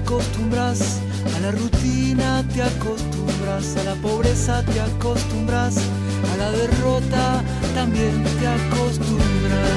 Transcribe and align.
acostumbras, 0.00 1.00
a 1.36 1.40
la 1.40 1.50
rutina 1.50 2.44
te 2.52 2.62
acostumbras, 2.62 3.76
a 3.76 3.84
la 3.84 3.94
pobreza 3.96 4.62
te 4.62 4.80
acostumbras, 4.80 5.76
a 6.32 6.36
la 6.36 6.50
derrota 6.50 7.42
también 7.74 8.24
te 8.40 8.46
acostumbras. 8.46 9.74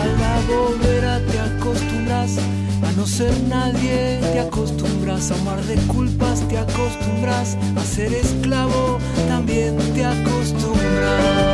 A 0.00 0.06
la 0.22 0.34
bobera 0.48 1.20
te 1.30 1.38
acostumbras, 1.40 2.38
a 2.88 2.92
no 2.96 3.06
ser 3.06 3.34
nadie 3.48 4.20
te 4.32 4.40
acostumbras, 4.40 5.30
a 5.30 5.34
un 5.34 5.44
mar 5.44 5.62
de 5.64 5.76
culpas 5.86 6.40
te 6.48 6.58
acostumbras, 6.58 7.56
a 7.76 7.84
ser 7.84 8.12
esclavo 8.12 8.98
también 9.28 9.76
te 9.94 10.04
acostumbras. 10.04 11.53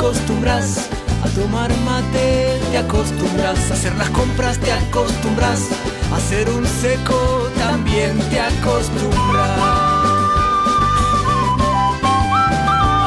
acostumbras, 0.00 0.88
a 1.22 1.28
tomar 1.38 1.70
mate 1.84 2.58
te 2.70 2.78
acostumbras, 2.78 3.70
a 3.70 3.74
hacer 3.74 3.94
las 3.96 4.08
compras 4.08 4.58
te 4.58 4.72
acostumbras, 4.72 5.68
a 6.10 6.16
hacer 6.16 6.48
un 6.48 6.66
seco 6.66 7.50
también 7.58 8.18
te 8.30 8.40
acostumbras. 8.40 9.60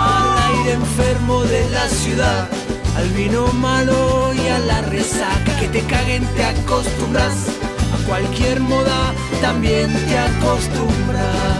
Al 0.05 0.37
aire 0.49 0.73
enfermo 0.73 1.41
de 1.45 1.67
la 1.71 1.87
ciudad 1.87 2.47
al 2.95 3.09
vino 3.09 3.47
malo 3.53 4.31
y 4.35 4.47
a 4.49 4.59
la 4.59 4.81
resaca 4.83 5.59
que 5.59 5.69
te 5.69 5.81
caguen 5.85 6.23
te 6.35 6.43
acostumbras, 6.43 7.33
a 7.91 8.07
cualquier 8.07 8.59
moda 8.59 9.15
también 9.41 9.91
te 9.91 10.19
acostumbras. 10.19 11.52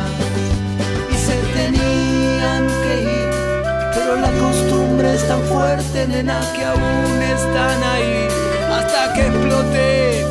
Pero 4.14 4.22
la 4.22 4.40
costumbre 4.40 5.14
es 5.14 5.28
tan 5.28 5.40
fuerte, 5.42 6.08
nena, 6.08 6.40
que 6.56 6.64
aún 6.64 7.22
están 7.22 7.84
ahí 7.84 8.28
hasta 8.70 9.14
que 9.14 9.28
explote. 9.28 10.22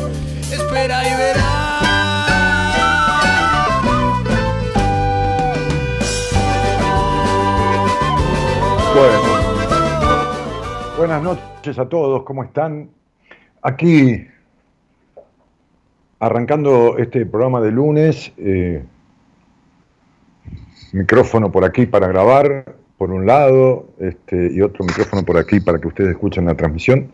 Espera 0.53 1.03
y 1.07 1.17
verás. 1.17 1.83
Bueno. 8.95 9.33
Buenas 10.97 11.23
noches 11.23 11.77
a 11.79 11.89
todos, 11.89 12.23
¿cómo 12.23 12.43
están? 12.43 12.89
Aquí, 13.61 14.25
arrancando 16.19 16.97
este 16.97 17.25
programa 17.25 17.59
de 17.59 17.71
lunes, 17.71 18.31
eh, 18.37 18.85
micrófono 20.93 21.51
por 21.51 21.65
aquí 21.65 21.85
para 21.85 22.07
grabar, 22.07 22.82
por 22.97 23.11
un 23.11 23.25
lado, 23.25 23.87
este, 23.99 24.51
y 24.53 24.61
otro 24.61 24.85
micrófono 24.85 25.23
por 25.23 25.37
aquí 25.37 25.59
para 25.59 25.79
que 25.79 25.87
ustedes 25.87 26.11
escuchen 26.11 26.45
la 26.45 26.55
transmisión. 26.55 27.11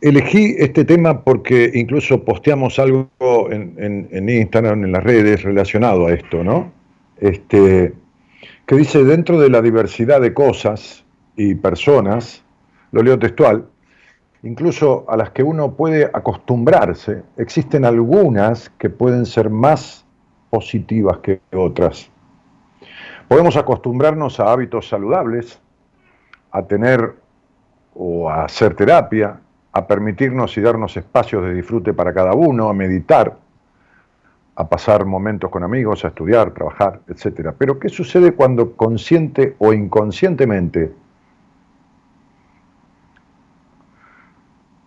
Elegí 0.00 0.54
este 0.58 0.84
tema 0.84 1.24
porque 1.24 1.70
incluso 1.74 2.24
posteamos 2.24 2.78
algo 2.78 3.08
en, 3.50 4.08
en 4.10 4.28
Instagram, 4.28 4.84
en 4.84 4.92
las 4.92 5.02
redes, 5.02 5.42
relacionado 5.42 6.06
a 6.06 6.12
esto, 6.12 6.44
¿no? 6.44 6.72
Este, 7.18 7.94
que 8.66 8.76
dice, 8.76 9.02
dentro 9.04 9.40
de 9.40 9.48
la 9.48 9.62
diversidad 9.62 10.20
de 10.20 10.34
cosas, 10.34 11.04
y 11.36 11.54
personas, 11.54 12.42
lo 12.92 13.02
leo 13.02 13.18
textual, 13.18 13.66
incluso 14.42 15.04
a 15.08 15.16
las 15.16 15.30
que 15.30 15.42
uno 15.42 15.74
puede 15.74 16.04
acostumbrarse, 16.04 17.22
existen 17.36 17.84
algunas 17.84 18.70
que 18.78 18.90
pueden 18.90 19.26
ser 19.26 19.50
más 19.50 20.04
positivas 20.50 21.18
que 21.18 21.40
otras. 21.52 22.10
Podemos 23.28 23.56
acostumbrarnos 23.56 24.38
a 24.40 24.52
hábitos 24.52 24.88
saludables, 24.88 25.60
a 26.50 26.62
tener 26.62 27.14
o 27.94 28.28
a 28.28 28.44
hacer 28.44 28.74
terapia, 28.74 29.40
a 29.72 29.86
permitirnos 29.86 30.56
y 30.56 30.60
darnos 30.60 30.96
espacios 30.96 31.42
de 31.44 31.54
disfrute 31.54 31.92
para 31.94 32.12
cada 32.12 32.34
uno, 32.34 32.68
a 32.68 32.74
meditar, 32.74 33.36
a 34.56 34.68
pasar 34.68 35.04
momentos 35.04 35.50
con 35.50 35.64
amigos, 35.64 36.04
a 36.04 36.08
estudiar, 36.08 36.52
trabajar, 36.52 37.00
etc. 37.08 37.52
Pero 37.58 37.78
¿qué 37.78 37.88
sucede 37.88 38.34
cuando 38.34 38.76
consciente 38.76 39.56
o 39.58 39.72
inconscientemente 39.72 40.92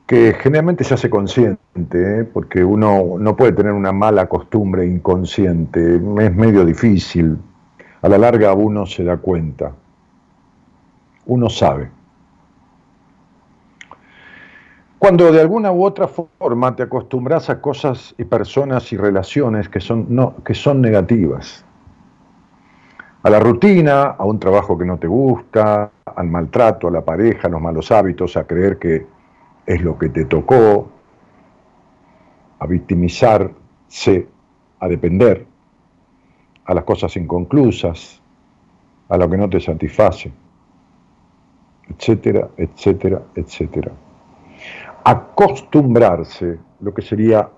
que 0.07 0.33
generalmente 0.39 0.85
se 0.85 0.93
hace 0.93 1.09
consciente, 1.09 1.59
¿eh? 2.21 2.23
porque 2.23 2.63
uno 2.63 3.17
no 3.19 3.35
puede 3.35 3.51
tener 3.51 3.73
una 3.73 3.91
mala 3.91 4.29
costumbre 4.29 4.85
inconsciente, 4.85 5.95
es 5.95 6.33
medio 6.33 6.63
difícil, 6.63 7.37
a 8.01 8.09
la 8.09 8.17
larga 8.17 8.53
uno 8.53 8.85
se 8.85 9.03
da 9.03 9.17
cuenta, 9.17 9.73
uno 11.25 11.49
sabe. 11.49 11.91
Cuando 14.99 15.31
de 15.31 15.41
alguna 15.41 15.71
u 15.71 15.83
otra 15.83 16.07
forma 16.07 16.75
te 16.75 16.83
acostumbras 16.83 17.49
a 17.49 17.61
cosas 17.61 18.15
y 18.17 18.23
personas 18.23 18.91
y 18.91 18.97
relaciones 18.97 19.69
que 19.69 19.79
son, 19.79 20.07
no, 20.09 20.35
que 20.43 20.55
son 20.55 20.81
negativas. 20.81 21.63
A 23.21 23.29
la 23.29 23.39
rutina, 23.39 24.15
a 24.17 24.25
un 24.25 24.39
trabajo 24.39 24.77
que 24.77 24.85
no 24.85 24.97
te 24.97 25.07
gusta, 25.07 25.91
al 26.03 26.27
maltrato, 26.27 26.87
a 26.87 26.91
la 26.91 27.01
pareja, 27.05 27.47
a 27.47 27.51
los 27.51 27.61
malos 27.61 27.91
hábitos, 27.91 28.37
a 28.37 28.45
creer 28.45 28.79
que 28.79 29.05
es 29.65 29.81
lo 29.81 29.97
que 29.99 30.09
te 30.09 30.25
tocó, 30.25 30.89
a 32.59 32.65
victimizarse, 32.65 34.27
a 34.79 34.87
depender, 34.87 35.45
a 36.67 36.73
las 36.73 36.83
cosas 36.83 37.15
inconclusas, 37.15 38.21
a 39.09 39.17
lo 39.17 39.29
que 39.29 39.37
no 39.37 39.49
te 39.49 39.59
satisface, 39.59 40.31
etcétera, 41.89 42.49
etcétera, 42.57 43.21
etcétera. 43.33 43.91
Acostumbrarse, 45.03 46.59
lo 46.81 46.93
que 46.93 47.01
sería 47.01 47.49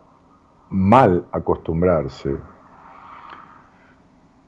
mal 0.70 1.26
acostumbrarse, 1.32 2.36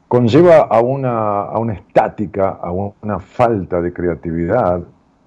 conlleva 0.08 0.60
a 0.60 0.80
una, 0.82 1.42
a 1.42 1.58
una 1.58 1.74
estática, 1.74 2.60
a 2.62 2.72
una 2.72 3.20
falta 3.20 3.82
de 3.82 3.92
creatividad 3.92 4.84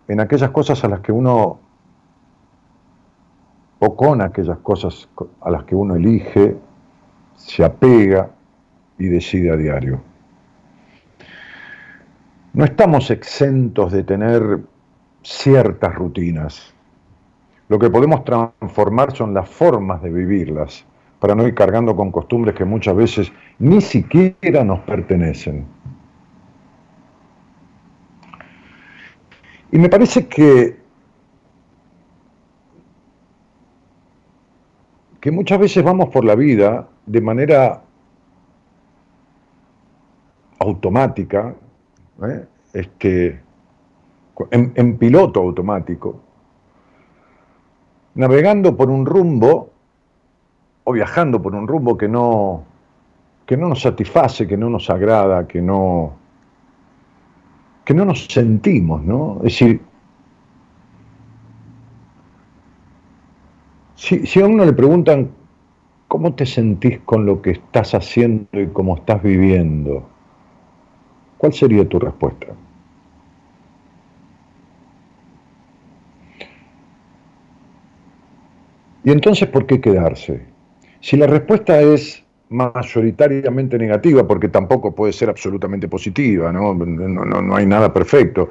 en 0.06 0.20
aquellas 0.20 0.50
cosas 0.50 0.84
a 0.84 0.88
las 0.88 1.00
que 1.00 1.10
uno, 1.10 1.58
o 3.80 3.96
con 3.96 4.20
aquellas 4.20 4.58
cosas 4.58 5.08
a 5.40 5.50
las 5.50 5.64
que 5.64 5.74
uno 5.74 5.96
elige, 5.96 6.56
se 7.34 7.64
apega 7.64 8.30
y 8.98 9.06
decide 9.06 9.50
a 9.50 9.56
diario. 9.56 10.00
No 12.52 12.64
estamos 12.64 13.10
exentos 13.10 13.92
de 13.92 14.04
tener 14.04 14.60
ciertas 15.22 15.94
rutinas. 15.94 16.72
Lo 17.68 17.78
que 17.78 17.90
podemos 17.90 18.24
transformar 18.24 19.16
son 19.16 19.34
las 19.34 19.48
formas 19.48 20.02
de 20.02 20.10
vivirlas, 20.10 20.84
para 21.18 21.34
no 21.34 21.48
ir 21.48 21.54
cargando 21.54 21.96
con 21.96 22.12
costumbres 22.12 22.54
que 22.54 22.64
muchas 22.64 22.94
veces 22.94 23.32
ni 23.58 23.80
siquiera 23.80 24.62
nos 24.62 24.80
pertenecen. 24.80 25.66
Y 29.72 29.78
me 29.78 29.88
parece 29.88 30.28
que, 30.28 30.76
que 35.20 35.30
muchas 35.32 35.58
veces 35.58 35.82
vamos 35.82 36.10
por 36.10 36.24
la 36.24 36.36
vida 36.36 36.86
de 37.06 37.20
manera 37.20 37.83
automática, 40.64 41.54
¿eh? 42.22 42.44
este, 42.72 43.40
en, 44.50 44.98
piloto 44.98 45.40
automático, 45.40 46.20
navegando 48.14 48.76
por 48.76 48.90
un 48.90 49.06
rumbo 49.06 49.70
o 50.84 50.92
viajando 50.92 51.40
por 51.40 51.54
un 51.54 51.68
rumbo 51.68 51.96
que 51.96 52.08
no, 52.08 52.64
que 53.46 53.56
no 53.56 53.68
nos 53.68 53.82
satisface, 53.82 54.46
que 54.46 54.56
no 54.56 54.70
nos 54.70 54.90
agrada, 54.90 55.46
que 55.46 55.60
no, 55.60 56.14
que 57.84 57.94
no 57.94 58.04
nos 58.04 58.26
sentimos, 58.26 59.02
¿no? 59.02 59.36
Es 59.38 59.58
decir, 59.58 59.80
si, 63.94 64.26
si 64.26 64.40
a 64.40 64.46
uno 64.46 64.64
le 64.64 64.72
preguntan 64.72 65.30
cómo 66.08 66.34
te 66.34 66.46
sentís 66.46 67.00
con 67.00 67.26
lo 67.26 67.40
que 67.42 67.52
estás 67.52 67.94
haciendo 67.94 68.60
y 68.60 68.68
cómo 68.68 68.96
estás 68.96 69.22
viviendo, 69.22 70.13
¿Cuál 71.44 71.52
sería 71.52 71.86
tu 71.86 71.98
respuesta? 71.98 72.46
Y 79.04 79.10
entonces, 79.10 79.46
¿por 79.48 79.66
qué 79.66 79.78
quedarse? 79.78 80.40
Si 81.00 81.18
la 81.18 81.26
respuesta 81.26 81.82
es 81.82 82.24
mayoritariamente 82.48 83.76
negativa, 83.76 84.26
porque 84.26 84.48
tampoco 84.48 84.94
puede 84.94 85.12
ser 85.12 85.28
absolutamente 85.28 85.86
positiva, 85.86 86.50
¿no? 86.50 86.72
No, 86.72 87.54
hay 87.54 87.66
nada 87.66 87.92
perfecto. 87.92 88.48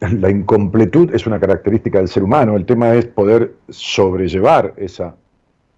La 0.00 0.28
incompletud 0.28 1.14
es 1.14 1.26
una 1.26 1.40
característica 1.40 1.96
del 1.96 2.08
ser 2.08 2.24
humano, 2.24 2.56
el 2.56 2.66
tema 2.66 2.92
es 2.92 3.06
poder 3.06 3.54
sobrellevar 3.70 4.74
esa 4.76 5.16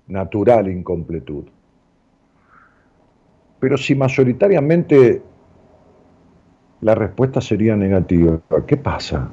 natural 0.09 0.67
incompletud. 0.69 1.45
Pero 3.61 3.79
si 3.79 3.95
mayoritariamente 3.95 5.23
la 6.85 6.95
respuesta 6.95 7.41
sería 7.41 7.75
negativa. 7.77 8.39
¿Qué 8.67 8.77
pasa? 8.77 9.31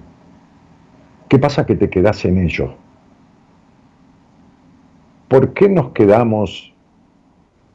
¿Qué 1.27 1.37
pasa 1.37 1.65
que 1.65 1.75
te 1.75 1.89
quedas 1.89 2.23
en 2.23 2.37
ello? 2.37 2.73
¿Por 5.27 5.51
qué 5.51 5.67
nos 5.67 5.89
quedamos 5.89 6.73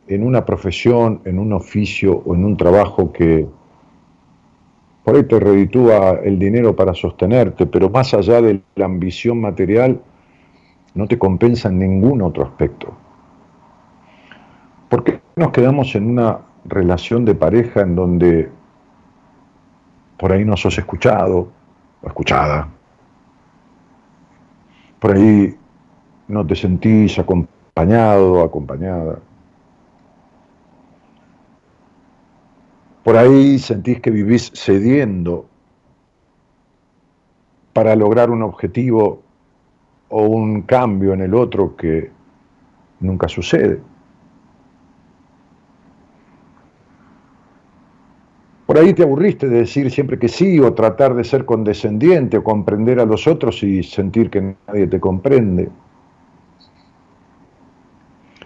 en 0.09 0.23
una 0.25 0.47
profesión, 0.47 1.21
en 1.27 1.39
un 1.39 1.53
oficio 1.53 2.23
o 2.25 2.35
en 2.35 2.47
un 2.47 2.57
trabajo 2.57 3.13
que 3.13 3.47
por 5.05 5.17
ahí 5.17 5.25
te 5.25 5.39
reditúa 5.39 6.21
el 6.25 6.39
dinero 6.39 6.75
para 6.75 6.95
sostenerte, 6.95 7.67
pero 7.67 7.91
más 7.91 8.15
allá 8.15 8.41
de 8.41 8.63
la 8.77 8.87
ambición 8.87 9.43
material, 9.43 10.01
no 10.95 11.07
te 11.07 11.19
compensa 11.19 11.69
en 11.69 11.81
ningún 11.81 12.23
otro 12.23 12.45
aspecto? 12.45 12.95
¿Por 14.89 15.05
qué 15.05 15.21
nos 15.37 15.51
quedamos 15.51 15.95
en 15.95 16.09
una 16.09 16.39
relación 16.65 17.27
de 17.27 17.35
pareja 17.35 17.83
en 17.83 17.95
donde 17.95 18.56
por 20.19 20.33
ahí 20.33 20.45
no 20.45 20.57
sos 20.57 20.79
escuchado 20.79 21.49
o 22.03 22.07
escuchada. 22.07 22.69
Por 24.99 25.17
ahí 25.17 25.55
no 26.29 26.47
te 26.47 26.57
sentís 26.57 27.19
acompañado 27.19 28.33
o 28.33 28.45
acompañada. 28.45 29.19
Por 33.05 33.17
ahí 33.17 33.59
sentís 33.59 34.01
que 34.01 34.11
vivís 34.11 34.51
cediendo 34.55 35.47
para 37.73 37.95
lograr 37.95 38.31
un 38.31 38.43
objetivo 38.43 39.23
o 40.09 40.23
un 40.23 40.63
cambio 40.63 41.13
en 41.13 41.21
el 41.21 41.35
otro 41.35 41.77
que 41.77 42.11
nunca 43.01 43.29
sucede. 43.29 43.81
Por 48.77 48.85
ahí 48.85 48.93
te 48.93 49.05
aburriste 49.05 49.49
de 49.49 49.61
decir 49.61 49.91
siempre 49.91 50.19
que 50.19 50.29
sí 50.29 50.61
o 50.61 50.75
tratar 50.75 51.15
de 51.15 51.25
ser 51.25 51.47
condescendiente 51.47 52.37
o 52.37 52.45
comprender 52.45 53.01
a 53.01 53.07
los 53.07 53.27
otros 53.27 53.63
y 53.63 53.83
sentir 53.83 54.29
que 54.29 54.55
nadie 54.69 54.87
te 54.87 55.01
comprende. 55.01 55.71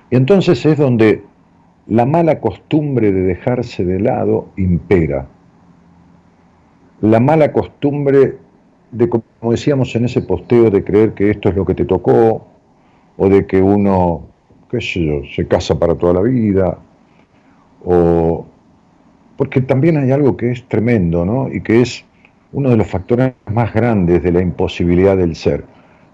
Y 0.08 0.14
entonces 0.14 0.64
es 0.64 0.78
donde 0.78 1.24
la 1.88 2.06
mala 2.06 2.38
costumbre 2.38 3.10
de 3.10 3.22
dejarse 3.22 3.84
de 3.84 3.98
lado 3.98 4.50
impera. 4.56 5.26
La 7.00 7.18
mala 7.18 7.50
costumbre 7.50 8.38
de, 8.92 9.08
como 9.08 9.24
decíamos 9.50 9.96
en 9.96 10.04
ese 10.04 10.22
posteo, 10.22 10.70
de 10.70 10.84
creer 10.84 11.12
que 11.14 11.30
esto 11.30 11.48
es 11.48 11.56
lo 11.56 11.66
que 11.66 11.74
te 11.74 11.86
tocó, 11.86 12.46
o 13.16 13.28
de 13.28 13.48
que 13.48 13.60
uno, 13.60 14.28
qué 14.70 14.80
sé 14.80 15.04
yo, 15.04 15.22
se 15.34 15.48
casa 15.48 15.76
para 15.76 15.96
toda 15.96 16.12
la 16.12 16.20
vida, 16.20 16.78
o 17.84 18.46
porque 19.40 19.62
también 19.62 19.96
hay 19.96 20.12
algo 20.12 20.36
que 20.36 20.50
es 20.50 20.68
tremendo, 20.68 21.24
¿no? 21.24 21.50
Y 21.50 21.62
que 21.62 21.80
es 21.80 22.04
uno 22.52 22.68
de 22.68 22.76
los 22.76 22.86
factores 22.86 23.32
más 23.50 23.72
grandes 23.72 24.22
de 24.22 24.32
la 24.32 24.42
imposibilidad 24.42 25.16
del 25.16 25.34
ser, 25.34 25.64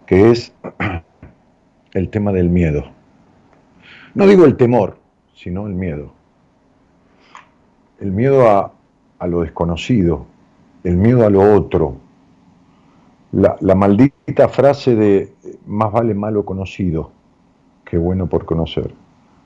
que 0.06 0.30
es 0.30 0.54
el 1.94 2.08
tema 2.08 2.30
del 2.30 2.50
miedo. 2.50 2.84
No 4.14 4.28
digo 4.28 4.44
el 4.44 4.56
temor, 4.56 4.98
sino 5.34 5.66
el 5.66 5.74
miedo. 5.74 6.12
El 7.98 8.12
miedo 8.12 8.48
a, 8.48 8.72
lo 9.26 9.40
desconocido, 9.40 10.26
el 10.84 10.96
miedo 10.96 11.26
a 11.26 11.30
lo 11.30 11.52
otro. 11.52 11.96
La, 13.32 13.56
la 13.58 13.74
maldita 13.74 14.48
frase 14.48 14.94
de 14.94 15.32
más 15.66 15.90
vale 15.90 16.14
malo 16.14 16.44
conocido 16.44 17.10
que 17.84 17.98
bueno 17.98 18.28
por 18.28 18.44
conocer. 18.44 18.94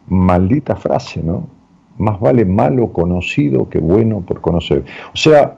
Maldita 0.06 0.76
frase, 0.76 1.22
¿no? 1.22 1.59
Más 2.00 2.18
vale 2.18 2.44
malo 2.44 2.92
conocido 2.92 3.68
que 3.68 3.78
bueno 3.78 4.22
por 4.22 4.40
conocer. 4.40 4.84
O 5.12 5.16
sea, 5.16 5.56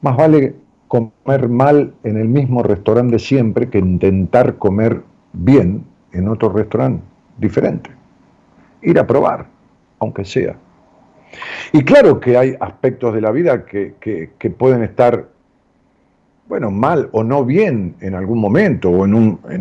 más 0.00 0.16
vale 0.16 0.54
comer 0.88 1.48
mal 1.48 1.92
en 2.04 2.16
el 2.16 2.28
mismo 2.28 2.62
restaurante 2.62 3.18
siempre 3.18 3.68
que 3.68 3.78
intentar 3.78 4.56
comer 4.56 5.02
bien 5.32 5.84
en 6.12 6.28
otro 6.28 6.48
restaurante 6.48 7.02
diferente. 7.38 7.90
Ir 8.82 8.98
a 8.98 9.06
probar, 9.06 9.46
aunque 9.98 10.24
sea. 10.24 10.56
Y 11.72 11.82
claro 11.82 12.18
que 12.18 12.38
hay 12.38 12.54
aspectos 12.58 13.14
de 13.14 13.20
la 13.20 13.30
vida 13.30 13.66
que, 13.66 14.30
pueden 14.56 14.82
estar, 14.82 15.28
bueno, 16.48 16.70
mal 16.70 17.10
o 17.12 17.22
no 17.24 17.44
bien 17.44 17.96
en 18.00 18.14
algún 18.14 18.40
momento 18.40 18.90
o 18.90 19.04
en 19.04 19.14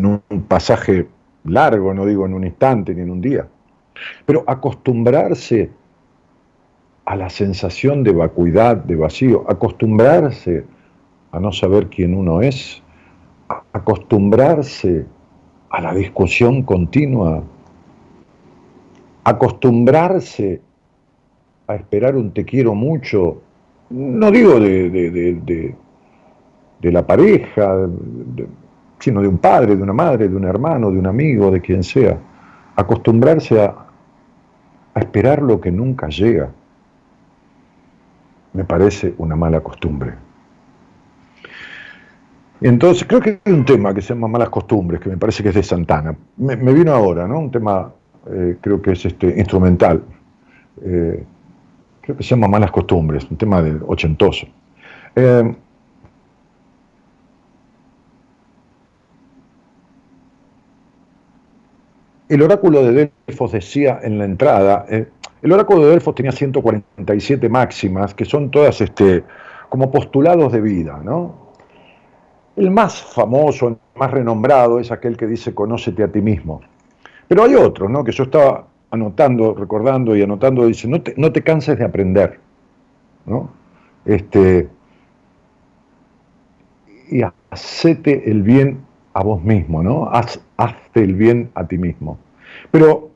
un 0.05 0.45
pasaje 0.47 1.07
largo, 1.43 1.93
no 1.93 2.05
digo 2.05 2.25
en 2.25 2.33
un 2.33 2.45
instante 2.45 2.93
ni 2.95 3.01
en 3.01 3.09
un 3.09 3.21
día. 3.21 3.47
Pero 4.25 4.43
acostumbrarse 4.47 5.69
a 7.05 7.15
la 7.15 7.29
sensación 7.29 8.03
de 8.03 8.11
vacuidad, 8.11 8.77
de 8.77 8.95
vacío, 8.95 9.45
acostumbrarse 9.47 10.65
a 11.31 11.39
no 11.39 11.51
saber 11.51 11.87
quién 11.87 12.15
uno 12.15 12.41
es, 12.41 12.81
acostumbrarse 13.73 15.05
a 15.69 15.81
la 15.81 15.93
discusión 15.93 16.63
continua, 16.63 17.43
acostumbrarse 19.23 20.61
a 21.67 21.75
esperar 21.75 22.15
un 22.15 22.31
te 22.31 22.45
quiero 22.45 22.73
mucho, 22.75 23.41
no 23.89 24.31
digo 24.31 24.59
de, 24.59 25.75
la 26.81 27.05
pareja, 27.05 27.87
sino 28.99 29.21
de 29.21 29.27
un 29.27 29.37
padre, 29.39 29.75
de 29.75 29.83
una 29.83 29.93
madre, 29.93 30.27
de 30.29 30.35
un 30.35 30.45
hermano, 30.45 30.91
de 30.91 30.99
un 30.99 31.07
amigo, 31.07 31.51
de 31.51 31.61
quien 31.61 31.83
sea, 31.83 32.17
acostumbrarse 32.75 33.61
a, 33.61 33.75
esperar 34.95 35.41
lo 35.41 35.59
que 35.59 35.71
nunca 35.71 36.07
llega, 36.07 36.49
me 38.53 38.63
parece 38.63 39.13
una 39.17 39.35
mala 39.35 39.59
costumbre. 39.59 40.13
Entonces, 42.61 43.05
creo 43.05 43.19
que 43.19 43.41
hay 43.43 43.53
un 43.53 43.65
tema 43.65 43.93
que 43.93 44.01
se 44.01 44.13
llama 44.13 44.29
Malas 44.29 44.49
Costumbres, 44.49 45.01
que 45.01 45.09
me 45.09 45.17
parece 45.17 45.43
que 45.43 45.49
es 45.49 45.55
de 45.55 45.63
Santana. 45.63 46.15
Me, 46.37 46.55
vino 46.55 46.93
ahora, 46.93 47.27
¿no? 47.27 47.39
Un 47.39 47.51
tema, 47.51 47.91
eh, 48.31 48.55
creo 48.61 48.81
que 48.81 48.93
es 48.93 49.05
este, 49.05 49.37
instrumental. 49.37 50.01
Eh, 50.81 51.25
creo 51.99 52.15
que 52.15 52.23
se 52.23 52.29
llama 52.29 52.47
Malas 52.47 52.71
Costumbres, 52.71 53.27
un 53.29 53.35
tema 53.35 53.61
de 53.61 53.77
ochentoso. 53.85 54.47
Eh, 55.13 55.55
el 62.29 62.41
oráculo 62.41 62.83
de 62.83 63.11
Delfos 63.27 63.51
decía 63.51 63.99
en 64.01 64.17
la 64.17 64.25
entrada, 64.25 64.85
el 64.89 65.51
oráculo 65.51 65.83
de 65.85 65.91
Delfos 65.91 66.15
tenía 66.15 66.31
147 66.31 67.49
máximas, 67.49 68.13
que 68.13 68.25
son 68.25 68.49
todas 68.49 68.81
este, 68.81 69.23
como 69.69 69.91
postulados 69.91 70.51
de 70.51 70.61
vida, 70.61 70.99
¿no? 71.03 71.53
El 72.55 72.71
más 72.71 73.03
famoso, 73.03 73.67
el 73.67 73.77
más 73.95 74.11
renombrado 74.11 74.79
es 74.79 74.91
aquel 74.91 75.17
que 75.17 75.27
dice 75.27 75.53
conócete 75.53 76.03
a 76.03 76.07
ti 76.07 76.21
mismo. 76.21 76.61
Pero 77.27 77.43
hay 77.43 77.55
otro, 77.55 77.89
¿no? 77.89 78.03
Que 78.03 78.11
yo 78.11 78.23
estaba 78.23 78.67
anotando, 78.91 79.53
recordando 79.53 80.15
y 80.15 80.21
anotando, 80.21 80.65
dice, 80.65 80.87
no 80.87 81.01
te, 81.01 81.13
no 81.17 81.31
te 81.31 81.43
canses 81.43 81.77
de 81.77 81.85
aprender, 81.85 82.39
¿no? 83.25 83.49
Este, 84.05 84.69
y 87.09 87.21
hacete 87.49 88.29
el 88.31 88.41
bien 88.41 88.79
a 89.15 89.23
vos 89.23 89.41
mismo, 89.41 89.81
¿no? 89.81 90.09
Haz, 90.09 90.39
hazte 90.57 91.01
el 91.01 91.15
bien 91.15 91.49
a 91.55 91.65
ti 91.65 91.77
mismo. 91.77 92.19
Pero 92.69 93.09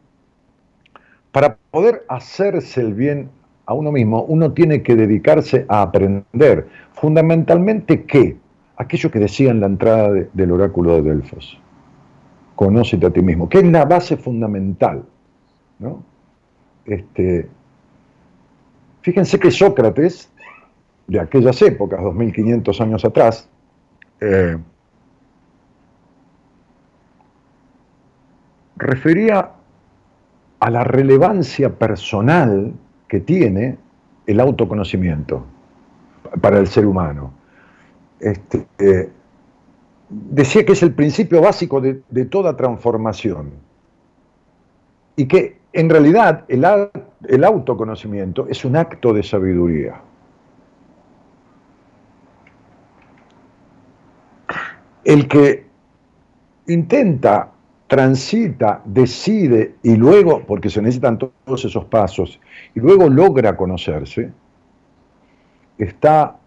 para 1.31 1.57
poder 1.71 2.05
hacerse 2.07 2.81
el 2.81 2.93
bien 2.93 3.29
a 3.65 3.73
uno 3.73 3.91
mismo, 3.91 4.23
uno 4.23 4.53
tiene 4.53 4.81
que 4.81 4.95
dedicarse 4.95 5.65
a 5.67 5.81
aprender. 5.83 6.67
Fundamentalmente, 6.93 8.05
¿qué? 8.05 8.37
aquello 8.79 9.11
que 9.11 9.19
decía 9.19 9.51
en 9.51 9.59
la 9.59 9.67
entrada 9.67 10.09
del 10.33 10.51
oráculo 10.51 10.95
de 10.95 11.01
Delfos. 11.01 11.59
Conócete 12.55 13.05
a 13.05 13.09
ti 13.11 13.21
mismo, 13.21 13.49
que 13.49 13.59
es 13.59 13.65
la 13.65 13.83
base 13.85 14.15
fundamental. 14.15 15.03
¿no? 15.79 16.01
Este, 16.85 17.47
fíjense 19.01 19.37
que 19.37 19.51
Sócrates, 19.51 20.31
de 21.07 21.19
aquellas 21.19 21.61
épocas, 21.61 22.01
2500 22.01 22.81
años 22.81 23.03
atrás, 23.03 23.49
eh, 24.21 24.57
refería 28.79 29.51
a 30.59 30.69
la 30.69 30.83
relevancia 30.83 31.69
personal 31.77 32.73
que 33.07 33.19
tiene 33.19 33.77
el 34.25 34.39
autoconocimiento 34.39 35.45
para 36.41 36.59
el 36.59 36.67
ser 36.67 36.85
humano 36.85 37.39
este, 38.19 38.67
eh, 38.79 39.09
decía 40.09 40.65
que 40.65 40.73
es 40.73 40.83
el 40.83 40.93
principio 40.93 41.41
básico 41.41 41.79
de, 41.79 42.25
toda 42.25 42.57
transformación 42.57 43.51
y 45.15 45.27
que 45.27 45.59
en 45.71 45.89
realidad 45.89 46.43
el, 46.47 46.65
el 47.27 47.43
autoconocimiento 47.43 48.47
es 48.47 48.65
un 48.65 48.75
acto 48.75 49.13
de 49.13 49.23
sabiduría. 49.23 50.01
El 55.03 55.27
que 55.27 55.65
intenta, 56.67 57.51
transita, 57.89 58.83
decide 58.85 59.73
y 59.81 59.95
luego, 59.95 60.43
porque 60.45 60.69
se 60.69 60.79
necesitan 60.79 61.17
todos 61.17 61.65
esos 61.65 61.85
pasos, 61.85 62.39
y 62.75 62.79
luego 62.79 63.09
logra 63.09 63.57
conocerse, 63.57 64.31
está 65.79 66.37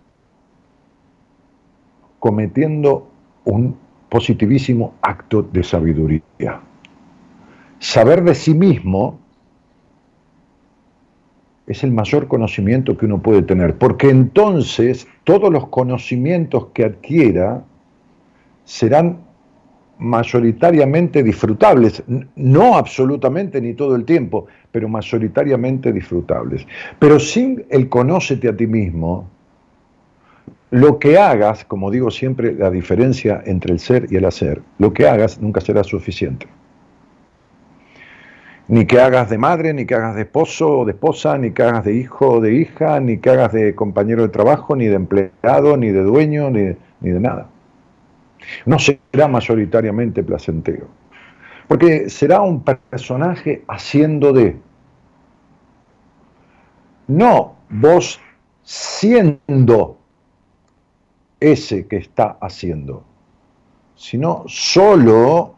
cometiendo 2.21 3.09
un 3.45 3.77
positivísimo 4.09 4.95
acto 5.03 5.43
de 5.43 5.65
sabiduría. 5.65 6.61
Saber 7.81 8.23
de 8.23 8.37
sí 8.37 8.55
mismo 8.55 9.19
es 11.67 11.83
el 11.83 11.91
mayor 11.91 12.29
conocimiento 12.29 12.97
que 12.97 13.07
uno 13.07 13.21
puede 13.21 13.43
tener, 13.43 13.77
porque 13.79 14.11
entonces 14.11 15.09
todos 15.25 15.53
los 15.53 15.67
conocimientos 15.69 16.67
que 16.73 16.85
adquiera 16.85 17.65
serán 18.65 19.32
mayoritariamente 20.03 21.23
disfrutables, 21.23 22.03
no 22.37 22.77
absolutamente 22.77 23.61
ni 23.61 23.75
todo 23.75 23.95
el 23.95 24.05
tiempo, 24.05 24.47
pero 24.71 24.89
mayoritariamente 24.89 25.93
disfrutables. 25.93 26.67
Pero 26.99 27.19
sin 27.21 27.65
el 27.71 27.89
conócete 27.89 28.49
a 28.49 28.57
ti 28.57 28.67
mismo, 28.67 29.31
lo 30.71 30.99
que 30.99 31.19
hagas, 31.19 31.65
como 31.65 31.91
digo 31.91 32.11
siempre, 32.11 32.55
la 32.55 32.71
diferencia 32.71 33.43
entre 33.47 33.73
el 33.73 33.79
ser 33.79 34.07
y 34.11 34.17
el 34.17 34.25
hacer, 34.25 34.63
lo 34.79 34.93
que 34.93 35.07
hagas 35.07 35.41
nunca 35.41 35.61
será 35.61 35.85
suficiente. 35.85 36.47
Ni 38.69 38.87
que 38.87 39.01
hagas 39.01 39.29
de 39.29 39.39
madre, 39.39 39.75
ni 39.75 39.85
que 39.85 39.95
hagas 39.95 40.15
de 40.15 40.23
esposo 40.23 40.79
o 40.79 40.85
de 40.85 40.93
esposa, 40.93 41.37
ni 41.37 41.51
que 41.51 41.63
hagas 41.63 41.85
de 41.85 41.95
hijo 41.95 42.27
o 42.27 42.41
de 42.41 42.55
hija, 42.55 43.01
ni 43.01 43.19
que 43.19 43.31
hagas 43.31 43.53
de 43.53 43.75
compañero 43.75 44.23
de 44.23 44.31
trabajo, 44.31 44.75
ni 44.75 44.87
de 44.87 44.95
empleado, 44.95 45.77
ni 45.77 45.89
de 45.91 46.03
dueño, 46.03 46.49
ni, 46.51 46.75
ni 47.01 47.11
de 47.11 47.21
nada. 47.21 47.52
No 48.67 48.79
será 48.79 49.29
mayoritariamente 49.29 50.23
placentero. 50.23 50.89
Porque 51.69 52.09
será 52.11 52.43
un 52.43 52.63
personaje 52.63 53.65
haciendo 53.69 54.33
de. 54.33 54.57
No 57.09 57.57
vos 57.69 58.21
siendo 58.63 59.99
ese 61.41 61.87
que 61.87 61.97
está 61.97 62.37
haciendo, 62.41 63.05
sino 63.97 64.45
solo 64.47 65.55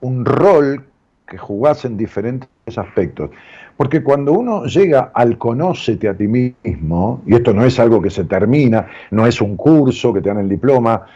un 0.00 0.24
rol 0.24 0.84
que 1.26 1.38
jugás 1.38 1.84
en 1.84 1.96
diferentes 1.96 2.48
aspectos. 2.76 3.30
Porque 3.76 4.02
cuando 4.02 4.32
uno 4.32 4.64
llega 4.64 5.12
al 5.14 5.38
conócete 5.38 6.08
a 6.08 6.16
ti 6.16 6.26
mismo, 6.26 7.22
y 7.26 7.34
esto 7.34 7.52
no 7.52 7.64
es 7.64 7.78
algo 7.78 8.02
que 8.02 8.10
se 8.10 8.24
termina, 8.24 8.88
no 9.12 9.26
es 9.26 9.40
un 9.40 9.56
curso 9.56 10.12
que 10.12 10.20
te 10.20 10.30
dan 10.30 10.38
el 10.38 10.48
diploma, 10.48 11.06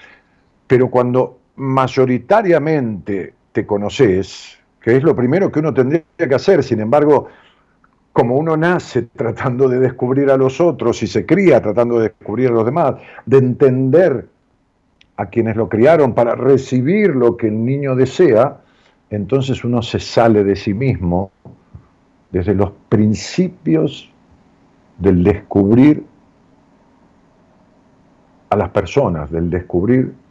pero 0.73 0.89
cuando 0.89 1.39
mayoritariamente 1.57 3.35
te 3.53 3.67
conoces, 3.67 4.57
que 4.81 4.97
es 4.97 5.03
lo 5.03 5.15
primero 5.15 5.53
que 5.53 5.59
uno 5.59 5.75
tendría 5.75 6.03
que 6.17 6.35
hacer, 6.35 6.63
sin 6.63 6.81
embargo, 6.81 7.29
como 8.11 8.39
uno 8.39 8.57
nace 8.57 9.03
tratando 9.03 9.69
de 9.69 9.79
descubrir 9.81 10.31
a 10.31 10.39
los 10.39 10.63
otros 10.63 11.03
y 11.03 11.09
se 11.09 11.27
cría 11.27 11.61
tratando 11.61 11.99
de 11.99 12.09
descubrir 12.09 12.49
a 12.49 12.53
los 12.53 12.65
demás, 12.65 12.95
de 13.27 13.37
entender 13.37 14.29
a 15.19 15.27
quienes 15.27 15.57
lo 15.57 15.69
criaron 15.69 16.15
para 16.15 16.35
recibir 16.35 17.11
lo 17.11 17.37
que 17.37 17.49
el 17.49 17.63
niño 17.67 17.95
desea, 17.95 18.63
entonces 19.11 19.65
uno 19.65 19.83
se 19.83 20.01
sale 20.01 20.43
de 20.43 20.57
sí 20.57 20.73
mismo 20.73 21.33
desde 22.31 22.55
los 22.55 22.73
principios 22.89 24.11
del 24.97 25.23
descubrir 25.23 26.03
a 28.49 28.57
las 28.57 28.71
personas, 28.71 29.31
del 29.31 29.51
descubrir 29.51 30.22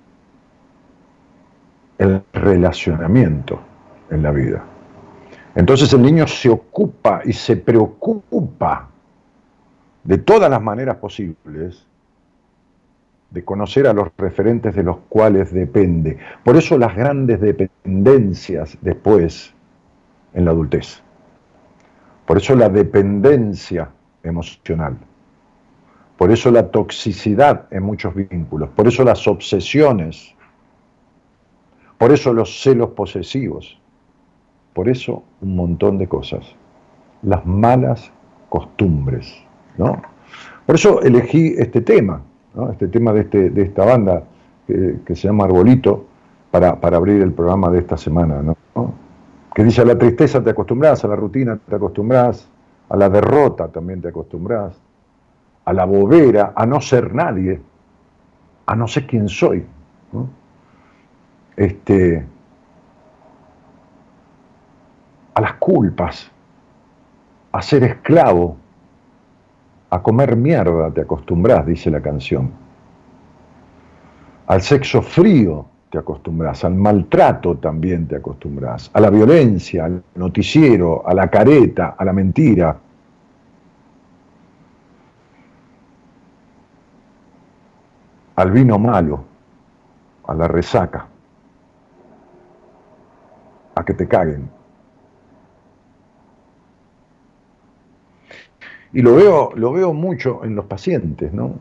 el 2.01 2.23
relacionamiento 2.33 3.59
en 4.09 4.23
la 4.23 4.31
vida. 4.31 4.63
Entonces 5.53 5.93
el 5.93 6.01
niño 6.01 6.25
se 6.25 6.49
ocupa 6.49 7.21
y 7.23 7.31
se 7.31 7.57
preocupa 7.57 8.89
de 10.03 10.17
todas 10.17 10.49
las 10.49 10.61
maneras 10.63 10.95
posibles 10.95 11.85
de 13.29 13.45
conocer 13.45 13.85
a 13.85 13.93
los 13.93 14.07
referentes 14.17 14.73
de 14.73 14.81
los 14.81 14.97
cuales 15.09 15.53
depende. 15.53 16.17
Por 16.43 16.57
eso 16.57 16.75
las 16.75 16.95
grandes 16.95 17.39
dependencias 17.39 18.79
después 18.81 19.53
en 20.33 20.45
la 20.45 20.51
adultez. 20.51 21.03
Por 22.25 22.37
eso 22.37 22.55
la 22.55 22.69
dependencia 22.69 23.89
emocional. 24.23 24.97
Por 26.17 26.31
eso 26.31 26.49
la 26.49 26.71
toxicidad 26.71 27.67
en 27.69 27.83
muchos 27.83 28.15
vínculos. 28.15 28.69
Por 28.69 28.87
eso 28.87 29.03
las 29.03 29.27
obsesiones. 29.27 30.35
Por 32.01 32.11
eso 32.11 32.33
los 32.33 32.61
celos 32.61 32.89
posesivos 32.89 33.77
por 34.73 34.87
eso 34.87 35.23
un 35.41 35.55
montón 35.55 35.97
de 35.97 36.07
cosas. 36.07 36.45
Las 37.23 37.45
malas 37.45 38.11
costumbres. 38.49 39.33
¿no? 39.77 40.01
Por 40.65 40.75
eso 40.75 41.01
elegí 41.01 41.55
este 41.57 41.81
tema, 41.81 42.21
este 42.71 42.87
tema 42.87 43.13
de, 43.13 43.21
este, 43.21 43.49
de 43.49 43.61
esta 43.63 43.85
banda 43.85 44.23
que, 44.67 45.15
se 45.15 45.27
llama 45.27 45.45
Arbolito, 45.45 46.05
para, 46.49 46.79
para 46.79 46.97
abrir 46.97 47.21
el 47.21 47.33
programa 47.33 47.69
de 47.69 47.79
esta 47.79 47.97
semana, 47.97 48.41
¿no? 48.41 48.55
Que 49.53 49.63
dice, 49.65 49.81
a 49.81 49.85
la 49.85 49.97
tristeza 49.97 50.41
te 50.41 50.49
acostumbras, 50.49 51.03
a 51.03 51.09
la 51.09 51.15
rutina 51.15 51.57
te 51.57 51.75
acostumbras, 51.75 52.49
a 52.87 52.95
la 52.95 53.09
derrota 53.09 53.67
también 53.67 54.01
te 54.01 54.09
acostumbras, 54.09 54.79
a 55.65 55.73
la 55.73 55.83
bobera, 55.83 56.53
a 56.55 56.65
no 56.65 56.79
ser 56.79 57.13
nadie, 57.13 57.59
a 58.65 58.75
no 58.75 58.87
ser 58.87 59.07
quién 59.07 59.27
soy. 59.27 59.65
Este, 61.55 62.25
a 65.33 65.41
las 65.41 65.53
culpas, 65.55 66.31
a 67.51 67.61
ser 67.61 67.83
esclavo, 67.83 68.57
a 69.89 70.01
comer 70.01 70.35
mierda 70.35 70.89
te 70.91 71.01
acostumbras, 71.01 71.65
dice 71.65 71.91
la 71.91 72.01
canción. 72.01 72.51
Al 74.47 74.61
sexo 74.61 75.01
frío 75.01 75.65
te 75.89 75.97
acostumbras, 75.97 76.63
al 76.63 76.75
maltrato 76.75 77.57
también 77.57 78.07
te 78.07 78.15
acostumbras, 78.15 78.89
a 78.93 78.99
la 79.01 79.09
violencia, 79.09 79.85
al 79.85 80.03
noticiero, 80.15 81.05
a 81.05 81.13
la 81.13 81.29
careta, 81.29 81.95
a 81.97 82.05
la 82.05 82.13
mentira. 82.13 82.77
al 88.41 88.49
vino 88.49 88.79
malo, 88.79 89.23
a 90.25 90.33
la 90.33 90.47
resaca, 90.47 91.05
que 93.83 93.93
te 93.93 94.07
caguen. 94.07 94.49
Y 98.93 99.01
lo 99.01 99.15
veo, 99.15 99.51
lo 99.55 99.71
veo 99.71 99.93
mucho 99.93 100.43
en 100.43 100.55
los 100.55 100.65
pacientes, 100.65 101.31
¿no? 101.33 101.59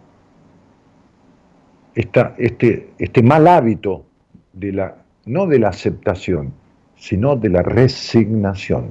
este, 1.94 2.90
este 2.98 3.22
mal 3.22 3.46
hábito 3.46 4.04
de 4.52 4.72
la, 4.72 4.96
no 5.26 5.46
de 5.46 5.58
la 5.58 5.68
aceptación, 5.68 6.52
sino 6.96 7.36
de 7.36 7.48
la 7.48 7.62
resignación. 7.62 8.90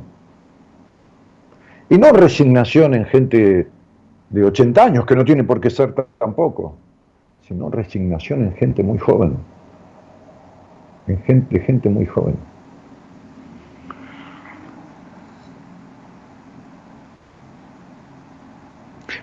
Y 1.90 1.98
no 1.98 2.12
resignación 2.12 2.94
en 2.94 3.06
gente 3.06 3.68
de 4.30 4.44
80 4.44 4.84
años, 4.84 5.06
que 5.06 5.16
no 5.16 5.26
tiene 5.26 5.44
por 5.44 5.60
qué 5.60 5.70
ser 5.70 5.94
tampoco, 6.18 6.76
sino 7.42 7.70
resignación 7.70 8.44
en 8.44 8.54
gente 8.54 8.84
muy 8.84 9.00
joven, 9.00 9.38
en 11.08 11.22
gente, 11.24 11.60
gente 11.62 11.90
muy 11.90 12.06
joven. 12.06 12.36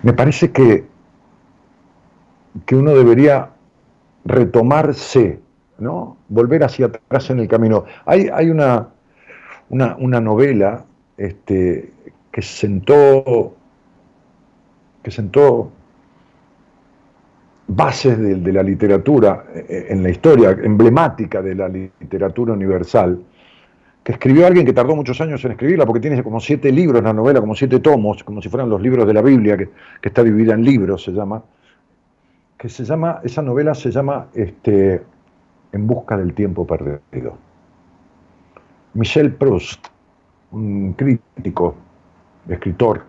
Me 0.07 0.13
parece 0.13 0.53
que, 0.53 0.85
que 2.65 2.75
uno 2.77 2.91
debería 2.91 3.49
retomarse, 4.23 5.41
¿no? 5.79 6.15
Volver 6.29 6.63
hacia 6.63 6.85
atrás 6.85 7.29
en 7.29 7.41
el 7.41 7.49
camino. 7.49 7.83
Hay, 8.05 8.29
hay 8.33 8.49
una, 8.49 8.87
una, 9.67 10.21
novela 10.21 10.85
este, 11.17 11.91
que 12.31 12.41
sentó, 12.41 13.53
que 15.03 15.11
sentó 15.11 15.73
bases 17.67 18.17
de, 18.17 18.53
la 18.53 18.63
literatura 18.63 19.43
eh, 19.53 19.87
en 19.89 20.03
la 20.03 20.09
historia, 20.09 20.51
emblemática 20.51 21.41
de 21.41 21.53
la 21.53 21.67
literatura 21.67 22.53
universal, 22.53 23.21
que 24.07 24.13
escribió 24.13 24.47
alguien 24.47 24.65
que 24.65 24.71
tardó 24.71 24.95
muchos 24.95 25.19
años 25.19 25.43
en 25.43 25.51
escribirla, 25.51 25.85
porque 25.85 25.99
tiene 25.99 26.23
como 26.23 26.39
siete 26.39 26.71
libros 26.71 27.03
la 27.03 27.11
novela, 27.11 27.41
como 27.41 27.53
siete 27.53 27.81
tomos, 27.81 28.23
como 28.23 28.41
si 28.41 28.47
fueran 28.47 28.69
los 28.69 28.81
libros 28.81 29.05
de 29.05 29.13
la 29.13 29.21
Biblia, 29.21 29.57
que, 29.57 29.69
está 30.01 30.23
dividida 30.23 30.53
en 30.53 30.63
libros, 30.63 31.03
se 31.03 31.11
llama, 31.11 31.43
que 32.57 32.69
se 32.69 32.85
llama, 32.85 33.19
esa 33.25 33.41
novela 33.41 33.75
se 33.75 33.91
llama 33.91 34.29
este, 34.33 35.03
En 35.73 35.87
busca 35.87 36.15
del 36.15 36.33
tiempo 36.33 36.65
perdido. 36.65 37.37
Michel 38.93 39.33
Proust, 39.33 39.87
un 40.51 40.93
crítico, 40.93 41.75
escritor, 42.47 43.03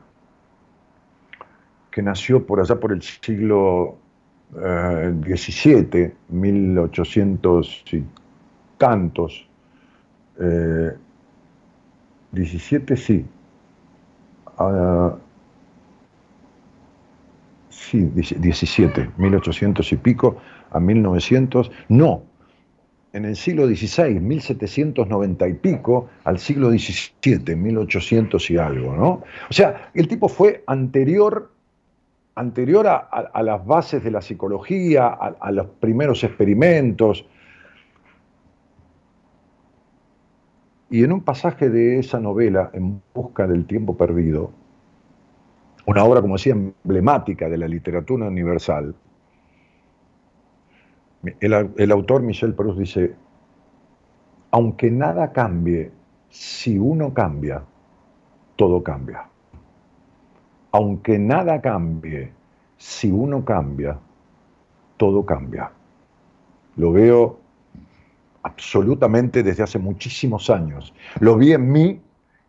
que 1.92 2.02
nació 2.02 2.44
por 2.44 2.58
allá 2.58 2.74
por 2.74 2.90
el 2.90 3.02
siglo 3.02 3.98
17, 4.50 6.16
1800 6.28 7.84
y 7.92 8.02
tantos, 8.78 9.47
17 12.32 12.96
sí, 12.96 13.26
uh, 14.58 15.10
sí, 17.68 18.10
17, 18.14 19.10
1800 19.16 19.92
y 19.92 19.96
pico 19.96 20.36
a 20.70 20.78
1900, 20.78 21.70
no, 21.88 22.22
en 23.12 23.24
el 23.24 23.36
siglo 23.36 23.66
XVI, 23.66 24.20
1790 24.20 25.48
y 25.48 25.54
pico, 25.54 26.08
al 26.24 26.38
siglo 26.38 26.70
XVII, 26.70 27.56
1800 27.56 28.50
y 28.50 28.58
algo, 28.58 28.94
¿no? 28.94 29.08
O 29.48 29.52
sea, 29.52 29.90
el 29.94 30.06
tipo 30.06 30.28
fue 30.28 30.62
anterior 30.66 31.50
anterior 32.38 32.86
a, 32.86 33.42
las 33.42 33.66
bases 33.66 34.04
de 34.04 34.12
la 34.12 34.22
psicología, 34.22 35.08
a, 35.08 35.50
los 35.50 35.66
primeros 35.80 36.22
experimentos. 36.22 37.26
Y 40.90 41.04
en 41.04 41.12
un 41.12 41.20
pasaje 41.22 41.68
de 41.68 41.98
esa 41.98 42.18
novela, 42.18 42.70
En 42.72 43.02
Busca 43.14 43.46
del 43.46 43.66
Tiempo 43.66 43.96
Perdido, 43.96 44.50
una 45.86 46.04
obra, 46.04 46.20
como 46.20 46.34
decía, 46.34 46.52
emblemática 46.52 47.48
de 47.48 47.58
la 47.58 47.68
literatura 47.68 48.28
universal, 48.28 48.94
el, 51.40 51.92
autor 51.92 52.22
Michel 52.22 52.54
Proust 52.54 52.78
dice, 52.78 53.14
aunque 54.50 54.90
nada 54.90 55.32
cambie, 55.32 55.90
si 56.30 56.78
uno 56.78 57.12
cambia, 57.12 57.62
todo 58.56 58.82
cambia 58.82 59.28
aunque 60.72 61.18
nada 61.18 61.60
cambie, 61.60 62.32
si 62.76 63.10
uno 63.10 63.44
cambia, 63.44 63.98
todo 64.96 65.24
cambia. 65.24 65.70
Lo 66.76 66.92
veo 66.92 67.38
absolutamente 68.42 69.42
desde 69.42 69.62
hace 69.62 69.78
muchísimos 69.78 70.50
años. 70.50 70.94
Lo 71.20 71.36
vi 71.36 71.52
en 71.52 71.70
mí 71.70 72.00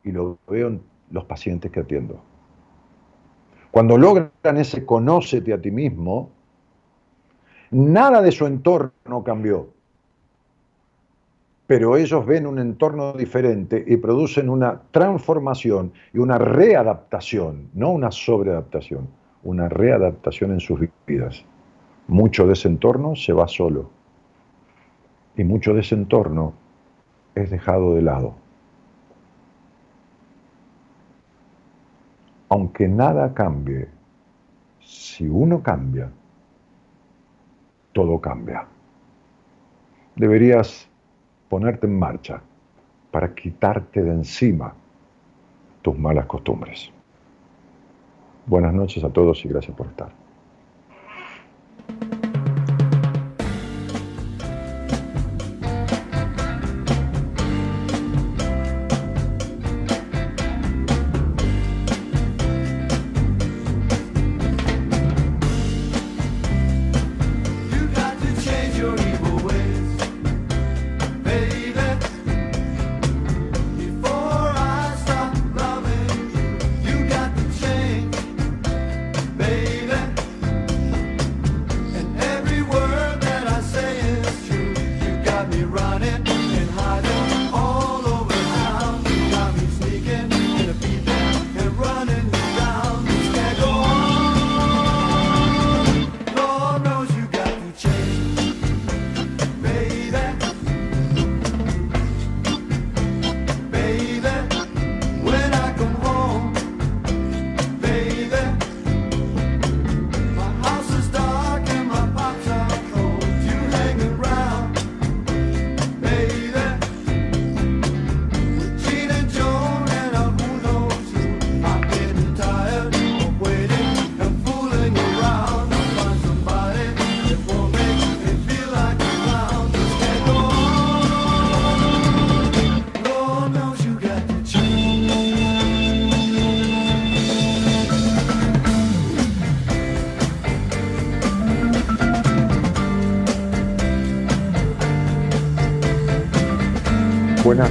y 0.04 0.12
lo 0.12 0.38
veo 0.48 0.68
en 0.68 0.82
los 1.12 1.26
pacientes 1.26 1.72
que 1.72 1.80
atiendo. 1.80 2.22
Cuando 3.72 3.98
logran 3.98 4.58
ese 4.58 4.86
conócete 4.86 5.54
a 5.54 5.62
ti 5.62 5.72
mismo, 5.72 6.32
nada 7.72 8.22
de 8.22 8.32
su 8.32 8.46
entorno 8.46 9.24
cambió 9.24 9.70
pero 11.70 11.96
ellos 11.98 12.26
ven 12.26 12.48
un 12.48 12.58
entorno 12.58 13.14
diferente 13.14 13.84
y 13.86 13.98
producen 13.98 14.50
una 14.50 14.82
transformación 14.90 15.94
y 16.12 16.18
una 16.18 16.40
readaptación, 16.40 17.70
no 17.76 17.92
una 17.92 18.10
sobreadaptación, 18.10 19.08
una 19.44 19.70
readaptación 19.70 20.52
en 20.54 20.62
sus 20.62 20.80
vidas. 21.06 21.46
Mucho 22.08 22.48
de 22.48 22.54
ese 22.54 22.70
entorno 22.70 23.16
se 23.16 23.34
va 23.34 23.48
solo 23.48 23.99
y 25.40 25.46
mucho 25.46 25.74
de 25.74 25.80
ese 25.80 25.96
entorno 25.96 26.52
es 27.34 27.50
dejado 27.50 27.96
de 27.96 28.02
lado. 28.02 28.34
Aunque 32.50 32.90
nada 32.90 33.34
cambie, 33.34 33.88
si 34.82 35.30
uno 35.30 35.64
cambia, 35.64 36.12
todo 37.94 38.20
cambia. 38.20 38.66
Deberías 40.18 40.90
ponerte 41.48 41.88
en 41.88 41.98
marcha 41.98 42.42
para 43.10 43.34
quitarte 43.34 44.04
de 44.04 44.12
encima 44.12 44.74
tus 45.82 45.98
malas 45.98 46.26
costumbres. 46.26 46.92
Buenas 48.46 48.74
noches 48.74 49.02
a 49.06 49.10
todos 49.10 49.46
y 49.46 49.48
gracias 49.48 49.78
por 49.78 49.88
estar. 49.88 50.12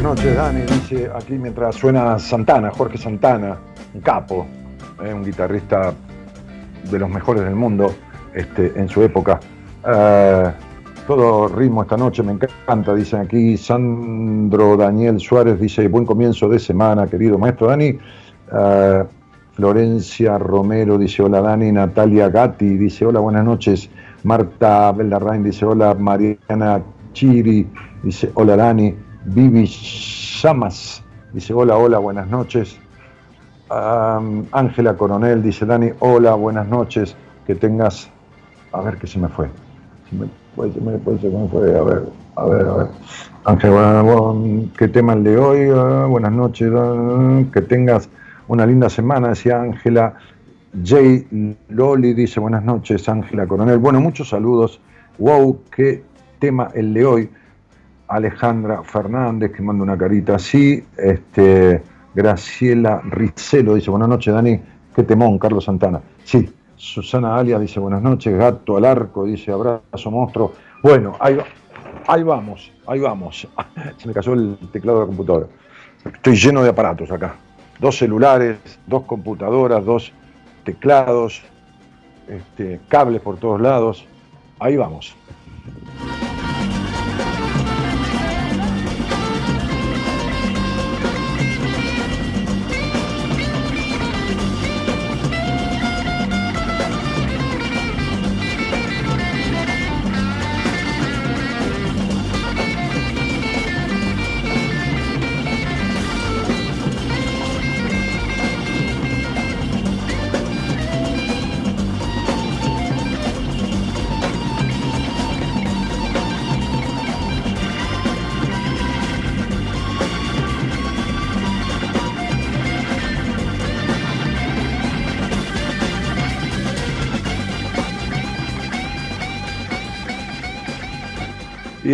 Noches, 0.09 0.37
Dani. 0.37 0.63
Dice 0.63 1.11
aquí 1.15 1.35
mientras 1.35 1.77
suena 1.77 2.19
Santana, 2.19 2.71
Jorge 2.71 2.97
Santana, 2.97 3.59
un 3.93 4.01
capo, 4.01 4.47
eh, 5.05 5.13
un 5.13 5.23
guitarrista 5.23 5.93
de 6.91 6.99
los 6.99 7.11
mejores 7.11 7.45
del 7.45 7.55
mundo 7.55 7.95
este, 8.33 8.73
en 8.75 8.89
su 8.89 9.03
época. 9.03 9.39
Eh, 9.87 10.51
todo 11.07 11.49
ritmo 11.49 11.83
esta 11.83 11.99
noche, 11.99 12.23
me 12.23 12.33
encanta, 12.33 12.95
dicen 12.95 13.21
aquí. 13.21 13.59
Sandro 13.59 14.79
Daniel 14.79 15.21
Suárez 15.21 15.61
dice, 15.61 15.87
buen 15.89 16.07
comienzo 16.07 16.49
de 16.49 16.59
semana, 16.59 17.07
querido 17.07 17.37
maestro 17.37 17.67
Dani. 17.67 17.99
Eh, 18.51 19.05
Florencia 19.53 20.39
Romero 20.39 20.97
dice, 20.97 21.23
hola 21.23 21.43
Dani. 21.43 21.71
Natalia 21.71 22.31
Gatti 22.31 22.79
dice, 22.79 23.05
hola, 23.05 23.21
buenas 23.21 23.45
noches. 23.45 23.91
Marta 24.23 24.91
Beldarrain 24.93 25.43
dice, 25.43 25.67
hola. 25.67 25.93
Mariana 25.93 26.83
Chiri 27.13 27.67
dice, 28.03 28.31
hola 28.33 28.57
Dani. 28.57 29.08
Vivi 29.35 29.67
Llamas 29.67 31.03
dice, 31.33 31.53
hola, 31.53 31.77
hola, 31.77 31.99
buenas 31.99 32.29
noches. 32.29 32.79
Ángela 33.69 34.97
Coronel 34.97 35.43
dice, 35.43 35.67
Dani, 35.67 35.91
hola, 36.01 36.35
buenas 36.35 36.67
noches. 36.67 37.17
Que 37.47 37.55
tengas, 37.55 38.11
a 38.73 38.81
ver 38.81 38.97
qué 38.97 39.07
se 39.07 39.19
me 39.19 39.29
fue. 39.29 39.49
Puede 40.57 40.73
ser, 40.73 40.99
puede 41.01 41.19
ser, 41.19 41.31
¿cómo 41.33 41.49
fue? 41.49 41.79
A 41.79 41.83
ver, 41.83 42.09
a 42.37 42.45
ver, 42.47 42.67
a 42.67 42.75
ver. 42.75 42.87
Ángel, 43.45 44.71
¿qué 44.77 44.89
tema 44.89 45.13
el 45.13 45.25
de 45.25 45.37
hoy? 45.37 45.71
Ah, 45.75 46.07
buenas 46.07 46.33
noches, 46.33 46.71
ah, 46.75 47.43
que 47.53 47.61
tengas 47.63 48.09
una 48.49 48.67
linda 48.67 48.89
semana, 48.89 49.29
decía 49.29 49.61
Ángela. 49.61 50.15
Jay 50.85 51.27
Loli 51.69 52.15
dice, 52.15 52.41
buenas 52.41 52.63
noches, 52.65 53.09
Ángela 53.09 53.47
Coronel. 53.47 53.79
Bueno, 53.79 54.01
muchos 54.01 54.29
saludos. 54.31 54.81
Wow, 55.19 55.61
qué 55.75 56.03
tema 56.39 56.71
el 56.75 56.95
de 56.95 57.05
hoy. 57.05 57.31
Alejandra 58.09 58.83
Fernández, 58.83 59.53
que 59.53 59.63
manda 59.63 59.83
una 59.83 59.97
carita 59.97 60.37
así. 60.37 60.83
Este, 60.97 61.83
Graciela 62.15 63.01
Rizzelo 63.05 63.75
dice, 63.75 63.91
buenas 63.91 64.09
noches, 64.09 64.35
Dani. 64.35 64.61
Qué 64.95 65.03
temón, 65.05 65.39
Carlos 65.39 65.65
Santana. 65.65 66.01
Sí, 66.25 66.51
Susana 66.79 67.37
Alia 67.37 67.59
dice 67.59 67.81
buenas 67.81 68.01
noches, 68.01 68.37
Gato 68.37 68.77
al 68.77 68.85
arco 68.85 69.25
dice 69.25 69.53
abrazo 69.53 70.11
monstruo. 70.11 70.53
Bueno, 70.83 71.17
ahí, 71.21 71.37
ahí 72.07 72.23
vamos, 72.23 72.73
ahí 72.87 73.01
vamos. 73.01 73.47
Se 73.99 74.09
me 74.09 74.15
cayó 74.15 74.33
el 74.33 74.57
teclado 74.73 74.99
de 74.99 75.05
la 75.05 75.09
computadora. 75.09 75.47
Estoy 76.05 76.37
lleno 76.37 76.63
de 76.63 76.71
aparatos 76.71 77.11
acá. 77.11 77.35
Dos 77.81 77.99
celulares, 77.99 78.59
dos 78.87 79.03
computadoras, 79.05 79.85
dos 79.85 80.13
teclados, 80.65 81.43
este, 82.29 82.81
cables 82.89 83.21
por 83.21 83.39
todos 83.39 83.61
lados. 83.61 84.07
Ahí 84.61 84.77
vamos. 84.77 85.17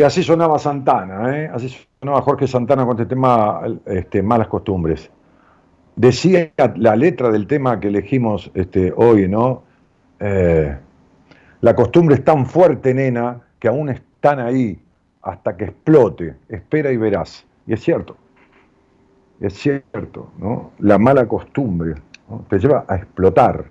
Así 0.04 0.22
sonaba 0.22 0.58
Santana, 0.58 1.38
¿eh? 1.38 1.50
así 1.52 1.74
sonaba 2.00 2.22
Jorge 2.22 2.46
Santana 2.46 2.84
con 2.84 2.92
este 2.92 3.06
tema, 3.06 3.62
este, 3.86 4.22
Malas 4.22 4.48
Costumbres. 4.48 5.10
Decía 5.96 6.52
la 6.76 6.96
letra 6.96 7.30
del 7.30 7.46
tema 7.46 7.78
que 7.78 7.88
elegimos 7.88 8.50
este, 8.54 8.92
hoy, 8.96 9.28
¿no? 9.28 9.62
Eh, 10.18 10.76
la 11.60 11.76
costumbre 11.76 12.16
es 12.16 12.24
tan 12.24 12.46
fuerte, 12.46 12.92
nena, 12.92 13.40
que 13.58 13.68
aún 13.68 13.88
están 13.88 14.40
ahí 14.40 14.78
hasta 15.22 15.56
que 15.56 15.64
explote. 15.64 16.34
Espera 16.48 16.90
y 16.90 16.96
verás. 16.96 17.46
Y 17.66 17.72
es 17.72 17.82
cierto, 17.82 18.16
es 19.40 19.54
cierto, 19.54 20.30
¿no? 20.38 20.72
La 20.78 20.98
mala 20.98 21.26
costumbre 21.26 21.94
te 22.48 22.58
lleva 22.58 22.84
a 22.88 22.96
explotar. 22.96 23.64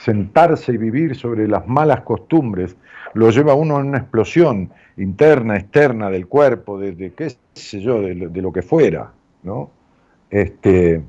Sentarse 0.00 0.72
y 0.72 0.78
vivir 0.78 1.14
sobre 1.14 1.46
las 1.46 1.66
malas 1.68 2.00
costumbres 2.00 2.74
lo 3.12 3.30
lleva 3.30 3.52
a 3.52 3.54
uno 3.54 3.76
a 3.76 3.80
una 3.80 3.98
explosión 3.98 4.70
interna, 4.96 5.56
externa 5.56 6.08
del 6.08 6.26
cuerpo, 6.26 6.78
de, 6.78 7.12
qué 7.12 7.36
sé 7.52 7.80
yo, 7.80 8.00
de, 8.00 8.14
lo 8.14 8.52
que 8.52 8.62
fuera, 8.62 9.12
¿no? 9.42 9.70
Este, 10.30 11.02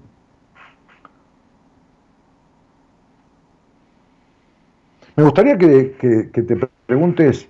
me 5.15 5.23
gustaría 5.23 5.58
que, 5.58 5.95
que, 6.34 6.41
te 6.41 6.58
preguntes 6.86 7.47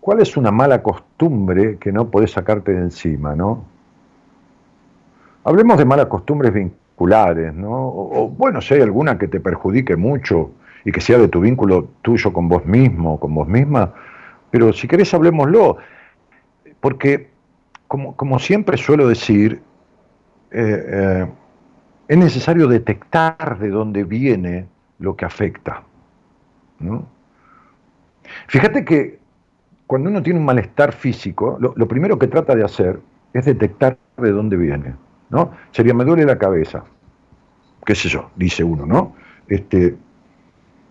cuál 0.00 0.20
es 0.20 0.36
una 0.36 0.52
mala 0.52 0.82
costumbre 0.82 1.78
que 1.78 1.90
no 1.90 2.10
podés 2.10 2.32
sacarte 2.32 2.72
de 2.72 2.80
encima, 2.80 3.34
¿no? 3.34 3.64
Hablemos 5.42 5.78
de 5.78 5.84
malas 5.84 6.06
costumbres 6.06 6.52
vinculares, 6.52 7.54
¿no? 7.54 7.70
o 7.70 8.28
bueno, 8.28 8.60
si 8.60 8.74
hay 8.74 8.80
alguna 8.80 9.16
que 9.16 9.28
te 9.28 9.38
perjudique 9.38 9.94
mucho, 9.96 10.50
y 10.86 10.92
que 10.92 11.00
sea 11.00 11.18
de 11.18 11.26
tu 11.26 11.40
vínculo 11.40 11.88
tuyo 12.02 12.32
con 12.32 12.48
vos 12.48 12.64
mismo, 12.64 13.18
con 13.18 13.34
vos 13.34 13.48
misma, 13.48 13.92
pero 14.52 14.72
si 14.72 14.86
querés 14.86 15.12
hablemoslo, 15.12 15.78
porque 16.78 17.28
como, 17.88 18.38
siempre 18.38 18.76
suelo 18.76 19.08
decir, 19.08 19.60
eh, 20.52 20.84
eh, 20.86 21.26
es 22.06 22.18
necesario 22.18 22.68
detectar 22.68 23.58
de 23.58 23.68
dónde 23.68 24.04
viene 24.04 24.68
lo 25.00 25.16
que 25.16 25.24
afecta. 25.24 25.82
Fíjate 28.46 28.84
que 28.84 29.18
cuando 29.88 30.08
uno 30.08 30.22
tiene 30.22 30.38
un 30.38 30.44
malestar 30.44 30.92
físico, 30.92 31.58
lo, 31.60 31.74
lo, 31.76 31.88
primero 31.88 32.16
que 32.16 32.28
trata 32.28 32.54
de 32.54 32.64
hacer 32.64 33.00
es 33.32 33.44
detectar 33.44 33.98
de 34.18 34.30
dónde 34.30 34.56
viene. 34.56 34.94
¿no? 35.30 35.50
Sería, 35.72 35.94
me 35.94 36.04
duele 36.04 36.24
la 36.24 36.38
cabeza, 36.38 36.84
qué 37.84 37.96
sé 37.96 38.08
yo, 38.08 38.30
dice 38.36 38.62
uno, 38.62 38.86
¿no? 38.86 39.16
Este, 39.48 39.96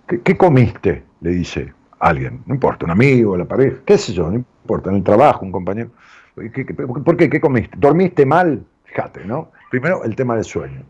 ¿Qué, 0.08 0.38
comiste? 0.38 1.04
Le 1.22 1.32
dice 1.32 1.74
alguien, 2.00 2.44
no 2.46 2.54
importa, 2.54 2.86
un 2.86 2.92
amigo, 2.92 3.36
la 3.36 3.46
pareja, 3.46 3.78
qué 3.86 3.98
sé 3.98 4.14
yo, 4.14 4.30
no 4.30 4.36
importa, 4.36 4.90
en 4.90 4.98
el 4.98 5.04
trabajo, 5.04 5.46
un 5.46 5.52
compañero. 5.52 5.90
por 6.36 7.18
qué? 7.18 7.30
¿Qué 7.30 7.42
comiste? 7.42 7.76
¿Dormiste 7.78 8.26
mal? 8.26 8.64
Fíjate, 8.84 9.26
¿no? 9.26 9.52
Primero 9.72 10.04
el 10.04 10.16
tema 10.16 10.36
del 10.36 10.44
sueño. 10.44 10.84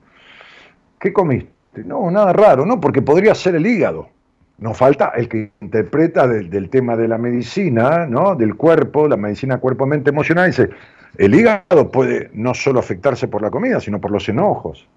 ¿Qué 0.99 1.13
comiste? 1.13 1.83
No, 1.85 2.09
nada 2.11 2.33
raro, 2.33 2.65
¿no? 2.65 2.79
Porque 2.79 3.01
podría 3.01 3.33
ser 3.35 3.55
el 3.55 3.65
hígado. 3.65 4.09
Nos 4.57 4.77
falta 4.77 5.11
el 5.15 5.27
que 5.27 5.51
interpreta 5.59 6.27
del, 6.27 6.69
tema 6.69 6.95
de 6.95 7.07
la 7.07 7.17
medicina, 7.17 8.05
¿no? 8.05 8.35
Del 8.35 8.55
cuerpo, 8.55 9.07
la 9.07 9.17
medicina 9.17 9.57
cuerpo-mente 9.57 10.09
emocional, 10.09 10.47
dice, 10.47 10.69
el 11.17 11.35
hígado 11.35 11.91
puede 11.91 12.29
no 12.33 12.53
solo 12.53 12.79
afectarse 12.79 13.27
por 13.27 13.41
la 13.41 13.49
comida, 13.49 13.79
sino 13.79 13.99
por 13.99 14.11
los 14.11 14.27
enojos. 14.29 14.87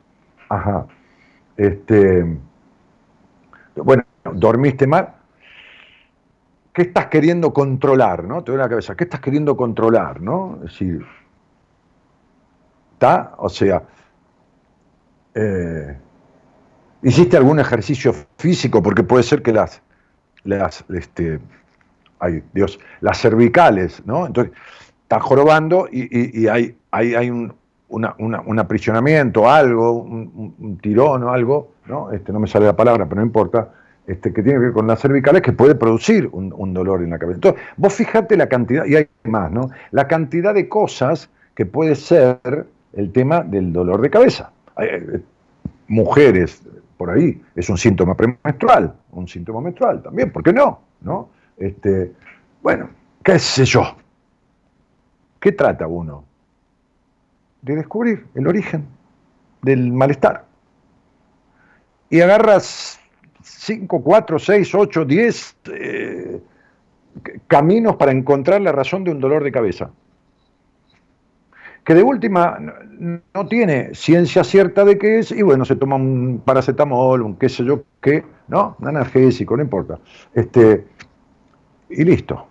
Ajá. 0.49 0.87
Este, 1.57 2.25
bueno, 3.85 4.05
dormiste 4.33 4.87
mal. 4.87 5.15
¿Qué 6.73 6.83
estás 6.83 7.07
queriendo 7.07 7.53
controlar? 7.53 8.25
¿no? 8.25 8.43
Te 8.45 8.53
doy 8.53 8.61
la 8.61 8.69
cabeza. 8.69 8.97
¿Qué 8.97 9.05
estás 9.05 9.21
queriendo 9.21 9.57
controlar? 9.57 10.21
¿no? 10.21 10.57
Es 10.65 10.73
decir, 10.73 11.05
¿está? 12.93 13.35
O 13.39 13.49
sea, 13.49 13.83
eh, 15.35 15.97
¿hiciste 17.03 17.37
algún 17.37 17.59
ejercicio 17.59 18.15
físico? 18.37 18.83
Porque 18.83 19.03
puede 19.03 19.23
ser 19.23 19.43
que 19.43 19.53
las, 19.53 19.83
las, 20.45 20.85
este, 20.91 21.41
ay, 22.19 22.43
Dios, 22.53 22.79
las 23.01 23.21
cervicales, 23.21 24.03
¿no? 24.05 24.27
Entonces, 24.27 24.53
estás 25.03 25.23
jorobando 25.23 25.89
y, 25.91 26.47
hay, 26.49 26.77
hay, 26.91 27.15
hay 27.15 27.31
un, 27.31 27.55
un 27.89 28.59
aprisionamiento, 28.59 29.49
algo, 29.49 29.93
un, 29.93 30.79
tirón 30.81 31.23
o 31.23 31.31
algo, 31.31 31.73
¿no? 31.87 32.13
Este, 32.13 32.33
no 32.33 32.41
me 32.41 32.47
sale 32.47 32.67
la 32.67 32.77
palabra, 32.77 33.07
pero 33.07 33.21
no 33.21 33.27
importa, 33.27 33.71
este, 34.07 34.33
que 34.33 34.43
tiene 34.43 34.59
que 34.59 34.67
ver 34.67 34.73
con 34.73 34.87
las 34.87 35.01
cervicales, 35.01 35.43
que 35.43 35.53
puede 35.53 35.75
producir 35.75 36.29
un, 36.33 36.75
dolor 36.75 37.03
en 37.03 37.11
la 37.11 37.19
cabeza. 37.19 37.37
Entonces, 37.37 37.63
vos 37.77 37.95
fijate 37.95 38.37
la 38.37 38.49
cantidad, 38.49 38.85
y 38.85 38.97
hay 38.97 39.09
más, 39.25 39.51
¿no? 39.51 39.71
La 39.91 40.07
cantidad 40.07 40.55
de 40.55 40.69
cosas 40.69 41.31
que 41.55 41.67
puede 41.67 41.95
ser 41.95 42.67
el 42.93 43.13
tema 43.13 43.43
del 43.43 43.73
dolor 43.73 44.01
de 44.01 44.11
cabeza. 44.11 44.51
Eh, 44.79 45.21
mujeres, 45.89 46.63
por 46.97 47.11
ahí, 47.11 47.41
es 47.55 47.69
un 47.69 47.79
síntoma 47.79 48.15
premenstrual, 48.15 48.95
un 49.13 49.29
síntoma 49.29 49.61
menstrual 49.61 50.03
también, 50.03 50.31
¿por 50.31 50.43
qué 50.43 50.53
no? 50.53 50.81
¿No? 51.01 51.31
Este, 51.57 52.13
bueno, 52.63 52.91
qué 53.23 53.39
sé 53.39 53.65
yo, 53.65 53.83
¿qué 55.41 55.53
trata 55.53 55.87
uno? 55.87 56.28
De 57.63 57.77
descubrir 57.77 58.27
el 58.35 58.47
origen 58.47 58.87
del 59.63 59.93
malestar. 59.93 60.45
Y 62.11 62.21
agarras 62.21 62.99
5, 63.43 64.03
4, 64.03 64.39
6, 64.39 64.75
8, 64.75 65.05
10 65.05 65.57
caminos 67.47 67.97
para 67.97 68.13
encontrar 68.13 68.61
la 68.61 68.73
razón 68.73 69.05
de 69.05 69.11
un 69.11 69.21
dolor 69.21 69.45
de 69.45 69.53
cabeza. 69.53 69.91
Que 71.85 71.95
de 71.95 72.03
última 72.03 72.59
no 72.99 73.47
tiene 73.49 73.95
ciencia 73.95 74.45
cierta 74.45 74.85
de 74.85 74.99
qué 74.99 75.21
es, 75.21 75.31
y 75.31 75.43
bueno, 75.43 75.65
se 75.65 75.77
toma 75.77 75.97
un 75.97 76.43
paracetamol, 76.45 77.23
un 77.23 77.37
qué 77.37 77.49
sé 77.49 77.65
yo 77.65 77.85
qué, 78.03 78.25
¿no? 78.49 78.77
Un 78.79 78.89
analgésico, 78.89 79.57
no 79.57 79.63
importa. 79.63 79.99
Este, 80.35 80.87
y 81.89 82.05
listo. 82.05 82.48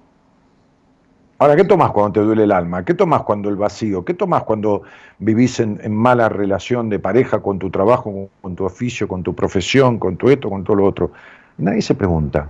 Ahora, 1.39 1.55
¿qué 1.55 1.65
tomas 1.65 1.91
cuando 1.91 2.13
te 2.13 2.21
duele 2.21 2.45
el 2.45 2.51
alma? 2.51 2.83
¿Qué 2.83 2.95
tomas 2.95 3.21
cuando 3.21 3.49
el 3.49 3.57
vacío? 3.57 4.03
¿Qué 4.03 4.15
tomas 4.15 4.43
cuando 4.43 4.81
vivís 5.19 5.59
en, 5.59 5.95
mala 5.95 6.29
relación 6.29 6.89
de 6.89 6.97
pareja 6.97 7.41
con 7.41 7.59
tu 7.59 7.69
trabajo, 7.69 8.29
con 8.41 8.55
tu 8.55 8.65
oficio, 8.65 9.07
con 9.07 9.21
tu 9.21 9.35
profesión, 9.35 9.99
con 9.99 10.17
tu 10.17 10.29
esto, 10.29 10.49
con 10.49 10.63
todo 10.63 10.77
lo 10.77 10.85
otro? 10.85 11.11
Nadie 11.59 11.83
se 11.83 11.93
pregunta. 11.93 12.49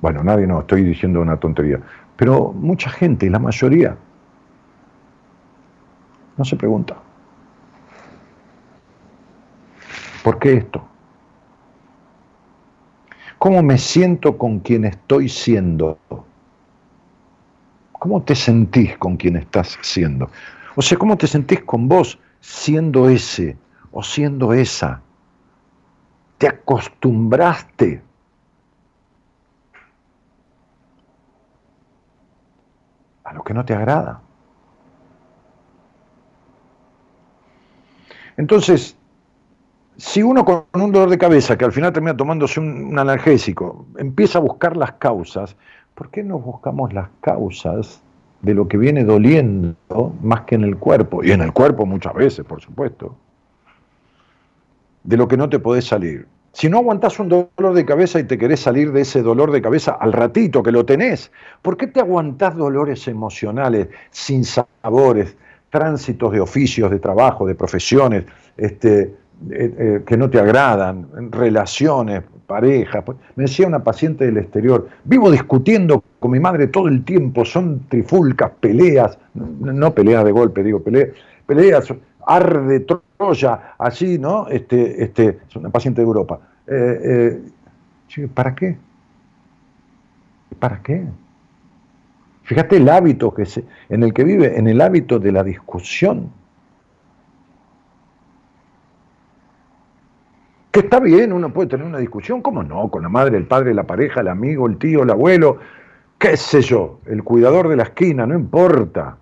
Bueno, 0.00 0.24
nadie 0.24 0.44
no, 0.44 0.60
estoy 0.60 0.82
diciendo 0.82 1.20
una 1.20 1.36
tontería. 1.36 1.80
Pero 2.16 2.52
mucha 2.52 2.90
gente, 2.90 3.30
la 3.30 3.38
mayoría, 3.38 3.96
no 6.36 6.44
se 6.44 6.56
pregunta. 6.56 6.96
¿Por 10.24 10.40
qué 10.40 10.54
esto? 10.54 10.82
¿Cómo 13.38 13.62
me 13.62 13.78
siento 13.78 14.36
con 14.36 14.58
quien 14.58 14.84
estoy 14.84 15.28
siendo? 15.28 15.98
¿Cómo 18.04 18.22
te 18.22 18.34
sentís 18.34 18.98
con 18.98 19.16
quien 19.16 19.36
estás 19.36 19.78
siendo? 19.80 20.28
O 20.76 20.82
sea, 20.82 20.98
¿cómo 20.98 21.16
te 21.16 21.26
sentís 21.26 21.62
con 21.62 21.88
vos 21.88 22.18
siendo 22.38 23.08
ese 23.08 23.56
o 23.92 24.02
siendo 24.02 24.52
esa? 24.52 25.00
¿Te 26.36 26.48
acostumbraste 26.48 28.02
a 33.24 33.32
lo 33.32 33.42
que 33.42 33.54
no 33.54 33.64
te 33.64 33.72
agrada. 33.72 34.20
Entonces, 38.36 38.98
si 39.96 40.22
uno 40.22 40.44
con 40.44 40.66
un 40.74 40.92
dolor 40.92 41.08
de 41.08 41.16
cabeza, 41.18 41.56
que 41.56 41.64
al 41.64 41.72
final 41.72 41.92
termina 41.92 42.14
tomándose 42.14 42.60
un, 42.60 42.98
analgésico, 42.98 43.86
empieza 43.96 44.38
a 44.38 44.42
buscar 44.42 44.76
las 44.76 44.92
causas, 44.92 45.56
¿por 45.94 46.10
qué 46.10 46.22
no 46.22 46.38
buscamos 46.38 46.92
las 46.92 47.08
causas 47.20 48.02
de 48.42 48.54
lo 48.54 48.68
que 48.68 48.76
viene 48.76 49.04
doliendo 49.04 49.76
más 50.22 50.42
que 50.42 50.56
en 50.56 50.64
el 50.64 50.76
cuerpo? 50.76 51.22
Y 51.22 51.32
en 51.32 51.40
el 51.40 51.52
cuerpo 51.52 51.86
muchas 51.86 52.14
veces, 52.14 52.44
por 52.44 52.60
supuesto. 52.60 53.16
De 55.02 55.16
lo 55.16 55.28
que 55.28 55.36
no 55.36 55.48
te 55.48 55.58
podés 55.58 55.86
salir. 55.86 56.26
Si 56.52 56.68
no 56.68 56.78
aguantás 56.78 57.18
un 57.18 57.28
dolor 57.28 57.74
de 57.74 57.84
cabeza 57.84 58.20
y 58.20 58.24
te 58.24 58.38
querés 58.38 58.60
salir 58.60 58.92
de 58.92 59.00
ese 59.00 59.22
dolor 59.22 59.50
de 59.50 59.60
cabeza 59.60 59.92
al 60.00 60.12
ratito 60.12 60.62
que 60.62 60.70
lo 60.70 60.84
tenés, 60.86 61.32
¿por 61.62 61.76
qué 61.76 61.88
te 61.88 62.00
aguantás 62.00 62.56
dolores 62.56 63.08
emocionales 63.08 63.88
sin 64.10 64.44
sabores, 64.44 65.36
tránsitos 65.70 66.32
de 66.32 66.40
oficios, 66.40 66.92
de 66.92 67.00
trabajo, 67.00 67.44
de 67.44 67.56
profesiones, 67.56 68.24
este, 68.56 69.00
eh, 69.50 69.74
eh, 69.78 70.02
que 70.06 70.16
no 70.16 70.30
te 70.30 70.38
agradan, 70.38 71.08
relaciones, 71.32 72.22
parejas? 72.46 73.04
Me 73.36 73.44
decía 73.44 73.66
una 73.66 73.82
paciente 73.82 74.24
del 74.24 74.38
exterior, 74.38 74.88
vivo 75.04 75.30
discutiendo 75.30 76.02
con 76.20 76.30
mi 76.30 76.40
madre 76.40 76.68
todo 76.68 76.88
el 76.88 77.04
tiempo, 77.04 77.44
son 77.44 77.80
trifulcas, 77.88 78.52
peleas, 78.60 79.18
no, 79.34 79.94
peleas 79.94 80.24
de 80.24 80.32
golpe, 80.32 80.62
digo, 80.62 80.82
peleas, 80.82 81.10
peleas 81.46 81.92
arde 82.26 82.80
Troya, 82.80 83.74
así, 83.78 84.18
¿no? 84.18 84.48
Este, 84.48 85.02
este, 85.02 85.38
es 85.48 85.56
una 85.56 85.70
paciente 85.70 86.00
de 86.00 86.06
Europa. 86.06 86.40
Eh, 86.66 87.42
eh, 88.16 88.28
¿Para 88.32 88.54
qué? 88.54 88.76
¿Para 90.58 90.80
qué? 90.82 91.04
Fíjate 92.44 92.76
el 92.76 92.88
hábito 92.88 93.32
que 93.34 93.46
se, 93.46 93.64
en 93.88 94.02
el 94.02 94.12
que 94.12 94.24
vive, 94.24 94.58
en 94.58 94.68
el 94.68 94.80
hábito 94.80 95.18
de 95.18 95.32
la 95.32 95.42
discusión. 95.42 96.30
Que 100.74 100.80
está 100.80 100.98
bien, 100.98 101.32
uno 101.32 101.52
puede 101.52 101.68
tener 101.68 101.86
una 101.86 101.98
discusión, 101.98 102.42
¿cómo 102.42 102.64
no? 102.64 102.90
Con 102.90 103.04
la 103.04 103.08
madre, 103.08 103.38
el 103.38 103.46
padre, 103.46 103.72
la 103.72 103.84
pareja, 103.84 104.22
el 104.22 104.26
amigo, 104.26 104.66
el 104.66 104.76
tío, 104.76 105.04
el 105.04 105.10
abuelo, 105.10 105.58
qué 106.18 106.36
sé 106.36 106.62
yo, 106.62 106.98
el 107.06 107.22
cuidador 107.22 107.68
de 107.68 107.76
la 107.76 107.84
esquina, 107.84 108.26
no 108.26 108.34
importa. 108.34 109.16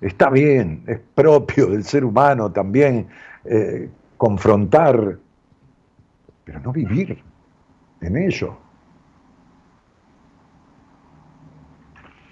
Está 0.00 0.30
bien, 0.30 0.84
es 0.86 1.00
propio 1.00 1.66
del 1.66 1.82
ser 1.82 2.04
humano 2.04 2.52
también 2.52 3.08
eh, 3.44 3.90
confrontar, 4.16 5.18
pero 6.44 6.60
no 6.60 6.70
vivir 6.70 7.20
en 8.00 8.16
ello. 8.16 8.56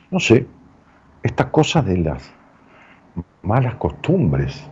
No 0.09 0.21
sé, 0.21 0.47
estas 1.25 1.47
cosas 1.49 1.85
de 1.85 1.99
las 1.99 2.33
malas 3.43 3.75
costumbres, 3.75 4.65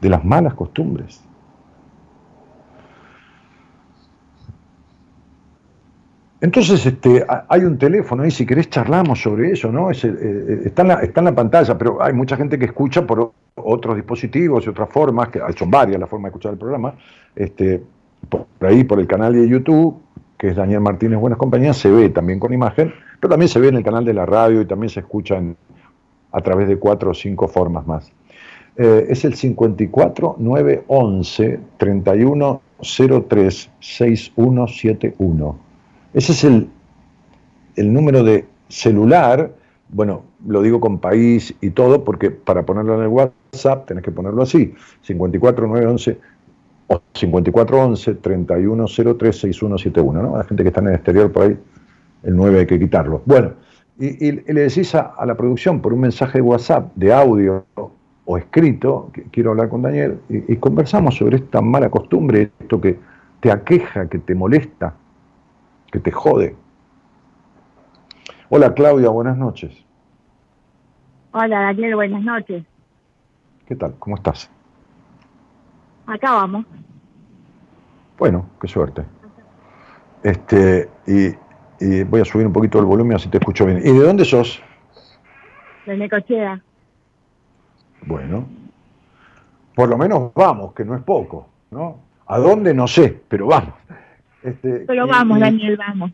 de 0.00 0.08
las 0.08 0.24
malas 0.24 0.54
costumbres. 0.54 1.25
Entonces, 6.46 6.86
este, 6.86 7.26
hay 7.48 7.64
un 7.64 7.76
teléfono 7.76 8.22
ahí, 8.22 8.30
si 8.30 8.46
querés 8.46 8.70
charlamos 8.70 9.20
sobre 9.20 9.50
eso, 9.50 9.72
¿no? 9.72 9.90
Eh, 9.90 9.96
eh, 10.04 10.60
está, 10.66 10.82
en 10.82 10.88
la, 10.88 10.94
está, 11.00 11.20
en 11.20 11.24
la, 11.24 11.34
pantalla, 11.34 11.76
pero 11.76 12.00
hay 12.00 12.12
mucha 12.12 12.36
gente 12.36 12.56
que 12.56 12.66
escucha 12.66 13.04
por 13.04 13.32
otros 13.56 13.96
dispositivos 13.96 14.64
y 14.64 14.68
otras 14.68 14.88
formas, 14.88 15.30
que 15.30 15.40
son 15.58 15.72
varias 15.72 15.98
las 15.98 16.08
formas 16.08 16.30
de 16.30 16.36
escuchar 16.36 16.52
el 16.52 16.58
programa, 16.58 16.94
este, 17.34 17.82
por 18.28 18.46
ahí 18.60 18.84
por 18.84 19.00
el 19.00 19.08
canal 19.08 19.32
de 19.32 19.48
YouTube, 19.48 20.00
que 20.38 20.50
es 20.50 20.54
Daniel 20.54 20.82
Martínez 20.82 21.18
Buenas 21.18 21.36
Compañías, 21.36 21.78
se 21.78 21.90
ve 21.90 22.10
también 22.10 22.38
con 22.38 22.52
imagen, 22.52 22.94
pero 23.18 23.28
también 23.28 23.48
se 23.48 23.58
ve 23.58 23.66
en 23.66 23.78
el 23.78 23.82
canal 23.82 24.04
de 24.04 24.14
la 24.14 24.24
radio 24.24 24.60
y 24.60 24.66
también 24.66 24.90
se 24.90 25.00
escucha 25.00 25.42
a 26.30 26.40
través 26.42 26.68
de 26.68 26.76
cuatro 26.76 27.10
o 27.10 27.14
cinco 27.14 27.48
formas 27.48 27.88
más. 27.88 28.12
Eh, 28.76 29.06
es 29.08 29.24
el 29.24 29.34
54 29.34 30.36
911 30.38 31.58
3103 31.76 33.70
6171 33.80 35.65
ese 36.16 36.32
es 36.32 36.44
el, 36.44 36.70
el 37.76 37.92
número 37.92 38.24
de 38.24 38.46
celular, 38.68 39.52
bueno, 39.90 40.22
lo 40.46 40.62
digo 40.62 40.80
con 40.80 40.98
país 40.98 41.54
y 41.60 41.70
todo, 41.70 42.04
porque 42.04 42.30
para 42.30 42.64
ponerlo 42.64 42.94
en 42.94 43.02
el 43.02 43.08
WhatsApp 43.08 43.86
tenés 43.86 44.02
que 44.02 44.10
ponerlo 44.10 44.42
así, 44.42 44.72
54911 45.02 46.18
o 46.86 47.02
5411 47.12 48.14
3103 48.14 49.36
6171, 49.36 50.22
¿no? 50.22 50.38
La 50.38 50.44
gente 50.44 50.62
que 50.62 50.70
está 50.70 50.80
en 50.80 50.88
el 50.88 50.94
exterior 50.94 51.30
por 51.30 51.42
ahí, 51.42 51.58
el 52.22 52.34
9 52.34 52.60
hay 52.60 52.66
que 52.66 52.78
quitarlo. 52.78 53.20
Bueno, 53.26 53.50
y, 53.98 54.32
le 54.32 54.62
decís 54.62 54.94
a, 54.94 55.14
la 55.26 55.34
producción 55.34 55.82
por 55.82 55.92
un 55.92 56.00
mensaje 56.00 56.38
de 56.38 56.42
WhatsApp, 56.42 56.94
de 56.94 57.12
audio 57.12 57.66
o 58.24 58.38
escrito, 58.38 59.10
que 59.12 59.24
quiero 59.24 59.50
hablar 59.50 59.68
con 59.68 59.82
Daniel, 59.82 60.18
y 60.30 60.56
conversamos 60.56 61.16
sobre 61.16 61.36
esta 61.36 61.60
mala 61.60 61.90
costumbre, 61.90 62.50
esto 62.58 62.80
que 62.80 62.98
te 63.40 63.52
aqueja, 63.52 64.08
que 64.08 64.18
te 64.18 64.34
molesta, 64.34 64.94
que 65.90 66.00
te 66.00 66.10
jode. 66.10 66.56
Hola 68.48 68.74
Claudia, 68.74 69.08
buenas 69.08 69.36
noches. 69.36 69.72
Hola 71.32 71.60
Daniel, 71.60 71.96
buenas 71.96 72.22
noches. 72.22 72.64
¿Qué 73.66 73.74
tal? 73.74 73.94
¿Cómo 73.98 74.16
estás? 74.16 74.50
Acá 76.06 76.32
vamos. 76.32 76.64
Bueno, 78.16 78.46
qué 78.60 78.68
suerte. 78.68 79.04
Este, 80.22 80.88
y, 81.06 82.04
voy 82.04 82.20
a 82.20 82.24
subir 82.24 82.46
un 82.46 82.52
poquito 82.52 82.78
el 82.78 82.86
volumen 82.86 83.16
así 83.16 83.28
te 83.28 83.38
escucho 83.38 83.66
bien. 83.66 83.78
¿Y 83.78 83.92
de 83.92 84.00
dónde 84.00 84.24
sos? 84.24 84.62
De 85.84 85.96
Necochea. 85.96 86.60
Bueno, 88.06 88.46
por 89.74 89.88
lo 89.88 89.98
menos 89.98 90.32
vamos, 90.34 90.72
que 90.72 90.84
no 90.84 90.94
es 90.94 91.02
poco, 91.02 91.48
¿no? 91.70 91.98
¿A 92.26 92.38
dónde? 92.38 92.72
No 92.72 92.86
sé, 92.86 93.20
pero 93.28 93.46
vamos. 93.46 93.74
Este, 94.46 94.84
Pero 94.86 95.08
vamos, 95.08 95.40
Daniel, 95.40 95.76
vamos. 95.76 96.12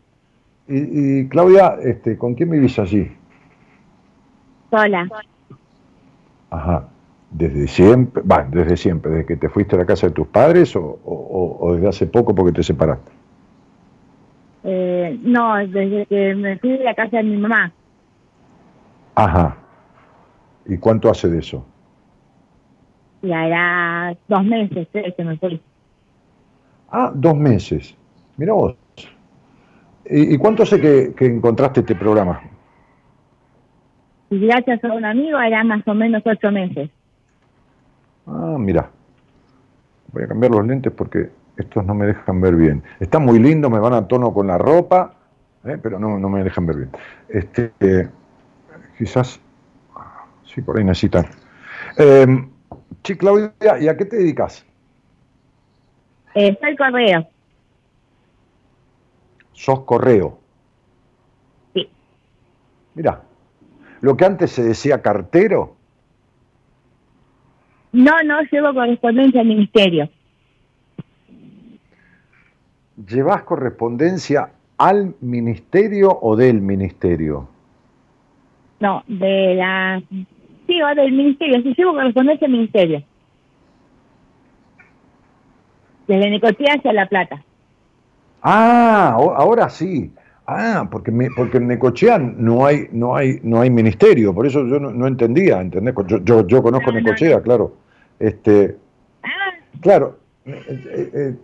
Y, 0.67 1.27
Claudia, 1.27 1.77
este, 1.83 2.17
¿con 2.17 2.33
quién 2.33 2.49
vivís 2.49 2.79
allí? 2.79 3.11
Sola. 4.71 5.07
Ajá. 6.49 6.87
¿Desde 7.29 7.67
siempre? 7.67 8.23
Va, 8.23 8.43
desde 8.49 8.75
siempre, 8.75 9.11
desde 9.11 9.25
que 9.25 9.35
te 9.37 9.49
fuiste 9.49 9.75
a 9.75 9.79
la 9.79 9.85
casa 9.85 10.07
de 10.07 10.13
tus 10.13 10.27
padres 10.27 10.75
o, 10.75 11.71
desde 11.75 11.87
hace 11.87 12.07
poco 12.07 12.33
porque 12.33 12.53
te 12.53 12.63
separaste? 12.63 13.11
Eh, 14.63 15.19
no, 15.21 15.57
desde 15.57 16.05
que 16.07 16.33
me 16.35 16.57
fui 16.57 16.77
de 16.77 16.83
la 16.83 16.95
casa 16.95 17.17
de 17.17 17.23
mi 17.23 17.37
mamá. 17.37 17.71
Ajá. 19.13 19.57
¿Y 20.65 20.77
cuánto 20.77 21.09
hace 21.09 21.27
de 21.27 21.39
eso? 21.39 21.65
Ya 23.21 23.45
era 23.45 24.17
dos 24.27 24.43
meses 24.43 24.87
que 24.91 25.23
me 25.23 25.37
fui. 25.37 25.61
Ah, 26.89 27.11
dos 27.13 27.35
meses. 27.35 27.95
Mira 28.37 28.53
vos. 28.53 28.75
¿Y, 30.05 30.37
cuánto 30.37 30.63
hace 30.63 30.81
que, 30.81 31.25
encontraste 31.25 31.79
este 31.79 31.95
programa? 31.95 32.41
y 34.29 34.47
gracias 34.47 34.83
a 34.83 34.91
un 34.91 35.05
amigo 35.05 35.39
era 35.39 35.63
más 35.63 35.87
o 35.87 35.93
menos 35.93 36.23
ocho 36.25 36.51
meses. 36.51 36.89
Ah, 38.25 38.55
mira. 38.57 38.89
Voy 40.11 40.23
a 40.23 40.27
cambiar 40.27 40.51
los 40.51 40.65
lentes 40.65 40.91
porque 40.91 41.29
estos 41.57 41.85
no 41.85 41.93
me 41.93 42.07
dejan 42.07 42.41
ver 42.41 42.55
bien. 42.55 42.83
Están 42.99 43.25
muy 43.25 43.39
lindos, 43.39 43.71
me 43.71 43.79
van 43.79 43.93
a 43.93 44.07
tono 44.07 44.33
con 44.33 44.47
la 44.47 44.57
ropa, 44.57 45.13
¿eh? 45.65 45.77
pero 45.81 45.99
no, 45.99 46.17
no 46.19 46.29
me 46.29 46.43
dejan 46.43 46.65
ver 46.65 46.77
bien. 46.77 46.89
Este, 47.29 48.09
quizás, 48.97 49.39
sí, 50.45 50.61
por 50.61 50.77
ahí 50.77 50.83
necesitan. 50.83 51.25
Eh, 51.97 52.25
sí, 53.03 53.15
Claudia, 53.15 53.53
¿y 53.79 53.87
a 53.87 53.97
qué 53.97 54.05
te 54.05 54.17
dedicas? 54.17 54.65
Eh, 56.35 56.57
soy 56.59 56.75
correo. 56.75 57.27
Sos 59.53 59.81
correo. 59.81 60.39
Sí. 61.73 61.87
Mira, 62.95 63.23
lo 64.01 64.17
que 64.17 64.25
antes 64.25 64.51
se 64.51 64.63
decía 64.63 65.01
cartero. 65.01 65.75
No, 67.93 68.11
no 68.25 68.41
llevo 68.51 68.73
correspondencia 68.73 69.41
al 69.41 69.47
ministerio. 69.47 70.09
¿Llevas 73.07 73.43
correspondencia 73.43 74.51
al 74.77 75.15
ministerio 75.21 76.17
o 76.21 76.35
del 76.35 76.61
ministerio? 76.61 77.47
No, 78.79 79.03
de 79.07 79.55
la... 79.55 80.01
Sí, 80.67 80.81
o 80.81 80.95
del 80.95 81.11
ministerio. 81.11 81.61
Sí, 81.61 81.73
llevo 81.77 81.93
correspondencia 81.93 82.47
al 82.47 82.51
ministerio. 82.51 83.03
Desde 86.07 86.29
Necochea 86.29 86.75
hacia 86.75 86.93
La 86.93 87.07
Plata. 87.07 87.43
Ah, 88.43 89.13
ahora 89.17 89.69
sí. 89.69 90.11
Ah, 90.45 90.87
porque 90.91 91.09
me- 91.11 91.31
porque 91.31 91.57
en 91.57 91.67
Necochea 91.67 92.17
no 92.19 92.65
hay 92.65 92.89
no 92.91 93.15
hay 93.15 93.39
no 93.43 93.61
hay 93.61 93.69
ministerio, 93.69 94.33
por 94.35 94.45
eso 94.45 94.67
yo 94.67 94.77
no, 94.79 94.91
no 94.91 95.07
entendía, 95.07 95.61
¿entendés? 95.61 95.95
Yo, 96.07 96.17
yo, 96.19 96.45
yo 96.45 96.61
conozco 96.61 96.91
No, 96.91 96.99
no, 96.99 96.99
Necochea, 97.05 97.41
claro. 97.41 97.77
Este, 98.19 98.75
Ah, 99.23 99.29
claro, 99.79 100.19
eh, 100.45 100.61
eh, 100.67 101.11
eh, 101.13 101.35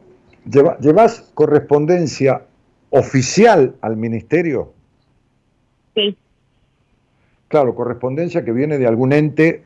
lleva- 0.50 0.78
llevas 0.80 1.32
correspondencia 1.34 2.42
oficial 2.90 3.76
al 3.82 3.96
ministerio. 3.96 4.74
sí, 5.96 6.18
Claro, 7.48 7.74
correspondencia 7.74 8.44
que 8.44 8.52
viene 8.52 8.78
de 8.78 8.86
algún 8.86 9.14
ente 9.14 9.64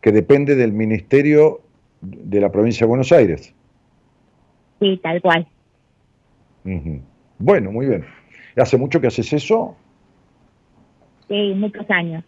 que 0.00 0.12
depende 0.12 0.54
del 0.54 0.72
ministerio 0.72 1.60
de 2.00 2.40
la 2.40 2.50
provincia 2.52 2.84
de 2.86 2.88
Buenos 2.88 3.10
Aires. 3.10 3.52
sí, 4.78 5.00
tal 5.02 5.20
cual. 5.20 5.48
Bueno, 7.38 7.70
muy 7.70 7.86
bien. 7.86 8.04
¿Hace 8.56 8.76
mucho 8.76 9.00
que 9.00 9.06
haces 9.08 9.32
eso? 9.32 9.76
Sí, 11.28 11.54
muchos 11.56 11.88
años. 11.90 12.24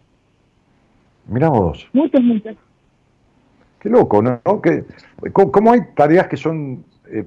Mira 1.27 1.49
vos. 1.49 1.87
Muchos, 1.93 2.21
muchos. 2.21 2.55
Qué 3.79 3.89
loco, 3.89 4.21
¿no? 4.21 4.41
Que, 4.61 4.83
¿cómo, 5.31 5.51
cómo 5.51 5.71
hay 5.71 5.81
tareas 5.95 6.27
que 6.27 6.37
son, 6.37 6.83
eh, 7.09 7.23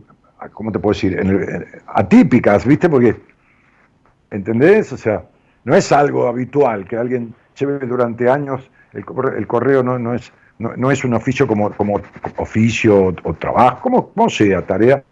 ¿cómo 0.53 0.71
te 0.71 0.79
puedo 0.79 0.93
decir? 0.93 1.19
En 1.19 1.29
el- 1.29 1.43
en- 1.49 1.67
atípicas, 1.87 2.67
¿viste? 2.67 2.89
Porque, 2.89 3.17
¿entendés? 4.31 4.93
O 4.93 4.97
sea, 4.97 5.25
no 5.65 5.75
es 5.75 5.91
algo 5.93 6.27
habitual 6.27 6.87
que 6.87 6.97
alguien 6.97 7.35
lleve 7.59 7.87
durante 7.87 8.29
años, 8.29 8.71
el, 8.93 9.05
el 9.37 9.47
correo 9.47 9.83
no, 9.83 9.99
no, 9.99 10.15
es, 10.15 10.33
no, 10.59 10.77
no 10.77 10.91
es 10.91 11.05
un 11.05 11.15
oficio 11.15 11.47
como, 11.47 11.71
como 11.73 12.01
oficio 12.37 13.07
o, 13.07 13.15
o 13.25 13.35
trabajo, 13.35 13.81
como, 13.81 14.09
como 14.09 14.29
sea, 14.29 14.67
tarea, 14.67 15.03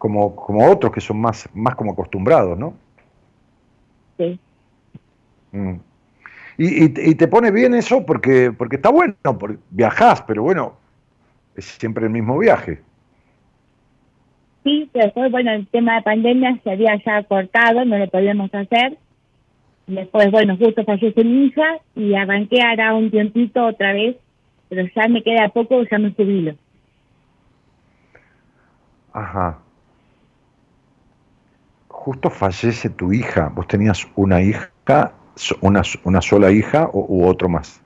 como, 0.00 0.34
como 0.34 0.66
otros 0.66 0.90
que 0.92 1.00
son 1.02 1.20
más, 1.20 1.46
más 1.52 1.74
como 1.76 1.92
acostumbrados, 1.92 2.58
¿no? 2.58 2.72
Sí. 4.16 4.40
Mm. 5.52 5.74
Y, 6.56 6.84
y 6.84 6.88
te- 6.88 7.10
y 7.10 7.14
te 7.14 7.28
pone 7.28 7.50
bien 7.50 7.74
eso 7.74 8.06
porque, 8.06 8.50
porque 8.50 8.76
está 8.76 8.88
bueno, 8.88 9.14
porque 9.38 9.58
viajás, 9.68 10.22
pero 10.22 10.42
bueno, 10.42 10.72
es 11.54 11.66
siempre 11.66 12.06
el 12.06 12.10
mismo 12.12 12.38
viaje. 12.38 12.80
Sí, 14.64 14.88
pero 14.90 15.04
después, 15.04 15.30
bueno, 15.30 15.52
el 15.52 15.66
tema 15.66 15.96
de 15.96 16.02
pandemia 16.02 16.58
se 16.64 16.70
había 16.70 16.96
ya 17.04 17.22
cortado, 17.24 17.84
no 17.84 17.98
lo 17.98 18.08
podíamos 18.08 18.54
hacer. 18.54 18.96
Después, 19.86 20.30
bueno, 20.30 20.56
justo 20.56 20.82
falleció 20.84 21.22
mi 21.24 21.44
hija 21.44 21.78
y 21.94 22.14
arranqué 22.14 22.62
ahora 22.62 22.94
un 22.94 23.10
tiempito 23.10 23.66
otra 23.66 23.92
vez, 23.92 24.16
pero 24.70 24.88
ya 24.96 25.08
me 25.08 25.22
queda 25.22 25.50
poco, 25.50 25.82
ya 25.82 25.98
me 25.98 26.12
jubilo. 26.12 26.54
Ajá. 29.12 29.58
Justo 32.00 32.30
fallece 32.30 32.88
tu 32.88 33.12
hija. 33.12 33.50
¿Vos 33.54 33.66
tenías 33.68 34.08
una 34.16 34.40
hija, 34.40 34.70
una, 35.60 35.82
una 36.04 36.22
sola 36.22 36.50
hija 36.50 36.88
o, 36.94 37.04
u 37.06 37.26
otro 37.26 37.46
más? 37.50 37.78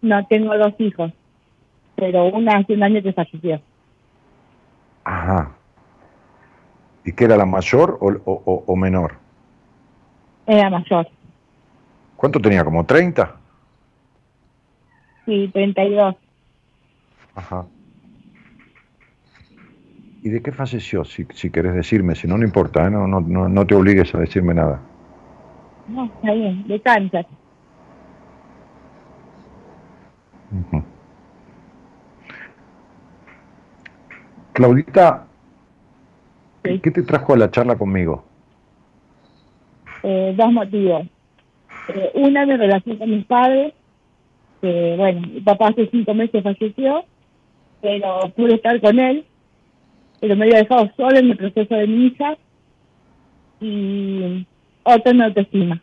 No 0.00 0.26
tengo 0.26 0.56
dos 0.56 0.72
hijos, 0.78 1.12
pero 1.96 2.24
una 2.28 2.56
hace 2.56 2.72
un 2.72 2.82
año 2.82 3.02
que 3.02 3.12
falleció. 3.12 3.60
Ajá. 5.04 5.50
¿Y 7.04 7.12
qué 7.12 7.24
era 7.24 7.36
la 7.36 7.44
mayor 7.44 7.98
o, 8.00 8.08
o- 8.08 8.42
o- 8.46 8.64
o 8.66 8.76
menor? 8.76 9.16
Era 10.46 10.70
mayor, 10.70 11.06
¿Cuánto 12.16 12.40
tenía? 12.40 12.64
¿Como 12.64 12.86
30? 12.86 13.36
sí, 15.26 15.50
32. 15.52 16.16
Ajá. 17.34 17.66
¿Y 20.24 20.30
de 20.30 20.40
qué 20.40 20.52
falleció? 20.52 21.04
Si, 21.04 21.26
si 21.34 21.50
querés 21.50 21.74
decirme, 21.74 22.14
si 22.14 22.26
no, 22.26 22.38
no 22.38 22.44
importa, 22.44 22.86
¿eh? 22.86 22.90
no, 22.90 23.06
no, 23.06 23.20
no, 23.20 23.46
no 23.46 23.66
te 23.66 23.74
obligues 23.74 24.14
a 24.14 24.18
decirme 24.18 24.54
nada. 24.54 24.80
No, 25.86 26.06
está 26.06 26.32
bien, 26.32 26.66
de 26.66 26.80
cáncer. 26.80 27.26
Claudita, 34.52 35.26
Sí. 36.64 36.78
¿qué 36.78 36.90
te 36.90 37.02
trajo 37.02 37.34
a 37.34 37.36
la 37.36 37.50
charla 37.50 37.76
conmigo? 37.76 38.24
Eh, 40.02 40.34
dos 40.36 40.52
motivos. 40.52 41.06
Eh, 41.88 42.10
una, 42.14 42.46
mi 42.46 42.56
relación 42.56 42.96
con 42.96 43.10
mis 43.10 43.26
padres, 43.26 43.74
que 44.62 44.94
bueno, 44.96 45.20
mi 45.20 45.40
papá 45.42 45.68
hace 45.68 45.88
cinco 45.90 46.14
meses 46.14 46.42
falleció, 46.42 47.04
pero 47.82 48.20
pude 48.34 48.54
estar 48.54 48.80
con 48.80 48.98
él, 48.98 49.26
pero 50.24 50.36
me 50.36 50.46
había 50.46 50.60
dejado 50.60 50.90
solo 50.96 51.18
en 51.18 51.30
el 51.32 51.36
proceso 51.36 51.74
de 51.74 51.86
mi 51.86 52.06
hija, 52.06 52.38
y 53.60 54.46
otra 54.82 55.12
mi 55.12 55.22
autoestima. 55.22 55.78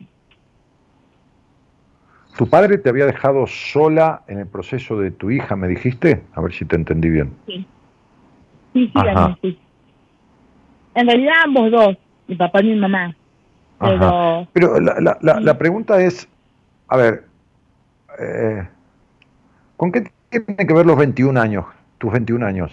¿Tu 2.36 2.48
padre 2.48 2.78
te 2.78 2.88
había 2.88 3.06
dejado 3.06 3.46
sola 3.46 4.24
en 4.26 4.40
el 4.40 4.48
proceso 4.48 4.98
de 4.98 5.12
tu 5.12 5.30
hija, 5.30 5.54
me 5.54 5.68
dijiste? 5.68 6.24
A 6.34 6.40
ver 6.40 6.52
si 6.52 6.64
te 6.64 6.74
entendí 6.74 7.08
bien. 7.08 7.32
Sí, 7.46 7.64
sí, 8.72 8.90
sí, 8.92 9.00
sí. 9.42 9.58
En 10.96 11.06
realidad 11.06 11.34
ambos 11.44 11.70
dos, 11.70 11.96
mi 12.26 12.34
papá 12.34 12.62
y 12.62 12.64
mi 12.64 12.74
mamá, 12.80 13.14
pero 13.78 13.94
Ajá. 13.94 14.48
Pero 14.52 14.80
la, 14.80 14.98
la- 15.00 15.18
la- 15.20 15.38
la 15.38 15.56
pregunta 15.56 16.02
es, 16.02 16.28
a 16.88 16.96
ver, 16.96 17.26
eh, 18.18 18.66
¿con 19.76 19.92
qué 19.92 20.10
tienen 20.30 20.66
que 20.66 20.74
ver 20.74 20.84
los 20.84 20.96
21 20.98 21.40
años, 21.40 21.64
tus 21.98 22.10
21 22.10 22.42
años? 22.44 22.72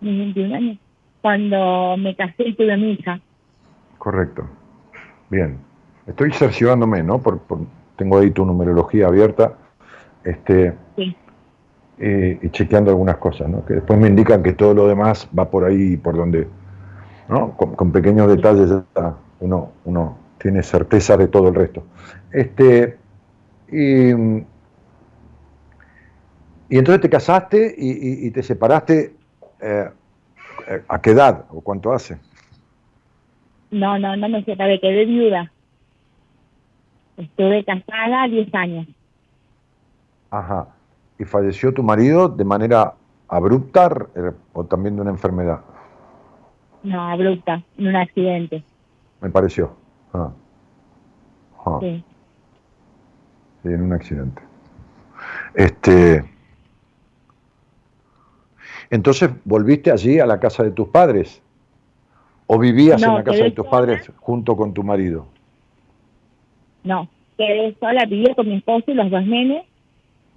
Mis 0.00 0.18
21 0.18 0.54
años, 0.54 0.78
cuando 1.22 1.96
me 1.98 2.14
casé 2.16 2.48
y 2.48 2.54
tuve 2.54 2.72
a 2.72 2.76
mi 2.76 2.92
hija. 2.92 3.20
Correcto. 3.98 4.46
Bien. 5.30 5.58
Estoy 6.06 6.32
cerciorándome, 6.32 7.02
¿no? 7.02 7.18
Por, 7.20 7.38
por- 7.40 7.66
tengo 7.96 8.18
ahí 8.18 8.30
tu 8.30 8.44
numerología 8.44 9.06
abierta. 9.08 9.54
Este, 10.24 10.74
Sí, 10.96 11.16
eh, 11.98 12.38
y 12.42 12.50
chequeando 12.50 12.90
algunas 12.90 13.16
cosas, 13.16 13.48
¿no? 13.48 13.64
que 13.64 13.74
después 13.74 13.98
me 13.98 14.08
indican 14.08 14.42
que 14.42 14.52
todo 14.52 14.74
lo 14.74 14.86
demás 14.88 15.28
va 15.36 15.50
por 15.50 15.64
ahí, 15.64 15.96
por 15.96 16.16
donde, 16.16 16.46
¿no? 17.28 17.52
con, 17.56 17.74
con 17.74 17.90
pequeños 17.92 18.28
detalles 18.28 18.68
ya 18.94 19.14
uno, 19.40 19.72
uno 19.84 20.18
tiene 20.38 20.62
certeza 20.62 21.16
de 21.16 21.28
todo 21.28 21.48
el 21.48 21.54
resto. 21.54 21.84
Este, 22.32 22.98
y, 23.72 24.10
y 26.68 26.78
entonces 26.78 27.00
te 27.00 27.08
casaste 27.10 27.74
y, 27.78 27.90
y- 27.90 28.26
y 28.26 28.30
te 28.30 28.42
separaste, 28.42 29.15
eh, 29.60 29.90
eh, 30.68 30.84
¿a 30.88 31.00
qué 31.00 31.10
edad 31.10 31.44
o 31.50 31.60
cuánto 31.60 31.92
hace? 31.92 32.18
no, 33.70 33.98
no, 33.98 34.16
no 34.16 34.28
me 34.28 34.44
separé, 34.44 34.80
quedé 34.80 35.04
viuda. 35.04 35.52
Estuve 37.16 37.64
casada 37.64 38.28
10 38.28 38.54
años. 38.54 38.86
Ajá. 40.30 40.68
¿Y 41.18 41.24
falleció 41.24 41.72
tu 41.72 41.82
marido 41.82 42.28
de 42.28 42.44
manera 42.44 42.94
abrupta 43.28 43.88
eh, 44.14 44.32
o 44.52 44.64
también 44.64 44.96
de 44.96 45.02
una 45.02 45.10
enfermedad? 45.10 45.60
No, 46.82 47.00
abrupta, 47.08 47.62
en 47.78 47.88
un 47.88 47.96
accidente. 47.96 48.62
Me 49.20 49.30
pareció. 49.30 49.74
Ah. 50.12 50.30
Ah. 51.64 51.78
Sí. 51.80 52.04
Sí, 53.62 53.68
en 53.68 53.82
un 53.82 53.92
accidente. 53.92 54.42
Este. 55.54 56.35
Entonces, 58.90 59.30
¿volviste 59.44 59.90
allí 59.90 60.18
a 60.20 60.26
la 60.26 60.38
casa 60.38 60.62
de 60.62 60.70
tus 60.70 60.88
padres? 60.88 61.42
¿O 62.46 62.58
vivías 62.58 63.00
No, 63.00 63.08
en 63.08 63.14
la 63.14 63.24
casa 63.24 63.44
de 63.44 63.50
tus 63.50 63.66
sola. 63.66 63.70
padres 63.70 64.12
junto 64.18 64.56
con 64.56 64.72
tu 64.72 64.82
marido? 64.82 65.26
No, 66.84 67.08
quedé 67.36 67.74
sola, 67.80 68.04
vivía 68.06 68.34
con 68.34 68.48
mi 68.48 68.56
esposo 68.56 68.84
y 68.92 68.94
los 68.94 69.10
dos 69.10 69.26
nenes, 69.26 69.64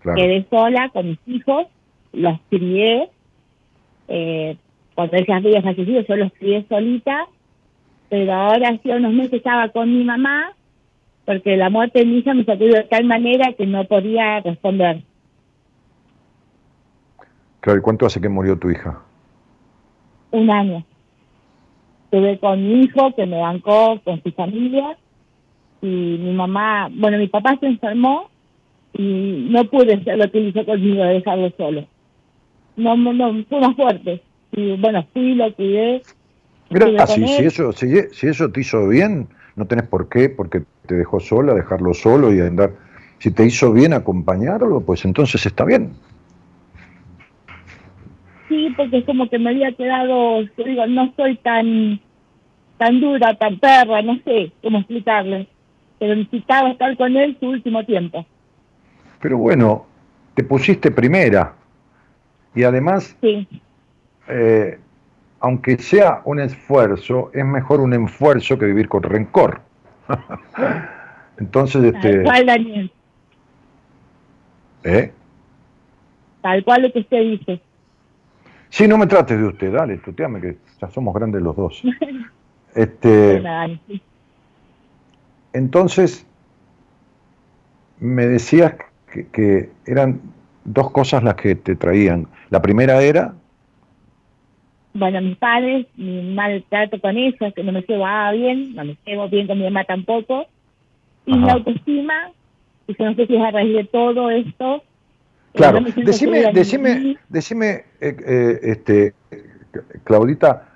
quedé 0.03 0.45
sola 0.49 0.89
con 0.89 1.09
mis 1.09 1.19
hijos, 1.27 1.67
los 2.13 2.39
crié, 2.49 3.09
eh, 4.07 4.57
cuando 4.95 5.17
ellas 5.17 5.37
habían 5.37 5.63
fallecido 5.63 6.01
yo 6.01 6.15
los 6.15 6.33
crié 6.33 6.65
solita, 6.67 7.27
pero 8.09 8.33
ahora 8.33 8.69
hace 8.69 8.89
unos 8.89 9.13
meses 9.13 9.33
estaba 9.33 9.69
con 9.69 9.95
mi 9.95 10.03
mamá, 10.03 10.53
porque 11.25 11.55
la 11.57 11.69
muerte 11.69 11.99
de 11.99 12.05
mi 12.05 12.17
hija 12.17 12.33
me 12.33 12.43
sacudió 12.43 12.73
de 12.73 12.83
tal 12.85 13.05
manera 13.05 13.53
que 13.53 13.67
no 13.67 13.83
podía 13.85 14.39
responder. 14.39 15.03
Claro, 17.61 17.79
¿y 17.79 17.81
cuánto 17.81 18.05
hace 18.05 18.21
que 18.21 18.29
murió 18.29 18.57
tu 18.57 18.69
hija? 18.69 18.99
Un 20.31 20.49
año. 20.49 20.85
Estuve 22.05 22.39
con 22.39 22.63
mi 22.63 22.81
hijo 22.81 23.13
que 23.15 23.25
me 23.25 23.39
bancó 23.39 23.99
con 24.03 24.21
su 24.23 24.31
familia 24.31 24.97
y 25.81 25.87
mi 25.87 26.33
mamá, 26.33 26.89
bueno, 26.91 27.17
mi 27.17 27.27
papá 27.27 27.57
se 27.59 27.67
enfermó 27.67 28.29
y 28.93 29.47
no 29.51 29.63
pude 29.65 29.93
hacer 29.93 30.17
lo 30.17 30.31
que 30.31 30.39
hizo 30.39 30.65
conmigo 30.65 31.03
de 31.03 31.13
dejarlo 31.13 31.51
solo. 31.57 31.85
No, 32.75 32.95
no, 32.95 33.43
fue 33.47 33.59
más 33.59 33.75
fuerte. 33.75 34.23
Y 34.53 34.77
bueno, 34.77 35.05
fui, 35.13 35.35
lo 35.35 35.53
cuidé. 35.53 36.01
Mira, 36.69 37.05
si, 37.07 37.27
si, 37.27 37.43
eso, 37.43 37.71
si, 37.73 37.87
si 38.11 38.27
eso 38.27 38.51
te 38.51 38.61
hizo 38.61 38.87
bien, 38.87 39.27
no 39.55 39.65
tenés 39.65 39.87
por 39.87 40.09
qué, 40.09 40.29
porque 40.29 40.63
te 40.85 40.95
dejó 40.95 41.19
sola, 41.19 41.53
dejarlo 41.53 41.93
solo 41.93 42.33
y 42.33 42.39
andar. 42.39 42.71
Si 43.19 43.31
te 43.31 43.45
hizo 43.45 43.73
bien 43.73 43.93
acompañarlo, 43.93 44.81
pues 44.81 45.03
entonces 45.05 45.45
está 45.45 45.65
bien. 45.65 45.91
Sí, 48.49 48.73
porque 48.75 48.97
es 48.97 49.05
como 49.05 49.29
que 49.29 49.39
me 49.39 49.51
había 49.51 49.71
quedado, 49.71 50.41
digo, 50.57 50.87
no 50.87 51.13
soy 51.15 51.37
tan 51.37 52.01
tan 52.77 52.99
dura, 52.99 53.35
tan 53.35 53.59
perra, 53.59 54.01
no 54.01 54.17
sé 54.23 54.51
cómo 54.63 54.79
explicarle, 54.79 55.47
pero 55.99 56.15
necesitaba 56.15 56.71
estar 56.71 56.95
con 56.97 57.15
él 57.15 57.37
su 57.39 57.47
último 57.49 57.85
tiempo. 57.85 58.25
Pero 59.21 59.37
bueno, 59.37 59.85
te 60.33 60.43
pusiste 60.43 60.89
primera 60.89 61.53
y 62.55 62.63
además, 62.63 63.15
sí. 63.21 63.47
eh, 64.29 64.79
aunque 65.41 65.77
sea 65.77 66.21
un 66.23 66.39
esfuerzo, 66.39 67.31
es 67.33 67.45
mejor 67.45 67.81
un 67.81 67.93
esfuerzo 67.93 68.57
que 68.57 68.65
vivir 68.65 68.87
con 68.87 69.03
rencor. 69.03 69.61
Entonces, 71.37 71.83
este... 71.83 72.13
Tal 72.13 72.23
cual, 72.23 72.45
Daniel. 72.45 72.91
¿Eh? 74.85 75.11
Tal 76.41 76.63
cual 76.63 76.81
lo 76.83 76.91
que 76.93 76.99
usted 76.99 77.21
dice. 77.21 77.61
Sí, 78.69 78.87
no 78.87 78.97
me 78.97 79.07
trates 79.07 79.37
de 79.37 79.45
usted, 79.45 79.71
dale, 79.71 79.97
tuteame, 79.97 80.41
que 80.41 80.57
ya 80.79 80.89
somos 80.89 81.13
grandes 81.13 81.41
los 81.41 81.55
dos. 81.55 81.81
este, 82.75 83.41
entonces, 85.53 86.25
me 87.99 88.27
decías 88.27 88.75
que, 89.11 89.27
que, 89.27 89.69
eran 89.85 90.21
dos 90.65 90.91
cosas 90.91 91.23
las 91.23 91.35
que 91.35 91.55
te 91.55 91.75
traían. 91.75 92.27
La 92.49 92.61
primera 92.61 93.01
era... 93.01 93.33
Bueno, 94.93 95.21
mis 95.21 95.37
padres, 95.37 95.87
mi 95.95 96.33
mal 96.33 96.63
trato 96.69 96.99
con 96.99 97.17
ellos, 97.17 97.53
que 97.53 97.63
no 97.63 97.71
me 97.71 97.81
llevaba 97.81 98.31
bien, 98.31 98.75
no 98.75 98.85
me 98.85 98.97
llevo 99.05 99.29
bien 99.29 99.47
con 99.47 99.57
mi 99.57 99.63
mamá 99.63 99.83
tampoco. 99.83 100.45
Y 101.25 101.37
la 101.37 101.53
autoestima, 101.53 102.31
y 102.87 102.95
yo 102.97 103.05
no 103.05 103.15
sé 103.15 103.27
si 103.27 103.35
es 103.35 103.41
a 103.41 103.51
raíz 103.51 103.75
de 103.75 103.83
todo 103.85 104.29
esto, 104.31 104.83
Claro, 105.53 105.79
decime, 105.95 106.51
decime, 106.53 107.17
decime 107.27 107.85
eh, 107.99 108.15
eh, 108.25 108.59
este, 108.63 109.13
Claudita, 110.03 110.69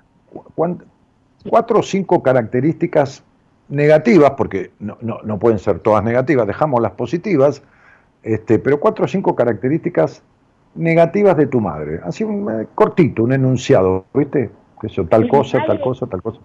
cuatro 1.48 1.78
o 1.78 1.82
cinco 1.82 2.22
características 2.22 3.24
negativas, 3.68 4.32
porque 4.32 4.72
no, 4.80 4.98
no, 5.00 5.20
no, 5.22 5.38
pueden 5.38 5.58
ser 5.58 5.78
todas 5.80 6.04
negativas, 6.04 6.46
dejamos 6.46 6.82
las 6.82 6.92
positivas, 6.92 7.62
este, 8.22 8.58
pero 8.58 8.80
cuatro 8.80 9.04
o 9.04 9.08
cinco 9.08 9.34
características 9.34 10.22
negativas 10.74 11.36
de 11.36 11.46
tu 11.46 11.60
madre. 11.60 12.00
Así 12.04 12.24
un 12.24 12.50
eh, 12.50 12.66
cortito, 12.74 13.22
un 13.22 13.32
enunciado, 13.32 14.04
¿viste? 14.12 14.50
Que 14.80 14.88
eso, 14.88 15.04
tal 15.06 15.28
cosa, 15.28 15.64
tal 15.66 15.80
cosa, 15.80 16.06
tal 16.06 16.22
cosa. 16.22 16.40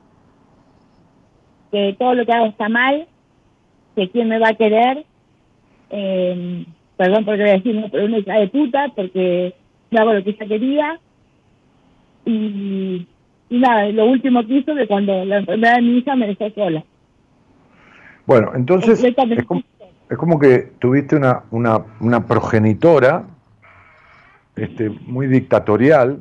Que 1.71 1.95
todo 1.97 2.13
lo 2.13 2.25
que 2.25 2.31
hago 2.31 2.45
está 2.45 2.69
mal, 2.69 3.07
que 3.95 4.09
quién 4.09 4.29
me 4.29 4.39
va 4.39 4.49
a 4.49 4.53
querer, 4.53 5.05
eh, 5.89 6.65
perdón 6.99 7.23
por 7.23 7.37
decirlo, 7.37 7.87
pero 7.89 8.07
una 8.07 8.17
hija 8.17 8.33
de 8.33 8.49
puta, 8.49 8.91
porque 8.93 9.55
no 9.89 10.01
hago 10.01 10.13
lo 10.15 10.21
que 10.21 10.31
ella 10.31 10.45
quería. 10.45 10.99
Y, 12.25 13.07
nada, 13.49 13.87
lo 13.87 14.05
último 14.07 14.45
que 14.45 14.55
hizo 14.55 14.75
de 14.75 14.85
cuando 14.85 15.23
la 15.23 15.37
enfermedad 15.37 15.75
de 15.77 15.81
mi 15.81 15.97
hija 15.99 16.17
me 16.17 16.27
dejó 16.27 16.49
sola. 16.49 16.83
Bueno, 18.25 18.51
entonces 18.53 19.01
es 19.01 19.45
como, 19.45 19.63
es 20.09 20.17
como, 20.17 20.39
que 20.39 20.73
tuviste 20.79 21.15
una, 21.15 21.43
una, 21.51 21.85
una 22.01 22.27
progenitora 22.27 23.23
este, 24.57 24.89
muy 24.89 25.27
dictatorial, 25.27 26.19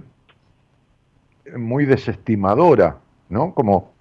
muy 1.57 1.87
desestimadora, 1.87 2.99
¿no? 3.31 3.53
Como, 3.53 3.95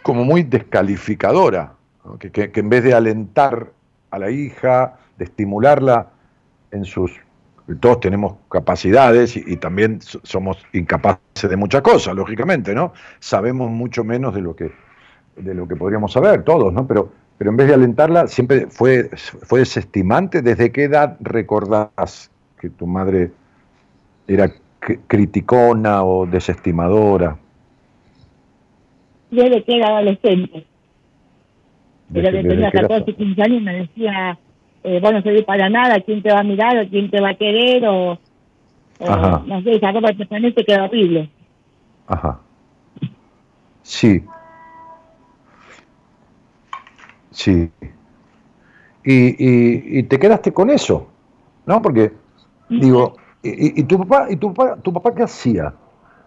como 0.00 0.24
muy 0.24 0.44
descalificadora, 0.44 1.74
que, 2.18 2.32
que, 2.32 2.50
que 2.50 2.60
en 2.60 2.70
vez 2.70 2.84
de 2.84 2.94
alentar 2.94 3.66
a 4.10 4.18
la 4.18 4.30
hija, 4.30 4.96
de 5.20 5.26
estimularla 5.26 6.08
en 6.72 6.84
sus... 6.84 7.12
Todos 7.78 8.00
tenemos 8.00 8.34
capacidades 8.50 9.36
y, 9.36 9.56
también 9.58 10.00
somos 10.00 10.58
incapaces 10.72 11.48
de 11.48 11.56
muchas 11.56 11.82
cosas, 11.82 12.16
lógicamente, 12.16 12.74
¿no? 12.74 12.94
Sabemos 13.20 13.70
mucho 13.70 14.02
menos 14.02 14.34
de 14.34 14.40
lo 14.40 14.56
que, 14.56 14.72
de 15.36 15.54
lo 15.54 15.68
que 15.68 15.76
podríamos 15.76 16.12
saber, 16.12 16.42
todos, 16.42 16.72
¿no? 16.72 16.84
Pero, 16.88 17.12
pero 17.38 17.50
en 17.50 17.56
vez 17.56 17.68
de 17.68 17.74
alentarla, 17.74 18.26
siempre 18.26 18.66
fue, 18.66 19.10
fue 19.42 19.60
desestimante. 19.60 20.42
¿Desde 20.42 20.72
qué 20.72 20.84
edad 20.84 21.16
recordás 21.20 22.32
que 22.58 22.70
tu 22.70 22.88
madre 22.88 23.30
era 24.26 24.52
criticona 25.06 26.02
o 26.02 26.26
desestimadora? 26.26 27.36
Desde 29.30 29.62
que 29.62 29.76
era 29.76 29.88
adolescente. 29.90 30.66
Desde, 32.08 32.32
que 32.32 32.48
tenía 32.48 32.72
14, 32.72 33.14
15 33.14 33.42
años 33.42 33.62
me 33.62 33.74
decía, 33.74 34.36
eh, 34.82 35.00
vos 35.00 35.12
no 35.12 35.22
servís 35.22 35.44
para 35.44 35.68
nada, 35.68 36.00
quién 36.00 36.22
te 36.22 36.32
va 36.32 36.40
a 36.40 36.44
mirar 36.44 36.78
o 36.78 36.88
quién 36.88 37.10
te 37.10 37.20
va 37.20 37.30
a 37.30 37.34
querer 37.34 37.86
o, 37.86 38.18
no 39.46 39.62
sé, 39.62 39.72
esa 39.72 39.92
ropa 39.92 40.08
te 40.12 40.64
queda 40.64 40.84
horrible. 40.84 41.30
Ajá. 42.06 42.40
Sí. 43.82 44.24
Sí. 47.30 47.70
Y, 49.04 49.12
y, 49.12 49.98
y 49.98 50.02
te 50.04 50.18
quedaste 50.18 50.52
con 50.52 50.70
eso, 50.70 51.08
¿no? 51.66 51.80
Porque, 51.80 52.12
digo, 52.68 53.16
y, 53.42 53.80
y, 53.80 53.84
tu 53.84 53.98
papá, 53.98 54.26
y 54.30 54.36
tu 54.36 54.52
papá, 54.52 54.76
tu 54.76 54.92
papá 54.92 55.14
qué 55.14 55.22
hacía? 55.22 55.72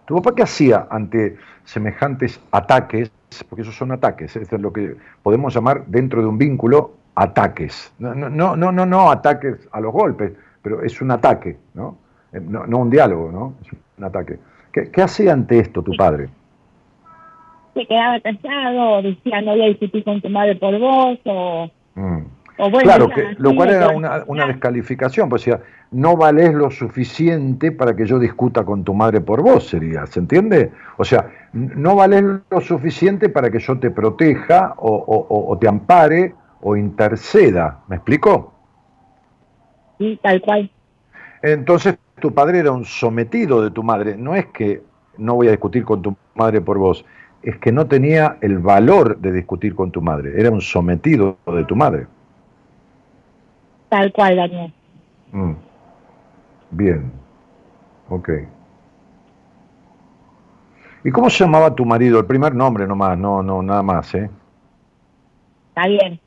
¿Tu 0.06 0.14
papá 0.16 0.34
qué 0.34 0.42
hacía 0.42 0.86
ante 0.90 1.36
semejantes 1.64 2.40
ataques? 2.50 3.10
Porque 3.48 3.62
esos 3.62 3.76
son 3.76 3.92
ataques, 3.92 4.36
es 4.36 4.50
lo 4.52 4.72
que 4.72 4.96
podemos 5.22 5.54
llamar 5.54 5.86
dentro 5.86 6.20
de 6.20 6.28
un 6.28 6.38
vínculo 6.38 6.94
ataques. 7.14 7.92
No, 7.98 8.14
no, 8.14 8.56
no, 8.56 8.72
no, 8.72 8.86
no 8.86 9.10
ataques 9.10 9.68
a 9.72 9.80
los 9.80 9.92
golpes, 9.92 10.32
pero 10.62 10.82
es 10.82 11.00
un 11.00 11.10
ataque, 11.10 11.56
¿no? 11.74 11.98
Eh, 12.32 12.40
no, 12.40 12.66
no 12.66 12.78
un 12.78 12.90
diálogo, 12.90 13.30
¿no? 13.30 13.54
Es 13.62 13.72
un 13.98 14.04
ataque. 14.04 14.38
¿Qué, 14.72 14.90
qué 14.90 15.02
hacía 15.02 15.32
ante 15.32 15.58
esto 15.58 15.82
tu 15.82 15.92
padre? 15.96 16.28
Se 17.74 17.86
quedaba 17.86 18.20
callado, 18.20 19.02
decía 19.02 19.40
no 19.42 19.52
voy 19.52 19.62
a 19.62 19.66
discutir 19.66 20.04
con 20.04 20.20
tu 20.20 20.28
madre 20.28 20.56
por 20.56 20.78
vos, 20.78 21.18
o... 21.24 21.70
Mm. 21.96 22.22
claro, 22.82 23.08
que, 23.08 23.34
lo 23.38 23.54
cual 23.54 23.70
era 23.70 23.88
una, 23.88 24.24
una 24.26 24.46
descalificación, 24.46 25.28
pues 25.28 25.44
decía, 25.44 25.60
no 25.90 26.16
valés 26.16 26.54
lo 26.54 26.70
suficiente 26.70 27.72
para 27.72 27.94
que 27.94 28.06
yo 28.06 28.18
discuta 28.18 28.64
con 28.64 28.84
tu 28.84 28.94
madre 28.94 29.20
por 29.20 29.42
vos, 29.42 29.68
sería, 29.68 30.06
¿se 30.06 30.20
entiende? 30.20 30.70
O 30.96 31.04
sea, 31.04 31.30
no 31.52 31.96
valés 31.96 32.24
lo 32.48 32.60
suficiente 32.60 33.28
para 33.28 33.50
que 33.50 33.58
yo 33.58 33.78
te 33.78 33.90
proteja 33.90 34.74
o, 34.76 34.88
o, 34.88 35.52
o 35.52 35.58
te 35.58 35.68
ampare 35.68 36.34
o 36.64 36.76
interceda. 36.76 37.84
¿Me 37.88 37.96
explico? 37.96 38.52
Sí, 39.98 40.18
tal 40.22 40.40
cual. 40.40 40.70
Entonces 41.42 41.98
tu 42.20 42.32
padre 42.32 42.60
era 42.60 42.72
un 42.72 42.86
sometido 42.86 43.62
de 43.62 43.70
tu 43.70 43.82
madre. 43.82 44.16
No 44.16 44.34
es 44.34 44.46
que 44.46 44.82
no 45.18 45.34
voy 45.34 45.48
a 45.48 45.50
discutir 45.50 45.84
con 45.84 46.00
tu 46.00 46.16
madre 46.34 46.62
por 46.62 46.78
vos, 46.78 47.04
es 47.42 47.58
que 47.58 47.70
no 47.70 47.86
tenía 47.86 48.38
el 48.40 48.58
valor 48.58 49.18
de 49.18 49.30
discutir 49.30 49.74
con 49.74 49.90
tu 49.90 50.00
madre. 50.00 50.32
Era 50.40 50.50
un 50.50 50.62
sometido 50.62 51.36
de 51.46 51.64
tu 51.64 51.76
madre. 51.76 52.06
Tal 53.90 54.10
cual, 54.12 54.36
Daniel. 54.36 54.72
Mm. 55.32 55.52
Bien. 56.70 57.12
Ok. 58.08 58.30
¿Y 61.04 61.10
cómo 61.10 61.28
se 61.28 61.44
llamaba 61.44 61.74
tu 61.74 61.84
marido? 61.84 62.18
El 62.18 62.24
primer 62.24 62.54
nombre 62.54 62.86
nomás, 62.86 63.18
no, 63.18 63.42
no, 63.42 63.62
nada 63.62 63.82
más, 63.82 64.14
¿eh? 64.14 64.30
Está 65.68 65.86
bien. 65.86 66.23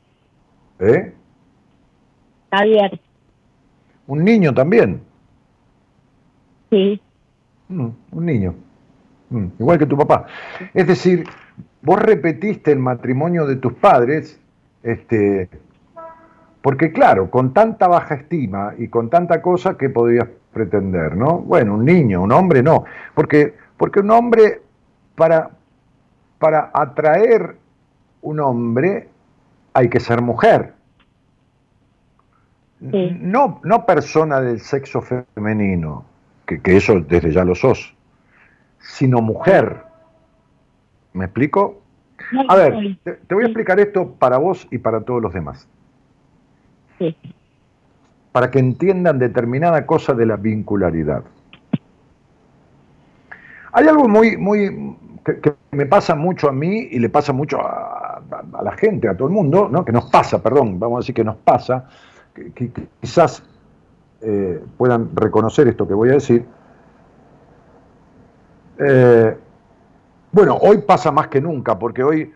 ¿Eh? 0.80 1.12
Javier. 2.50 3.00
¿Un 4.06 4.24
niño 4.24 4.54
también? 4.54 5.02
Sí. 6.70 7.00
Mm, 7.68 7.88
un 8.12 8.26
niño. 8.26 8.54
Mm, 9.30 9.46
igual 9.58 9.78
que 9.78 9.86
tu 9.86 9.96
papá. 9.96 10.26
Es 10.72 10.86
decir, 10.86 11.24
vos 11.82 12.00
repetiste 12.00 12.72
el 12.72 12.78
matrimonio 12.78 13.46
de 13.46 13.56
tus 13.56 13.74
padres 13.74 14.40
Este, 14.82 15.48
porque 16.62 16.92
claro, 16.92 17.30
con 17.30 17.52
tanta 17.52 17.88
baja 17.88 18.14
estima 18.14 18.74
y 18.78 18.88
con 18.88 19.10
tanta 19.10 19.42
cosa, 19.42 19.76
¿qué 19.76 19.90
podrías 19.90 20.28
pretender, 20.52 21.16
no? 21.16 21.38
Bueno, 21.38 21.74
un 21.74 21.84
niño, 21.84 22.22
un 22.22 22.32
hombre 22.32 22.62
no, 22.62 22.84
porque, 23.14 23.54
porque 23.76 24.00
un 24.00 24.10
hombre, 24.10 24.62
para, 25.14 25.50
para 26.38 26.70
atraer 26.72 27.56
un 28.22 28.40
hombre, 28.40 29.08
hay 29.78 29.88
que 29.88 30.00
ser 30.00 30.20
mujer. 30.20 30.74
No, 32.80 33.60
no 33.62 33.86
persona 33.86 34.40
del 34.40 34.60
sexo 34.60 35.00
femenino, 35.00 36.04
que, 36.46 36.60
que 36.60 36.76
eso 36.76 37.00
desde 37.00 37.30
ya 37.30 37.44
lo 37.44 37.54
sos, 37.54 37.94
sino 38.80 39.20
mujer. 39.20 39.84
¿Me 41.12 41.26
explico? 41.26 41.80
A 42.48 42.56
ver, 42.56 42.98
te, 43.04 43.34
voy 43.34 43.44
a 43.44 43.46
explicar 43.46 43.78
esto 43.78 44.14
para 44.18 44.38
vos 44.38 44.66
y 44.72 44.78
para 44.78 45.00
todos 45.02 45.22
los 45.22 45.32
demás. 45.32 45.68
Sí. 46.98 47.16
Para 48.32 48.50
que 48.50 48.58
entiendan 48.58 49.20
determinada 49.20 49.86
cosa 49.86 50.12
de 50.12 50.26
la 50.26 50.36
vincularidad. 50.36 51.22
Hay 53.72 53.86
algo 53.86 54.08
muy, 54.08 54.36
muy, 54.36 54.96
que, 55.24 55.54
me 55.70 55.86
pasa 55.86 56.16
mucho 56.16 56.48
a 56.48 56.52
mí 56.52 56.88
y 56.90 56.98
le 56.98 57.08
pasa 57.08 57.32
mucho 57.32 57.60
a, 57.60 57.97
la 58.62 58.72
gente, 58.72 59.08
a 59.08 59.16
todo 59.16 59.28
el 59.28 59.34
mundo, 59.34 59.68
¿no? 59.70 59.84
que 59.84 59.92
nos 59.92 60.10
pasa, 60.10 60.42
perdón, 60.42 60.78
vamos 60.78 60.96
a 60.96 61.00
decir 61.00 61.14
que 61.14 61.24
nos 61.24 61.36
pasa, 61.36 61.88
que, 62.34 62.70
quizás 63.00 63.42
eh, 64.20 64.62
puedan 64.76 65.14
reconocer 65.14 65.68
esto 65.68 65.86
que 65.86 65.94
voy 65.94 66.10
a 66.10 66.12
decir. 66.12 66.44
Eh, 68.78 69.36
bueno, 70.30 70.56
hoy 70.60 70.78
pasa 70.78 71.10
más 71.10 71.28
que 71.28 71.40
nunca, 71.40 71.78
porque 71.78 72.02
hoy 72.02 72.32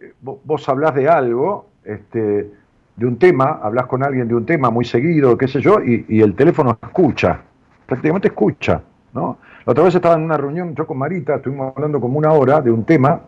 eh, 0.00 0.14
vos, 0.20 0.68
hablás 0.68 0.94
de 0.94 1.08
algo, 1.08 1.66
este, 1.84 2.50
de 2.96 3.06
un 3.06 3.18
tema, 3.18 3.60
hablas 3.62 3.86
con 3.86 4.02
alguien 4.02 4.28
de 4.28 4.34
un 4.34 4.46
tema 4.46 4.70
muy 4.70 4.84
seguido, 4.84 5.36
qué 5.36 5.48
sé 5.48 5.60
yo, 5.60 5.78
y, 5.80 6.20
el 6.20 6.34
teléfono 6.34 6.78
escucha, 6.82 7.40
prácticamente 7.86 8.28
escucha, 8.28 8.82
¿no? 9.12 9.38
La 9.64 9.72
otra 9.72 9.84
vez 9.84 9.94
estaba 9.94 10.14
en 10.14 10.22
una 10.22 10.36
reunión 10.36 10.74
yo 10.74 10.86
con 10.86 10.98
Marita, 10.98 11.36
estuvimos 11.36 11.72
hablando 11.76 12.00
como 12.00 12.18
una 12.18 12.32
hora 12.32 12.60
de 12.60 12.70
un 12.70 12.84
tema, 12.84 13.20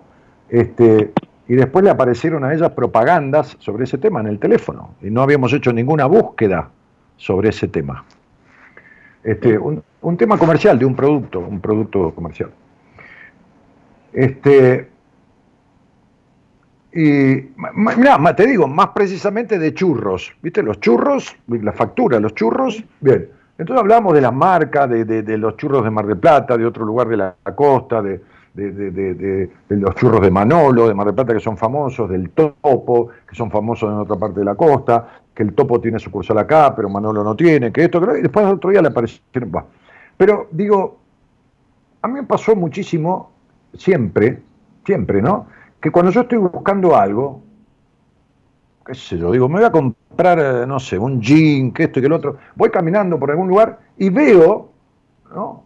este, 0.48 1.12
y 1.46 1.54
después 1.54 1.84
le 1.84 1.90
aparecieron 1.90 2.44
a 2.44 2.54
ella 2.54 2.74
propagandas 2.74 3.56
sobre 3.58 3.84
ese 3.84 3.98
tema 3.98 4.20
en 4.20 4.28
el 4.28 4.38
teléfono, 4.38 4.94
y 5.02 5.10
no 5.10 5.22
habíamos 5.22 5.52
hecho 5.52 5.72
ninguna 5.72 6.06
búsqueda 6.06 6.70
sobre 7.16 7.50
ese 7.50 7.68
tema. 7.68 8.04
Este, 9.22 9.58
un 9.58 10.16
tema 10.16 10.36
comercial, 10.36 10.78
de 10.78 10.84
un 10.84 10.94
producto, 10.94 11.40
un 11.40 11.60
producto 11.60 12.14
comercial. 12.14 12.50
Este, 14.12 14.88
y 16.92 17.50
mira, 17.74 18.36
te 18.36 18.46
digo, 18.46 18.68
más 18.68 18.88
precisamente 18.88 19.58
de 19.58 19.74
churros, 19.74 20.32
¿viste? 20.40 20.62
Los 20.62 20.78
churros, 20.78 21.34
la 21.48 21.72
factura, 21.72 22.20
los 22.20 22.34
churros, 22.34 22.84
bien. 23.00 23.28
Entonces 23.58 23.80
hablamos 23.80 24.14
de 24.14 24.20
la 24.20 24.30
marca, 24.30 24.86
de, 24.86 25.38
los 25.38 25.56
churros 25.56 25.82
de 25.84 25.90
Mar 25.90 26.06
del 26.06 26.18
Plata, 26.18 26.56
de 26.56 26.66
otro 26.66 26.84
lugar 26.84 27.08
de 27.08 27.16
la 27.16 27.34
costa, 27.54 28.02
de, 28.02 28.20
los 28.54 29.94
churros 29.96 30.20
de 30.20 30.30
Manolo, 30.30 30.86
de 30.86 30.94
Mar 30.94 31.06
del 31.06 31.14
Plata, 31.14 31.34
que 31.34 31.40
son 31.40 31.56
famosos, 31.56 32.08
del 32.08 32.30
topo, 32.30 33.08
que 33.28 33.34
son 33.34 33.50
famosos 33.50 33.90
en 33.92 33.98
otra 33.98 34.16
parte 34.16 34.40
de 34.40 34.44
la 34.44 34.54
costa, 34.54 35.08
que 35.34 35.42
el 35.42 35.54
topo 35.54 35.80
tiene 35.80 35.98
sucursal 35.98 36.38
acá, 36.38 36.74
pero 36.74 36.88
Manolo 36.88 37.24
no 37.24 37.34
tiene, 37.34 37.72
que 37.72 37.84
esto, 37.84 38.00
que 38.00 38.18
y 38.20 38.22
después 38.22 38.46
otro 38.46 38.70
día 38.70 38.80
le 38.80 38.88
aparecieron. 38.88 39.50
Pero 40.16 40.48
digo, 40.52 40.98
a 42.02 42.08
mí 42.08 42.14
me 42.14 42.22
pasó 42.22 42.54
muchísimo 42.54 43.32
siempre, 43.74 44.40
siempre, 44.84 45.20
¿no? 45.20 45.48
Que 45.80 45.90
cuando 45.90 46.12
yo 46.12 46.20
estoy 46.20 46.38
buscando 46.38 46.94
algo, 46.94 47.42
qué 48.86 48.94
sé 48.94 49.18
yo, 49.18 49.32
digo, 49.32 49.48
me 49.48 49.56
voy 49.56 49.64
a 49.64 49.72
comprar, 49.72 50.38
eh, 50.38 50.66
no 50.66 50.78
sé, 50.78 50.96
un 50.96 51.20
jean, 51.20 51.72
que 51.72 51.84
esto 51.84 51.98
y 51.98 52.02
que 52.02 52.06
el 52.06 52.12
otro, 52.12 52.36
voy 52.54 52.70
caminando 52.70 53.18
por 53.18 53.32
algún 53.32 53.48
lugar 53.48 53.80
y 53.98 54.10
veo, 54.10 54.70
¿no? 55.34 55.63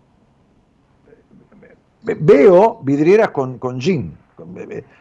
Veo 2.15 2.81
vidrieras 2.83 3.31
con, 3.31 3.59
con 3.59 3.81
jean, 3.81 4.13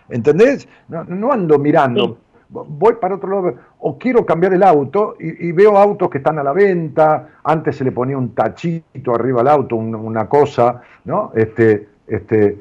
¿entendés? 0.10 0.68
No, 0.88 1.32
ando 1.32 1.60
mirando, 1.60 2.18
voy 2.49 2.93
para 2.99 3.16
otro 3.16 3.30
lado, 3.30 3.55
o 3.80 3.97
quiero 3.97 4.26
cambiar 4.26 4.53
el 4.53 4.64
auto 4.64 5.16
y, 5.20 5.51
veo 5.51 5.78
autos 5.78 6.10
que 6.10 6.20
están 6.20 6.39
a 6.39 6.43
la 6.43 6.53
venta, 6.53 7.28
antes 7.43 7.76
se 7.76 7.84
le 7.84 7.91
ponía 7.91 8.18
un 8.18 8.34
tachito 8.34 9.14
arriba 9.14 9.41
al 9.41 9.47
auto, 9.47 9.76
una 9.76 10.28
cosa, 10.28 10.82
¿no? 11.05 11.32
Este, 11.36 11.89
este, 12.08 12.58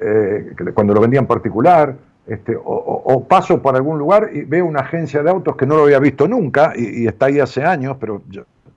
eh, 0.00 0.54
cuando 0.74 0.94
lo 0.94 1.00
vendían 1.00 1.26
particular, 1.26 1.94
este, 2.26 2.54
o, 2.62 3.24
paso 3.26 3.62
por 3.62 3.74
algún 3.74 3.98
lugar 3.98 4.28
y 4.32 4.42
veo 4.42 4.66
una 4.66 4.80
agencia 4.80 5.22
de 5.22 5.30
autos 5.30 5.56
que 5.56 5.64
no 5.64 5.76
lo 5.76 5.84
había 5.84 5.98
visto 5.98 6.28
nunca 6.28 6.72
y, 6.76 7.06
está 7.06 7.26
ahí 7.26 7.40
hace 7.40 7.64
años, 7.64 7.96
pero 7.98 8.22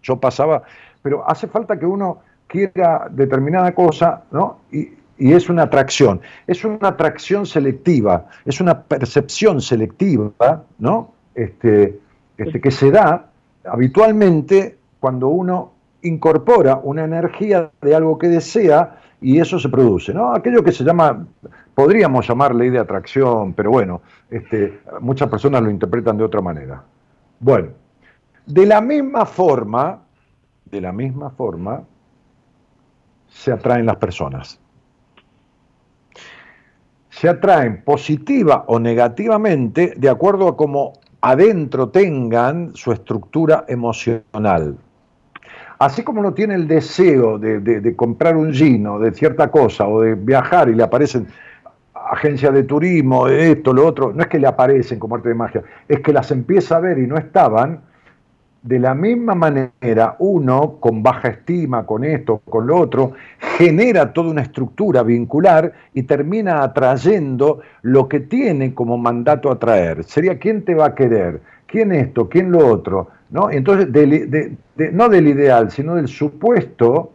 yo, 0.02 0.20
pasaba, 0.20 0.64
pero 1.02 1.30
hace 1.30 1.48
falta 1.48 1.78
que 1.78 1.86
uno 1.86 2.20
quiera 2.48 3.08
determinada 3.12 3.74
cosa, 3.74 4.24
¿no? 4.32 4.60
Y, 4.72 5.01
es 5.18 5.50
una 5.50 5.64
atracción, 5.64 6.22
es 6.48 6.66
una 6.66 6.90
atracción 6.90 7.46
selectiva, 7.46 8.28
es 8.46 8.60
una 8.60 8.84
percepción 8.84 9.62
selectiva, 9.62 10.64
¿no? 10.80 11.14
Este, 11.36 12.00
este, 12.38 12.60
que 12.60 12.72
se 12.72 12.92
da 12.92 13.30
habitualmente 13.66 14.78
cuando 15.00 15.30
uno 15.30 15.74
incorpora 16.02 16.80
una 16.84 17.04
energía 17.04 17.72
de 17.82 17.96
algo 17.96 18.18
que 18.18 18.28
desea 18.28 18.98
y 19.22 19.40
eso 19.40 19.60
se 19.60 19.70
produce, 19.70 20.14
¿no? 20.14 20.34
Aquello 20.34 20.64
que 20.64 20.72
se 20.72 20.84
llama, 20.84 21.28
podríamos 21.76 22.28
llamar 22.28 22.56
ley 22.56 22.70
de 22.72 22.80
atracción, 22.80 23.54
pero 23.54 23.70
bueno, 23.70 24.02
este, 24.30 24.80
muchas 25.00 25.30
personas 25.30 25.62
lo 25.62 25.70
interpretan 25.70 26.18
de 26.18 26.24
otra 26.24 26.42
manera. 26.42 26.84
Bueno, 27.40 27.70
de 28.46 28.66
la 28.66 28.82
misma 28.82 29.26
forma, 29.26 30.02
de 30.66 30.82
la 30.82 30.92
misma 30.92 31.30
forma, 31.30 31.84
se 33.28 33.52
atraen 33.52 33.86
las 33.86 33.98
personas. 33.98 34.61
Se 37.12 37.30
atraen 37.30 37.84
positiva 37.84 38.64
o 38.68 38.80
negativamente 38.80 39.94
de 39.96 40.10
acuerdo 40.10 40.48
a 40.48 40.58
cómo 40.58 40.94
adentro 41.22 41.90
tengan 41.90 42.72
su 42.74 42.92
estructura 42.92 43.66
emocional. 43.68 44.76
Así 45.78 46.04
como 46.04 46.20
uno 46.20 46.34
tiene 46.34 46.56
el 46.56 46.68
deseo 46.68 47.40
de, 47.40 47.96
comprar 47.96 48.36
un 48.36 48.54
gino 48.54 49.00
de 49.00 49.12
cierta 49.14 49.50
cosa 49.50 49.88
o 49.88 50.02
de 50.02 50.16
viajar 50.16 50.70
y 50.70 50.76
le 50.76 50.84
aparecen 50.84 51.28
agencias 51.94 52.54
de 52.54 52.64
turismo, 52.64 53.28
esto, 53.28 53.74
lo 53.74 53.88
otro, 53.88 54.14
no 54.14 54.22
es 54.22 54.28
que 54.28 54.40
le 54.40 54.48
aparecen 54.48 55.00
como 55.00 55.16
arte 55.16 55.30
de 55.30 55.36
magia, 55.36 55.64
es 55.88 56.00
que 56.02 56.14
las 56.14 56.30
empieza 56.32 56.78
a 56.78 56.80
ver 56.80 57.00
y 57.00 57.08
no 57.08 57.18
estaban, 57.18 57.82
de 58.62 58.80
la 58.80 58.94
misma 58.94 59.34
manera 59.34 60.16
uno 60.20 60.78
con 60.80 61.02
baja 61.02 61.30
estima, 61.30 61.86
con 61.86 62.04
esto, 62.04 62.42
con 62.48 62.68
lo 62.68 62.78
otro, 62.78 63.14
genera 63.58 64.14
toda 64.14 64.30
una 64.30 64.42
estructura 64.42 65.02
vincular 65.04 65.74
y 65.94 66.04
termina 66.04 66.64
atrayendo 66.64 67.62
lo 67.82 68.08
que 68.08 68.20
tiene 68.20 68.74
como 68.74 68.98
mandato 68.98 69.52
atraer. 69.52 70.04
Sería 70.04 70.38
quién 70.38 70.64
te 70.64 70.76
va 70.76 70.88
a 70.88 70.96
querer, 70.96 71.42
quién 71.66 71.92
esto, 71.92 72.30
quién 72.30 72.52
lo 72.52 72.68
otro 72.68 73.10
¿no? 73.32 73.50
Entonces, 73.50 73.88
no 74.94 75.10
del 75.10 75.28
ideal, 75.28 75.72
sino 75.72 75.96
del 75.96 76.08
supuesto, 76.08 77.14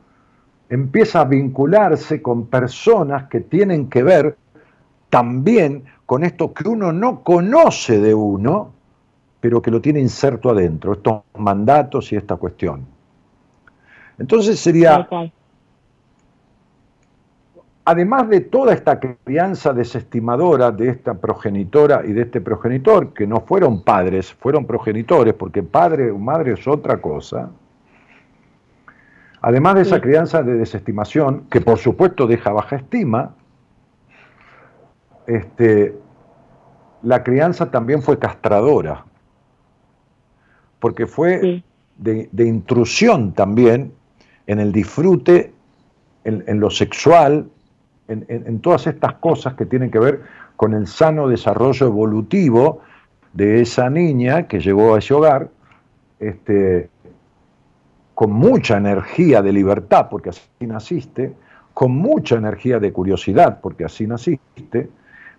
empieza 0.68 1.20
a 1.20 1.24
vincularse 1.24 2.20
con 2.20 2.46
personas 2.46 3.28
que 3.28 3.40
tienen 3.40 3.88
que 3.88 4.02
ver 4.02 4.36
también 5.10 5.84
con 6.06 6.24
esto 6.24 6.52
que 6.52 6.68
uno 6.68 6.92
no 6.92 7.22
conoce 7.22 8.00
de 8.00 8.14
uno, 8.14 8.72
pero 9.46 9.62
que 9.62 9.70
lo 9.70 9.80
tiene 9.80 10.00
inserto 10.00 10.50
adentro, 10.50 10.94
estos 10.94 11.22
mandatos 11.38 12.12
y 12.12 12.16
esta 12.16 12.34
cuestión. 12.34 12.84
Entonces 14.18 14.58
sería 14.58 15.08
además 17.84 18.28
de 18.28 18.40
toda 18.40 18.74
esta 18.74 18.98
crianza 18.98 19.72
desestimadora 19.72 20.72
de 20.72 20.88
esta 20.88 21.14
progenitora 21.14 22.02
y 22.04 22.12
de 22.12 22.22
este 22.22 22.40
progenitor, 22.40 23.14
que 23.14 23.24
no 23.24 23.40
fueron 23.42 23.84
padres, 23.84 24.34
fueron 24.34 24.66
progenitores, 24.66 25.34
porque 25.34 25.62
padre 25.62 26.10
o 26.10 26.18
madre 26.18 26.54
es 26.54 26.66
otra 26.66 27.00
cosa, 27.00 27.48
además 29.42 29.76
de 29.76 29.82
esa 29.82 30.00
crianza 30.00 30.42
de 30.42 30.54
desestimación, 30.54 31.46
que 31.48 31.60
por 31.60 31.78
supuesto 31.78 32.26
deja 32.26 32.50
baja 32.50 32.74
estima, 32.74 33.36
este, 35.28 35.96
la 37.02 37.22
crianza 37.22 37.70
también 37.70 38.02
fue 38.02 38.18
castradora, 38.18 39.05
porque 40.86 41.08
fue 41.08 41.64
de, 41.98 42.46
intrusión 42.46 43.32
también 43.32 43.92
en 44.46 44.60
el 44.60 44.70
disfrute, 44.70 45.52
en 46.22 46.60
lo 46.60 46.70
sexual, 46.70 47.48
en, 48.06 48.60
todas 48.60 48.86
estas 48.86 49.14
cosas 49.14 49.54
que 49.54 49.66
tienen 49.66 49.90
que 49.90 49.98
ver 49.98 50.22
con 50.54 50.74
el 50.74 50.86
sano 50.86 51.26
desarrollo 51.26 51.88
evolutivo 51.88 52.82
de 53.32 53.62
esa 53.62 53.90
niña 53.90 54.46
que 54.46 54.60
llegó 54.60 54.94
a 54.94 55.00
ese 55.00 55.12
hogar, 55.12 55.50
este, 56.20 56.88
con 58.14 58.30
mucha 58.30 58.76
energía 58.76 59.42
de 59.42 59.52
libertad, 59.52 60.06
porque 60.08 60.28
así 60.28 60.68
naciste, 60.68 61.34
con 61.74 61.96
mucha 61.96 62.36
energía 62.36 62.78
de 62.78 62.92
curiosidad, 62.92 63.58
porque 63.60 63.84
así 63.84 64.06
naciste, 64.06 64.88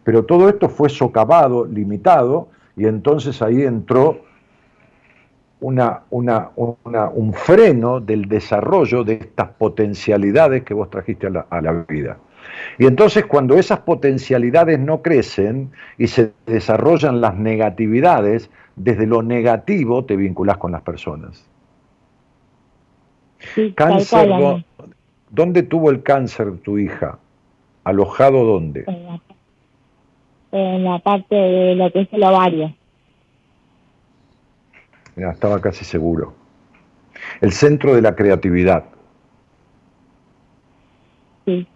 pero 0.03 0.25
todo 0.25 0.49
esto 0.49 0.67
fue 0.67 0.89
socavado, 0.89 1.65
limitado, 1.65 2.49
Y 2.75 2.85
entonces 2.85 3.41
ahí 3.41 3.63
entró 3.63 4.26
una, 5.59 6.01
una, 6.09 6.49
un 6.55 7.33
freno 7.33 7.99
del 7.99 8.27
desarrollo 8.27 9.03
de 9.03 9.13
estas 9.13 9.49
potencialidades 9.49 10.63
que 10.63 10.73
vos 10.73 10.89
trajiste 10.89 11.27
a 11.27 11.29
la, 11.31 11.47
a 11.49 11.61
la 11.61 11.71
vida. 11.87 12.17
Y 12.77 12.85
entonces 12.85 13.25
cuando 13.25 13.57
esas 13.57 13.79
potencialidades 13.79 14.79
no 14.79 15.01
crecen 15.01 15.71
y 15.97 16.07
se 16.07 16.31
desarrollan 16.45 17.21
las 17.21 17.35
negatividades, 17.35 18.49
desde 18.75 19.07
lo 19.07 19.23
negativo 19.23 20.05
te 20.05 20.15
vinculas 20.15 20.57
con 20.57 20.71
las 20.71 20.81
personas. 20.81 21.45
cáncer, 23.75 24.29
¿dónde 25.29 25.63
tuvo 25.63 25.89
el 25.89 26.03
cáncer 26.03 26.57
tu 26.59 26.77
hija? 26.77 27.17
¿Alojado 27.83 28.43
dónde? 28.45 28.85
En 30.51 30.83
la, 30.83 30.99
parte 30.99 31.35
de 31.35 31.75
lo 31.75 31.91
que 31.91 32.01
es 32.01 32.09
el 32.11 32.23
ovario. 32.23 32.73
Mira, 35.17 35.31
estaba 35.31 35.59
casi 35.59 35.83
seguro. 35.83 36.35
El 37.41 37.51
centro 37.51 37.95
de 37.95 38.03
la 38.03 38.15
creatividad. 38.15 38.85
Sí. 41.43 41.67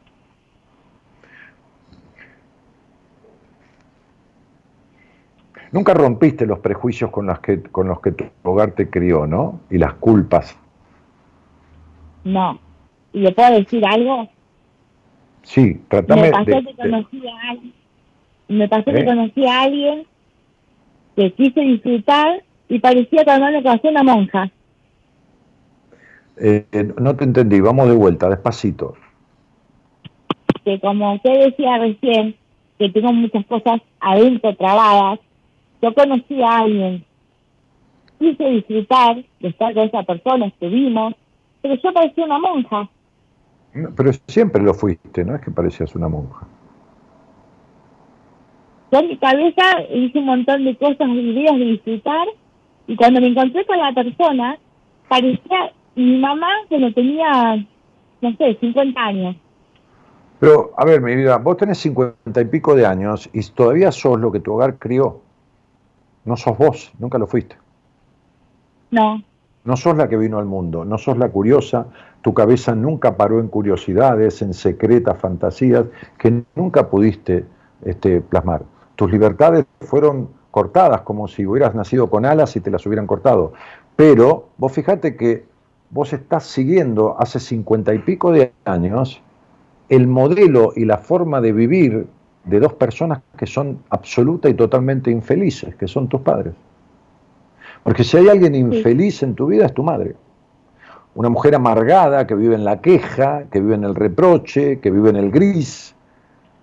Nunca 5.71 5.95
rompiste 5.95 6.45
los 6.45 6.59
prejuicios 6.59 7.09
con 7.09 7.25
los 7.25 7.39
que, 7.39 7.63
con 7.63 7.87
los 7.87 7.99
que 7.99 8.11
tu 8.11 8.25
hogar 8.43 8.73
te 8.73 8.91
crió, 8.91 9.25
¿no? 9.25 9.59
Y 9.71 9.79
las 9.79 9.95
culpas. 9.95 10.55
No. 12.23 12.59
¿Y 13.11 13.21
le 13.21 13.31
puedo 13.31 13.55
decir 13.55 13.83
algo? 13.87 14.29
Sí, 15.41 15.81
tratame 15.87 16.21
me 16.21 16.31
pasó 16.31 16.45
que 16.45 16.75
conocí 16.75 17.27
a 17.27 17.49
alguien, 17.49 17.73
me 18.49 18.69
pasó 18.69 18.85
que 18.85 18.99
¿Eh? 18.99 19.05
conocí 19.05 19.47
a 19.47 19.61
alguien 19.61 20.05
que 21.15 21.33
quise 21.33 21.61
disfrutar 21.61 22.43
y 22.71 22.79
parecía 22.79 23.25
que 23.25 23.37
no 23.37 23.49
le 23.49 23.61
conocí 23.61 23.87
una 23.89 24.01
monja. 24.01 24.49
Eh, 26.37 26.65
eh, 26.71 26.93
no 26.97 27.13
te 27.17 27.25
entendí, 27.25 27.59
vamos 27.59 27.89
de 27.89 27.95
vuelta, 27.95 28.29
despacito. 28.29 28.93
Que 30.63 30.79
como 30.79 31.15
usted 31.15 31.47
decía 31.47 31.79
recién, 31.79 32.33
que 32.79 32.89
tengo 32.89 33.11
muchas 33.11 33.45
cosas 33.47 33.81
adentro 33.99 34.55
trabadas, 34.55 35.19
yo 35.81 35.93
conocí 35.93 36.41
a 36.41 36.59
alguien, 36.59 37.03
quise 38.17 38.45
disfrutar 38.45 39.17
de 39.41 39.49
estar 39.49 39.73
con 39.73 39.83
esa 39.83 40.03
persona, 40.03 40.45
estuvimos, 40.45 41.13
pero 41.61 41.75
yo 41.75 41.93
parecía 41.93 42.23
una 42.23 42.39
monja. 42.39 42.89
pero 43.97 44.13
siempre 44.27 44.63
lo 44.63 44.73
fuiste, 44.73 45.25
no 45.25 45.35
es 45.35 45.41
que 45.41 45.51
parecías 45.51 45.93
una 45.93 46.07
monja. 46.07 46.47
Yo 48.93 48.99
en 48.99 49.07
mi 49.09 49.17
cabeza 49.17 49.63
hice 49.93 50.19
un 50.19 50.25
montón 50.25 50.63
de 50.63 50.77
cosas, 50.77 51.09
ideas 51.09 51.57
de 51.57 51.65
disfrutar, 51.65 52.27
y 52.87 52.95
cuando 52.95 53.21
me 53.21 53.27
encontré 53.27 53.65
con 53.65 53.77
la 53.77 53.93
persona, 53.93 54.57
parecía 55.07 55.71
mi 55.95 56.19
mamá 56.19 56.47
que 56.69 56.79
no 56.79 56.93
tenía, 56.93 57.55
no 58.21 58.35
sé, 58.37 58.57
50 58.59 59.01
años. 59.01 59.35
Pero, 60.39 60.71
a 60.75 60.85
ver, 60.85 61.01
mi 61.01 61.15
vida, 61.15 61.37
vos 61.37 61.57
tenés 61.57 61.77
50 61.79 62.41
y 62.41 62.45
pico 62.45 62.75
de 62.75 62.85
años 62.85 63.29
y 63.31 63.41
todavía 63.51 63.91
sos 63.91 64.19
lo 64.19 64.31
que 64.31 64.39
tu 64.39 64.53
hogar 64.53 64.79
crió. 64.79 65.21
No 66.25 66.35
sos 66.35 66.57
vos, 66.57 66.91
nunca 66.97 67.17
lo 67.17 67.27
fuiste. 67.27 67.55
No. 68.89 69.21
No 69.63 69.77
sos 69.77 69.95
la 69.95 70.09
que 70.09 70.17
vino 70.17 70.39
al 70.39 70.45
mundo, 70.45 70.83
no 70.83 70.97
sos 70.97 71.17
la 71.17 71.29
curiosa, 71.29 71.85
tu 72.21 72.33
cabeza 72.33 72.73
nunca 72.73 73.15
paró 73.15 73.39
en 73.39 73.47
curiosidades, 73.47 74.41
en 74.41 74.53
secretas 74.55 75.19
fantasías 75.19 75.85
que 76.17 76.43
nunca 76.55 76.89
pudiste 76.89 77.45
este, 77.85 78.21
plasmar. 78.21 78.63
Tus 78.95 79.11
libertades 79.11 79.65
fueron 79.81 80.29
cortadas 80.51 81.01
como 81.01 81.27
si 81.27 81.45
hubieras 81.45 81.73
nacido 81.73 82.09
con 82.09 82.25
alas 82.25 82.55
y 82.55 82.61
te 82.61 82.69
las 82.69 82.85
hubieran 82.85 83.07
cortado. 83.07 83.53
Pero 83.95 84.49
vos 84.57 84.71
fijate 84.71 85.15
que 85.15 85.45
vos 85.89 86.13
estás 86.13 86.43
siguiendo 86.43 87.15
hace 87.19 87.39
cincuenta 87.39 87.93
y 87.93 87.99
pico 87.99 88.31
de 88.31 88.53
años 88.65 89.21
el 89.89 90.07
modelo 90.07 90.71
y 90.75 90.85
la 90.85 90.97
forma 90.97 91.41
de 91.41 91.51
vivir 91.51 92.07
de 92.45 92.59
dos 92.59 92.73
personas 92.73 93.21
que 93.37 93.45
son 93.45 93.79
absoluta 93.89 94.49
y 94.49 94.53
totalmente 94.53 95.11
infelices, 95.11 95.75
que 95.75 95.87
son 95.87 96.07
tus 96.07 96.21
padres. 96.21 96.53
Porque 97.83 98.03
si 98.03 98.17
hay 98.17 98.29
alguien 98.29 98.55
infeliz 98.55 99.23
en 99.23 99.35
tu 99.35 99.47
vida 99.47 99.65
es 99.65 99.73
tu 99.73 99.83
madre. 99.83 100.15
Una 101.13 101.29
mujer 101.29 101.55
amargada 101.55 102.25
que 102.25 102.35
vive 102.35 102.55
en 102.55 102.63
la 102.63 102.79
queja, 102.79 103.43
que 103.51 103.59
vive 103.59 103.75
en 103.75 103.83
el 103.83 103.95
reproche, 103.95 104.79
que 104.79 104.91
vive 104.91 105.09
en 105.09 105.17
el 105.17 105.29
gris, 105.29 105.93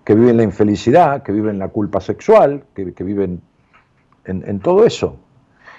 que 0.05 0.15
vive 0.15 0.31
en 0.31 0.39
la 0.39 0.43
infelicidad, 0.43 1.23
que 1.23 1.33
vive 1.33 1.51
en 1.51 1.59
la 1.59 1.69
culpa 1.69 2.01
sexual, 2.01 2.65
que, 2.75 2.85
vive 3.05 3.25
en, 3.25 3.43
todo 4.63 4.85
eso. 4.85 5.17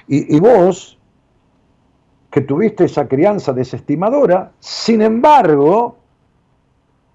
y 0.08 0.40
vos, 0.40 1.00
que 2.32 2.42
tuviste 2.42 2.86
esa 2.86 3.08
crianza 3.08 3.54
desestimadora, 3.54 4.52
sin 4.60 5.02
embargo, 5.02 5.98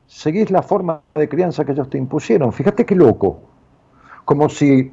seguís 0.07 0.51
la 0.51 0.63
forma 0.63 1.03
de 1.15 1.29
crianza 1.29 1.65
que 1.65 1.73
ellos 1.73 1.91
te 1.91 1.99
impusieron. 1.99 2.53
Fíjate 2.53 2.85
qué 2.85 2.95
loco. 2.95 3.41
Como 4.25 4.49
si, 4.49 4.93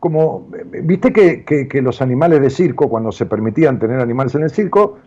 como, 0.00 0.48
viste 0.82 1.12
que, 1.12 1.82
los 1.82 2.02
animales 2.02 2.40
de 2.40 2.50
circo, 2.50 2.88
cuando 2.88 3.12
se 3.12 3.26
permitían 3.26 3.78
tener 3.78 4.00
animales 4.00 4.34
en 4.34 4.42
el 4.42 4.50
circo, 4.50 4.98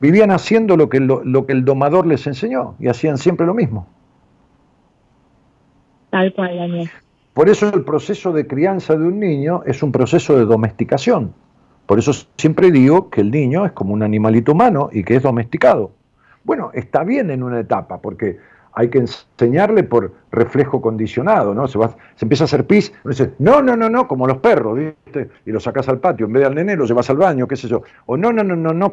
vivían 0.00 0.30
haciendo 0.30 0.76
lo 0.76 0.88
que, 0.88 1.00
lo, 1.00 1.46
que 1.46 1.52
el 1.52 1.64
domador 1.64 2.06
les 2.06 2.26
enseñó 2.26 2.74
y 2.78 2.88
hacían 2.88 3.18
siempre 3.18 3.46
lo 3.46 3.54
mismo. 3.54 3.86
Tal 6.10 6.32
cual, 6.32 6.56
Daniel. 6.56 6.90
Por 7.38 7.48
eso 7.48 7.72
el 7.72 7.84
proceso 7.84 8.32
de 8.32 8.48
crianza 8.48 8.96
de 8.96 9.06
un 9.06 9.20
niño 9.20 9.62
es 9.64 9.84
un 9.84 9.92
proceso 9.92 10.36
de 10.36 10.44
domesticación. 10.44 11.32
Por 11.86 12.00
eso 12.00 12.10
siempre 12.36 12.72
digo 12.72 13.10
que 13.10 13.20
el 13.20 13.30
niño 13.30 13.64
es 13.64 13.70
como 13.70 13.94
un 13.94 14.02
animalito 14.02 14.50
humano 14.50 14.90
y 14.90 15.04
que 15.04 15.14
es 15.14 15.22
domesticado. 15.22 15.92
Bueno, 16.42 16.72
está 16.74 17.04
bien 17.04 17.30
en 17.30 17.44
una 17.44 17.60
etapa, 17.60 17.98
porque 17.98 18.38
hay 18.72 18.90
que 18.90 18.98
enseñarle 18.98 19.84
por 19.84 20.12
reflejo 20.32 20.80
condicionado, 20.80 21.54
¿no? 21.54 21.68
Se, 21.68 21.78
va, 21.78 21.94
se 22.16 22.24
empieza 22.24 22.42
a 22.42 22.46
hacer 22.46 22.66
pis, 22.66 22.92
no, 23.38 23.62
no, 23.62 23.76
no, 23.76 23.88
no, 23.88 24.08
como 24.08 24.26
los 24.26 24.38
perros, 24.38 24.76
¿viste? 24.76 25.30
Y 25.46 25.52
lo 25.52 25.60
sacas 25.60 25.88
al 25.88 26.00
patio, 26.00 26.26
en 26.26 26.32
vez 26.32 26.40
de 26.40 26.46
al 26.48 26.56
nene 26.56 26.74
lo 26.74 26.86
llevas 26.86 27.08
al 27.08 27.18
baño, 27.18 27.46
qué 27.46 27.54
sé 27.54 27.68
yo. 27.68 27.82
O 28.06 28.16
no, 28.16 28.32
no, 28.32 28.42
no, 28.42 28.56
no, 28.56 28.72
no, 28.72 28.90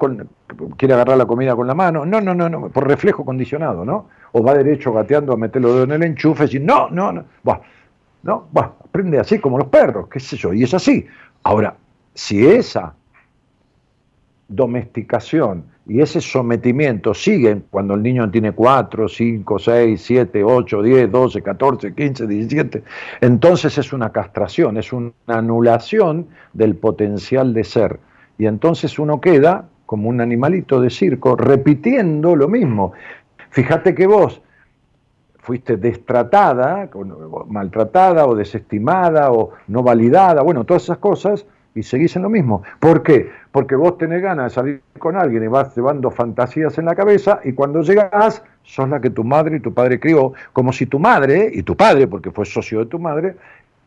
quiere 0.77 0.93
agarrar 0.93 1.17
la 1.17 1.25
comida 1.25 1.55
con 1.55 1.65
la 1.65 1.73
mano, 1.73 2.05
no, 2.05 2.21
no, 2.21 2.35
no, 2.35 2.47
no, 2.47 2.69
por 2.69 2.87
reflejo 2.87 3.25
condicionado, 3.25 3.83
¿no? 3.83 4.07
O 4.33 4.43
va 4.43 4.53
derecho 4.53 4.93
gateando 4.93 5.33
a 5.33 5.35
meterlo 5.35 5.81
en 5.81 5.93
el 5.93 6.03
enchufe 6.03 6.45
y 6.51 6.59
no, 6.59 6.91
no, 6.91 7.11
no, 7.11 7.25
va, 7.47 7.59
no, 8.25 8.49
va, 8.57 8.75
aprende 8.83 9.19
así 9.19 9.39
como 9.39 9.59
los 9.59 9.67
perros, 9.67 10.07
qué 10.09 10.19
sé 10.19 10.35
yo, 10.35 10.51
y 10.51 10.63
es 10.63 10.73
así. 10.73 11.05
Ahora, 11.43 11.77
si 12.15 12.45
esa 12.45 12.95
domesticación 14.47 15.65
y 15.87 16.01
ese 16.01 16.19
sometimiento 16.21 17.13
sigue 17.13 17.61
cuando 17.69 17.93
el 17.93 18.01
niño 18.01 18.29
tiene 18.31 18.51
4, 18.51 19.07
5, 19.07 19.59
6, 19.59 20.01
7, 20.01 20.43
8, 20.43 20.81
10, 20.81 21.11
12, 21.11 21.41
14, 21.43 21.93
15, 21.93 22.27
17. 22.27 22.83
Entonces 23.21 23.77
es 23.77 23.93
una 23.93 24.11
castración, 24.11 24.77
es 24.77 24.91
una 24.91 25.13
anulación 25.27 26.27
del 26.53 26.75
potencial 26.75 27.53
de 27.53 27.63
ser. 27.63 27.99
Y 28.39 28.47
entonces 28.47 28.97
uno 28.97 29.21
queda 29.21 29.69
como 29.85 30.09
un 30.09 30.19
animalito 30.19 30.81
de 30.81 30.89
circo 30.89 31.35
repitiendo 31.35 32.35
lo 32.35 32.47
mismo. 32.47 32.93
Fíjate 33.51 33.93
que 33.93 34.07
vos 34.07 34.41
fuiste 35.45 35.77
destratada, 35.77 36.89
maltratada 37.47 38.25
o 38.25 38.33
desestimada 38.33 39.31
o 39.31 39.51
no 39.67 39.83
validada, 39.83 40.41
bueno, 40.41 40.63
todas 40.63 40.83
esas 40.83 40.97
cosas 40.97 41.45
y 41.75 41.83
seguís 41.83 42.15
en 42.15 42.23
lo 42.23 42.29
mismo. 42.29 42.63
¿Por 42.79 43.03
qué? 43.03 43.29
Porque 43.51 43.75
vos 43.75 43.95
tenés 43.99 44.23
ganas 44.23 44.45
de 44.45 44.49
salir 44.55 44.81
con 44.97 45.15
alguien 45.15 45.43
y 45.43 45.47
vas 45.47 45.75
llevando 45.75 46.09
fantasías 46.09 46.79
en 46.79 46.85
la 46.85 46.95
cabeza 46.95 47.41
y 47.43 47.53
cuando 47.53 47.83
llegás 47.83 48.43
sos 48.63 48.89
la 48.89 48.99
que 48.99 49.11
tu 49.11 49.23
madre 49.23 49.57
y 49.57 49.59
tu 49.59 49.71
padre 49.71 49.99
crió, 49.99 50.33
como 50.51 50.73
si 50.73 50.87
tu 50.87 50.97
madre 50.97 51.51
y 51.53 51.61
tu 51.61 51.77
padre, 51.77 52.07
porque 52.07 52.31
fue 52.31 52.45
socio 52.45 52.79
de 52.79 52.85
tu 52.87 52.97
madre, 52.97 53.35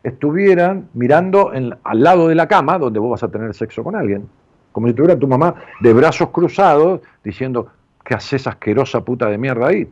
estuvieran 0.01 0.87
mirando 0.93 1.51
al 1.51 2.03
lado 2.03 2.29
de 2.29 2.35
la 2.35 2.47
cama 2.47 2.77
donde 2.77 3.01
vos 3.01 3.11
vas 3.11 3.23
a 3.23 3.27
tener 3.27 3.53
sexo 3.53 3.83
con 3.83 3.97
alguien. 3.97 4.29
Como 4.71 4.87
si 4.87 4.93
tuviera 4.93 5.19
tu 5.19 5.27
mamá 5.27 5.55
de 5.81 5.91
brazos 5.91 6.29
cruzados 6.29 7.01
diciendo, 7.21 7.67
¿qué 8.05 8.13
haces 8.13 8.47
asquerosa 8.47 9.03
puta 9.03 9.29
de 9.29 9.37
mierda 9.37 9.67
ahí? 9.67 9.89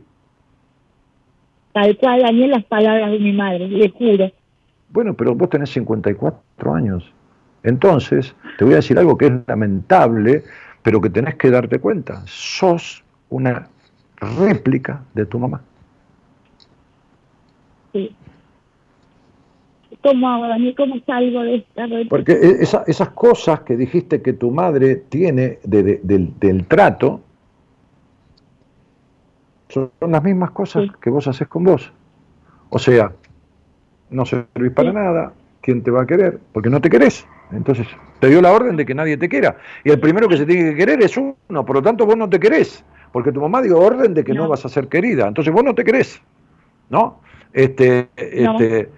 Tal 1.72 1.96
cual, 1.96 2.22
Daniel, 2.22 2.50
las 2.50 2.64
palabras 2.64 3.10
de 3.10 3.18
mi 3.18 3.32
madre, 3.32 3.68
le 3.68 3.88
juro. 3.90 4.30
Bueno, 4.90 5.14
pero 5.14 5.34
vos 5.34 5.50
tenés 5.50 5.70
54 5.70 6.74
años. 6.74 7.12
Entonces, 7.62 8.34
te 8.56 8.64
voy 8.64 8.74
a 8.74 8.76
decir 8.76 8.98
algo 8.98 9.18
que 9.18 9.26
es 9.26 9.32
lamentable, 9.46 10.44
pero 10.82 11.00
que 11.00 11.10
tenés 11.10 11.34
que 11.34 11.50
darte 11.50 11.78
cuenta. 11.78 12.22
Sos 12.26 13.04
una 13.28 13.68
réplica 14.16 15.02
de 15.14 15.26
tu 15.26 15.38
mamá. 15.38 15.60
Sí. 17.92 18.14
¿Cómo 20.02 20.28
hago, 20.28 20.48
Daniel? 20.48 20.74
¿Cómo 20.76 21.00
salgo 21.06 21.42
de 21.42 21.56
esta 21.56 21.86
réplica? 21.86 22.08
Porque 22.10 22.32
e, 22.32 22.62
esas 22.62 23.08
cosas 23.10 23.60
que 23.60 23.76
dijiste 23.76 24.22
que 24.22 24.32
tu 24.32 24.50
madre 24.50 24.96
tiene 24.96 25.58
del, 25.64 26.64
trato 26.68 27.20
son 29.68 29.90
las 30.00 30.22
mismas 30.22 30.50
cosas 30.50 30.88
que 31.00 31.10
vos 31.10 31.26
haces 31.28 31.48
con 31.48 31.64
vos. 31.64 31.92
O 32.70 32.78
sea, 32.78 33.12
no 34.10 34.24
servís 34.24 34.72
para 34.72 34.92
nada, 34.92 35.32
¿quién 35.60 35.82
te 35.82 35.90
va 35.90 36.02
a 36.02 36.06
querer? 36.06 36.38
Porque 36.52 36.70
no 36.70 36.80
te 36.80 36.90
querés. 36.90 37.26
Entonces, 37.52 37.86
te 38.20 38.28
dio 38.28 38.42
la 38.42 38.52
orden 38.52 38.76
de 38.76 38.84
que 38.84 38.94
nadie 38.94 39.16
te 39.16 39.28
quiera. 39.28 39.56
Y 39.84 39.90
el 39.90 40.00
primero 40.00 40.28
que 40.28 40.36
se 40.36 40.46
tiene 40.46 40.70
que 40.70 40.76
querer 40.76 41.02
es 41.02 41.16
uno, 41.16 41.36
por 41.64 41.76
lo 41.76 41.82
tanto 41.82 42.04
vos 42.04 42.16
no 42.16 42.28
te 42.28 42.38
querés. 42.38 42.84
Porque 43.12 43.32
tu 43.32 43.40
mamá 43.40 43.62
dio 43.62 43.78
orden 43.78 44.12
de 44.12 44.22
que 44.22 44.34
no, 44.34 44.48
vas 44.48 44.64
a 44.64 44.68
ser 44.68 44.88
querida. 44.88 45.26
Entonces 45.26 45.52
vos 45.52 45.64
no 45.64 45.74
te 45.74 45.84
querés. 45.84 46.20
¿No? 46.90 47.20
Este, 47.52 48.08
este, 48.16 48.90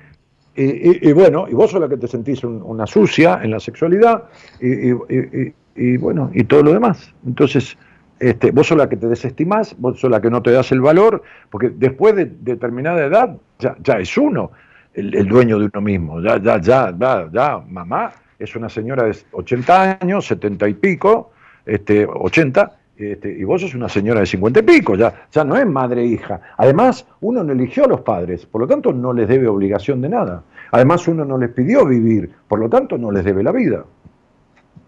y, 0.57 1.13
bueno, 1.13 1.47
y 1.49 1.55
vos 1.55 1.71
sos 1.71 1.81
la 1.81 1.89
que 1.89 1.97
te 1.97 2.09
sentís 2.09 2.43
una 2.45 2.87
sucia 2.87 3.41
en 3.43 3.53
la 3.53 3.61
sexualidad 3.61 4.25
y, 4.61 5.97
bueno, 5.97 6.31
y 6.35 6.45
todo 6.45 6.63
lo 6.63 6.73
demás. 6.73 7.15
Entonces, 7.25 7.79
este, 8.21 8.51
vos 8.51 8.67
sos 8.67 8.77
la 8.77 8.89
que 8.89 8.97
te 8.97 9.09
desestimás, 9.09 9.75
vos 9.79 9.99
sos 9.99 10.11
la 10.11 10.21
que 10.21 10.31
no 10.31 10.43
te 10.43 10.53
das 10.53 10.71
el 10.73 10.81
valor, 10.81 11.23
porque 11.51 11.71
después 11.71 12.15
de 12.15 12.27
determinada 12.27 13.05
edad 13.05 13.37
ya, 13.59 13.75
ya 13.83 13.95
es 13.95 14.17
uno 14.17 14.53
el, 14.95 15.27
dueño 15.27 15.59
de 15.59 15.71
uno 15.73 15.81
mismo. 15.81 16.21
Ya, 16.21 16.41
ya, 16.41 16.61
ya, 16.61 16.95
ya, 16.97 17.29
ya, 17.33 17.59
mamá 17.67 18.13
es 18.39 18.55
una 18.57 18.69
señora 18.69 19.05
de 19.05 19.17
80 19.33 19.99
años, 20.03 20.27
70 20.27 20.69
y 20.69 20.75
pico, 20.75 21.33
este, 21.65 22.07
80, 22.07 22.73
este, 22.97 23.33
y 23.33 23.45
vos 23.45 23.63
sos 23.63 23.75
una 23.75 23.89
señora 23.89 24.21
de 24.21 24.27
50 24.27 24.61
y 24.61 24.63
pico, 24.63 24.95
ya, 24.95 25.27
ya 25.33 25.45
no 25.45 25.57
es 25.57 25.67
madre 25.67 26.03
e 26.03 26.07
hija. 26.07 26.41
Además, 26.57 27.07
uno 27.21 27.43
no 27.43 27.53
eligió 27.53 27.85
a 27.85 27.89
los 27.89 28.01
padres, 28.03 28.45
por 28.47 28.61
lo 28.61 28.67
tanto 28.67 28.93
no 28.93 29.13
les 29.13 29.29
debe 29.29 29.49
obligación 29.49 30.01
de 30.03 30.11
nada. 30.11 30.43
Además, 30.73 31.09
uno 31.09 31.25
no 31.25 31.39
les 31.39 31.51
pidió 31.51 31.87
vivir, 31.87 32.31
por 32.49 32.59
lo 32.59 32.69
tanto 32.69 32.99
no 32.99 33.11
les 33.11 33.25
debe 33.25 33.43
la 33.43 33.53
vida. 33.53 33.85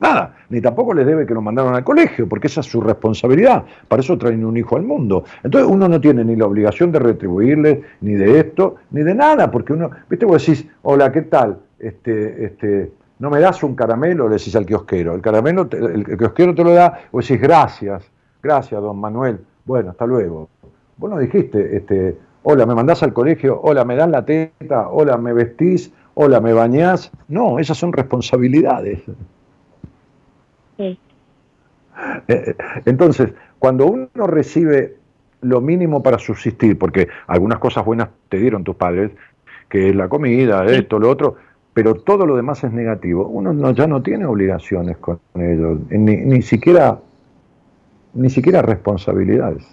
Nada, 0.03 0.35
ni 0.49 0.61
tampoco 0.61 0.95
les 0.95 1.07
debe 1.07 1.25
que 1.25 1.33
lo 1.33 1.41
mandaron 1.41 1.77
al 1.77 1.85
colegio, 1.85 2.29
porque 2.29 2.49
esa 2.49 2.61
es 2.61 2.67
su 2.67 2.81
responsabilidad. 2.81 3.63
Para 3.87 4.03
eso 4.03 4.19
traen 4.19 4.45
un 4.45 4.57
hijo 4.57 4.75
al 4.75 4.83
mundo. 4.83 5.23
Entonces 5.45 5.71
uno 5.71 5.89
no 5.89 6.01
tiene 6.01 6.25
ni 6.25 6.35
la 6.35 6.47
obligación 6.47 6.91
de 6.91 6.99
retribuirle, 6.99 7.83
ni 8.01 8.15
de 8.15 8.41
esto, 8.41 8.75
ni 8.91 9.05
de 9.05 9.15
nada, 9.15 9.49
porque 9.53 9.73
uno, 9.73 9.91
viste, 10.11 10.27
vos 10.27 10.45
decís, 10.45 10.67
hola, 10.83 11.13
¿qué 11.13 11.23
tal? 11.23 11.61
Este, 11.79 12.47
este, 12.47 12.91
no 13.21 13.31
me 13.31 13.39
das 13.39 13.63
un 13.63 13.77
caramelo, 13.77 14.29
le 14.29 14.39
decís 14.39 14.57
al 14.57 14.67
kiosquero. 14.67 15.15
El 15.15 15.21
caramelo, 15.21 15.69
el, 15.71 16.05
kiosquero 16.19 16.53
te 16.53 16.65
lo 16.65 16.73
da, 16.73 17.03
vos 17.13 17.29
decís, 17.29 17.41
gracias, 17.41 18.03
gracias, 18.43 18.83
don 18.83 18.99
Manuel. 18.99 19.39
Bueno, 19.65 19.91
hasta 19.91 20.05
luego. 20.05 20.49
Vos 20.97 21.11
no 21.11 21.19
dijiste, 21.19 21.77
este, 21.77 22.17
hola, 22.43 22.67
me 22.67 22.75
mandás 22.75 23.05
al 23.05 23.13
colegio, 23.13 23.61
hola, 23.63 23.85
me 23.85 23.95
das 23.95 24.11
la 24.11 24.25
teta, 24.25 24.89
hola, 24.89 25.17
me 25.17 25.33
vestís, 25.33 25.93
hola, 26.15 26.41
me 26.41 26.53
bañás. 26.53 27.13
No, 27.29 27.61
esas 27.61 27.79
son 27.79 27.93
responsabilidades. 27.93 29.03
Eh, 32.29 32.57
entonces, 32.85 33.33
cuando 33.59 33.87
uno 33.87 34.27
recibe 34.27 34.97
lo 35.43 35.61
mínimo 35.61 36.03
para 36.03 36.19
subsistir, 36.19 36.79
porque 36.79 37.09
algunas 37.27 37.59
cosas 37.59 37.85
buenas 37.85 38.09
te 38.29 38.39
dieron 38.39 38.65
tus 38.65 38.77
padres, 38.77 39.11
que 39.69 39.91
es 39.91 39.97
la 39.97 40.09
comida, 40.09 40.65
esto, 40.67 40.99
lo 40.99 41.11
otro, 41.11 41.37
pero 41.75 41.95
todo 41.95 42.27
lo 42.27 42.37
demás 42.37 42.63
es 42.65 42.73
negativo, 42.73 43.27
uno 43.27 43.53
no, 43.53 43.73
ya 43.73 43.87
no 43.87 44.03
tiene 44.03 44.27
obligaciones 44.27 44.99
con 44.99 45.19
ellos, 45.35 45.79
ni, 45.91 46.17
ni, 46.17 46.43
siquiera, 46.43 46.99
ni 48.15 48.31
siquiera 48.31 48.63
responsabilidades, 48.63 49.67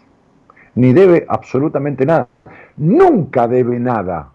ni 0.75 0.93
debe 0.93 1.25
absolutamente 1.27 2.05
nada. 2.05 2.27
Nunca 2.77 3.47
debe 3.47 3.77
nada, 3.79 4.29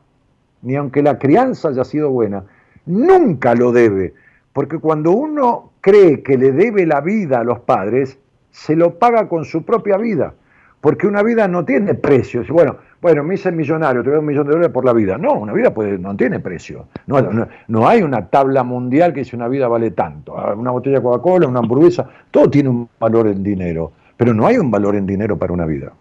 ni 0.62 0.76
aunque 0.76 1.02
la 1.02 1.18
crianza 1.18 1.68
haya 1.68 1.84
sido 1.84 2.10
buena, 2.10 2.44
nunca 2.86 3.54
lo 3.54 3.72
debe, 3.72 4.14
porque 4.52 4.78
cuando 4.78 5.12
uno 5.12 5.70
cree 5.84 6.22
que 6.22 6.38
le 6.38 6.50
debe 6.52 6.86
la 6.86 7.02
vida 7.02 7.40
a 7.40 7.44
los 7.44 7.60
padres, 7.60 8.18
se 8.50 8.74
lo 8.74 8.98
paga 8.98 9.28
con 9.28 9.44
su 9.44 9.66
propia 9.66 9.98
vida, 9.98 10.32
porque 10.80 11.06
una 11.06 11.22
vida 11.22 11.46
no 11.46 11.66
tiene 11.66 11.92
precio. 11.92 12.42
Bueno, 12.48 12.76
bueno, 13.02 13.22
me 13.22 13.34
hice 13.34 13.52
millonario, 13.52 14.02
te 14.02 14.08
doy 14.08 14.20
un 14.20 14.24
millón 14.24 14.46
de 14.46 14.52
dólares 14.52 14.72
por 14.72 14.86
la 14.86 14.94
vida. 14.94 15.18
No, 15.18 15.34
una 15.34 15.52
vida 15.52 15.74
puede, 15.74 15.98
no 15.98 16.16
tiene 16.16 16.40
precio. 16.40 16.86
No, 17.06 17.20
no, 17.68 17.86
hay 17.86 18.00
una 18.00 18.28
tabla 18.28 18.62
mundial 18.62 19.12
que 19.12 19.20
dice 19.20 19.36
una 19.36 19.46
vida 19.46 19.68
vale 19.68 19.90
tanto. 19.90 20.38
Ah, 20.38 20.54
una 20.54 20.70
botella 20.70 20.96
de 20.96 21.02
Coca-Cola, 21.02 21.46
una 21.46 21.58
hamburguesa, 21.58 22.08
todo 22.30 22.48
tiene 22.48 22.70
un 22.70 22.88
valor 22.98 23.26
en 23.26 23.42
dinero, 23.42 23.92
pero 24.16 24.32
no 24.32 24.46
hay 24.46 24.56
un 24.56 24.70
valor 24.70 24.96
en 24.96 25.04
dinero 25.04 25.36
para 25.36 25.52
una 25.52 25.66
vida. 25.66 25.92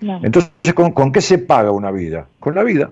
Entonces, 0.00 0.50
¿con 0.74 1.12
qué 1.12 1.20
se 1.20 1.38
paga 1.38 1.70
una 1.70 1.92
vida? 1.92 2.26
Con 2.40 2.56
la 2.56 2.64
vida. 2.64 2.90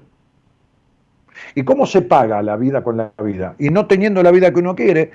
¿Y 1.55 1.65
cómo 1.65 1.87
se 1.87 2.03
paga 2.03 2.43
la 2.43 2.57
vida 2.57 2.83
con 2.83 2.97
la 2.97 3.13
vida? 3.23 3.55
Y 3.59 3.71
no 3.71 3.87
teniendo 3.87 4.23
la 4.23 4.31
vida 4.31 4.53
que 4.53 4.61
uno 4.61 4.75
quiere, 4.77 5.11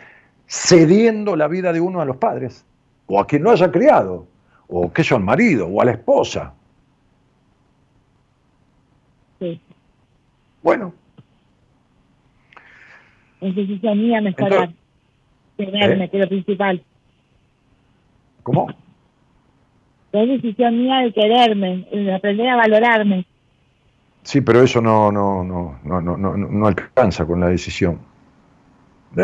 cediendo 0.48 1.36
la 1.36 1.48
vida 1.48 1.74
de 1.74 1.82
uno 1.82 2.02
a 2.02 2.06
los 2.06 2.18
padres, 2.18 2.66
o 3.08 3.20
a 3.20 3.28
quien 3.28 3.44
lo 3.44 3.52
haya 3.52 3.72
criado, 3.72 4.28
o 4.68 4.92
que 4.92 5.04
sea 5.04 5.18
al 5.18 5.24
marido, 5.24 5.68
o 5.68 5.82
a 5.82 5.86
la 5.86 5.92
esposa. 5.92 6.54
Sí. 9.40 9.60
Bueno. 10.62 10.94
Es 13.42 13.56
decisión 13.56 14.00
mía 14.00 14.22
mejorar, 14.22 14.72
quererme, 15.58 16.06
¿eh? 16.06 16.10
que 16.10 16.18
es 16.18 16.24
lo 16.24 16.30
principal. 16.30 16.84
¿Cómo? 18.44 18.68
Es 20.12 20.28
decisión 20.30 20.78
mía 20.78 21.00
de 21.00 21.14
quererme, 21.14 21.88
de 21.92 22.14
aprender 22.14 22.48
a 22.48 22.56
valorarme. 22.56 23.26
Sí, 24.24 24.42
pero 24.42 24.64
eso 24.64 24.82
no, 24.82 25.12
no, 25.12 25.44
no, 25.44 25.80
no, 25.84 26.02
no, 26.02 26.18
no, 26.18 26.38
no 26.38 26.68
alcanza 26.68 27.26
con 27.26 27.40
la 27.40 27.48
decisión. 27.48 28.00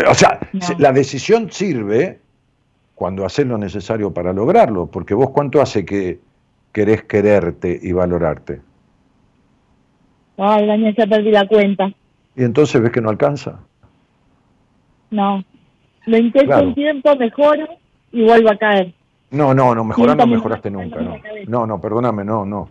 O 0.10 0.14
sea, 0.14 0.40
la 0.78 0.92
decisión 0.92 1.52
sirve 1.52 2.20
cuando 2.96 3.26
haces 3.26 3.46
lo 3.46 3.58
necesario 3.58 4.14
para 4.14 4.32
lograrlo, 4.32 4.86
porque 4.88 5.14
vos 5.14 5.32
cuánto 5.32 5.62
hace 5.62 5.86
que 5.86 6.20
querés 6.72 7.04
quererte 7.04 7.78
y 7.82 7.92
valorarte. 7.92 8.62
Ay, 10.38 10.66
Daniel, 10.66 10.96
se 10.96 11.08
perdí 11.08 11.32
la 11.32 11.48
cuenta. 11.48 11.92
¿Y 12.36 12.44
entonces 12.44 12.82
ves 12.82 12.92
que 12.92 13.02
no 13.02 13.10
alcanza? 13.10 13.60
No. 15.10 15.44
Lo 16.06 16.18
intento 16.18 16.64
un 16.64 16.74
tiempo, 16.74 17.16
mejoro 17.16 17.68
y 18.12 18.24
vuelvo 18.24 18.50
a 18.50 18.56
caer. 18.56 18.94
No, 19.32 19.54
no, 19.54 19.76
no, 19.76 19.84
mejorar 19.84 20.18
no 20.18 20.28
mejoraste 20.28 20.72
nunca, 20.72 21.02
no. 21.02 21.18
No, 21.48 21.68
no, 21.68 21.82
perdóname, 21.82 22.24
no, 22.24 22.46
no. 22.46 22.70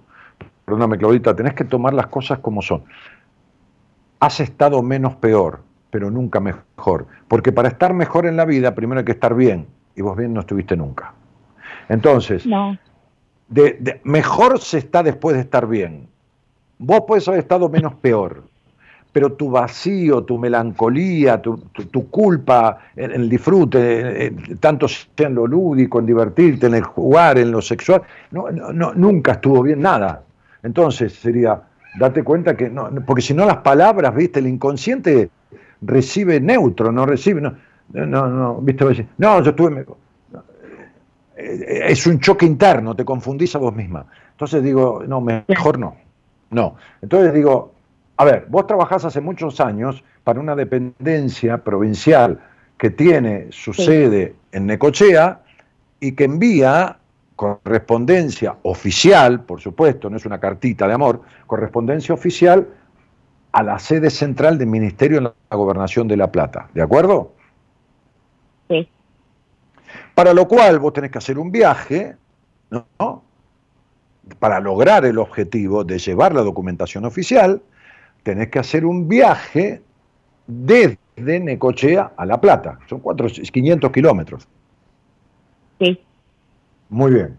Perdóname, 0.65 0.99
Claudita, 0.99 1.35
tenés 1.35 1.55
que 1.55 1.65
tomar 1.65 1.93
las 1.93 2.07
cosas 2.07 2.39
como 2.39 2.63
son. 2.63 2.85
Has 4.21 4.41
estado 4.41 4.83
menos 4.83 5.17
peor 5.17 5.61
pero 5.91 6.11
nunca 6.11 6.41
mejor. 6.41 7.07
Porque 7.29 7.53
para 7.53 7.69
estar 7.69 7.93
mejor 7.95 8.27
en 8.27 8.37
la 8.37 8.45
vida, 8.45 8.75
primero 8.75 9.01
hay 9.01 9.05
que 9.05 9.13
estar 9.13 9.35
bien, 9.35 9.67
y 9.95 10.03
vos 10.03 10.17
bien 10.17 10.33
no 10.33 10.41
estuviste 10.41 10.77
nunca. 10.77 11.13
Entonces, 11.89 12.45
de, 13.49 14.01
mejor 14.05 14.61
se 14.61 14.79
está 14.79 15.03
después 15.03 15.35
de 15.35 15.43
estar 15.43 15.67
bien. 15.67 16.09
Vos 16.79 17.03
puedes 17.07 17.27
haber 17.29 17.41
estado 17.41 17.69
menos 17.69 17.95
peor, 17.95 18.45
pero 19.13 19.33
tu 19.33 19.51
vacío, 19.51 20.23
tu 20.23 20.39
melancolía, 20.39 21.43
tu, 21.43 21.61
culpa 22.11 22.79
en, 22.97 23.11
el 23.11 23.29
disfrute, 23.29 24.33
tanto 24.61 24.87
sea 24.89 25.27
en 25.27 25.35
lo 25.35 25.47
lúdico, 25.47 25.99
en 25.99 26.07
divertirte, 26.07 26.67
en 26.67 26.75
el 26.75 26.85
jugar, 26.85 27.39
en 27.39 27.51
lo 27.51 27.61
sexual, 27.61 28.03
no, 28.31 28.51
no, 28.51 28.95
nunca 28.95 29.33
estuvo 29.33 29.63
bien 29.63 29.81
nada. 29.81 30.23
Entonces 30.63 31.13
sería, 31.15 31.61
date 31.99 32.23
cuenta 32.23 32.57
que 32.57 32.71
no, 32.71 32.89
porque 33.05 33.23
si 33.23 33.35
no 33.35 33.45
las 33.47 33.59
palabras, 33.59 34.15
viste, 34.15 34.39
el 34.39 34.47
inconsciente 34.47 35.29
recibe 35.83 36.41
neutro, 36.41 36.93
no 36.93 37.07
recibe, 37.07 37.41
no, 37.41 37.55
no, 37.89 38.29
no, 38.29 38.61
viste, 38.61 39.07
no, 39.19 39.43
yo 39.43 39.51
estuve, 39.51 39.87
es 41.37 42.07
un 42.07 42.21
choque 42.21 42.47
interno, 42.47 42.95
te 42.95 43.05
confundís 43.05 43.55
a 43.55 43.59
vos 43.59 43.75
misma. 43.75 44.07
Entonces 44.33 44.63
digo, 44.63 45.03
no, 45.07 45.21
mejor 45.21 45.79
no, 45.79 45.97
no. 46.51 46.77
Entonces 47.03 47.33
digo, 47.33 47.73
a 48.17 48.25
ver, 48.25 48.47
vos 48.49 48.67
trabajás 48.67 49.05
hace 49.05 49.21
muchos 49.21 49.61
años 49.61 50.05
para 50.25 50.41
una 50.41 50.55
dependencia 50.55 51.59
provincial 51.59 52.39
que 52.77 52.91
tiene 52.91 53.49
su 53.51 53.73
sede 53.73 54.35
en 54.53 54.67
Necochea 54.67 55.41
y 56.01 56.13
que 56.13 56.25
envía 56.25 56.97
correspondencia 57.37 58.57
oficial, 58.63 59.45
por 59.45 59.61
supuesto, 59.61 60.11
no 60.11 60.17
es 60.17 60.27
una 60.27 60.39
cartita 60.39 60.87
de 60.87 60.95
amor, 60.95 61.23
correspondencia 61.47 62.15
oficial 62.15 62.67
a 63.53 63.63
la 63.63 63.79
sede 63.79 64.11
central 64.11 64.59
del 64.59 64.69
Ministerio 64.69 65.19
de 65.19 65.33
la 65.51 65.57
Gobernación 65.57 66.07
de 66.09 66.17
La 66.17 66.31
Plata. 66.31 66.69
¿De 66.75 66.83
acuerdo? 66.83 67.33
Sí. 68.69 68.89
Para 70.15 70.33
lo 70.33 70.47
cual 70.47 70.79
vos 70.79 70.93
tenés 70.93 71.11
que 71.11 71.19
hacer 71.19 71.39
un 71.39 71.51
viaje, 71.51 72.17
¿no? 72.71 73.25
Para 74.39 74.61
lograr 74.61 75.05
el 75.05 75.19
objetivo 75.19 75.83
de 75.83 75.99
llevar 75.99 76.35
la 76.35 76.43
documentación 76.43 77.05
oficial, 77.05 77.61
tenés 78.23 78.49
que 78.49 78.61
hacer 78.61 78.85
un 78.85 79.09
viaje 79.09 79.83
desde 80.47 80.99
Necochea 81.17 82.13
a 82.17 82.27
La 82.27 82.41
Plata. 82.41 82.79
Son 82.89 83.01
500 83.01 83.91
kilómetros. 83.91 84.47
Sí. 85.81 86.01
Muy 86.89 87.13
bien. 87.15 87.39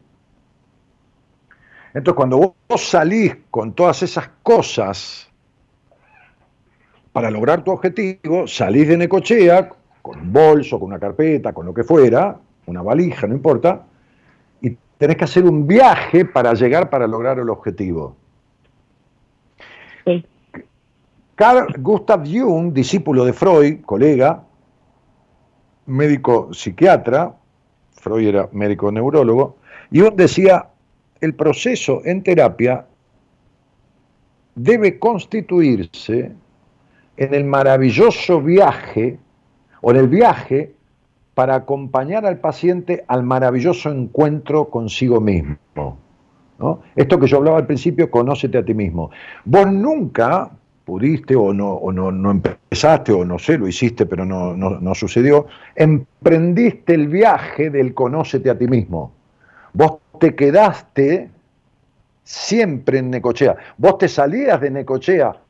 Entonces, 1.93 2.15
cuando 2.15 2.55
vos 2.67 2.81
salís 2.81 3.37
con 3.49 3.73
todas 3.73 4.03
esas 4.03 4.29
cosas 4.43 5.30
para 7.11 7.29
lograr 7.29 7.63
tu 7.63 7.71
objetivo, 7.71 8.47
salís 8.47 8.87
de 8.87 8.97
Necochea 8.97 9.69
con 10.01 10.19
un 10.19 10.33
bolso, 10.33 10.79
con 10.79 10.89
una 10.89 10.99
carpeta, 10.99 11.53
con 11.53 11.65
lo 11.65 11.73
que 11.73 11.83
fuera, 11.83 12.37
una 12.65 12.81
valija, 12.81 13.27
no 13.27 13.35
importa, 13.35 13.85
y 14.61 14.77
tenés 14.97 15.17
que 15.17 15.25
hacer 15.25 15.43
un 15.43 15.67
viaje 15.67 16.25
para 16.25 16.53
llegar 16.53 16.89
para 16.89 17.07
lograr 17.07 17.39
el 17.39 17.49
objetivo. 17.49 18.15
Sí. 20.05 20.25
Carl 21.35 21.73
Gustav 21.79 22.23
Jung, 22.25 22.73
discípulo 22.73 23.25
de 23.25 23.33
Freud, 23.33 23.81
colega, 23.81 24.43
médico 25.87 26.53
psiquiatra, 26.53 27.33
Freud 27.93 28.27
era 28.27 28.49
médico 28.51 28.91
neurólogo, 28.91 29.57
Jung 29.91 30.15
decía, 30.15 30.67
el 31.19 31.35
proceso 31.35 32.01
en 32.05 32.23
terapia 32.23 32.85
debe 34.55 34.97
constituirse 34.97 36.31
en 37.21 37.35
el 37.35 37.43
maravilloso 37.43 38.41
viaje 38.41 39.19
o 39.81 39.91
en 39.91 39.97
el 39.97 40.07
viaje 40.07 40.73
para 41.35 41.53
acompañar 41.53 42.25
al 42.25 42.39
paciente 42.39 43.05
al 43.07 43.21
maravilloso 43.21 43.91
encuentro 43.91 44.69
consigo 44.71 45.21
mismo. 45.21 45.57
Esto 46.95 47.19
que 47.19 47.27
yo 47.27 47.37
hablaba 47.37 47.59
al 47.59 47.67
principio, 47.67 48.09
conócete 48.09 48.57
a 48.57 48.65
ti 48.65 48.73
mismo. 48.73 49.11
Vos 49.45 49.71
nunca 49.71 50.49
pudiste 50.83 51.35
o 51.35 51.53
no, 51.53 51.73
o 51.73 51.91
no, 51.91 52.11
no 52.11 52.31
empezaste 52.31 53.11
o 53.11 53.23
no 53.23 53.37
sé, 53.37 53.59
lo 53.59 53.67
hiciste 53.67 54.07
pero 54.07 54.25
no, 54.25 54.55
no, 54.55 54.95
sucedió, 54.95 55.45
emprendiste 55.75 56.95
el 56.95 57.07
viaje 57.07 57.69
del 57.69 57.93
conócete 57.93 58.49
a 58.49 58.57
ti 58.57 58.67
mismo. 58.67 59.11
Vos 59.73 59.99
te 60.19 60.33
quedaste 60.33 61.29
siempre 62.23 62.97
en 62.97 63.11
Necochea. 63.11 63.55
Vos 63.77 63.99
te 63.99 64.07
salías 64.07 64.59
de 64.59 64.71
Necochea 64.71 65.40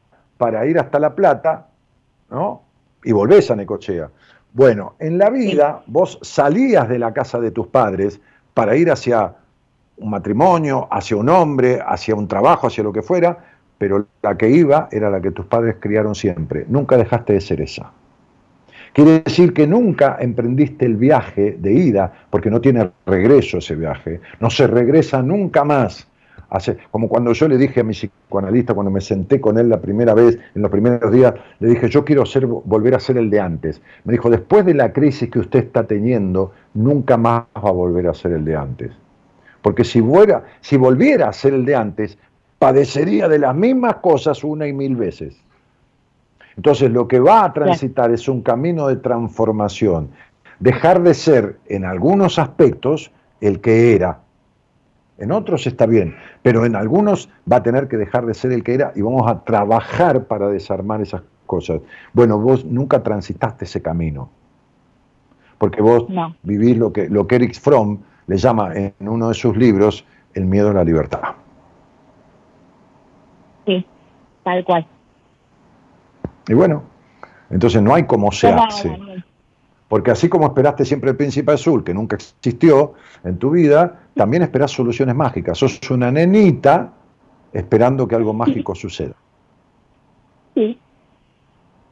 para 0.41 0.65
ir 0.65 0.79
hasta 0.79 0.97
La 0.97 1.13
Plata, 1.13 1.67
¿no? 2.31 2.63
Y 3.03 3.11
volvés 3.11 3.51
a 3.51 3.55
Necochea. 3.55 4.09
Bueno, 4.53 4.95
en 4.97 5.19
la 5.19 5.29
vida 5.29 5.83
vos 5.85 6.17
salías 6.23 6.89
de 6.89 6.97
la 6.97 7.13
casa 7.13 7.39
de 7.39 7.51
tus 7.51 7.67
padres 7.67 8.19
para 8.55 8.75
ir 8.75 8.89
hacia 8.89 9.35
un 9.97 10.09
matrimonio, 10.09 10.87
hacia 10.89 11.15
un 11.15 11.29
hombre, 11.29 11.79
hacia 11.85 12.15
un 12.15 12.27
trabajo, 12.27 12.65
hacia 12.65 12.83
lo 12.83 12.91
que 12.91 13.03
fuera, 13.03 13.37
pero 13.77 14.07
la 14.23 14.35
que 14.35 14.49
iba 14.49 14.89
era 14.91 15.11
la 15.11 15.21
que 15.21 15.29
tus 15.29 15.45
padres 15.45 15.75
criaron 15.79 16.15
siempre. 16.15 16.65
Nunca 16.67 16.97
dejaste 16.97 17.33
de 17.33 17.41
ser 17.41 17.61
esa. 17.61 17.91
Quiere 18.93 19.19
decir 19.19 19.53
que 19.53 19.67
nunca 19.67 20.17
emprendiste 20.19 20.87
el 20.87 20.95
viaje 20.95 21.55
de 21.59 21.71
ida, 21.71 22.11
porque 22.31 22.49
no 22.49 22.59
tiene 22.59 22.89
regreso 23.05 23.59
ese 23.59 23.75
viaje. 23.75 24.21
No 24.39 24.49
se 24.49 24.65
regresa 24.65 25.21
nunca 25.21 25.63
más. 25.63 26.07
Hace, 26.51 26.77
como 26.91 27.07
cuando 27.07 27.31
yo 27.31 27.47
le 27.47 27.57
dije 27.57 27.79
a 27.79 27.83
mi 27.83 27.93
psicoanalista, 27.93 28.73
cuando 28.73 28.91
me 28.91 28.99
senté 28.99 29.39
con 29.39 29.57
él 29.57 29.69
la 29.69 29.79
primera 29.79 30.13
vez, 30.13 30.37
en 30.53 30.61
los 30.61 30.69
primeros 30.69 31.09
días, 31.09 31.33
le 31.59 31.69
dije, 31.69 31.87
yo 31.89 32.03
quiero 32.03 32.25
ser, 32.25 32.45
volver 32.45 32.93
a 32.93 32.99
ser 32.99 33.17
el 33.17 33.29
de 33.29 33.39
antes. 33.39 33.81
Me 34.03 34.11
dijo, 34.11 34.29
después 34.29 34.65
de 34.65 34.73
la 34.73 34.91
crisis 34.91 35.29
que 35.29 35.39
usted 35.39 35.59
está 35.59 35.87
teniendo, 35.87 36.51
nunca 36.73 37.15
más 37.15 37.45
va 37.55 37.69
a 37.69 37.71
volver 37.71 38.05
a 38.07 38.13
ser 38.13 38.33
el 38.33 38.43
de 38.43 38.57
antes. 38.57 38.91
Porque 39.61 39.85
si, 39.85 40.03
si 40.59 40.75
volviera 40.75 41.29
a 41.29 41.33
ser 41.33 41.53
el 41.53 41.63
de 41.63 41.75
antes, 41.75 42.17
padecería 42.59 43.29
de 43.29 43.39
las 43.39 43.55
mismas 43.55 43.95
cosas 43.95 44.43
una 44.43 44.67
y 44.67 44.73
mil 44.73 44.97
veces. 44.97 45.41
Entonces 46.57 46.91
lo 46.91 47.07
que 47.07 47.19
va 47.19 47.45
a 47.45 47.53
transitar 47.53 48.11
es 48.11 48.27
un 48.27 48.41
camino 48.41 48.87
de 48.87 48.97
transformación, 48.97 50.09
dejar 50.59 51.01
de 51.01 51.13
ser 51.13 51.57
en 51.67 51.85
algunos 51.85 52.37
aspectos 52.37 53.09
el 53.39 53.61
que 53.61 53.95
era. 53.95 54.19
En 55.21 55.31
otros 55.31 55.67
está 55.67 55.85
bien, 55.85 56.15
pero 56.41 56.65
en 56.65 56.75
algunos 56.75 57.29
va 57.49 57.57
a 57.57 57.63
tener 57.63 57.87
que 57.87 57.95
dejar 57.95 58.25
de 58.25 58.33
ser 58.33 58.51
el 58.51 58.63
que 58.63 58.73
era 58.73 58.91
y 58.95 59.03
vamos 59.03 59.29
a 59.29 59.43
trabajar 59.43 60.25
para 60.25 60.49
desarmar 60.49 60.99
esas 60.99 61.21
cosas. 61.45 61.81
Bueno, 62.11 62.39
vos 62.39 62.65
nunca 62.65 63.03
transitaste 63.03 63.65
ese 63.65 63.83
camino, 63.83 64.29
porque 65.59 65.79
vos 65.79 66.07
vivís 66.41 66.75
lo 66.75 66.91
que, 66.91 67.07
lo 67.07 67.27
que 67.27 67.35
Eric 67.35 67.53
Fromm 67.53 67.99
le 68.25 68.37
llama 68.37 68.73
en 68.73 68.93
uno 68.99 69.27
de 69.27 69.35
sus 69.35 69.55
libros 69.55 70.03
el 70.33 70.45
miedo 70.45 70.71
a 70.71 70.73
la 70.73 70.83
libertad. 70.83 71.21
Sí, 73.67 73.85
tal 74.43 74.63
cual. 74.63 74.87
Y 76.47 76.55
bueno, 76.55 76.81
entonces 77.51 77.79
no 77.83 77.93
hay 77.93 78.05
cómo 78.05 78.31
se 78.31 78.51
hace. 78.51 78.97
Porque 79.91 80.09
así 80.11 80.29
como 80.29 80.45
esperaste 80.45 80.85
siempre 80.85 81.09
el 81.09 81.17
príncipe 81.17 81.51
azul, 81.51 81.83
que 81.83 81.93
nunca 81.93 82.15
existió 82.15 82.93
en 83.25 83.37
tu 83.37 83.49
vida, 83.51 84.03
también 84.15 84.41
esperás 84.41 84.71
soluciones 84.71 85.13
mágicas. 85.13 85.57
Sos 85.57 85.81
una 85.91 86.09
nenita 86.09 86.93
esperando 87.51 88.07
que 88.07 88.15
algo 88.15 88.31
mágico 88.33 88.73
suceda. 88.73 89.15
Sí. 90.55 90.79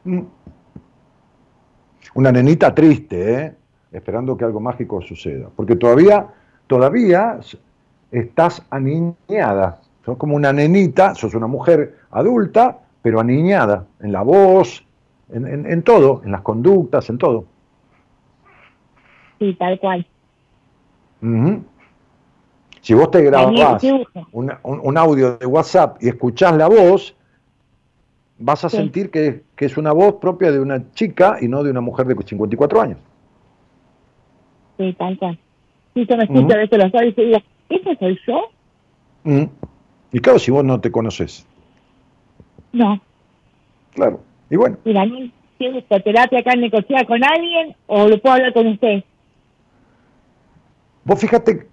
Mm. 0.06 0.22
Una 2.14 2.32
nenita 2.32 2.74
triste, 2.74 3.34
¿eh? 3.34 3.54
esperando 3.92 4.38
que 4.38 4.46
algo 4.46 4.62
mágico 4.62 5.02
suceda. 5.02 5.50
Porque 5.54 5.76
todavía, 5.76 6.26
todavía 6.68 7.42
estás 8.14 8.66
aniñada 8.70 9.82
Sos 10.06 10.16
como 10.16 10.38
una 10.38 10.54
nenita, 10.54 11.16
sos 11.16 11.36
una 11.36 11.48
mujer 11.48 11.98
adulta, 12.12 12.80
pero 13.02 13.20
aniñada, 13.20 13.88
en 14.00 14.14
la 14.14 14.22
voz, 14.22 14.86
en, 15.34 15.84
todo, 15.84 16.22
en 16.24 16.32
las 16.32 16.42
conductas, 16.44 17.10
en 17.10 17.18
todo. 17.18 17.59
Sí, 19.40 19.54
tal 19.54 19.80
cual. 19.80 20.06
Si 22.82 22.94
vos 22.94 23.12
te 23.12 23.24
grabás 23.24 23.84
un, 24.32 24.98
audio 24.98 25.38
de 25.38 25.46
WhatsApp 25.46 26.02
y 26.02 26.10
escuchás 26.10 26.56
la 26.56 26.68
voz, 26.68 27.16
vas 28.38 28.64
a 28.66 28.70
sentir 28.70 29.10
que, 29.12 29.44
es 29.58 29.78
una 29.78 29.92
voz 29.92 30.16
propia 30.16 30.52
de 30.52 30.60
una 30.60 30.92
chica 30.92 31.38
y 31.42 31.48
no 31.48 31.64
de 31.64 31.72
una 31.72 31.82
mujer 31.82 32.08
de 32.08 32.16
54 32.16 32.82
años. 32.82 32.98
Sí, 34.78 34.94
tal 34.98 35.18
cual. 35.18 35.38
Sí, 35.94 36.06
yo 36.06 36.18
me 36.18 36.24
escucho 36.24 36.42
uh 36.42 36.48
-huh. 36.48 36.98
a 36.98 37.02
veces 37.02 37.18
y 37.18 37.26
digo, 37.26 37.40
¿ese 37.70 37.96
soy 37.98 38.20
yo? 38.26 39.50
Y 40.12 40.20
claro, 40.20 40.40
si 40.40 40.52
vos 40.52 40.64
no 40.64 40.80
te 40.80 40.92
conoces. 40.92 41.46
No. 42.72 43.00
Claro. 43.94 44.22
Y 44.50 44.56
bueno. 44.56 44.78
¿Y 44.86 44.94
Daniel 44.94 45.32
tiene 45.58 45.82
terapia 45.82 46.40
acá 46.40 46.54
en 46.54 46.62
Necochea 46.62 47.06
con 47.06 47.24
alguien 47.24 47.76
o 47.88 48.08
lo 48.08 48.20
puedo 48.22 48.36
hablar 48.36 48.54
con 48.54 48.68
usted? 48.68 49.04
Vos 51.10 51.20
fíjate 51.20 51.66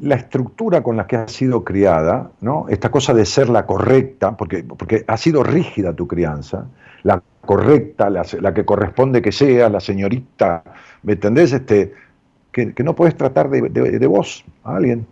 la 0.00 0.16
estructura 0.16 0.82
con 0.82 0.98
la 0.98 1.06
que 1.06 1.16
has 1.16 1.32
sido 1.32 1.64
criada, 1.64 2.30
¿no? 2.42 2.66
Esta 2.68 2.90
cosa 2.90 3.14
de 3.14 3.24
ser 3.24 3.48
la 3.48 3.64
correcta, 3.64 4.36
porque, 4.36 4.62
porque 4.64 5.02
ha 5.06 5.16
sido 5.16 5.42
rígida 5.42 5.94
tu 5.94 6.06
crianza, 6.06 6.66
la 7.02 7.22
correcta, 7.40 8.10
la, 8.10 8.52
que 8.52 8.66
corresponde 8.66 9.22
que 9.22 9.32
sea, 9.32 9.70
la 9.70 9.80
señorita, 9.80 10.62
¿me 11.04 11.14
entendés? 11.14 11.54
Este, 11.54 11.94
que, 12.52 12.74
no 12.84 12.94
puedes 12.94 13.16
tratar 13.16 13.48
de, 13.48 13.62
de 13.70 14.06
vos 14.06 14.44
a 14.62 14.76
alguien 14.76 15.06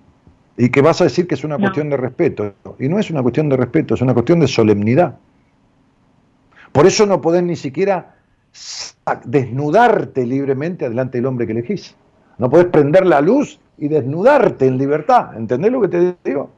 y 0.59 0.69
que 0.69 0.83
vas 0.83 1.01
a 1.01 1.05
decir 1.05 1.27
que 1.27 1.37
es 1.37 1.43
una 1.43 1.57
cuestión 1.57 1.89
de 1.89 1.97
respeto. 1.97 2.53
Y 2.79 2.87
no 2.91 2.99
es 2.99 3.11
una 3.11 3.23
cuestión 3.23 3.49
de 3.49 3.57
respeto, 3.57 3.95
es 3.95 4.03
una 4.03 4.13
cuestión 4.13 4.41
de 4.41 4.49
solemnidad. 4.49 5.17
Por 6.71 6.85
eso 6.85 7.07
no 7.07 7.23
podés 7.23 7.45
ni 7.45 7.57
siquiera 7.57 8.15
desnudarte 9.25 10.27
libremente 10.27 10.87
delante 10.87 11.17
del 11.17 11.25
hombre 11.25 11.47
que 11.47 11.53
elegís. 11.53 11.97
No 12.41 12.49
podés 12.49 12.67
prender 12.69 13.05
la 13.05 13.21
luz 13.21 13.61
y 13.81 13.89
desnudarte 13.89 14.67
en 14.67 14.79
libertad. 14.79 15.37
¿Entendés 15.37 15.73
lo 15.73 15.81
que 15.81 15.89
te 15.89 16.15
digo? 16.23 16.51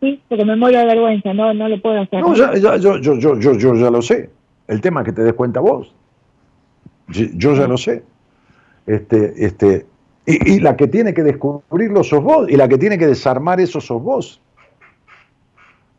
Sí, 0.00 0.22
porque 0.28 0.44
me 0.44 0.56
muero 0.56 0.78
de 0.78 0.86
vergüenza, 0.86 1.34
no, 1.34 1.52
no 1.52 1.68
lo 1.68 1.82
puedo 1.82 2.00
hacer. 2.00 2.20
No, 2.20 2.34
ya, 2.34 2.54
yo, 2.54 2.76
yo, 2.76 3.16
yo, 3.16 3.38
yo, 3.38 3.52
yo 3.54 3.74
ya 3.74 3.90
lo 3.90 4.00
sé. 4.00 4.30
El 4.68 4.80
tema 4.80 5.00
es 5.00 5.06
que 5.06 5.12
te 5.12 5.22
des 5.22 5.34
cuenta 5.34 5.60
vos. 5.60 5.92
Yo, 7.08 7.54
ya 7.54 7.66
lo 7.66 7.76
sé. 7.76 8.04
Este, 8.86 9.44
este, 9.44 9.86
y, 10.24 10.60
la 10.60 10.76
que 10.76 10.86
tiene 10.86 11.12
que 11.12 11.22
descubrirlo 11.22 12.04
sos 12.04 12.22
vos, 12.22 12.48
y 12.48 12.56
la 12.56 12.68
que 12.68 12.78
tiene 12.78 12.96
que 12.96 13.06
desarmar 13.06 13.60
eso 13.60 13.80
sos 13.80 14.02
vos. 14.02 14.40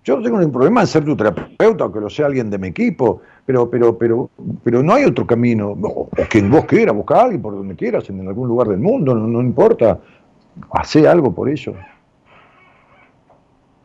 Yo 0.05 0.17
no 0.17 0.23
tengo 0.23 0.37
ningún 0.37 0.53
problema 0.53 0.81
en 0.81 0.87
ser 0.87 1.03
tu 1.03 1.15
terapeuta 1.17 1.85
o 1.85 1.91
que 1.91 1.99
lo 1.99 2.09
sea 2.09 2.27
alguien 2.27 2.49
de 2.49 2.57
mi 2.57 2.69
equipo, 2.69 3.21
pero, 3.49 3.67
pero, 3.67 3.97
pero, 3.97 4.29
pero 4.63 4.83
no 4.83 4.93
hay 4.93 5.05
otro 5.05 5.25
camino. 5.25 5.69
O, 5.71 6.07
quien 6.29 6.51
vos 6.51 6.65
quieras, 6.65 6.95
busca 6.95 7.15
a 7.15 7.23
alguien 7.23 7.41
por 7.41 7.55
donde 7.55 7.75
quieras, 7.75 8.07
en 8.07 8.27
algún 8.27 8.47
lugar 8.47 8.67
del 8.67 8.77
mundo, 8.77 9.15
no, 9.15 9.41
importa. 9.41 9.99
Hacé 10.71 11.07
algo 11.07 11.33
por 11.33 11.49
eso. 11.49 11.73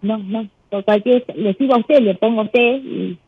No, 0.03 0.19
no, 0.19 0.47
le 0.71 1.55
sigo 1.55 1.75
a 1.77 1.79
usted, 1.79 2.01
le 2.01 2.15
pongo 2.17 2.43
a 2.43 2.45
usted 2.45 2.61
y, 2.61 3.19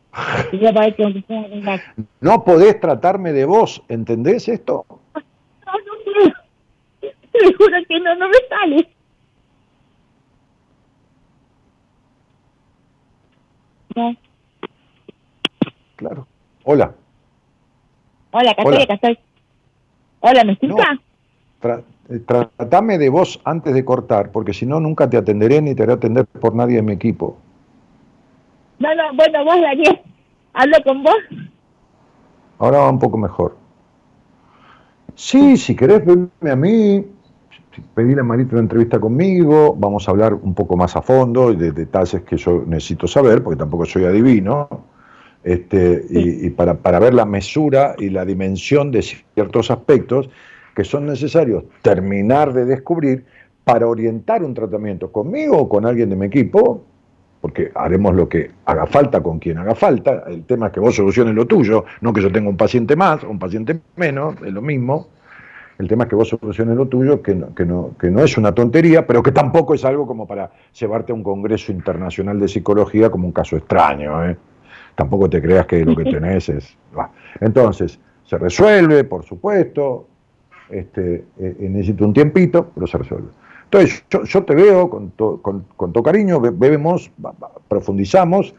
No 2.21 2.43
podés 2.43 2.79
tratarme 2.79 3.33
de 3.33 3.45
vos, 3.45 3.81
¿entendés 3.89 4.47
esto? 4.47 4.85
No, 5.15 5.73
no 5.73 6.33
te 7.31 7.53
juro 7.55 7.77
que 7.89 7.99
no, 7.99 8.15
no 8.15 8.27
me 8.27 8.37
sale. 8.47 8.89
No. 13.95 14.26
Claro. 15.97 16.27
Hola. 16.63 16.93
Hola, 18.31 18.51
acá 18.51 18.61
estoy, 18.61 18.83
acá 18.83 18.93
estoy. 18.93 19.19
Hola, 20.21 20.43
¿me 20.43 20.53
escucha? 20.53 20.99
Eh, 22.09 22.19
tratame 22.19 22.97
de 22.97 23.09
vos 23.09 23.41
antes 23.43 23.73
de 23.73 23.83
cortar, 23.83 24.31
porque 24.31 24.53
si 24.53 24.65
no, 24.65 24.79
nunca 24.79 25.09
te 25.09 25.17
atenderé 25.17 25.61
ni 25.61 25.75
te 25.75 25.83
haré 25.83 25.93
atender 25.93 26.25
por 26.25 26.55
nadie 26.55 26.79
en 26.79 26.85
mi 26.85 26.93
equipo. 26.93 27.37
No, 28.79 28.93
no, 28.93 29.03
bueno, 29.15 29.43
vos, 29.43 29.59
Daniel, 29.59 29.99
hablo 30.53 30.77
con 30.85 31.03
vos. 31.03 31.17
Ahora 32.59 32.77
va 32.79 32.89
un 32.89 32.99
poco 32.99 33.17
mejor. 33.17 33.57
Sí, 35.15 35.57
si 35.57 35.75
querés 35.75 36.05
verme 36.05 36.51
a 36.51 36.55
mí, 36.55 37.05
pedirle 37.95 38.21
a 38.21 38.23
Marita 38.23 38.51
una 38.51 38.61
entrevista 38.61 38.99
conmigo, 38.99 39.75
vamos 39.75 40.07
a 40.07 40.11
hablar 40.11 40.35
un 40.35 40.53
poco 40.53 40.77
más 40.77 40.95
a 40.95 41.01
fondo 41.01 41.53
de 41.53 41.71
detalles 41.71 42.21
que 42.21 42.37
yo 42.37 42.63
necesito 42.67 43.07
saber, 43.07 43.43
porque 43.43 43.57
tampoco 43.57 43.85
soy 43.85 44.05
adivino. 44.05 44.67
Este, 45.47 46.05
y, 46.09 46.49
para, 46.49 46.73
para, 46.73 46.99
ver 46.99 47.13
la 47.13 47.23
mesura 47.23 47.95
y 47.97 48.09
la 48.09 48.25
dimensión 48.25 48.91
de 48.91 49.01
ciertos 49.01 49.71
aspectos 49.71 50.29
que 50.75 50.83
son 50.83 51.05
necesarios 51.05 51.63
terminar 51.81 52.51
de 52.51 52.65
descubrir 52.65 53.23
para 53.63 53.87
orientar 53.87 54.43
un 54.43 54.53
tratamiento 54.53 55.09
conmigo 55.09 55.57
o 55.57 55.69
con 55.69 55.85
alguien 55.85 56.09
de 56.09 56.17
mi 56.17 56.25
equipo, 56.25 56.83
porque 57.39 57.71
haremos 57.75 58.13
lo 58.13 58.27
que 58.27 58.51
haga 58.65 58.87
falta 58.87 59.23
con 59.23 59.39
quien 59.39 59.57
haga 59.57 59.73
falta, 59.73 60.25
el 60.27 60.43
tema 60.43 60.67
es 60.67 60.73
que 60.73 60.81
vos 60.81 60.93
soluciones 60.93 61.33
lo 61.33 61.45
tuyo, 61.45 61.85
no 62.01 62.11
que 62.11 62.21
yo 62.21 62.29
tenga 62.29 62.49
un 62.49 62.57
paciente 62.57 62.97
más 62.97 63.23
o 63.23 63.29
un 63.29 63.39
paciente 63.39 63.79
menos, 63.95 64.35
es 64.45 64.51
lo 64.51 64.61
mismo, 64.61 65.07
el 65.79 65.87
tema 65.87 66.03
es 66.03 66.09
que 66.09 66.15
vos 66.17 66.27
soluciones 66.27 66.75
lo 66.75 66.87
tuyo, 66.87 67.21
que 67.21 67.35
no, 67.35 67.55
que, 67.55 67.63
no, 67.63 67.91
que 67.97 68.11
no 68.11 68.21
es 68.21 68.37
una 68.37 68.53
tontería, 68.53 69.07
pero 69.07 69.23
que 69.23 69.31
tampoco 69.31 69.75
es 69.75 69.85
algo 69.85 70.05
como 70.05 70.27
para 70.27 70.51
llevarte 70.77 71.13
a 71.13 71.15
un 71.15 71.23
congreso 71.23 71.71
internacional 71.71 72.37
de 72.37 72.49
psicología 72.49 73.09
como 73.09 73.27
un 73.27 73.31
caso 73.31 73.55
extraño. 73.55 74.29
¿eh? 74.29 74.37
Tampoco 74.97 75.29
te 75.29 75.41
creas 75.41 75.65
que 75.65 75.85
lo 75.85 75.95
que 75.95 76.03
tenés 76.11 76.49
es... 76.49 76.77
Entonces, 77.39 77.97
se 78.25 78.37
resuelve, 78.37 79.05
por 79.05 79.23
supuesto, 79.23 80.07
este, 80.69 81.23
eh, 81.39 81.55
necesito 81.59 82.03
un 82.03 82.13
tiempito, 82.13 82.69
pero 82.75 82.85
se 82.85 82.97
resuelve. 82.97 83.29
Entonces, 83.63 84.03
yo, 84.09 84.43
te 84.43 84.55
veo 84.55 84.89
con, 84.89 85.09
con, 85.09 85.65
con 85.75 85.93
todo 85.93 86.03
cariño, 86.03 86.39
bebemos, 86.39 87.11
profundizamos 87.69 88.53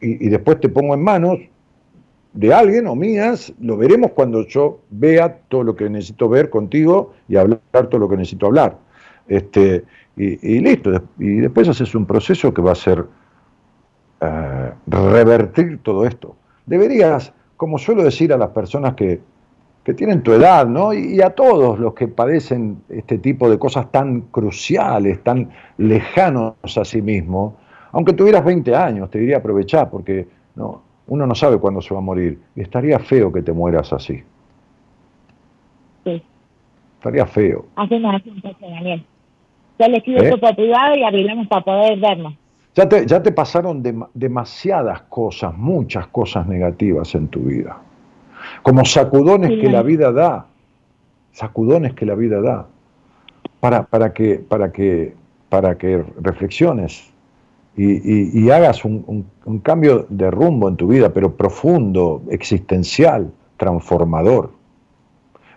y, 0.00 0.26
y, 0.26 0.28
después 0.28 0.60
te 0.60 0.68
pongo 0.68 0.94
en 0.94 1.02
manos 1.02 1.38
de 2.32 2.54
alguien 2.54 2.86
o 2.86 2.94
mías, 2.94 3.52
lo 3.60 3.76
veremos 3.76 4.12
cuando 4.12 4.46
yo 4.46 4.80
vea 4.90 5.38
todo 5.48 5.64
lo 5.64 5.74
que 5.74 5.90
necesito 5.90 6.28
ver 6.28 6.50
contigo 6.50 7.14
y 7.28 7.36
hablar 7.36 7.60
todo 7.72 7.98
lo 7.98 8.08
que 8.08 8.16
necesito 8.16 8.46
hablar. 8.46 8.78
Este, 9.26 9.84
y, 10.16 10.60
listo, 10.60 10.90
y 11.18 11.36
después 11.36 11.68
haces 11.68 11.94
un 11.94 12.04
proceso 12.04 12.52
que 12.52 12.60
va 12.60 12.72
a 12.72 12.74
ser 12.74 13.04
eh, 14.20 14.72
revertir 14.86 15.80
todo 15.82 16.06
esto. 16.06 16.36
Deberías, 16.66 17.32
como 17.56 17.78
suelo 17.78 18.02
decir 18.02 18.32
a 18.32 18.36
las 18.36 18.50
personas 18.50 18.94
que, 18.94 19.20
que 19.84 19.94
tienen 19.94 20.22
tu 20.22 20.32
edad, 20.32 20.66
¿no? 20.66 20.92
Y, 20.92 21.20
a 21.22 21.30
todos 21.30 21.78
los 21.78 21.94
que 21.94 22.08
padecen 22.08 22.82
este 22.88 23.18
tipo 23.18 23.48
de 23.48 23.58
cosas 23.58 23.90
tan 23.90 24.22
cruciales, 24.22 25.22
tan 25.22 25.50
lejanos 25.78 26.54
a 26.76 26.84
sí 26.84 27.00
mismo, 27.00 27.56
aunque 27.92 28.12
tuvieras 28.12 28.44
20 28.44 28.76
años, 28.76 29.10
te 29.10 29.18
diría 29.18 29.38
aprovechar, 29.38 29.88
porque 29.88 30.28
no, 30.56 30.82
uno 31.06 31.26
no 31.26 31.34
sabe 31.34 31.58
cuándo 31.58 31.80
se 31.80 31.94
va 31.94 32.00
a 32.00 32.02
morir. 32.02 32.38
Y 32.54 32.60
estaría 32.60 32.98
feo 32.98 33.32
que 33.32 33.40
te 33.40 33.52
mueras 33.52 33.92
así. 33.92 34.22
Sí. 36.04 36.22
Estaría 36.96 37.26
feo. 37.26 37.64
Hacemos 37.76 38.14
así 38.14 38.28
un 38.30 38.42
Daniel. 38.60 39.06
Ya 39.78 39.88
le 39.88 39.98
escribo 39.98 40.22
¿Eh? 40.22 40.36
por 40.36 40.54
privado 40.56 40.96
y 40.96 41.04
arreglamos 41.04 41.46
para 41.46 41.64
poder 41.64 41.98
vernos. 41.98 42.34
Ya 42.78 42.88
te, 42.88 43.06
ya 43.06 43.20
te 43.20 43.32
pasaron 43.32 43.82
demasiadas 44.14 45.02
cosas, 45.08 45.52
muchas 45.58 46.06
cosas 46.06 46.46
negativas 46.46 47.12
en 47.16 47.26
tu 47.26 47.40
vida. 47.40 47.76
Como 48.62 48.84
sacudones 48.84 49.50
que 49.60 49.68
la 49.68 49.82
vida 49.82 50.12
da. 50.12 50.46
Sacudones 51.32 51.94
que 51.94 52.06
la 52.06 52.14
vida 52.14 52.40
da. 52.40 52.68
Para, 53.58 53.82
para, 53.82 54.12
que, 54.12 54.36
para, 54.36 54.70
que, 54.70 55.12
para 55.48 55.76
que 55.76 56.04
reflexiones 56.20 57.12
y, 57.76 58.48
hagas 58.48 58.84
un, 58.84 59.26
cambio 59.64 60.06
de 60.08 60.30
rumbo 60.30 60.68
en 60.68 60.76
tu 60.76 60.86
vida, 60.86 61.12
pero 61.12 61.34
profundo, 61.34 62.22
existencial, 62.30 63.32
transformador. 63.56 64.52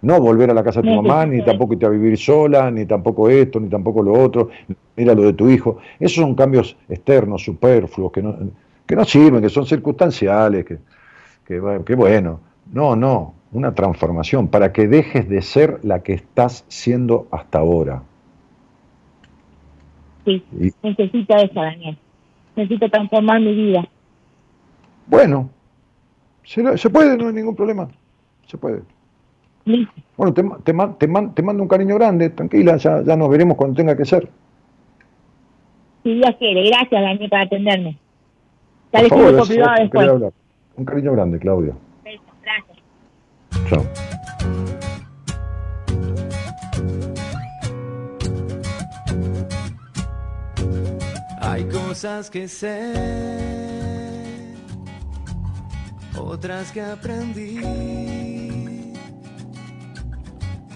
No 0.01 0.19
volver 0.19 0.49
a 0.49 0.53
la 0.53 0.63
casa 0.63 0.81
de 0.81 0.89
tu 0.89 1.01
mamá, 1.01 1.25
ni 1.25 1.43
tampoco 1.43 1.73
irte 1.73 1.85
a 1.85 1.89
vivir 1.89 2.17
sola, 2.17 2.71
ni 2.71 2.85
tampoco 2.85 3.29
esto, 3.29 3.59
ni 3.59 3.69
tampoco 3.69 4.01
lo 4.01 4.13
otro, 4.13 4.49
mira 4.95 5.13
lo 5.13 5.23
de 5.23 5.33
tu 5.33 5.49
hijo. 5.49 5.77
Esos 5.99 6.23
son 6.23 6.33
cambios 6.33 6.75
externos, 6.89 7.43
superfluos, 7.43 8.11
que 8.11 8.23
no, 8.23 8.35
que 8.85 8.95
no 8.95 9.05
sirven, 9.05 9.41
que 9.41 9.49
son 9.49 9.65
circunstanciales, 9.65 10.65
que, 10.65 10.77
que, 11.45 11.95
bueno. 11.95 12.39
No, 12.73 12.95
no, 12.95 13.33
una 13.51 13.75
transformación 13.75 14.47
para 14.47 14.71
que 14.71 14.87
dejes 14.87 15.27
de 15.27 15.41
ser 15.41 15.79
la 15.83 16.01
que 16.01 16.13
estás 16.13 16.63
siendo 16.67 17.27
hasta 17.31 17.59
ahora. 17.59 18.01
Sí, 20.25 20.43
necesito 20.81 21.35
eso, 21.35 21.59
Daniel 21.59 21.97
necesito 22.55 22.89
transformar 22.89 23.39
mi 23.39 23.53
vida. 23.53 23.87
Bueno, 25.07 25.49
se, 26.43 26.89
puede, 26.89 27.17
no 27.17 27.27
hay 27.27 27.33
ningún 27.33 27.55
problema. 27.55 27.89
Se 28.47 28.57
puede. 28.57 28.81
Bueno, 29.65 30.33
te, 30.33 30.43
te, 30.63 30.73
te, 30.73 31.07
te, 31.33 31.43
mando 31.43 31.63
un 31.63 31.67
cariño 31.67 31.95
grande, 31.95 32.29
tranquila, 32.29 32.77
ya, 32.77 33.01
ya 33.03 33.15
nos 33.15 33.29
veremos 33.29 33.57
cuando 33.57 33.75
tenga 33.75 33.95
que 33.95 34.05
ser. 34.05 34.27
Si 36.03 36.15
Dios 36.15 36.31
quiere, 36.39 36.67
gracias 36.69 37.01
Dani 37.01 37.27
por 37.27 37.39
atenderme. 37.39 37.97
Ya 38.91 39.07
por 39.07 39.47
privado 39.47 39.75
después. 39.79 40.33
Un 40.77 40.85
cariño 40.85 41.11
grande, 41.13 41.39
Claudia. 41.39 41.73
Gracias. 42.03 42.77
Chao. 43.69 43.83
Hay 51.41 51.65
cosas 51.65 52.29
que 52.29 52.47
sé, 52.47 52.93
otras 56.17 56.71
que 56.71 56.81
aprendí. 56.81 58.40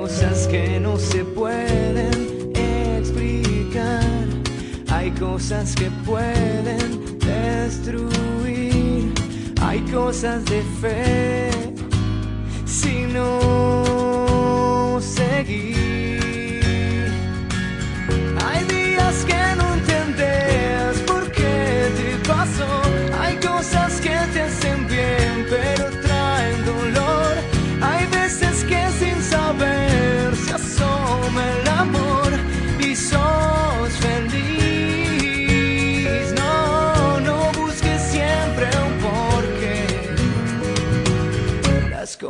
cosas 0.00 0.46
que 0.46 0.78
no 0.78 0.96
se 0.96 1.24
pueden 1.24 2.52
explicar, 2.54 4.26
hay 4.88 5.10
cosas 5.10 5.74
que 5.74 5.90
pueden 6.06 7.18
destruir, 7.18 9.12
hay 9.60 9.80
cosas 9.92 10.44
de 10.44 10.62
fe 10.80 11.50
si 12.64 13.06
no 13.12 14.98
seguir. 15.00 15.77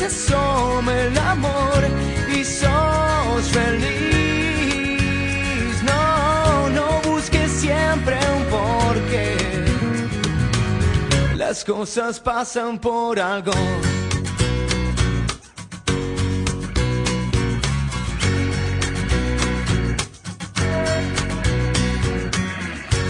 se 0.00 0.06
asoma 0.06 0.98
el 0.98 1.18
amor 1.18 1.84
y 2.34 2.42
sos 2.42 3.44
feliz. 3.52 5.02
No, 5.82 6.70
no 6.70 7.02
busques 7.02 7.50
siempre 7.50 8.18
un 8.34 8.44
porqué. 8.44 9.36
Las 11.36 11.64
cosas 11.64 12.18
pasan 12.18 12.78
por 12.78 13.20
algo. 13.20 13.52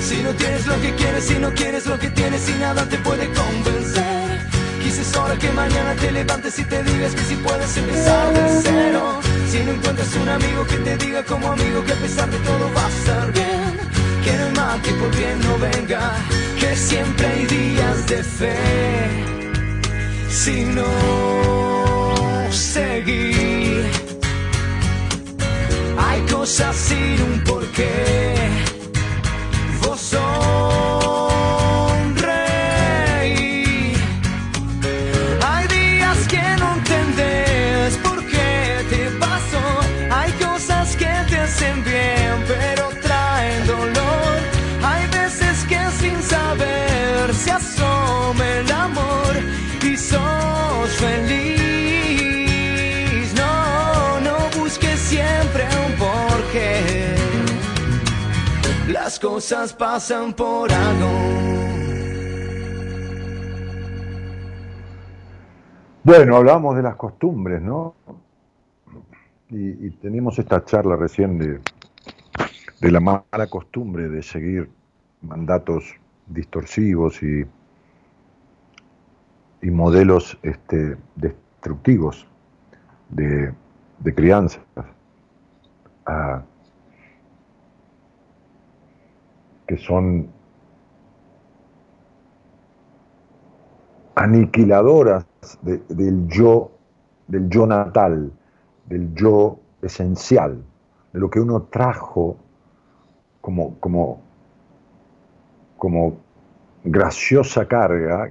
Si 0.03 0.16
no 0.24 0.32
tienes 0.32 0.66
lo 0.66 0.80
que 0.80 0.95
quieres, 0.97 1.24
si 1.24 1.34
no 1.34 1.55
quieres 1.55 1.86
lo 1.86 1.97
que 2.01 2.11
tienes, 2.11 2.49
y 2.49 2.55
nada 2.55 2.84
te 2.88 2.99
puede 2.99 3.32
convencer. 3.32 4.09
Que 5.39 5.53
mañana 5.53 5.95
te 5.95 6.11
levantes 6.11 6.59
y 6.59 6.64
te 6.64 6.83
digas 6.83 7.14
que 7.14 7.22
si 7.22 7.37
puedes 7.37 7.76
empezar 7.76 8.35
de 8.35 8.61
cero. 8.62 9.20
Si 9.49 9.59
no 9.61 9.72
encuentras 9.72 10.14
un 10.16 10.28
amigo 10.28 10.66
que 10.66 10.76
te 10.78 10.97
diga 10.99 11.22
como 11.24 11.53
amigo 11.53 11.85
que 11.85 11.93
a 11.93 11.97
pesar 11.97 12.28
de 12.28 12.39
todo 12.39 12.70
va 12.76 12.85
a 12.85 12.89
estar 12.89 13.33
bien. 13.33 13.78
Que 14.24 14.33
no 14.37 14.47
hay 14.47 14.53
mal 14.53 14.83
que 14.83 14.91
por 14.93 15.16
bien 15.16 15.41
no 15.41 15.57
venga, 15.59 16.12
que 16.59 16.76
siempre 16.76 17.26
hay 17.26 17.47
días 17.47 18.07
de 18.09 18.22
fe. 18.24 18.57
Si 20.28 20.64
no 20.64 20.85
seguir, 22.51 23.87
hay 25.97 26.20
cosas 26.22 26.74
sin 26.76 27.22
un 27.22 27.45
porqué. 27.45 28.80
Sos 50.11 50.90
feliz. 50.96 51.58
No, 53.34 54.20
no 54.20 54.36
busques 54.58 54.98
siempre 54.98 55.64
un 55.86 55.92
porqué. 55.98 57.16
Las 58.92 59.18
cosas 59.18 59.72
pasan 59.72 60.32
por 60.32 60.72
algo. 60.72 61.11
Bueno, 66.02 66.36
hablábamos 66.36 66.76
de 66.76 66.82
las 66.82 66.96
costumbres, 66.96 67.61
¿no? 67.62 67.94
Y, 69.50 69.86
y 69.86 69.90
teníamos 70.02 70.38
esta 70.38 70.64
charla 70.64 70.96
recién 70.96 71.38
de, 71.38 71.61
de 72.80 72.90
la 72.90 73.00
mala 73.00 73.46
costumbre 73.48 74.08
de 74.08 74.22
seguir 74.22 74.70
mandatos 75.22 75.84
distorsivos 76.26 77.22
y, 77.22 77.44
y 79.62 79.70
modelos 79.70 80.38
este, 80.42 80.96
destructivos 81.16 82.26
de, 83.11 83.52
de 84.00 84.14
crianza. 84.14 84.61
Ah, 86.06 86.42
que 89.66 89.76
son 89.78 90.28
aniquiladoras 94.14 95.24
de- 95.62 95.82
del 95.88 96.28
yo, 96.28 96.70
del 97.28 97.48
yo 97.48 97.66
natal, 97.66 98.32
del 98.86 99.14
yo 99.14 99.58
esencial, 99.82 100.62
de 101.12 101.20
lo 101.20 101.30
que 101.30 101.40
uno 101.40 101.62
trajo 101.62 102.36
como, 103.40 103.78
como, 103.80 104.20
como 105.76 106.16
graciosa 106.84 107.66
carga, 107.66 108.30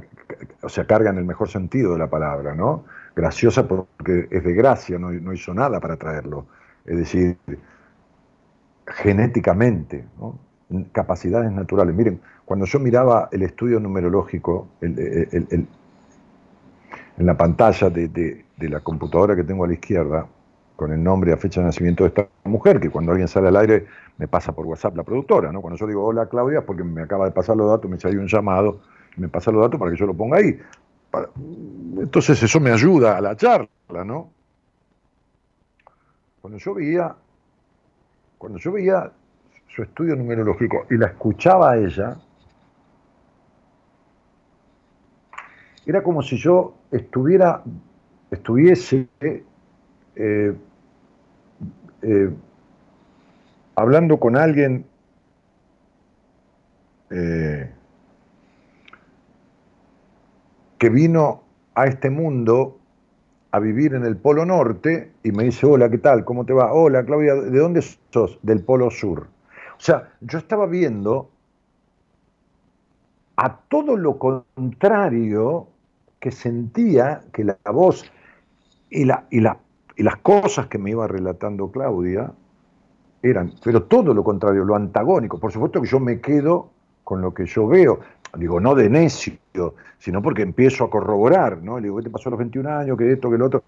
o 0.62 0.70
sea, 0.70 0.86
carga 0.86 1.10
en 1.10 1.18
el 1.18 1.26
mejor 1.26 1.50
sentido 1.50 1.94
de 1.94 2.00
la 2.00 2.10
palabra, 2.10 2.56
¿no? 2.56 2.86
Graciosa 3.16 3.68
porque 3.68 4.28
es 4.32 4.44
de 4.44 4.54
gracia, 4.54 4.98
no, 5.00 5.34
hizo 5.34 5.54
nada 5.54 5.80
para 5.80 5.98
traerlo. 5.98 6.46
Es 6.86 6.98
decir, 6.98 7.38
genéticamente, 8.88 10.06
¿no? 10.20 10.40
capacidades 10.92 11.52
naturales. 11.52 11.96
Miren, 11.96 12.22
cuando 12.46 12.66
yo 12.66 12.80
miraba 12.80 13.30
el 13.32 13.42
estudio 13.44 13.80
numerológico 13.80 14.68
el- 14.82 15.68
en 17.18 17.26
la 17.26 17.36
pantalla 17.38 17.90
de, 17.90 18.08
de- 18.08 18.46
la 18.70 18.80
computadora 18.82 19.36
que 19.36 19.44
tengo 19.44 19.64
a 19.64 19.68
la 19.68 19.74
izquierda, 19.74 20.28
con 20.76 20.92
el 20.94 21.04
nombre 21.04 21.30
y 21.32 21.34
la 21.34 21.38
fecha 21.38 21.60
de 21.60 21.68
nacimiento 21.68 22.04
de 22.04 22.10
esta 22.10 22.28
mujer, 22.46 22.80
que 22.80 22.90
cuando 22.90 23.12
alguien 23.12 23.28
sale 23.28 23.50
al 23.50 23.58
aire 23.58 23.86
me 24.18 24.28
pasa 24.28 24.54
por 24.54 24.66
WhatsApp 24.66 24.96
la 24.96 25.04
productora, 25.04 25.52
¿no? 25.52 25.62
Cuando 25.62 25.78
yo 25.78 25.88
digo 25.88 26.06
hola 26.06 26.28
Claudia, 26.28 26.66
porque 26.66 26.84
me 26.84 27.02
acaba 27.02 27.26
de 27.26 27.32
pasar 27.32 27.58
los 27.58 27.70
datos, 27.70 27.90
me 27.90 28.00
salió 28.00 28.20
un 28.22 28.28
llamado, 28.28 28.80
me 29.18 29.28
pasa 29.28 29.52
los 29.52 29.62
datos 29.62 29.80
para 29.80 29.92
que 29.92 29.98
yo 29.98 30.06
lo 30.06 30.14
ponga 30.14 30.38
ahí. 30.38 30.60
Entonces 31.98 32.42
eso 32.42 32.60
me 32.60 32.72
ayuda 32.72 33.18
a 33.18 33.22
la 33.22 33.36
charla, 33.36 34.04
¿no? 34.06 34.32
Cuando 36.42 36.58
yo 36.60 36.74
veía, 36.74 37.16
cuando 38.38 38.60
yo 38.60 38.72
veía 38.72 39.12
su 39.68 39.84
estudio 39.84 40.16
numerológico 40.16 40.86
y 40.90 40.98
la 40.98 41.08
escuchaba 41.08 41.72
a 41.72 41.78
ella, 41.78 42.18
era 45.86 46.04
como 46.04 46.22
si 46.22 46.38
yo 46.38 46.76
estuviera, 46.92 47.64
estuviese 48.30 49.08
eh, 50.16 50.56
eh, 52.02 52.30
hablando 53.76 54.20
con 54.20 54.38
alguien 54.38 54.86
eh, 57.10 57.72
que 60.80 60.90
vino 60.90 61.44
a 61.76 61.86
este 61.86 62.10
mundo 62.10 62.80
a 63.52 63.60
vivir 63.60 63.94
en 63.94 64.06
el 64.06 64.18
Polo 64.18 64.46
Norte 64.46 65.12
y 65.24 65.32
me 65.32 65.44
dice, 65.44 65.66
hola, 65.66 65.90
¿qué 65.90 65.98
tal? 65.98 66.24
¿Cómo 66.24 66.46
te 66.46 66.54
va? 66.54 66.74
Hola, 66.74 67.04
Claudia, 67.04 67.36
¿de 67.36 67.60
dónde 67.60 67.82
sos? 67.82 68.40
Del 68.42 68.64
Polo 68.64 68.90
Sur. 68.90 69.28
O 69.78 69.82
sea, 69.82 70.14
yo 70.22 70.38
estaba 70.38 70.66
viendo 70.66 71.30
a 73.36 73.58
todo 73.70 73.98
lo 73.98 74.18
contrario 74.18 75.68
que 76.20 76.32
sentía 76.32 77.22
que 77.34 77.44
la 77.46 77.58
voz 77.72 78.04
y, 78.90 79.06
la, 79.06 79.26
y, 79.30 79.40
la, 79.40 79.58
y 79.96 80.04
las 80.04 80.18
cosas 80.18 80.68
que 80.68 80.78
me 80.78 80.92
iba 80.92 81.08
relatando 81.08 81.72
Claudia 81.72 82.32
eran, 83.22 83.54
pero 83.64 83.84
todo 83.84 84.14
lo 84.14 84.24
contrario, 84.24 84.64
lo 84.64 84.76
antagónico. 84.76 85.40
Por 85.40 85.52
supuesto 85.52 85.82
que 85.82 85.88
yo 85.88 86.00
me 86.00 86.22
quedo 86.22 86.70
con 87.04 87.22
lo 87.22 87.34
que 87.34 87.46
yo 87.46 87.68
veo, 87.68 88.00
digo, 88.38 88.60
no 88.60 88.76
de 88.76 88.90
necio, 88.90 89.34
sino 89.98 90.22
porque 90.22 90.44
empiezo 90.44 90.86
a 90.86 90.90
corroborar, 90.90 91.62
¿no? 91.62 91.78
Le 91.78 91.84
digo, 91.84 91.98
¿qué 91.98 92.04
te 92.04 92.10
pasó 92.10 92.30
a 92.30 92.32
los 92.32 92.40
21 92.40 92.70
años? 92.70 92.98
Que 92.98 93.12
esto, 93.12 93.30
que 93.30 93.38
lo 93.38 93.48
otro. 93.48 93.64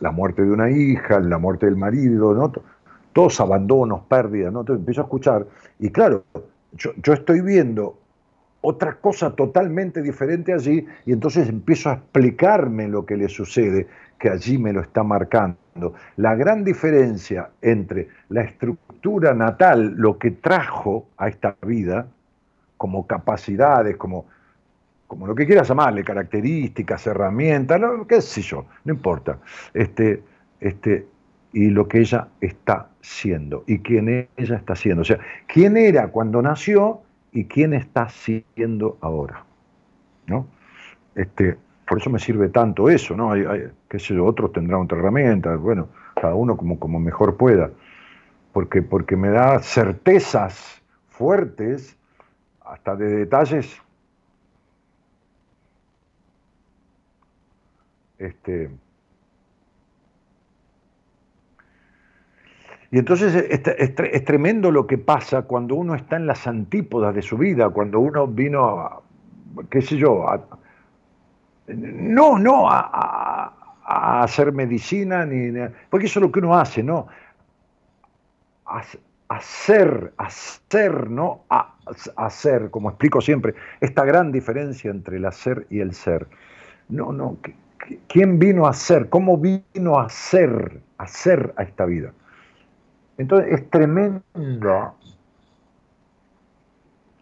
La 0.00 0.10
muerte 0.10 0.42
de 0.42 0.50
una 0.50 0.70
hija, 0.70 1.20
la 1.20 1.38
muerte 1.38 1.66
del 1.66 1.76
marido, 1.76 2.34
¿no? 2.34 2.52
Todos 3.12 3.40
abandonos, 3.40 4.02
pérdidas, 4.08 4.52
¿no? 4.52 4.64
Empiezo 4.66 5.02
a 5.02 5.04
escuchar, 5.04 5.46
y 5.78 5.90
claro, 5.90 6.24
yo, 6.72 6.90
yo 7.02 7.12
estoy 7.12 7.40
viendo 7.40 7.98
otra 8.60 8.94
cosa 8.94 9.30
totalmente 9.34 10.02
diferente 10.02 10.52
allí, 10.52 10.86
y 11.04 11.12
entonces 11.12 11.48
empiezo 11.48 11.90
a 11.90 11.94
explicarme 11.94 12.88
lo 12.88 13.04
que 13.04 13.16
le 13.16 13.28
sucede, 13.28 13.86
que 14.18 14.30
allí 14.30 14.58
me 14.58 14.72
lo 14.72 14.80
está 14.80 15.02
marcando. 15.02 15.94
La 16.16 16.34
gran 16.34 16.64
diferencia 16.64 17.50
entre 17.60 18.08
la 18.30 18.42
estructura 18.42 19.34
natal, 19.34 19.94
lo 19.96 20.18
que 20.18 20.30
trajo 20.30 21.08
a 21.18 21.28
esta 21.28 21.56
vida, 21.66 22.06
como 22.84 23.06
capacidades, 23.06 23.96
como, 23.96 24.26
como 25.06 25.26
lo 25.26 25.34
que 25.34 25.46
quieras 25.46 25.66
llamarle, 25.66 26.04
características, 26.04 27.06
herramientas, 27.06 27.80
lo, 27.80 28.06
qué 28.06 28.20
sé 28.20 28.42
yo, 28.42 28.66
no 28.84 28.92
importa. 28.92 29.38
Este, 29.72 30.22
este, 30.60 31.06
y 31.54 31.70
lo 31.70 31.88
que 31.88 32.00
ella 32.00 32.28
está 32.42 32.90
siendo, 33.00 33.64
y 33.66 33.78
quién 33.78 34.28
ella 34.36 34.56
está 34.56 34.76
siendo. 34.76 35.00
O 35.00 35.04
sea, 35.06 35.18
quién 35.46 35.78
era 35.78 36.08
cuando 36.08 36.42
nació 36.42 37.00
y 37.32 37.46
quién 37.46 37.72
está 37.72 38.10
siendo 38.10 38.98
ahora. 39.00 39.46
¿no? 40.26 40.46
Este, 41.14 41.56
por 41.88 41.96
eso 41.96 42.10
me 42.10 42.18
sirve 42.18 42.50
tanto 42.50 42.90
eso, 42.90 43.16
¿no? 43.16 43.32
Hay, 43.32 43.46
qué 43.88 43.98
sé 43.98 44.12
yo, 44.14 44.26
otros 44.26 44.52
tendrán 44.52 44.82
otra 44.82 44.98
herramienta, 44.98 45.56
bueno, 45.56 45.88
cada 46.20 46.34
uno 46.34 46.54
como, 46.54 46.78
como 46.78 47.00
mejor 47.00 47.38
pueda, 47.38 47.70
porque, 48.52 48.82
porque 48.82 49.16
me 49.16 49.30
da 49.30 49.60
certezas 49.60 50.82
fuertes, 51.08 51.96
hasta 52.74 52.96
de 52.96 53.06
detalles 53.06 53.80
este, 58.18 58.70
Y 62.90 62.98
entonces 62.98 63.34
es, 63.34 63.60
es, 63.66 64.24
tremendo 64.24 64.70
lo 64.70 64.86
que 64.86 64.98
pasa 64.98 65.42
cuando 65.42 65.74
uno 65.74 65.96
está 65.96 66.14
en 66.14 66.28
las 66.28 66.46
antípodas 66.46 67.12
de 67.12 67.22
su 67.22 67.36
vida, 67.36 67.70
cuando 67.70 67.98
uno 67.98 68.28
vino 68.28 68.78
a, 68.78 69.02
qué 69.68 69.82
sé 69.82 69.96
yo, 69.96 70.24
no, 71.66 72.38
no 72.38 72.70
a, 72.70 72.78
a, 72.92 73.52
a, 73.84 74.22
hacer 74.22 74.52
medicina, 74.52 75.26
ni, 75.26 75.52
porque 75.90 76.06
eso 76.06 76.20
es 76.20 76.22
lo 76.22 76.30
que 76.30 76.38
uno 76.38 76.56
hace, 76.56 76.84
¿no? 76.84 77.08
Hacer, 79.28 80.12
hacer, 80.18 81.10
¿no? 81.10 81.44
A, 81.48 81.74
hacer, 82.16 82.70
como 82.70 82.90
explico 82.90 83.20
siempre, 83.20 83.54
esta 83.80 84.04
gran 84.04 84.32
diferencia 84.32 84.90
entre 84.90 85.16
el 85.16 85.24
hacer 85.24 85.66
y 85.70 85.80
el 85.80 85.94
ser. 85.94 86.26
No, 86.88 87.12
no, 87.12 87.38
¿quién 88.08 88.38
vino 88.38 88.66
a 88.66 88.72
ser? 88.72 89.08
¿Cómo 89.08 89.38
vino 89.38 89.98
a 89.98 90.08
ser, 90.08 90.80
a 90.98 91.06
ser 91.06 91.54
a 91.56 91.62
esta 91.62 91.84
vida? 91.84 92.12
Entonces 93.16 93.52
es 93.52 93.70
tremendo 93.70 94.94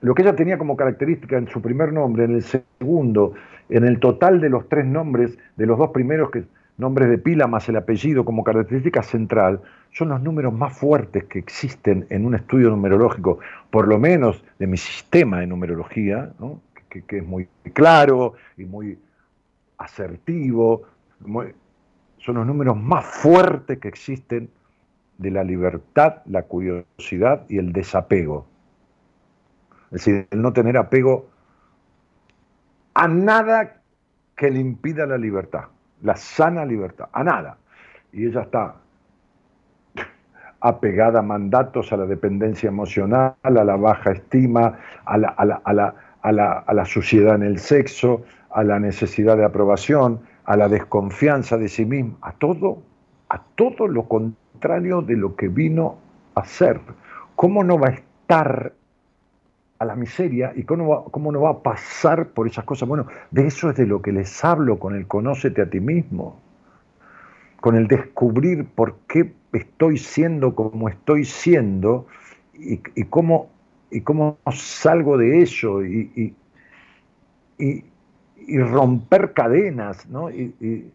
lo 0.01 0.15
que 0.15 0.23
ella 0.23 0.35
tenía 0.35 0.59
como 0.59 0.77
característica 0.77 1.39
en 1.39 1.49
su 1.49 1.63
primer 1.63 1.93
nombre, 1.93 2.25
en 2.25 2.35
el 2.35 2.43
segundo, 2.43 3.35
en 3.69 3.85
el 3.85 4.01
total 4.01 4.41
de 4.41 4.49
los 4.49 4.69
tres 4.69 4.85
nombres, 4.85 5.39
de 5.57 5.67
los 5.67 5.79
dos 5.79 5.91
primeros 5.91 6.31
que, 6.31 6.45
nombres 6.83 7.09
de 7.09 7.17
pila 7.17 7.47
más 7.47 7.69
el 7.69 7.77
apellido 7.77 8.25
como 8.25 8.45
característica 8.45 9.03
central, 9.03 9.63
son 9.93 10.11
los 10.11 10.21
números 10.21 10.53
más 10.53 10.77
fuertes 10.77 11.25
que 11.25 11.39
existen 11.39 12.07
en 12.11 12.27
un 12.27 12.35
estudio 12.35 12.69
numerológico, 12.69 13.39
por 13.71 13.89
lo 13.89 13.99
menos 13.99 14.45
de 14.59 14.67
mi 14.67 14.77
sistema 14.77 15.41
de 15.41 15.47
numerología, 15.47 16.33
que, 16.91 17.19
es 17.19 17.25
muy 17.25 17.49
claro 17.73 18.35
y 18.57 18.65
muy 18.65 18.99
asertivo, 19.79 20.83
son 22.19 22.35
los 22.35 22.47
números 22.47 22.77
más 22.77 23.07
fuertes 23.07 23.79
que 23.79 23.89
existen 23.89 24.51
de 25.19 25.31
la 25.31 25.45
libertad, 25.45 26.23
la 26.27 26.43
curiosidad 26.43 27.47
y 27.49 27.59
el 27.59 27.73
desapego. 27.73 28.47
Es 29.87 30.05
decir, 30.05 30.27
el 30.31 30.43
no 30.43 30.53
tener 30.53 30.77
apego 30.77 31.29
a 32.95 33.09
nada 33.09 33.83
que 34.37 34.51
le 34.51 34.61
impida 34.61 35.07
la 35.07 35.19
libertad, 35.19 35.67
la 36.03 36.17
sana 36.17 36.65
libertad, 36.65 37.09
a 37.13 37.25
nada. 37.25 37.57
Y 38.13 38.27
ella 38.27 38.43
está 38.43 38.75
apegada 40.61 41.21
a 41.21 41.23
mandatos, 41.23 41.93
a 41.93 41.97
la 41.97 42.07
dependencia 42.07 42.69
emocional, 42.69 43.35
a 43.43 43.51
la 43.51 43.77
baja 43.77 44.13
estima, 44.13 44.79
a 45.05 45.19
la, 45.19 45.29
a 46.23 46.33
la, 46.33 46.85
suciedad 46.85 47.37
en 47.37 47.43
el 47.43 47.59
sexo, 47.59 48.23
a 48.51 48.63
la 48.63 48.79
necesidad 48.79 49.37
de 49.37 49.45
aprobación, 49.45 50.21
a 50.45 50.57
la 50.57 50.69
desconfianza 50.69 51.57
de 51.57 51.69
sí 51.69 51.85
misma, 51.85 52.17
a 52.23 52.33
todo, 52.33 52.83
a 53.29 53.41
todo 53.55 53.87
lo 53.89 54.05
contrario 54.09 55.03
de 55.03 55.17
lo 55.17 55.37
que 55.37 55.49
vino 55.49 55.97
a 56.35 56.45
ser. 56.45 56.81
¿Cómo 57.37 57.65
no 57.65 57.79
va 57.79 57.89
a 57.89 57.93
estar 57.93 58.73
a 59.83 59.85
la 59.85 59.97
miseria 59.97 60.53
y 60.55 60.63
cómo, 60.63 61.05
cómo 61.07 61.33
no 61.33 61.43
va 61.43 61.51
a 61.51 61.63
pasar 61.63 62.29
por 62.29 62.47
esas 62.47 62.65
cosas. 62.65 62.89
Bueno, 62.89 63.07
de 63.31 63.47
eso 63.47 63.71
es 63.71 63.77
de 63.77 63.87
lo 63.87 64.01
que 64.01 64.13
les 64.13 64.45
hablo 64.45 64.79
con 64.79 64.95
el 64.95 65.07
conócete 65.07 65.63
a 65.63 65.69
ti 65.69 65.81
mismo, 65.81 66.41
con 67.61 67.77
el 67.77 67.87
descubrir 67.89 68.65
por 68.65 68.97
qué 69.09 69.33
estoy 69.53 69.99
siendo 69.99 70.55
como 70.55 70.89
estoy 70.89 71.25
siendo 71.25 72.07
y, 72.55 72.79
cómo, 73.05 73.51
y 73.91 74.01
cómo 74.03 74.39
salgo 74.51 75.19
de 75.19 75.43
eso 75.43 75.85
y, 75.85 76.35
y, 77.59 78.59
romper 78.59 79.33
cadenas, 79.33 80.09
¿no? 80.09 80.31
Y, 80.31 80.91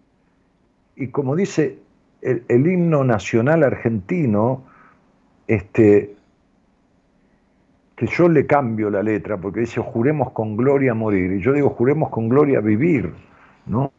como 1.11 1.35
dice 1.35 1.79
el, 2.21 2.43
el, 2.47 2.67
himno 2.67 3.03
nacional 3.03 3.63
argentino, 3.63 4.63
este, 5.47 6.16
que 7.97 8.05
yo 8.05 8.29
le 8.29 8.45
cambio 8.45 8.91
la 8.91 9.01
letra, 9.01 9.37
porque 9.37 9.61
dice 9.61 9.81
juremos 9.81 10.29
con 10.31 10.55
gloria 10.55 10.93
morir, 10.93 11.33
y 11.33 11.41
yo 11.41 11.51
digo 11.51 11.71
juremos 11.71 12.09
con 12.09 12.29
gloria 12.29 12.61
vivir, 12.61 13.11
¿no? 13.65 13.91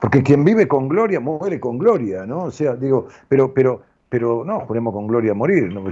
Porque 0.00 0.22
quien 0.22 0.42
vive 0.42 0.66
con 0.66 0.88
gloria 0.88 1.20
muere 1.20 1.60
con 1.60 1.76
gloria, 1.76 2.24
¿no? 2.24 2.44
O 2.44 2.50
sea, 2.50 2.74
digo, 2.74 3.08
pero, 3.28 3.52
pero, 3.52 3.82
pero 4.08 4.42
no, 4.46 4.60
juremos 4.60 4.94
con 4.94 5.06
gloria 5.06 5.34
morir, 5.34 5.70
¿no? 5.70 5.82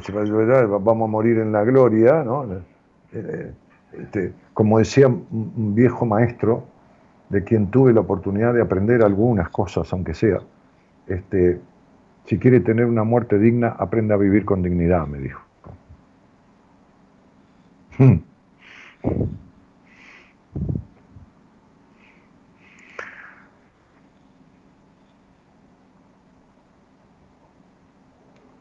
vamos 0.81 1.07
a 1.07 1.11
morir 1.11 1.39
en 1.39 1.53
la 1.53 1.65
gloria, 1.65 2.25
¿no? 2.25 2.47
Eh, 3.13 3.53
este, 3.93 4.33
como 4.55 4.79
decía 4.79 5.09
un 5.09 5.75
viejo 5.75 6.07
maestro, 6.07 6.65
de 7.29 7.45
quien 7.45 7.71
tuve 7.71 7.93
la 7.93 8.01
oportunidad 8.01 8.55
de 8.55 8.63
aprender 8.63 9.03
algunas 9.03 9.51
cosas, 9.51 9.93
aunque 9.93 10.15
sea, 10.15 10.39
este, 11.07 11.61
si 12.25 12.39
quiere 12.39 12.61
tener 12.61 12.87
una 12.87 13.05
muerte 13.05 13.39
digna, 13.39 13.69
aprenda 13.79 14.15
a 14.15 14.19
vivir 14.19 14.47
con 14.47 14.63
dignidad, 14.63 15.07
me 15.07 15.19
dijo. 15.19 15.48
Hmm. 17.99 18.19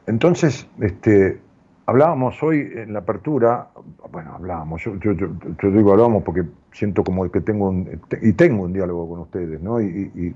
Entonces, 0.08 0.68
este, 0.80 1.40
hablábamos 1.86 2.42
hoy 2.42 2.68
en 2.74 2.94
la 2.94 3.00
apertura, 3.00 3.68
bueno, 4.12 4.34
hablábamos, 4.34 4.82
yo, 4.84 5.14
digo 5.72 5.92
hablábamos 5.92 6.24
porque 6.24 6.44
siento 6.72 7.04
como 7.04 7.30
que 7.30 7.42
tengo 7.42 7.70
un, 7.70 8.02
y 8.22 8.34
tengo 8.34 8.64
un 8.64 8.74
diálogo 8.74 9.10
con 9.10 9.20
ustedes, 9.20 9.62
¿no? 9.62 9.82
Y, 9.82 10.36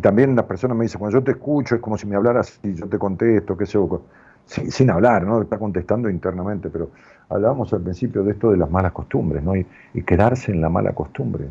también 0.00 0.36
las 0.36 0.44
personas 0.44 0.76
me 0.76 0.84
dicen, 0.84 1.00
cuando 1.00 1.18
yo 1.18 1.24
te 1.24 1.32
escucho 1.32 1.74
es 1.74 1.80
como 1.80 1.98
si 1.98 2.06
me 2.06 2.14
hablaras 2.14 2.60
y 2.62 2.74
yo 2.74 2.86
te 2.86 2.96
contesto, 2.96 3.56
qué 3.56 3.66
sé 3.66 3.72
yo, 3.72 4.02
sin, 4.50 4.90
hablar, 4.90 5.24
¿no? 5.24 5.42
Está 5.42 5.58
contestando 5.58 6.10
internamente, 6.10 6.70
pero 6.70 6.90
hablábamos 7.28 7.72
al 7.72 7.82
principio 7.82 8.24
de 8.24 8.32
esto 8.32 8.50
de 8.50 8.56
las 8.56 8.70
malas 8.70 8.92
costumbres, 8.92 9.42
¿no? 9.42 9.54
Y, 9.54 9.66
quedarse 10.04 10.50
en 10.50 10.60
la 10.60 10.68
mala 10.68 10.92
costumbre. 10.92 11.48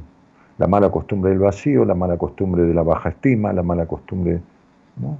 La 0.57 0.67
mala 0.67 0.91
costumbre 0.91 1.31
del 1.31 1.39
vacío, 1.39 1.85
la 1.85 1.95
mala 1.95 2.17
costumbre 2.17 2.63
de 2.63 2.73
la 2.73 2.84
baja 2.84 3.09
estima, 3.09 3.53
la 3.53 3.63
mala 3.63 3.85
costumbre. 3.85 4.41
¿no? 4.97 5.17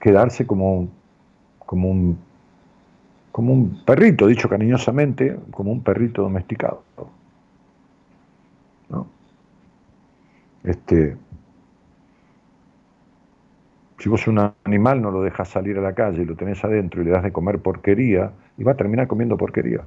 Quedarse 0.00 0.46
como, 0.46 0.88
como, 1.58 1.90
un, 1.90 2.18
como 3.32 3.52
un 3.52 3.82
perrito, 3.84 4.26
dicho 4.26 4.48
cariñosamente, 4.48 5.38
como 5.50 5.72
un 5.72 5.82
perrito 5.82 6.22
domesticado. 6.22 6.82
¿no? 8.88 9.06
Este, 10.64 11.18
si 13.98 14.08
vos 14.08 14.26
un 14.26 14.52
animal 14.64 15.00
no 15.00 15.10
lo 15.10 15.22
dejas 15.22 15.48
salir 15.48 15.78
a 15.78 15.80
la 15.80 15.94
calle 15.94 16.22
y 16.22 16.24
lo 16.24 16.36
tenés 16.36 16.62
adentro 16.64 17.00
y 17.00 17.06
le 17.06 17.12
das 17.12 17.22
de 17.22 17.32
comer 17.32 17.60
porquería, 17.60 18.32
y 18.58 18.64
va 18.64 18.72
a 18.72 18.76
terminar 18.76 19.06
comiendo 19.06 19.36
porquería. 19.36 19.80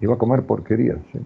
Y 0.00 0.06
va 0.06 0.14
a 0.14 0.18
comer 0.18 0.42
porquería, 0.42 0.96
¿sí? 1.12 1.20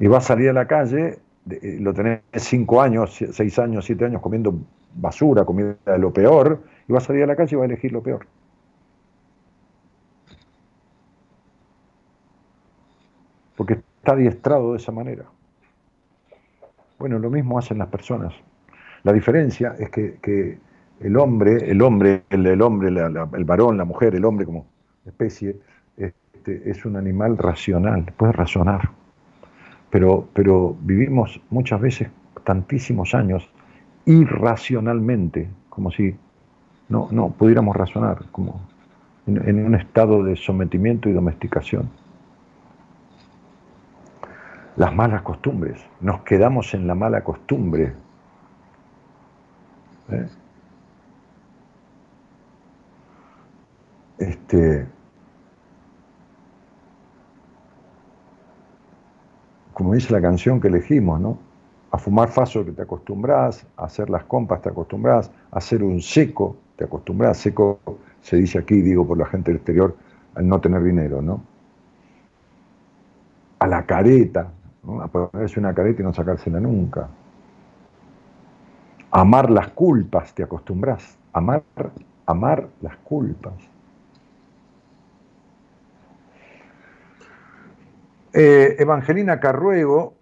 Y 0.00 0.06
va 0.08 0.18
a 0.18 0.20
salir 0.20 0.50
a 0.50 0.52
la 0.52 0.66
calle, 0.66 1.20
eh, 1.48 1.78
lo 1.80 1.94
tenés 1.94 2.22
cinco 2.34 2.82
años, 2.82 3.22
seis 3.30 3.58
años, 3.58 3.84
siete 3.84 4.04
años 4.04 4.20
comiendo 4.20 4.54
basura, 4.94 5.44
comida 5.44 5.76
de 5.86 5.98
lo 5.98 6.12
peor, 6.12 6.62
y 6.88 6.92
va 6.92 6.98
a 6.98 7.02
salir 7.02 7.22
a 7.22 7.26
la 7.26 7.36
calle 7.36 7.54
y 7.54 7.56
va 7.56 7.62
a 7.62 7.66
elegir 7.66 7.92
lo 7.92 8.02
peor. 8.02 8.26
Porque 13.56 13.74
está 13.74 14.12
adiestrado 14.12 14.72
de 14.72 14.78
esa 14.78 14.90
manera. 14.90 15.24
Bueno, 16.98 17.20
lo 17.20 17.30
mismo 17.30 17.58
hacen 17.58 17.78
las 17.78 17.88
personas. 17.88 18.34
La 19.04 19.12
diferencia 19.12 19.74
es 19.78 19.90
que 19.90 20.58
el 21.02 21.16
hombre, 21.16 21.70
el 21.70 21.82
hombre, 21.82 22.22
el, 22.30 22.62
hombre, 22.62 22.88
el 22.88 23.44
varón, 23.44 23.76
la 23.76 23.84
mujer, 23.84 24.14
el 24.14 24.24
hombre 24.24 24.46
como 24.46 24.66
especie, 25.04 25.56
este, 25.96 26.70
es 26.70 26.84
un 26.84 26.96
animal 26.96 27.38
racional, 27.38 28.04
puede 28.16 28.32
razonar. 28.32 28.90
Pero, 29.90 30.28
pero 30.32 30.76
vivimos 30.80 31.40
muchas 31.50 31.80
veces 31.80 32.08
tantísimos 32.44 33.14
años 33.14 33.48
irracionalmente, 34.06 35.48
como 35.68 35.90
si 35.90 36.16
no, 36.88 37.08
no 37.10 37.30
pudiéramos 37.30 37.74
razonar, 37.76 38.24
como 38.30 38.60
en, 39.26 39.64
un 39.64 39.74
estado 39.74 40.22
de 40.22 40.36
sometimiento 40.36 41.08
y 41.08 41.12
domesticación. 41.12 41.90
Las 44.76 44.94
malas 44.94 45.22
costumbres, 45.22 45.84
nos 46.00 46.22
quedamos 46.22 46.74
en 46.74 46.86
la 46.86 46.94
mala 46.94 47.22
costumbre. 47.22 47.92
Este, 54.18 54.86
como 59.72 59.94
dice 59.94 60.12
la 60.12 60.20
canción 60.20 60.60
que 60.60 60.68
elegimos, 60.68 61.20
¿no? 61.20 61.38
A 61.90 61.98
fumar 61.98 62.28
faso 62.28 62.64
que 62.64 62.72
te 62.72 62.82
acostumbras, 62.82 63.66
a 63.76 63.84
hacer 63.84 64.08
las 64.08 64.24
compas 64.24 64.62
te 64.62 64.68
acostumbras, 64.68 65.30
a 65.50 65.58
hacer 65.58 65.82
un 65.82 66.00
seco 66.00 66.56
te 66.76 66.84
acostumbras, 66.84 67.38
seco 67.38 67.80
se 68.20 68.36
dice 68.36 68.58
aquí, 68.58 68.80
digo 68.80 69.06
por 69.06 69.18
la 69.18 69.26
gente 69.26 69.50
del 69.50 69.56
exterior, 69.56 69.96
al 70.34 70.46
no 70.46 70.60
tener 70.60 70.82
dinero, 70.82 71.20
¿no? 71.20 71.42
A 73.58 73.66
la 73.66 73.84
careta, 73.84 74.52
a 75.00 75.08
ponerse 75.08 75.60
una 75.60 75.74
careta 75.74 76.02
y 76.02 76.04
no 76.04 76.14
sacársela 76.14 76.60
nunca. 76.60 77.08
Amar 79.12 79.50
las 79.50 79.68
culpas 79.68 80.34
te 80.34 80.42
acostumbras, 80.42 81.16
amar, 81.32 81.62
amar 82.26 82.68
las 82.80 82.96
culpas. 82.96 83.52
Eh, 88.32 88.76
Evangelina 88.78 89.38
Carruego, 89.38 90.14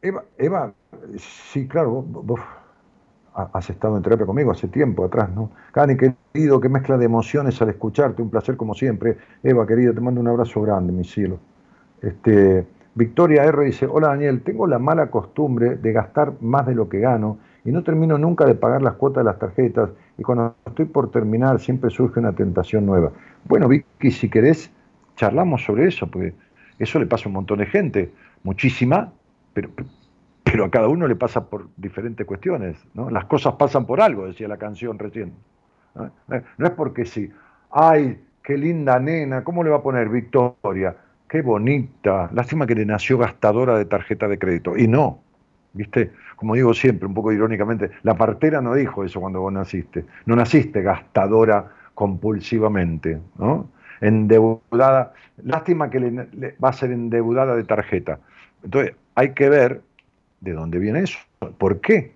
Eva, 0.00 0.24
Eva, 0.38 0.72
sí, 1.18 1.68
claro, 1.68 2.06
has 3.34 3.68
estado 3.68 3.98
en 3.98 4.02
terapia 4.02 4.24
conmigo 4.24 4.50
hace 4.50 4.68
tiempo 4.68 5.04
atrás, 5.04 5.28
¿no? 5.30 5.50
Cani, 5.72 5.94
querido, 5.96 6.58
qué 6.58 6.70
mezcla 6.70 6.96
de 6.96 7.04
emociones 7.04 7.60
al 7.60 7.68
escucharte, 7.68 8.22
un 8.22 8.30
placer 8.30 8.56
como 8.56 8.74
siempre. 8.74 9.18
Eva, 9.42 9.66
querida, 9.66 9.92
te 9.92 10.00
mando 10.00 10.22
un 10.22 10.28
abrazo 10.28 10.62
grande, 10.62 10.90
mi 10.90 11.04
cielo. 11.04 11.38
Este, 12.00 12.66
Victoria 12.94 13.44
R 13.44 13.64
dice, 13.66 13.86
hola 13.86 14.08
Daniel, 14.08 14.40
tengo 14.40 14.66
la 14.66 14.78
mala 14.78 15.10
costumbre 15.10 15.76
de 15.76 15.92
gastar 15.92 16.32
más 16.40 16.66
de 16.66 16.74
lo 16.74 16.88
que 16.88 17.00
gano 17.00 17.49
y 17.64 17.70
no 17.72 17.82
termino 17.82 18.16
nunca 18.18 18.46
de 18.46 18.54
pagar 18.54 18.82
las 18.82 18.94
cuotas 18.94 19.22
de 19.22 19.30
las 19.30 19.38
tarjetas 19.38 19.90
y 20.18 20.22
cuando 20.22 20.54
estoy 20.66 20.86
por 20.86 21.10
terminar 21.10 21.60
siempre 21.60 21.90
surge 21.90 22.20
una 22.20 22.32
tentación 22.32 22.86
nueva. 22.86 23.12
Bueno, 23.44 23.68
Vicky, 23.68 24.10
si 24.10 24.28
querés, 24.28 24.70
charlamos 25.16 25.64
sobre 25.64 25.86
eso, 25.86 26.06
porque 26.06 26.34
eso 26.78 26.98
le 26.98 27.06
pasa 27.06 27.24
a 27.24 27.28
un 27.28 27.34
montón 27.34 27.58
de 27.58 27.66
gente, 27.66 28.10
muchísima, 28.42 29.12
pero, 29.52 29.70
pero 30.42 30.64
a 30.64 30.70
cada 30.70 30.88
uno 30.88 31.06
le 31.06 31.16
pasa 31.16 31.48
por 31.48 31.68
diferentes 31.76 32.26
cuestiones. 32.26 32.76
¿no? 32.94 33.10
Las 33.10 33.26
cosas 33.26 33.54
pasan 33.54 33.86
por 33.86 34.00
algo, 34.00 34.26
decía 34.26 34.48
la 34.48 34.56
canción 34.56 34.98
recién. 34.98 35.32
¿no? 35.94 36.10
no 36.56 36.66
es 36.66 36.72
porque 36.72 37.04
sí, 37.04 37.30
ay, 37.70 38.20
qué 38.42 38.56
linda 38.56 38.98
nena, 38.98 39.44
¿cómo 39.44 39.62
le 39.62 39.70
va 39.70 39.76
a 39.76 39.82
poner 39.82 40.08
Victoria? 40.08 40.96
Qué 41.28 41.42
bonita, 41.42 42.28
lástima 42.32 42.66
que 42.66 42.74
le 42.74 42.84
nació 42.84 43.18
gastadora 43.18 43.78
de 43.78 43.84
tarjeta 43.84 44.26
de 44.26 44.38
crédito. 44.38 44.76
Y 44.76 44.88
no, 44.88 45.20
¿viste? 45.72 46.12
Como 46.40 46.54
digo 46.54 46.72
siempre, 46.72 47.06
un 47.06 47.12
poco 47.12 47.32
irónicamente, 47.32 47.90
la 48.02 48.14
partera 48.14 48.62
no 48.62 48.74
dijo 48.74 49.04
eso 49.04 49.20
cuando 49.20 49.42
vos 49.42 49.52
naciste. 49.52 50.06
No 50.24 50.34
naciste 50.36 50.80
gastadora 50.80 51.70
compulsivamente, 51.92 53.20
¿no? 53.36 53.68
Endeudada. 54.00 55.12
Lástima 55.44 55.90
que 55.90 56.00
le, 56.00 56.56
va 56.56 56.70
a 56.70 56.72
ser 56.72 56.92
endeudada 56.92 57.54
de 57.54 57.64
tarjeta. 57.64 58.20
Entonces, 58.64 58.96
hay 59.16 59.34
que 59.34 59.50
ver 59.50 59.82
de 60.40 60.52
dónde 60.54 60.78
viene 60.78 61.00
eso, 61.00 61.18
por 61.58 61.82
qué. 61.82 62.14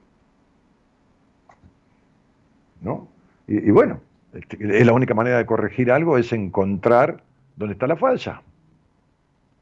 ¿No? 2.80 3.06
Y, 3.46 3.68
y 3.68 3.70
bueno, 3.72 4.01
este, 4.32 4.56
es 4.78 4.86
la 4.86 4.94
única 4.94 5.12
manera 5.12 5.36
de 5.36 5.44
corregir 5.44 5.92
algo 5.92 6.16
es 6.16 6.32
encontrar 6.32 7.22
dónde 7.56 7.74
está 7.74 7.86
la 7.86 7.96
falla. 7.96 8.40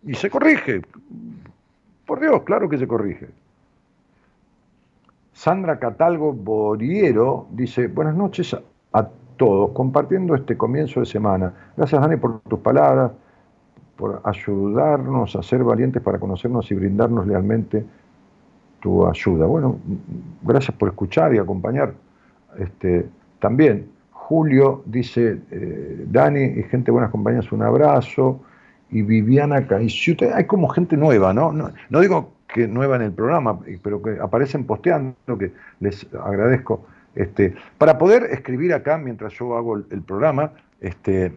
Y 0.04 0.14
se 0.14 0.30
corrige. 0.30 0.82
Por 2.06 2.20
Dios, 2.20 2.44
claro 2.44 2.68
que 2.68 2.78
se 2.78 2.86
corrige. 2.86 3.41
Sandra 5.32 5.78
Catalgo 5.78 6.32
Boriero 6.32 7.46
dice, 7.50 7.88
buenas 7.88 8.14
noches 8.14 8.56
a, 8.92 9.08
todos, 9.36 9.70
compartiendo 9.72 10.34
este 10.34 10.56
comienzo 10.56 11.00
de 11.00 11.06
semana. 11.06 11.52
Gracias 11.76 12.00
Dani 12.00 12.16
por 12.16 12.40
tus 12.42 12.60
palabras, 12.60 13.10
por 13.96 14.20
ayudarnos 14.24 15.34
a 15.34 15.42
ser 15.42 15.64
valientes 15.64 16.02
para 16.02 16.18
conocernos 16.18 16.70
y 16.70 16.74
brindarnos 16.74 17.26
lealmente 17.26 17.84
tu 18.80 19.06
ayuda. 19.06 19.46
Bueno, 19.46 19.78
gracias 20.42 20.76
por 20.76 20.90
escuchar 20.90 21.34
y 21.34 21.38
acompañar. 21.38 21.94
Este, 22.58 23.08
también, 23.40 23.90
Julio 24.10 24.82
dice, 24.86 25.40
eh, 25.50 26.06
Dani 26.08 26.42
y 26.42 26.62
gente 26.64 26.90
buenas 26.90 27.10
compañías, 27.10 27.50
un 27.52 27.62
abrazo. 27.62 28.40
Y 28.90 29.00
Viviana 29.02 29.66
Caiciute, 29.66 30.32
hay 30.34 30.44
como 30.44 30.68
gente 30.68 30.96
nueva, 30.96 31.32
¿no? 31.32 31.50
No, 31.50 31.70
no 31.88 32.00
digo 32.00 32.32
que 32.52 32.68
nueva 32.68 32.96
en 32.96 33.02
el 33.02 33.12
programa, 33.12 33.58
pero 33.82 34.02
que 34.02 34.18
aparecen 34.20 34.64
posteando, 34.64 35.38
que 35.38 35.52
les 35.80 36.06
agradezco. 36.14 36.86
Este, 37.14 37.54
para 37.78 37.98
poder 37.98 38.24
escribir 38.30 38.72
acá 38.72 38.98
mientras 38.98 39.32
yo 39.34 39.56
hago 39.56 39.76
el, 39.76 40.02
programa, 40.02 40.52
este, 40.80 41.32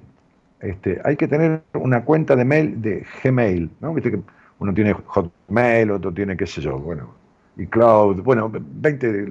este, 0.59 1.01
hay 1.03 1.15
que 1.15 1.27
tener 1.27 1.61
una 1.73 2.03
cuenta 2.03 2.35
de 2.35 2.45
mail 2.45 2.81
de 2.81 3.05
Gmail, 3.23 3.69
¿no? 3.81 3.93
Viste 3.93 4.11
que 4.11 4.19
uno 4.59 4.73
tiene 4.73 4.93
Hotmail, 4.93 5.91
otro 5.91 6.13
tiene 6.13 6.37
qué 6.37 6.47
sé 6.47 6.61
yo, 6.61 6.77
bueno, 6.79 7.13
y 7.57 7.65
cloud, 7.65 8.21
bueno, 8.21 8.51
20 8.51 9.27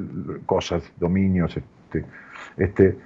cosas, 0.46 0.82
dominios, 0.98 1.56
este, 1.56 2.04
este, 2.56 2.98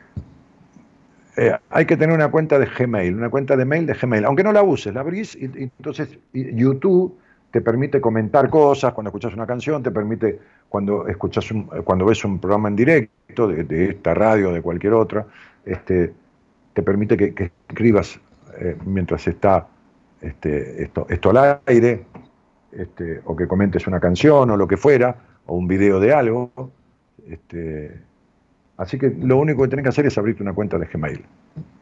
eh, 1.37 1.57
hay 1.71 1.87
que 1.87 1.97
tener 1.97 2.15
una 2.15 2.29
cuenta 2.29 2.59
de 2.59 2.67
Gmail, 2.67 3.15
una 3.15 3.31
cuenta 3.31 3.57
de 3.57 3.65
mail 3.65 3.87
de 3.87 3.95
Gmail, 3.95 4.25
aunque 4.25 4.43
no 4.43 4.53
la 4.53 4.63
uses, 4.63 4.93
la 4.95 5.01
abrís 5.01 5.37
y, 5.37 5.47
y 5.47 5.71
entonces 5.79 6.19
YouTube 6.33 7.17
te 7.51 7.61
permite 7.61 8.01
comentar 8.01 8.51
cosas 8.51 8.93
cuando 8.93 9.09
escuchas 9.09 9.35
una 9.35 9.47
canción, 9.47 9.83
te 9.83 9.91
permite 9.91 10.39
cuando 10.69 11.09
escuchas 11.09 11.47
cuando 11.85 12.05
ves 12.05 12.25
un 12.25 12.39
programa 12.39 12.69
en 12.69 12.77
directo 12.77 13.49
de, 13.49 13.91
esta 13.91 14.15
radio 14.15 14.51
o 14.51 14.53
de 14.53 14.61
cualquier 14.61 14.93
otra, 14.93 15.27
este, 15.65 16.12
te 16.75 16.83
permite 16.83 17.16
que, 17.16 17.51
escribas 17.69 18.20
eh, 18.59 18.77
mientras 18.85 19.27
está 19.27 19.66
este, 20.20 20.83
esto, 20.83 21.07
esto 21.09 21.31
al 21.31 21.61
aire, 21.66 22.05
este, 22.73 23.20
o 23.25 23.35
que 23.35 23.47
comentes 23.47 23.87
una 23.87 24.01
canción 24.01 24.51
o 24.51 24.57
lo 24.57 24.69
que 24.69 24.77
fuera, 24.77 25.16
o 25.47 25.57
un 25.57 25.66
video 25.66 26.01
de 26.01 26.12
algo. 26.12 26.51
Este, 27.27 27.99
así 28.77 28.99
que 28.99 29.11
lo 29.11 29.39
único 29.39 29.62
que 29.62 29.69
tenés 29.69 29.85
que 29.85 29.89
hacer 29.89 30.07
es 30.07 30.19
abrirte 30.19 30.43
una 30.43 30.53
cuenta 30.53 30.79
de 30.79 30.87
Gmail. 30.87 31.25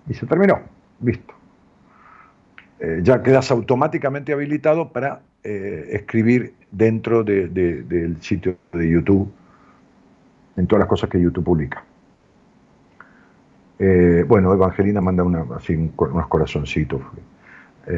Y 0.08 0.14
se 0.14 0.26
terminó, 0.26 0.60
listo. 1.02 1.34
Eh, 2.78 3.00
ya 3.02 3.22
quedas 3.22 3.50
automáticamente 3.50 4.32
habilitado 4.32 4.92
para 4.92 5.22
eh, 5.48 5.88
escribir 5.92 6.54
dentro 6.70 7.22
del 7.22 8.16
sitio 8.20 8.56
de 8.72 8.90
YouTube, 8.90 9.30
en 10.56 10.66
todas 10.66 10.80
las 10.80 10.88
cosas 10.88 11.08
que 11.08 11.20
YouTube 11.20 11.44
publica. 11.44 11.84
Eh, 13.78 14.24
bueno, 14.26 14.52
Evangelina 14.52 15.00
manda 15.00 15.22
unos 15.22 16.26
corazoncitos, 16.28 17.00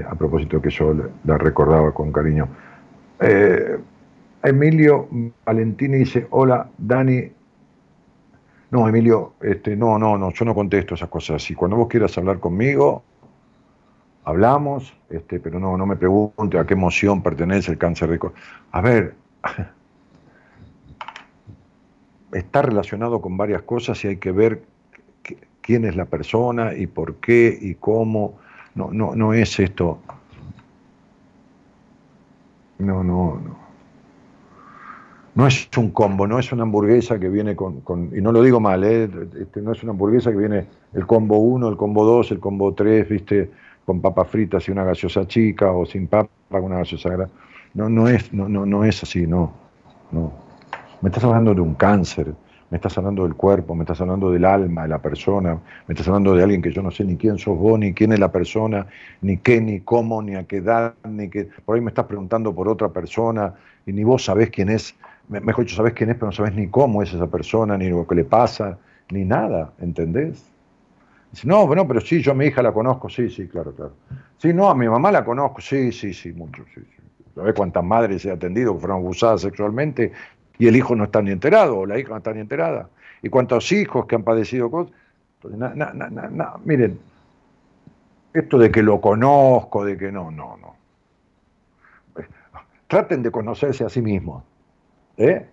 a 0.07 0.15
propósito 0.15 0.61
que 0.61 0.69
yo 0.69 0.95
la 1.25 1.39
recordaba 1.39 1.93
con 1.95 2.13
cariño. 2.13 2.49
Emilio 4.43 5.09
Valentini 5.45 5.99
dice, 5.99 6.27
hola 6.31 6.69
Dani. 6.77 7.33
No, 8.71 8.87
Emilio, 8.87 9.33
este, 9.41 9.75
no, 9.77 9.99
no, 9.99 10.19
no, 10.19 10.31
yo 10.31 10.45
no 10.45 10.55
contesto 10.55 10.95
esas 10.95 11.09
cosas 11.09 11.37
así. 11.37 11.55
Cuando 11.55 11.79
vos 11.79 11.89
quieras 11.89 12.17
hablar 12.19 12.39
conmigo, 12.39 13.03
hablamos, 14.29 14.95
este, 15.09 15.41
pero 15.41 15.59
no, 15.59 15.79
no 15.79 15.87
me 15.87 15.97
pregunte 15.97 16.59
a 16.59 16.67
qué 16.67 16.75
emoción 16.75 17.23
pertenece 17.23 17.73
el 17.73 17.79
cáncer 17.79 18.11
de 18.11 18.21
A 18.73 18.81
ver, 18.83 19.15
está 22.33 22.61
relacionado 22.61 23.23
con 23.23 23.39
varias 23.39 23.63
cosas 23.63 24.05
y 24.05 24.09
hay 24.09 24.17
que 24.19 24.33
ver 24.33 24.63
quién 25.63 25.87
es 25.87 25.97
la 25.97 26.05
persona 26.05 26.75
y 26.75 26.87
por 26.87 27.15
qué 27.17 27.59
y 27.59 27.77
cómo. 27.77 28.39
No, 28.75 28.91
no, 28.93 29.17
no 29.17 29.33
es 29.33 29.59
esto. 29.59 29.99
No, 32.79 33.03
no, 33.03 33.41
no. 33.43 33.69
No 35.37 35.47
es 35.47 35.71
un 35.79 35.91
combo, 35.91 36.27
no 36.27 36.39
es 36.39 36.53
una 36.53 36.65
hamburguesa 36.65 37.19
que 37.19 37.29
viene 37.29 37.57
con, 37.57 38.11
y 38.15 38.21
no 38.21 38.33
lo 38.33 38.43
digo 38.43 38.61
mal, 38.61 38.83
¿eh? 38.83 39.09
este, 39.41 39.63
no 39.63 39.71
es 39.71 39.83
una 39.85 39.93
hamburguesa 39.93 40.33
que 40.33 40.37
viene 40.37 40.67
el 40.93 41.07
combo 41.07 41.39
1, 41.39 41.69
el 41.69 41.77
combo 41.77 42.05
2, 42.05 42.33
el 42.33 42.41
combo 42.41 42.75
3, 42.75 43.09
viste, 43.09 43.51
con 43.89 44.03
papas 44.03 44.29
fritas 44.29 44.69
y 44.69 44.71
una 44.71 44.85
gaseosa 44.85 45.27
chica 45.27 45.73
o 45.73 45.87
sin 45.87 46.09
papa 46.09 46.29
con 46.51 46.65
una 46.65 46.77
gaseosa 46.77 47.09
grande. 47.09 47.33
No, 47.73 47.89
no, 47.89 48.07
es, 48.07 48.31
no, 48.35 48.47
no, 48.47 48.67
no 48.67 48.85
es 48.85 49.03
así, 49.03 49.27
no, 49.27 49.51
no. 50.13 50.31
Me 51.01 51.09
estás 51.09 51.25
hablando 51.25 51.55
de 51.55 51.63
un 51.63 51.73
cáncer, 51.73 52.35
me 52.69 52.77
estás 52.77 52.99
hablando 52.99 53.23
del 53.23 53.35
cuerpo, 53.35 53.75
me 53.75 53.85
estás 53.85 53.99
hablando 54.03 54.31
del 54.31 54.45
alma 54.45 54.83
de 54.83 54.89
la 54.89 54.99
persona, 54.99 55.59
me 55.87 55.95
estás 55.95 56.07
hablando 56.07 56.35
de 56.35 56.43
alguien 56.43 56.61
que 56.61 56.71
yo 56.71 56.83
no 56.83 56.91
sé 56.91 57.03
ni 57.03 57.17
quién 57.17 57.39
sos 57.39 57.57
vos, 57.57 57.79
ni 57.79 57.95
quién 57.95 58.13
es 58.13 58.19
la 58.19 58.31
persona, 58.31 58.87
ni 59.23 59.39
qué, 59.39 59.59
ni 59.59 59.81
cómo, 59.81 60.21
ni 60.21 60.35
a 60.35 60.45
qué 60.45 60.59
edad, 60.59 60.93
ni 61.09 61.31
qué. 61.31 61.49
Por 61.65 61.77
ahí 61.77 61.81
me 61.81 61.89
estás 61.89 62.05
preguntando 62.05 62.55
por 62.55 62.69
otra 62.69 62.91
persona 62.91 63.55
y 63.87 63.93
ni 63.95 64.05
vos 64.05 64.23
sabés 64.23 64.51
quién 64.51 64.69
es, 64.69 64.97
mejor 65.31 65.65
dicho, 65.65 65.77
sabés 65.77 65.95
quién 65.95 66.11
es, 66.11 66.17
pero 66.17 66.27
no 66.27 66.33
sabés 66.33 66.55
ni 66.55 66.67
cómo 66.67 67.03
es 67.03 67.15
esa 67.15 67.29
persona, 67.29 67.79
ni 67.79 67.89
lo 67.89 68.07
que 68.07 68.17
le 68.17 68.25
pasa, 68.25 68.77
ni 69.11 69.25
nada, 69.25 69.73
¿entendés? 69.81 70.45
Dice, 71.31 71.47
no, 71.47 71.67
bueno, 71.67 71.87
pero 71.87 72.01
sí, 72.01 72.23
yo 72.23 72.33
a 72.33 72.35
mi 72.35 72.47
hija 72.47 72.63
la 72.63 72.73
conozco, 72.73 73.09
sí, 73.09 73.29
sí, 73.29 73.49
claro, 73.49 73.75
claro. 73.75 73.93
Sí, 74.39 74.53
no, 74.53 74.71
a 74.71 74.75
mi 74.75 74.89
mamá 74.89 75.13
la 75.13 75.25
conozco, 75.25 75.61
sí, 75.61 75.93
sí, 75.93 76.15
sí, 76.15 76.33
mucho, 76.33 76.65
sí, 76.75 76.81
sí. 76.81 77.03
¿Sabes 77.35 77.55
cuántas 77.55 77.85
madres 77.85 78.25
he 78.25 78.31
atendido 78.31 78.75
que 78.75 78.81
fueron 78.81 78.99
abusadas 78.99 79.43
sexualmente 79.43 80.13
y 80.59 80.67
el 80.67 80.75
hijo 80.75 80.97
no 80.97 81.05
está 81.05 81.23
ni 81.23 81.31
enterado 81.31 81.79
o 81.79 81.87
la 81.87 81.99
hija 81.99 82.11
no 82.11 82.17
está 82.17 82.33
ni 82.33 82.41
enterada? 82.41 82.89
¿Y 83.23 83.29
cuántos 83.29 83.71
hijos 83.73 84.07
que 84.07 84.17
han 84.17 84.23
padecido 84.23 84.71
cosas? 84.71 84.93
miren, 86.65 86.99
esto 88.33 88.59
de 88.59 88.71
que 88.71 88.83
lo 88.83 89.01
conozco, 89.01 89.85
de 89.85 89.97
que 89.97 90.11
no, 90.11 90.31
no, 90.31 90.57
no. 90.57 90.75
Traten 92.89 93.23
de 93.23 93.31
conocerse 93.31 93.85
a 93.85 93.89
sí 93.89 94.01
mismos. 94.01 94.43
¿eh? 95.17 95.47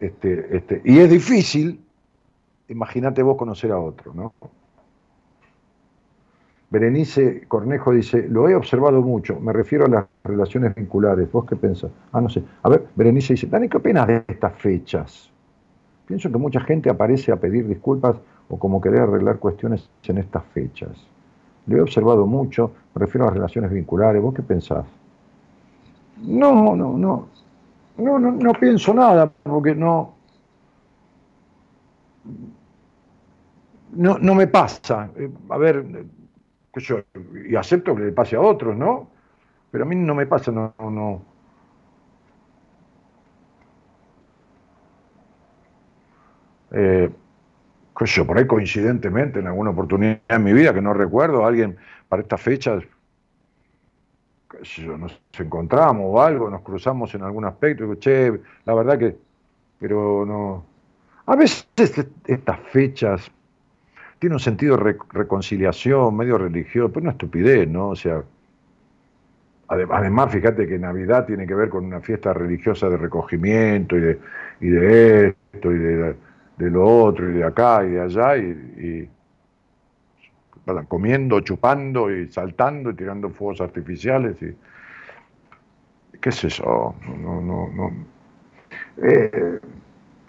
Este, 0.00 0.56
este, 0.56 0.82
y 0.84 0.98
es 0.98 1.08
difícil, 1.08 1.80
imagínate 2.68 3.22
vos 3.22 3.36
conocer 3.36 3.70
a 3.70 3.78
otro, 3.78 4.12
¿no? 4.12 4.34
Berenice 6.72 7.44
Cornejo 7.48 7.92
dice, 7.92 8.26
lo 8.30 8.48
he 8.48 8.54
observado 8.54 9.02
mucho, 9.02 9.38
me 9.38 9.52
refiero 9.52 9.84
a 9.84 9.88
las 9.88 10.06
relaciones 10.24 10.74
vinculares. 10.74 11.30
¿Vos 11.30 11.44
qué 11.44 11.54
pensás? 11.54 11.90
Ah, 12.12 12.20
no 12.22 12.30
sé. 12.30 12.42
A 12.62 12.68
ver, 12.70 12.86
Berenice 12.96 13.34
dice, 13.34 13.46
Dani, 13.46 13.68
¿qué 13.68 13.76
opinas 13.76 14.06
de 14.06 14.24
estas 14.26 14.54
fechas? 14.54 15.30
Pienso 16.06 16.32
que 16.32 16.38
mucha 16.38 16.60
gente 16.60 16.88
aparece 16.88 17.30
a 17.30 17.36
pedir 17.36 17.68
disculpas 17.68 18.16
o 18.48 18.58
como 18.58 18.80
querer 18.80 19.02
arreglar 19.02 19.38
cuestiones 19.38 19.86
en 20.04 20.16
estas 20.16 20.44
fechas. 20.46 20.92
Lo 21.66 21.76
he 21.76 21.82
observado 21.82 22.26
mucho, 22.26 22.72
me 22.94 23.00
refiero 23.00 23.24
a 23.24 23.28
las 23.28 23.36
relaciones 23.36 23.70
vinculares. 23.70 24.22
¿Vos 24.22 24.32
qué 24.32 24.42
pensás? 24.42 24.86
No, 26.22 26.74
no, 26.74 26.96
no. 26.96 27.28
No, 27.98 28.18
no, 28.18 28.32
no 28.32 28.52
pienso 28.54 28.94
nada, 28.94 29.30
porque 29.42 29.74
no. 29.74 30.14
no, 33.92 34.18
no 34.18 34.34
me 34.34 34.46
pasa. 34.46 35.10
Eh, 35.16 35.30
a 35.50 35.58
ver, 35.58 35.84
yo, 36.80 37.00
y 37.48 37.54
acepto 37.56 37.94
que 37.94 38.02
le 38.02 38.12
pase 38.12 38.36
a 38.36 38.40
otros, 38.40 38.76
¿no? 38.76 39.08
Pero 39.70 39.84
a 39.84 39.86
mí 39.86 39.96
no 39.96 40.14
me 40.14 40.26
pasa, 40.26 40.50
no, 40.50 40.74
no. 40.78 41.22
Eh, 46.72 47.10
yo, 48.04 48.26
por 48.26 48.38
ahí 48.38 48.46
coincidentemente, 48.46 49.38
en 49.38 49.46
alguna 49.46 49.70
oportunidad 49.70 50.20
en 50.28 50.44
mi 50.44 50.52
vida 50.52 50.74
que 50.74 50.80
no 50.80 50.92
recuerdo, 50.94 51.46
alguien 51.46 51.76
para 52.08 52.22
estas 52.22 52.40
fechas, 52.40 52.82
nos 54.98 55.20
encontramos 55.38 56.04
o 56.06 56.20
algo, 56.20 56.50
nos 56.50 56.62
cruzamos 56.62 57.14
en 57.14 57.22
algún 57.22 57.44
aspecto, 57.44 57.84
y 57.84 57.86
digo, 57.86 58.00
che, 58.00 58.40
la 58.64 58.74
verdad 58.74 58.98
que, 58.98 59.16
pero 59.78 60.24
no. 60.26 60.64
A 61.26 61.36
veces 61.36 61.68
estas 62.26 62.60
fechas 62.70 63.30
tiene 64.22 64.36
un 64.36 64.40
sentido 64.40 64.76
de 64.76 64.96
reconciliación, 65.10 66.16
medio 66.16 66.38
religioso, 66.38 66.92
pero 66.92 67.02
una 67.02 67.10
estupidez, 67.10 67.68
¿no? 67.68 67.88
O 67.88 67.96
sea, 67.96 68.22
además, 69.66 70.30
fíjate 70.30 70.68
que 70.68 70.78
Navidad 70.78 71.26
tiene 71.26 71.44
que 71.44 71.56
ver 71.56 71.68
con 71.68 71.86
una 71.86 72.00
fiesta 72.00 72.32
religiosa 72.32 72.88
de 72.88 72.98
recogimiento 72.98 73.96
y 73.96 74.00
de, 74.00 74.20
y 74.60 74.68
de 74.68 75.34
esto 75.52 75.72
y 75.72 75.76
de, 75.76 76.14
lo 76.70 76.86
otro 76.86 77.30
y 77.30 77.32
de 77.32 77.44
acá 77.44 77.84
y 77.84 77.90
de 77.90 78.00
allá 78.00 78.36
y, 78.36 79.10
comiendo, 80.86 81.40
chupando 81.40 82.08
y 82.08 82.30
saltando 82.30 82.90
y 82.90 82.94
tirando 82.94 83.28
fuegos 83.28 83.60
artificiales 83.60 84.40
y 84.40 84.54
qué 86.20 86.28
es 86.28 86.44
eso, 86.44 86.94
no, 87.18 87.40
no, 87.40 87.68
no. 87.74 87.92
Eh, 89.02 89.58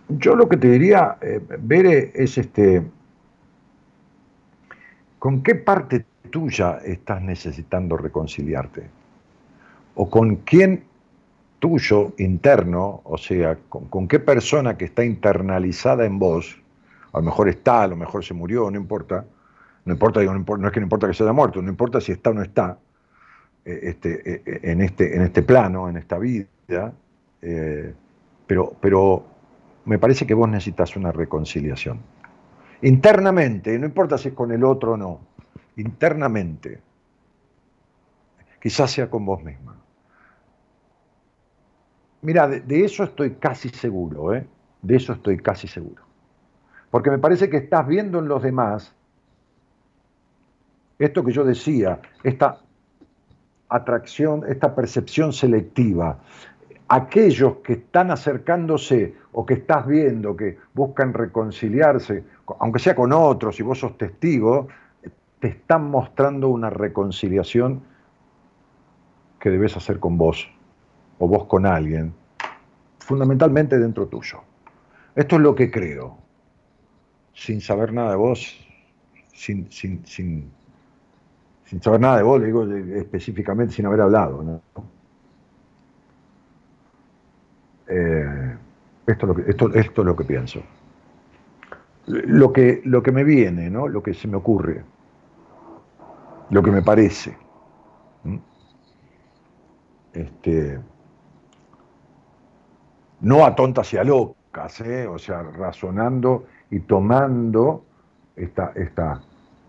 yo 0.10 0.36
lo 0.36 0.50
que 0.50 0.58
te 0.58 0.68
diría, 0.68 1.18
eh, 1.22 1.40
Bere, 1.60 2.12
es 2.16 2.40
este 2.40 2.82
¿Con 5.24 5.42
qué 5.42 5.56
parte 5.56 6.04
tuya 6.32 6.80
estás 6.84 7.22
necesitando 7.22 7.96
reconciliarte? 7.96 8.90
¿O 9.96 10.10
con 10.10 10.36
quién 10.44 10.84
tuyo 11.60 12.12
interno, 12.18 13.00
o 13.06 13.18
sea, 13.18 13.58
con, 13.70 14.06
qué 14.10 14.20
persona 14.20 14.78
que 14.78 14.84
está 14.84 15.06
internalizada 15.06 16.04
en 16.04 16.20
vos, 16.20 16.60
a 17.14 17.20
lo 17.20 17.24
mejor 17.24 17.48
está, 17.48 17.84
a 17.84 17.88
lo 17.88 17.96
mejor 17.96 18.26
se 18.26 18.34
murió, 18.34 18.70
no 18.70 18.76
importa, 18.76 19.24
no 19.86 19.94
importa, 19.94 20.22
no, 20.22 20.34
no 20.34 20.68
es 20.68 20.74
que 20.74 20.82
no 20.82 20.88
importa 20.88 21.08
que 21.08 21.14
se 21.14 21.24
haya 21.24 21.32
muerto, 21.32 21.62
no 21.62 21.70
importa 21.70 22.02
si 22.02 22.12
está 22.12 22.32
o 22.32 22.34
no 22.34 22.42
está 22.42 22.78
eh, 23.64 23.80
este, 23.82 24.30
eh, 24.30 24.60
en, 24.64 24.82
este, 24.82 25.16
en 25.16 25.22
este 25.22 25.42
plano, 25.42 25.88
en 25.88 25.96
esta 25.96 26.18
vida, 26.18 26.92
eh, 27.42 27.94
pero, 28.46 28.76
pero 28.82 29.26
me 29.86 29.98
parece 30.00 30.28
que 30.28 30.34
vos 30.34 30.50
necesitas 30.50 30.98
una 30.98 31.14
reconciliación 31.14 32.02
internamente, 32.84 33.78
no 33.80 33.86
importa 33.86 34.18
si 34.18 34.30
es 34.30 34.34
con 34.34 34.52
el 34.52 34.64
otro 34.64 34.94
o 34.94 34.98
no, 34.98 35.20
internamente, 35.78 36.80
quizás 38.62 38.92
sea 38.92 39.10
con 39.10 39.26
vos 39.26 39.44
misma. 39.44 39.76
Mira, 42.22 42.48
de, 42.48 42.86
eso 42.86 43.04
estoy 43.04 43.32
casi 43.32 43.70
seguro, 43.70 44.34
¿eh? 44.34 44.48
de 44.82 44.96
eso 44.96 45.14
estoy 45.14 45.38
casi 45.38 45.68
seguro. 45.68 46.04
Porque 46.90 47.10
me 47.10 47.18
parece 47.18 47.50
que 47.50 47.58
estás 47.58 47.86
viendo 47.88 48.20
en 48.20 48.28
los 48.28 48.42
demás 48.42 48.94
esto 51.00 51.24
que 51.24 51.32
yo 51.32 51.44
decía, 51.44 52.00
esta 52.24 52.60
atracción, 53.68 54.44
esta 54.48 54.74
percepción 54.74 55.34
selectiva, 55.34 56.20
aquellos 56.88 57.58
que 57.58 57.74
están 57.74 58.12
acercándose 58.12 59.16
o 59.32 59.46
que 59.46 59.56
estás 59.56 59.88
viendo 59.88 60.38
que 60.38 60.60
buscan 60.74 61.14
reconciliarse, 61.14 62.24
aunque 62.60 62.80
sea 62.80 62.96
con 62.96 63.14
otros 63.14 63.60
y 63.60 63.64
vos 63.64 63.80
sos 63.80 63.98
testigo, 63.98 64.68
te 65.40 65.48
están 65.50 65.90
mostrando 65.90 66.50
una 66.50 66.70
reconciliación 66.70 67.82
que 69.40 69.50
debes 69.50 69.76
hacer 69.76 70.00
con 70.00 70.18
vos 70.18 70.50
o 71.20 71.28
vos 71.28 71.46
con 71.46 71.66
alguien, 71.66 72.14
fundamentalmente 73.00 73.78
dentro 73.78 74.08
tuyo. 74.08 74.40
Esto 75.16 75.36
es 75.36 75.42
lo 75.42 75.54
que 75.54 75.70
creo, 75.70 76.18
sin 77.34 77.62
saber 77.62 77.94
nada 77.94 78.12
de 78.12 78.16
vos, 78.16 78.58
sin, 79.34 79.70
sin, 79.72 80.06
sin, 80.06 80.50
sin 81.66 81.82
saber 81.82 82.00
nada 82.00 82.18
de 82.18 82.24
vos, 82.24 82.40
le 82.40 82.46
digo 82.48 82.66
específicamente 82.66 83.74
sin 83.74 83.86
haber 83.86 84.02
hablado. 84.02 84.62
Eh, 87.88 88.58
esto, 89.08 89.32
es 89.32 89.38
lo 89.38 89.46
esto, 89.46 89.74
esto 89.74 90.02
es 90.02 90.06
lo 90.06 90.16
que 90.16 90.24
pienso. 90.24 90.62
Lo 92.06 92.52
que, 92.52 92.82
lo 92.84 93.02
que 93.02 93.12
me 93.12 93.24
viene, 93.24 93.70
¿no? 93.70 93.88
lo 93.88 94.04
que 94.04 94.14
se 94.14 94.28
me 94.28 94.36
ocurre, 94.36 94.84
lo 96.50 96.62
que 96.62 96.72
me 96.72 96.82
parece. 96.82 97.38
Este, 100.14 100.80
no 103.22 103.46
a 103.46 103.56
tontas 103.56 103.92
y 103.94 103.98
a 103.98 104.04
locas, 104.04 104.82
¿eh? 104.82 105.08
o 105.08 105.18
sea, 105.18 105.44
razonando 105.44 106.46
y 106.70 106.82
tomando 106.82 107.86
esta, 108.36 108.74
esta, 108.76 109.22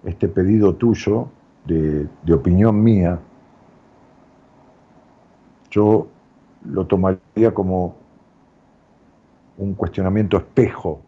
este 0.05 0.28
pedido 0.28 0.74
tuyo 0.74 1.28
de, 1.65 2.09
de 2.23 2.35
opinión 2.35 2.82
mía, 2.82 3.19
yo 5.70 6.09
lo 6.65 6.86
tomaría 6.86 7.55
como 7.55 7.97
un 9.59 9.74
cuestionamiento 9.74 10.36
espejo, 10.36 11.01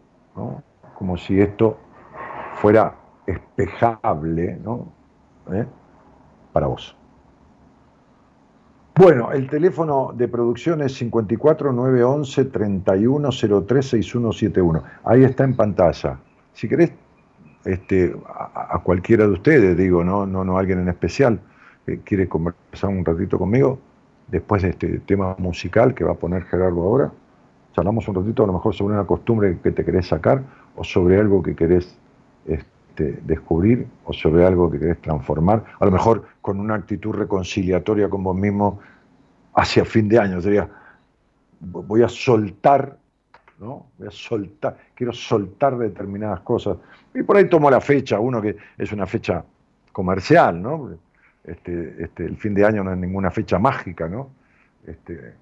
como 0.97 1.15
si 1.15 1.39
esto 1.39 1.77
fuera 2.55 2.95
espejable 3.27 4.57
¿no? 4.63 4.91
¿Eh? 5.51 5.65
para 6.51 6.67
vos. 6.67 6.95
Bueno, 8.95 9.31
el 9.31 9.47
teléfono 9.47 10.11
de 10.15 10.27
producción 10.27 10.81
es 10.81 10.95
54 10.95 11.71
911 11.71 12.45
3103 12.45 13.85
6171. 13.85 14.83
Ahí 15.03 15.23
está 15.23 15.43
en 15.43 15.55
pantalla. 15.55 16.17
Si 16.53 16.67
querés, 16.67 16.91
este, 17.63 18.15
a, 18.25 18.79
cualquiera 18.79 19.27
de 19.27 19.33
ustedes, 19.33 19.77
digo, 19.77 20.03
no, 20.03 20.25
no, 20.25 20.43
no 20.43 20.57
alguien 20.57 20.79
en 20.79 20.89
especial, 20.89 21.39
que 21.85 21.99
quiere 21.99 22.27
conversar 22.27 22.89
un 22.89 23.05
ratito 23.05 23.37
conmigo, 23.37 23.77
después 24.27 24.63
de 24.63 24.69
este 24.69 24.99
tema 24.99 25.35
musical 25.37 25.93
que 25.93 26.03
va 26.03 26.13
a 26.13 26.15
poner 26.15 26.43
Gerardo 26.45 26.81
ahora 26.81 27.11
charlamos 27.77 28.07
un 28.07 28.15
ratito 28.15 28.43
a 28.43 28.47
lo 28.47 28.53
mejor 28.53 28.73
sobre 28.73 28.95
una 28.95 29.05
costumbre 29.05 29.59
que 29.61 29.71
te 29.71 29.85
querés 29.85 30.07
sacar 30.07 30.41
o 30.77 30.83
sobre 30.83 31.19
algo 31.19 31.43
que 31.43 31.55
querés 31.55 31.97
este, 32.45 33.19
descubrir 33.23 33.87
o 34.05 34.13
sobre 34.13 34.45
algo 34.45 34.71
que 34.71 34.79
querés 34.79 35.01
transformar, 35.01 35.65
a 35.79 35.85
lo 35.85 35.91
mejor 35.91 36.23
con 36.41 36.59
una 36.59 36.75
actitud 36.75 37.13
reconciliatoria 37.13 38.09
con 38.09 38.23
vos 38.23 38.35
mismo 38.35 38.79
hacia 39.55 39.83
fin 39.83 40.07
de 40.07 40.19
año, 40.19 40.39
sería 40.39 40.69
voy 41.59 42.03
a 42.03 42.07
soltar, 42.09 42.97
¿no? 43.59 43.87
Voy 43.97 44.07
a 44.07 44.11
soltar, 44.11 44.77
quiero 44.93 45.11
soltar 45.13 45.77
determinadas 45.77 46.41
cosas. 46.41 46.77
Y 47.13 47.23
por 47.23 47.37
ahí 47.37 47.49
tomo 47.49 47.69
la 47.69 47.81
fecha, 47.81 48.19
uno 48.19 48.41
que 48.41 48.55
es 48.77 48.91
una 48.91 49.07
fecha 49.07 49.43
comercial, 49.91 50.61
¿no? 50.61 50.91
Este, 51.43 52.03
este, 52.03 52.25
el 52.25 52.37
fin 52.37 52.53
de 52.53 52.65
año 52.65 52.83
no 52.83 52.91
es 52.91 52.97
ninguna 52.97 53.31
fecha 53.31 53.57
mágica, 53.57 54.07
¿no? 54.07 54.29
Este, 54.85 55.33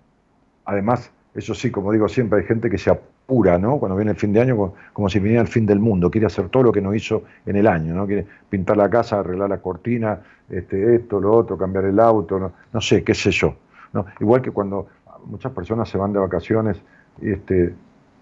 además, 0.63 1.11
eso 1.35 1.53
sí, 1.53 1.69
como 1.69 1.91
digo 1.91 2.07
siempre, 2.07 2.39
hay 2.39 2.45
gente 2.45 2.69
que 2.69 2.77
se 2.77 2.89
apura, 2.89 3.57
¿no? 3.57 3.77
Cuando 3.77 3.97
viene 3.97 4.11
el 4.11 4.17
fin 4.17 4.31
de 4.31 4.39
año, 4.39 4.73
como, 4.93 5.09
si 5.09 5.19
viniera 5.19 5.41
el 5.41 5.49
fin 5.49 5.65
del 5.65 5.79
mundo, 5.79 6.09
quiere 6.09 6.27
hacer 6.27 6.47
todo 6.47 6.63
lo 6.63 6.71
que 6.71 6.81
no 6.81 6.95
hizo 6.95 7.23
en 7.45 7.57
el 7.57 7.67
año, 7.67 7.93
¿no? 7.93 8.07
Quiere 8.07 8.25
pintar 8.49 8.77
la 8.77 8.89
casa, 8.89 9.19
arreglar 9.19 9.49
la 9.49 9.57
cortina, 9.57 10.21
este, 10.49 10.95
esto, 10.95 11.19
lo 11.19 11.33
otro, 11.33 11.57
cambiar 11.57 11.85
el 11.85 11.99
auto, 11.99 12.39
no, 12.39 12.53
no 12.71 12.81
sé, 12.81 13.03
qué 13.03 13.13
sé 13.13 13.31
yo. 13.31 13.53
¿no? 13.91 14.05
Igual 14.21 14.41
que 14.41 14.51
cuando 14.51 14.87
muchas 15.25 15.51
personas 15.51 15.89
se 15.89 15.97
van 15.97 16.13
de 16.13 16.19
vacaciones, 16.19 16.77
este, 17.21 17.73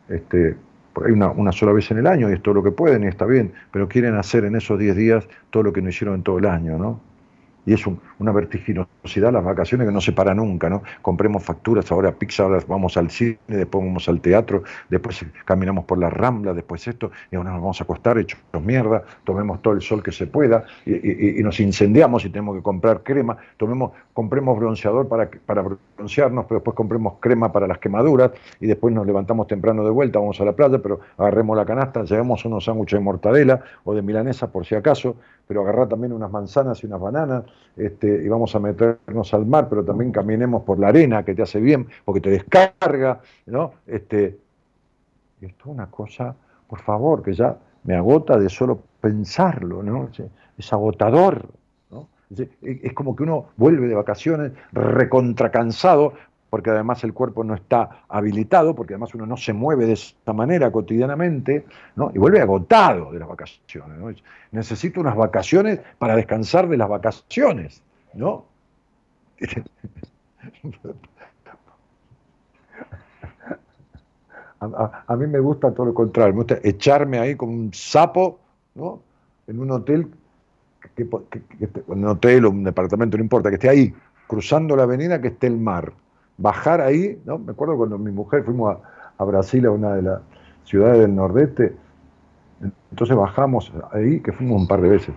este, 0.10 0.56
por 0.94 1.12
una, 1.12 1.30
una, 1.30 1.52
sola 1.52 1.72
vez 1.72 1.92
en 1.92 2.00
el 2.00 2.08
año, 2.08 2.30
y 2.30 2.34
es 2.34 2.42
todo 2.42 2.56
lo 2.56 2.64
que 2.64 2.72
pueden 2.72 3.04
y 3.04 3.08
está 3.08 3.26
bien, 3.26 3.54
pero 3.72 3.88
quieren 3.88 4.16
hacer 4.16 4.46
en 4.46 4.56
esos 4.56 4.80
10 4.80 4.96
días 4.96 5.28
todo 5.52 5.64
lo 5.64 5.74
que 5.74 5.82
no 5.82 5.90
hicieron 5.90 6.16
en 6.16 6.24
todo 6.24 6.40
el 6.40 6.46
año, 6.46 6.80
¿no? 6.80 7.00
Y 7.66 7.74
es 7.74 7.84
una 8.20 8.32
vertiginosidad 8.32 9.32
las 9.32 9.44
vacaciones 9.44 9.88
que 9.88 9.94
no 9.94 10.02
se 10.02 10.12
para 10.12 10.34
nunca, 10.34 10.70
¿no? 10.70 10.84
Compremos 11.02 11.44
facturas, 11.44 11.92
ahora 11.92 12.12
pizza, 12.12 12.44
ahora 12.44 12.64
vamos 12.68 12.98
al 12.98 13.10
cine, 13.10 13.38
después 13.48 13.84
vamos 13.84 14.10
al 14.10 14.22
teatro, 14.22 14.64
después 14.90 15.26
caminamos 15.46 15.86
por 15.86 15.98
la 15.98 16.10
rambla, 16.10 16.54
después 16.54 16.88
esto, 16.88 17.12
y 17.32 17.36
ahora 17.36 17.52
nos 17.52 17.62
vamos 17.62 17.82
a 17.82 17.84
acostar 17.84 18.18
hechos 18.18 18.40
mierda, 18.62 19.04
tomemos 19.24 19.62
todo 19.62 19.74
el 19.74 19.82
sol 19.82 20.02
que 20.02 20.12
se 20.12 20.28
pueda, 20.28 20.66
y, 20.86 21.42
nos 21.44 21.60
incendiamos 21.60 22.26
y 22.26 22.30
tenemos 22.30 22.56
que 22.56 22.64
comprar 22.64 23.04
crema, 23.04 23.38
tomemos, 23.58 23.92
compremos 24.14 24.58
bronceador 24.58 25.08
para, 25.08 25.30
para 25.46 25.64
broncearnos, 25.98 26.46
pero 26.46 26.60
después 26.60 26.76
compremos 26.76 27.16
crema 27.20 27.52
para 27.52 27.68
las 27.68 27.80
quemaduras, 27.80 28.32
y 28.60 28.68
después 28.68 28.94
nos 28.94 29.06
levantamos 29.06 29.48
temprano 29.48 29.84
de 29.84 29.92
vuelta, 29.92 30.20
vamos 30.20 30.40
a 30.40 30.46
la 30.46 30.54
playa, 30.54 30.80
pero 30.80 31.00
agarremos 31.18 31.58
la 31.58 31.66
canasta, 31.66 32.04
llevamos 32.04 32.46
unos 32.46 32.66
sándwiches 32.66 33.00
de 33.00 33.04
mortadela 33.04 33.62
o 33.84 33.94
de 33.94 34.02
milanesa 34.02 34.52
por 34.52 34.66
si 34.66 34.76
acaso, 34.76 35.16
pero 35.48 35.62
agarrar 35.62 35.88
también 35.90 36.14
unas 36.14 36.32
manzanas 36.32 36.84
y 36.84 36.88
unas 36.88 37.00
bananas, 37.00 37.44
este, 37.76 38.24
y 38.24 38.28
vamos 38.28 38.56
a 38.56 38.60
meternos 38.60 39.34
al 39.34 39.46
mar, 39.46 39.68
pero 39.70 39.84
también 39.84 40.12
caminemos 40.12 40.64
por 40.64 40.80
la 40.80 40.90
arena, 40.90 41.24
que 41.24 41.36
te 41.36 41.42
hace 41.42 41.60
bien, 41.60 41.88
porque 42.06 42.22
te 42.22 42.30
descarga, 42.30 43.22
¿no? 43.46 43.74
Este, 43.88 44.38
esto 45.42 45.60
es 45.60 45.66
una 45.66 45.88
cosa, 45.88 46.36
por 46.68 46.80
favor, 46.82 47.22
que 47.22 47.34
ya 47.34 47.58
me 47.84 47.96
agota 47.96 48.38
de 48.38 48.50
solo 48.50 48.82
pensarlo, 49.02 49.84
¿no? 49.84 50.10
Es 50.58 50.72
agotador, 50.72 51.50
¿no? 51.92 52.08
Es 52.62 52.94
como 52.94 53.16
que 53.16 53.24
uno 53.24 53.48
vuelve 53.58 53.88
de 53.88 53.96
vacaciones 53.96 54.54
recontracansado, 54.72 56.14
porque 56.54 56.70
además 56.70 57.04
el 57.04 57.16
cuerpo 57.16 57.44
no 57.44 57.56
está 57.56 58.04
habilitado, 58.08 58.76
porque 58.76 58.94
además 58.94 59.16
uno 59.16 59.26
no 59.26 59.38
se 59.38 59.54
mueve 59.54 59.88
de 59.88 59.94
esta 59.94 60.34
manera 60.34 60.72
cotidianamente, 60.72 61.66
¿no? 61.96 62.12
y 62.14 62.20
vuelve 62.20 62.42
agotado 62.42 63.12
de 63.12 63.18
las 63.18 63.28
vacaciones. 63.28 64.24
Necesito 64.52 65.00
unas 65.00 65.16
vacaciones 65.16 65.80
para 65.98 66.16
descansar 66.16 66.70
de 66.70 66.78
las 66.78 66.88
vacaciones, 66.88 67.82
¿no? 68.14 68.46
A, 75.08 75.16
mí 75.16 75.26
me 75.26 75.40
gusta 75.40 75.74
todo 75.74 75.88
lo 75.88 75.96
contrario, 75.96 76.36
me 76.36 76.42
gusta 76.42 76.60
echarme 76.62 77.18
ahí 77.18 77.36
como 77.36 77.52
un 77.52 77.74
sapo, 77.74 78.38
¿no? 78.76 79.02
En 79.48 79.60
un 79.60 79.72
hotel, 79.72 80.08
que, 80.96 81.10
un 81.88 82.06
hotel 82.06 82.46
o 82.46 82.52
un 82.52 82.64
departamento, 82.64 83.18
no 83.18 83.24
importa, 83.24 83.50
que 83.50 83.56
esté 83.56 83.70
ahí, 83.70 83.92
cruzando 84.28 84.76
la 84.76 84.84
avenida, 84.84 85.20
que 85.20 85.30
esté 85.30 85.48
el 85.48 85.58
mar. 85.58 85.94
Bajar 86.38 86.82
ahí, 86.82 87.22
¿no? 87.26 87.38
Me 87.38 87.52
acuerdo 87.52 87.78
cuando 87.78 87.98
mi 87.98 88.12
mujer 88.12 88.44
fuimos 88.44 88.78
a, 89.18 89.24
Brasil, 89.24 89.66
a 89.66 89.72
una 89.72 89.94
de 89.94 90.02
las 90.02 90.22
ciudades 90.66 91.00
del 91.00 91.16
nordeste, 91.16 91.76
entonces 92.92 93.16
bajamos 93.16 93.72
ahí, 93.92 94.20
que 94.22 94.32
fuimos 94.32 94.62
un 94.62 94.68
par 94.68 94.82
de 94.82 94.90
veces. 94.90 95.16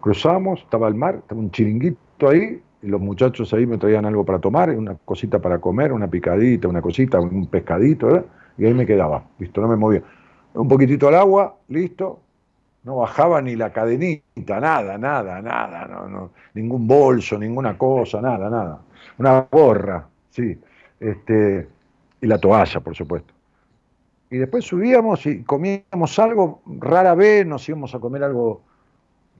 Cruzamos, 0.00 0.60
estaba 0.60 0.88
el 0.88 0.94
mar, 0.94 1.16
estaba 1.16 1.40
un 1.40 1.50
chiringuito 1.50 2.28
ahí, 2.28 2.62
y 2.82 2.86
los 2.88 3.00
muchachos 3.00 3.52
ahí 3.52 3.66
me 3.66 3.78
traían 3.78 4.04
algo 4.04 4.24
para 4.24 4.38
tomar, 4.38 4.70
una 4.70 4.94
cosita 4.94 5.40
para 5.40 5.58
comer, 5.58 5.92
una 5.92 6.08
picadita, 6.08 6.68
una 6.68 6.82
cosita, 6.82 7.20
un 7.20 7.46
pescadito, 7.46 8.26
y 8.58 8.64
ahí 8.64 8.74
me 8.74 8.86
quedaba, 8.86 9.24
listo, 9.38 9.60
no 9.60 9.68
me 9.68 9.76
movía. 9.76 10.02
Un 10.54 10.68
poquitito 10.68 11.08
al 11.08 11.16
agua, 11.16 11.56
listo, 11.68 12.20
no 12.86 12.94
bajaba 12.98 13.42
ni 13.42 13.56
la 13.56 13.72
cadenita, 13.72 14.60
nada, 14.60 14.96
nada, 14.96 15.42
nada, 15.42 15.88
no, 15.88 16.08
no, 16.08 16.30
ningún 16.54 16.86
bolso, 16.86 17.36
ninguna 17.36 17.76
cosa, 17.76 18.20
nada, 18.22 18.48
nada. 18.48 18.80
Una 19.18 19.40
gorra, 19.50 20.06
sí, 20.30 20.56
este, 21.00 21.68
y 22.20 22.26
la 22.28 22.38
toalla, 22.38 22.78
por 22.78 22.94
supuesto. 22.94 23.34
Y 24.30 24.36
después 24.36 24.64
subíamos 24.64 25.26
y 25.26 25.42
comíamos 25.42 26.16
algo, 26.20 26.62
rara 26.78 27.16
vez 27.16 27.44
nos 27.44 27.68
íbamos 27.68 27.92
a 27.92 27.98
comer 27.98 28.22
algo 28.22 28.62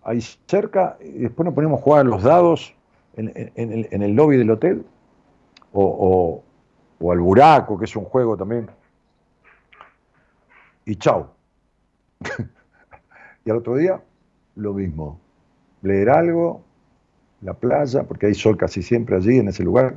ahí 0.03 0.21
cerca, 0.21 0.97
y 1.01 1.21
después 1.21 1.45
nos 1.45 1.55
poníamos 1.55 1.81
a 1.81 1.85
jugar 1.85 2.05
los 2.05 2.25
dados 2.25 2.75
en, 3.17 4.03
el, 4.03 4.13
lobby 4.13 4.39
del 4.39 4.51
hotel, 4.51 4.85
o, 5.73 6.43
al 7.01 7.21
buraco, 7.21 7.79
que 7.79 7.85
es 7.85 7.95
un 7.95 8.07
juego 8.07 8.37
también. 8.37 8.69
Y 10.85 10.97
chao. 10.97 11.33
y 13.47 13.51
al 13.51 13.59
otro 13.59 13.77
día, 13.77 14.03
lo 14.57 14.75
mismo. 14.75 15.21
Leer 15.83 16.11
algo, 16.11 16.63
la 17.41 17.55
playa, 17.55 18.03
porque 18.03 18.27
hay 18.27 18.35
sol 18.35 18.57
casi 18.57 18.83
siempre 18.83 19.15
allí, 19.17 19.39
en 19.39 19.49
ese 19.49 19.63
lugar. 19.63 19.97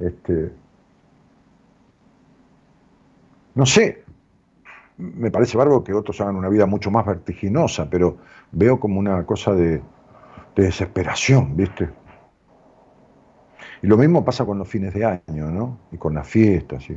Este, 0.00 0.50
no 3.54 3.66
sé, 3.66 4.04
me 4.96 5.30
parece 5.30 5.58
bárbaro 5.58 5.84
que 5.84 5.92
otros 5.92 6.18
hagan 6.22 6.36
una 6.36 6.48
vida 6.48 6.64
mucho 6.64 6.90
más 6.90 7.04
vertiginosa, 7.04 7.90
pero 7.90 8.16
veo 8.52 8.80
como 8.80 8.98
una 8.98 9.24
cosa 9.26 9.52
de, 9.52 9.82
de 10.56 10.62
desesperación, 10.62 11.54
¿viste? 11.56 11.90
Y 13.82 13.86
lo 13.86 13.98
mismo 13.98 14.24
pasa 14.24 14.46
con 14.46 14.58
los 14.58 14.66
fines 14.66 14.94
de 14.94 15.04
año, 15.04 15.50
¿no? 15.50 15.78
Y 15.92 15.98
con 15.98 16.14
las 16.14 16.26
fiestas, 16.26 16.88
y 16.88 16.96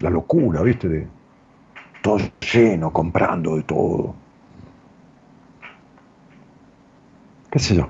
la 0.00 0.10
locura, 0.10 0.60
¿viste? 0.60 0.88
De 0.88 1.06
todo 2.02 2.18
lleno, 2.52 2.92
comprando 2.92 3.56
de 3.56 3.62
todo. 3.62 4.21
¿Qué 7.52 7.58
sé 7.58 7.76
yo? 7.76 7.86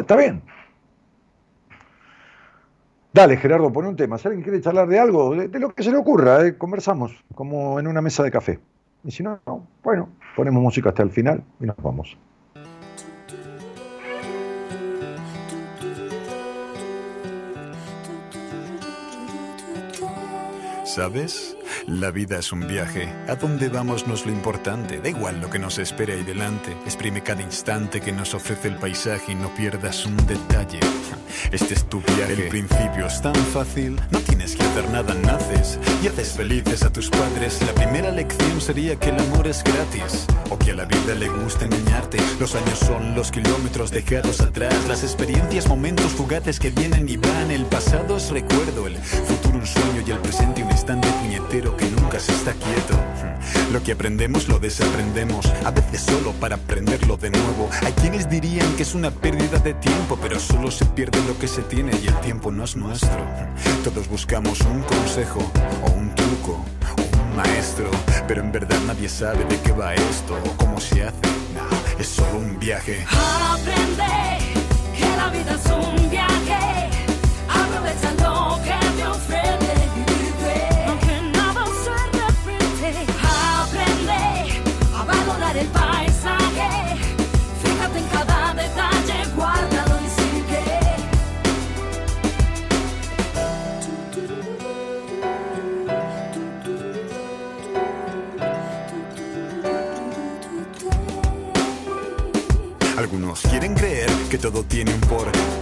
Está, 0.00 0.16
bien. 0.16 0.42
Dale, 3.12 3.36
Gerardo, 3.36 3.72
pone 3.72 3.88
un 3.88 3.94
tema. 3.94 4.18
Si 4.18 4.26
alguien 4.26 4.42
quiere 4.42 4.60
charlar 4.60 4.88
de 4.88 4.98
algo, 4.98 5.36
de, 5.36 5.60
lo 5.60 5.72
que 5.72 5.84
se 5.84 5.92
le 5.92 5.98
ocurra, 5.98 6.44
¿eh? 6.44 6.58
conversamos, 6.58 7.12
como 7.36 7.78
en 7.78 7.86
una 7.86 8.02
mesa 8.02 8.24
de 8.24 8.32
café. 8.32 8.58
Y 9.04 9.12
si 9.12 9.22
no, 9.22 9.40
bueno, 9.84 10.08
ponemos 10.34 10.60
música 10.60 10.88
hasta 10.88 11.04
el 11.04 11.10
final 11.10 11.44
y 11.60 11.66
nos 11.66 11.76
vamos. 11.76 12.18
¿Sabes? 20.84 21.56
La 21.88 22.10
vida 22.10 22.38
es 22.38 22.52
un 22.52 22.68
viaje. 22.68 23.08
A 23.28 23.34
dónde 23.36 23.70
vamos 23.70 24.06
no 24.06 24.12
es 24.12 24.26
lo 24.26 24.30
importante. 24.30 25.00
Da 25.00 25.08
igual 25.08 25.40
lo 25.40 25.48
que 25.48 25.58
nos 25.58 25.78
espera 25.78 26.12
ahí 26.12 26.22
delante. 26.22 26.72
Exprime 26.84 27.22
cada 27.22 27.40
instante 27.40 28.02
que 28.02 28.12
nos 28.12 28.34
ofrece 28.34 28.68
el 28.68 28.76
paisaje 28.76 29.32
y 29.32 29.34
no 29.34 29.48
pierdas 29.54 30.04
un 30.04 30.14
detalle. 30.26 30.80
Este 31.50 31.72
es 31.72 31.88
tu 31.88 32.02
viaje. 32.02 32.34
El 32.34 32.48
principio 32.48 33.06
es 33.06 33.22
tan 33.22 33.34
fácil. 33.34 33.98
No 34.10 34.18
tienes 34.18 34.54
que 34.54 34.64
hacer 34.64 34.90
nada, 34.90 35.14
naces 35.14 35.78
y 36.02 36.08
haces 36.08 36.32
felices 36.32 36.82
a 36.82 36.92
tus 36.92 37.08
padres. 37.08 37.58
La 37.62 37.72
primera 37.72 38.10
lección 38.10 38.60
sería 38.60 38.96
que 38.96 39.08
el 39.08 39.18
amor 39.18 39.46
es 39.46 39.64
gratis. 39.64 40.26
O 40.50 40.58
que 40.58 40.72
a 40.72 40.74
la 40.74 40.84
vida 40.84 41.14
le 41.14 41.30
gusta 41.30 41.64
engañarte. 41.64 42.18
Los 42.38 42.54
años 42.54 42.80
son 42.80 43.14
los 43.14 43.30
kilómetros 43.30 43.90
dejados 43.90 44.42
atrás. 44.42 44.74
Las 44.88 45.04
experiencias, 45.04 45.66
momentos 45.68 46.12
fugaces 46.12 46.60
que 46.60 46.68
vienen 46.68 47.08
y 47.08 47.16
van. 47.16 47.50
El 47.50 47.64
pasado 47.64 48.18
es 48.18 48.28
recuerdo. 48.28 48.86
El 48.86 48.98
futuro 48.98 49.58
un 49.58 49.66
sueño 49.66 50.02
y 50.06 50.10
el 50.10 50.18
presente 50.18 50.62
un 50.62 50.70
instante 50.70 51.08
puñetero 51.20 51.77
que 51.78 51.88
nunca 51.88 52.20
se 52.20 52.32
está 52.32 52.52
quieto. 52.52 52.94
Lo 53.72 53.82
que 53.82 53.92
aprendemos 53.92 54.48
lo 54.48 54.58
desaprendemos, 54.58 55.46
a 55.64 55.70
veces 55.70 56.02
solo 56.02 56.32
para 56.32 56.56
aprenderlo 56.56 57.16
de 57.16 57.30
nuevo. 57.30 57.70
Hay 57.82 57.92
quienes 57.92 58.28
dirían 58.28 58.70
que 58.76 58.82
es 58.82 58.94
una 58.94 59.10
pérdida 59.10 59.58
de 59.58 59.74
tiempo, 59.74 60.18
pero 60.20 60.38
solo 60.40 60.70
se 60.70 60.84
pierde 60.84 61.22
lo 61.26 61.38
que 61.38 61.48
se 61.48 61.62
tiene 61.62 61.92
y 62.02 62.08
el 62.08 62.20
tiempo 62.20 62.50
no 62.50 62.64
es 62.64 62.76
nuestro. 62.76 63.24
Todos 63.84 64.08
buscamos 64.08 64.60
un 64.62 64.82
consejo 64.82 65.40
o 65.86 65.90
un 65.92 66.14
truco 66.14 66.64
o 66.96 67.02
un 67.22 67.36
maestro, 67.36 67.90
pero 68.26 68.42
en 68.42 68.52
verdad 68.52 68.78
nadie 68.86 69.08
sabe 69.08 69.44
de 69.44 69.60
qué 69.60 69.72
va 69.72 69.94
esto 69.94 70.34
o 70.44 70.56
cómo 70.56 70.80
se 70.80 71.04
hace. 71.04 71.16
No, 71.54 72.00
es 72.00 72.08
solo 72.08 72.38
un 72.38 72.58
viaje. 72.58 73.06
Aprende 73.10 74.38
que 74.98 75.16
la 75.16 75.28
vida 75.30 75.54
es 75.54 75.70
un 75.70 76.10
viaje. 76.10 76.90
Aprovecha 77.48 78.12
lo 78.22 78.60
que 78.62 78.96
te 78.96 79.06
ofrece. 79.06 79.67
Que 104.28 104.36
todo 104.36 104.62
tiene 104.62 104.92
un 104.92 105.00
porqué. 105.00 105.57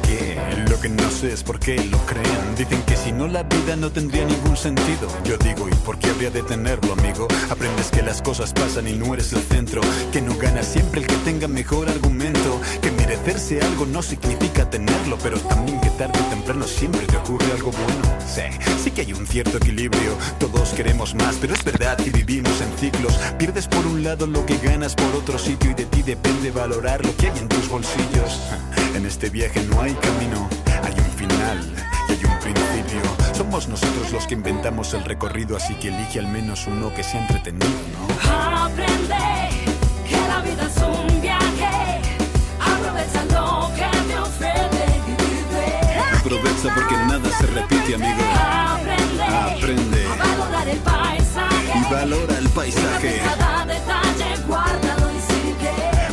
Que 0.87 0.93
no 0.93 1.11
sé 1.11 1.33
es 1.33 1.43
por 1.43 1.59
qué 1.59 1.75
lo 1.87 1.99
creen. 2.07 2.55
Dicen 2.57 2.81
que 2.83 2.97
si 2.97 3.11
no 3.11 3.27
la 3.27 3.43
vida 3.43 3.75
no 3.75 3.91
tendría 3.91 4.25
ningún 4.25 4.57
sentido. 4.57 5.09
Yo 5.25 5.37
digo, 5.39 5.69
¿y 5.69 5.75
por 5.85 5.99
qué 5.99 6.11
habría 6.11 6.31
de 6.31 6.45
tenerlo, 6.45 6.93
amigo? 6.93 7.27
Aprendes 7.51 7.91
que 7.91 8.03
las 8.03 8.23
cosas 8.23 8.53
pasan 8.53 8.87
y 8.87 8.93
no 8.93 9.13
eres 9.13 9.33
el 9.33 9.43
centro. 9.43 9.81
Que 10.13 10.23
no 10.23 10.37
gana 10.37 10.63
siempre 10.63 11.01
el 11.01 11.09
que 11.09 11.17
tenga 11.25 11.49
mejor 11.49 11.89
argumento. 11.89 12.61
Que 12.81 12.93
merecerse 12.93 13.61
algo 13.63 13.85
no 13.85 14.01
significa 14.01 14.71
tenerlo, 14.71 15.19
pero 15.21 15.41
también 15.41 15.81
que 15.81 15.91
tarde 15.91 16.21
o 16.25 16.31
temprano 16.31 16.65
siempre 16.69 17.05
te 17.07 17.17
ocurre 17.17 17.51
algo 17.51 17.73
bueno. 17.73 18.19
Sí, 18.25 18.43
sí 18.85 18.93
que 18.93 19.01
hay 19.01 19.13
un 19.13 19.27
cierto 19.27 19.57
equilibrio. 19.57 20.17
Todos 20.39 20.69
queremos 20.69 21.17
más, 21.17 21.35
pero 21.41 21.55
es 21.55 21.65
verdad 21.65 21.97
que 21.97 22.11
vivimos 22.11 22.61
en 22.61 22.79
ciclos. 22.79 23.19
Pierdes 23.39 23.67
por 23.67 23.85
un 23.89 24.05
lado 24.05 24.29
lo 24.29 24.47
que 24.47 24.57
ganas 24.59 24.95
por 24.95 25.17
otro 25.17 25.37
sitio 25.37 25.73
y 25.73 25.75
de 25.75 25.87
ti 25.87 26.03
depende 26.03 26.53
valorar 26.53 27.05
lo 27.05 27.17
que 27.17 27.27
en 27.27 27.49
tus 27.49 27.69
bolsillos. 27.69 28.41
En 28.97 29.05
este 29.05 29.29
viaje 29.29 29.63
no 29.65 29.83
hay 29.83 29.93
camino, 29.93 30.49
hay 30.83 30.95
un 30.99 31.11
final 31.19 31.59
y 32.09 32.13
hay 32.13 32.25
un 32.25 32.39
principio. 32.39 33.03
Somos 33.35 33.69
nosotros 33.69 34.11
los 34.11 34.27
que 34.27 34.33
inventamos 34.33 34.95
el 34.95 35.05
recorrido, 35.05 35.55
así 35.55 35.75
que 35.75 35.89
elige 35.89 36.19
al 36.19 36.29
menos 36.29 36.67
uno 36.67 36.95
que 36.95 37.03
sea 37.03 37.21
entretenido, 37.21 37.69
¿no? 37.93 38.65
Aprende 38.65 39.15
que 40.09 40.17
la 40.17 40.41
vida 40.41 40.67
es 40.67 40.77
un 40.79 41.21
viaje. 41.21 42.01
Aprovecha 42.59 43.25
lo 43.27 43.71
que 43.75 43.99
te 44.09 44.19
ofrece 44.19 44.87
Aprovecha 46.19 46.75
porque 46.75 46.95
nada 46.97 47.31
se 47.39 47.47
repite, 47.49 47.97
amigo. 47.97 48.23
Aprende, 49.29 50.07
a 50.07 50.17
valorar 50.17 50.69
el 50.71 50.79
paisaje 50.79 51.79
y 51.79 51.93
valora 51.93 52.39
el 52.39 52.49
paisaje. 52.49 53.21
Cada 53.23 53.67
detalle, 53.67 54.43
guárdalo 54.49 55.07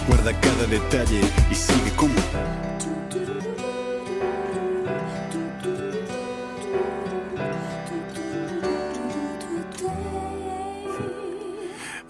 Guarda 0.08 0.34
cada 0.42 0.66
detalle 0.68 1.22
y 1.50 1.56
sigue 1.56 1.92
como. 1.96 2.73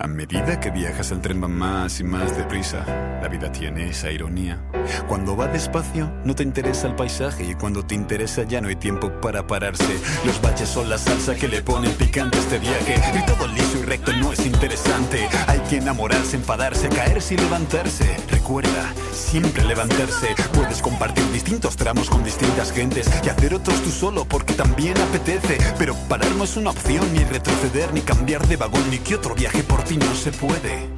A 0.04 0.08
medida 0.08 0.60
que 0.60 0.70
viajas 0.70 1.12
el 1.12 1.22
tren 1.22 1.42
va 1.42 1.48
más 1.48 2.02
y 2.02 2.04
más 2.04 2.36
deprisa. 2.36 2.84
La 3.22 3.30
vida 3.30 3.50
tiene 3.54 3.88
esa 3.88 4.12
ironía. 4.12 4.62
Cuando 5.08 5.38
va 5.38 5.48
despacio 5.48 6.12
no 6.26 6.36
te 6.36 6.44
interesa 6.44 6.88
el 6.88 6.96
paisaje 6.96 7.46
y 7.46 7.56
cuando 7.56 7.86
te 7.86 7.96
interesa 7.96 8.44
ya 8.44 8.60
no 8.60 8.68
hay 8.68 8.76
tiempo 8.76 9.10
para 9.22 9.48
pararse. 9.48 9.98
Los 10.26 10.42
baches 10.42 10.68
son 10.68 10.90
la 10.90 10.98
salsa 10.98 11.36
que 11.36 11.48
le 11.48 11.62
ponen 11.62 11.94
picante 11.94 12.38
a 12.38 12.42
este 12.42 12.60
viaje. 12.60 12.96
Y 13.18 13.26
todo 13.26 13.48
liso 13.48 13.80
y 13.80 13.84
recto 13.84 14.12
no 14.18 14.34
es 14.34 14.46
interesante. 14.46 15.26
Hay 15.48 15.60
que 15.70 15.78
enamorarse, 15.78 16.36
enfadarse, 16.36 16.90
caerse 16.90 17.36
y 17.36 17.38
levantarse. 17.38 18.18
Recuerda, 18.30 18.94
siempre 19.14 19.64
levantarse. 19.64 20.36
Puedes 20.54 20.82
compartir 20.82 21.24
distintos 21.32 21.78
tramos 21.78 22.10
con 22.10 22.26
distintas 22.26 22.74
gentes 22.74 23.10
y 23.24 23.30
hacer 23.30 23.54
otros 23.54 23.82
tú 23.82 23.90
solo 23.90 24.26
porque 24.26 24.54
también 24.54 24.98
apetece. 24.98 25.60
Pero 25.80 25.96
parar 26.10 26.32
no 26.36 26.44
es 26.44 26.58
una 26.58 26.72
opción, 26.72 27.14
ni 27.14 27.24
retroceder, 27.24 27.94
ni 27.94 28.02
cambiar 28.02 28.46
de 28.50 28.58
vagón, 28.58 28.90
ni 28.90 28.98
que 28.98 29.16
otro 29.16 29.34
viaje 29.34 29.64
por 29.64 29.82
ti 29.84 29.93
no 29.98 30.16
se 30.16 30.32
puede. 30.32 30.90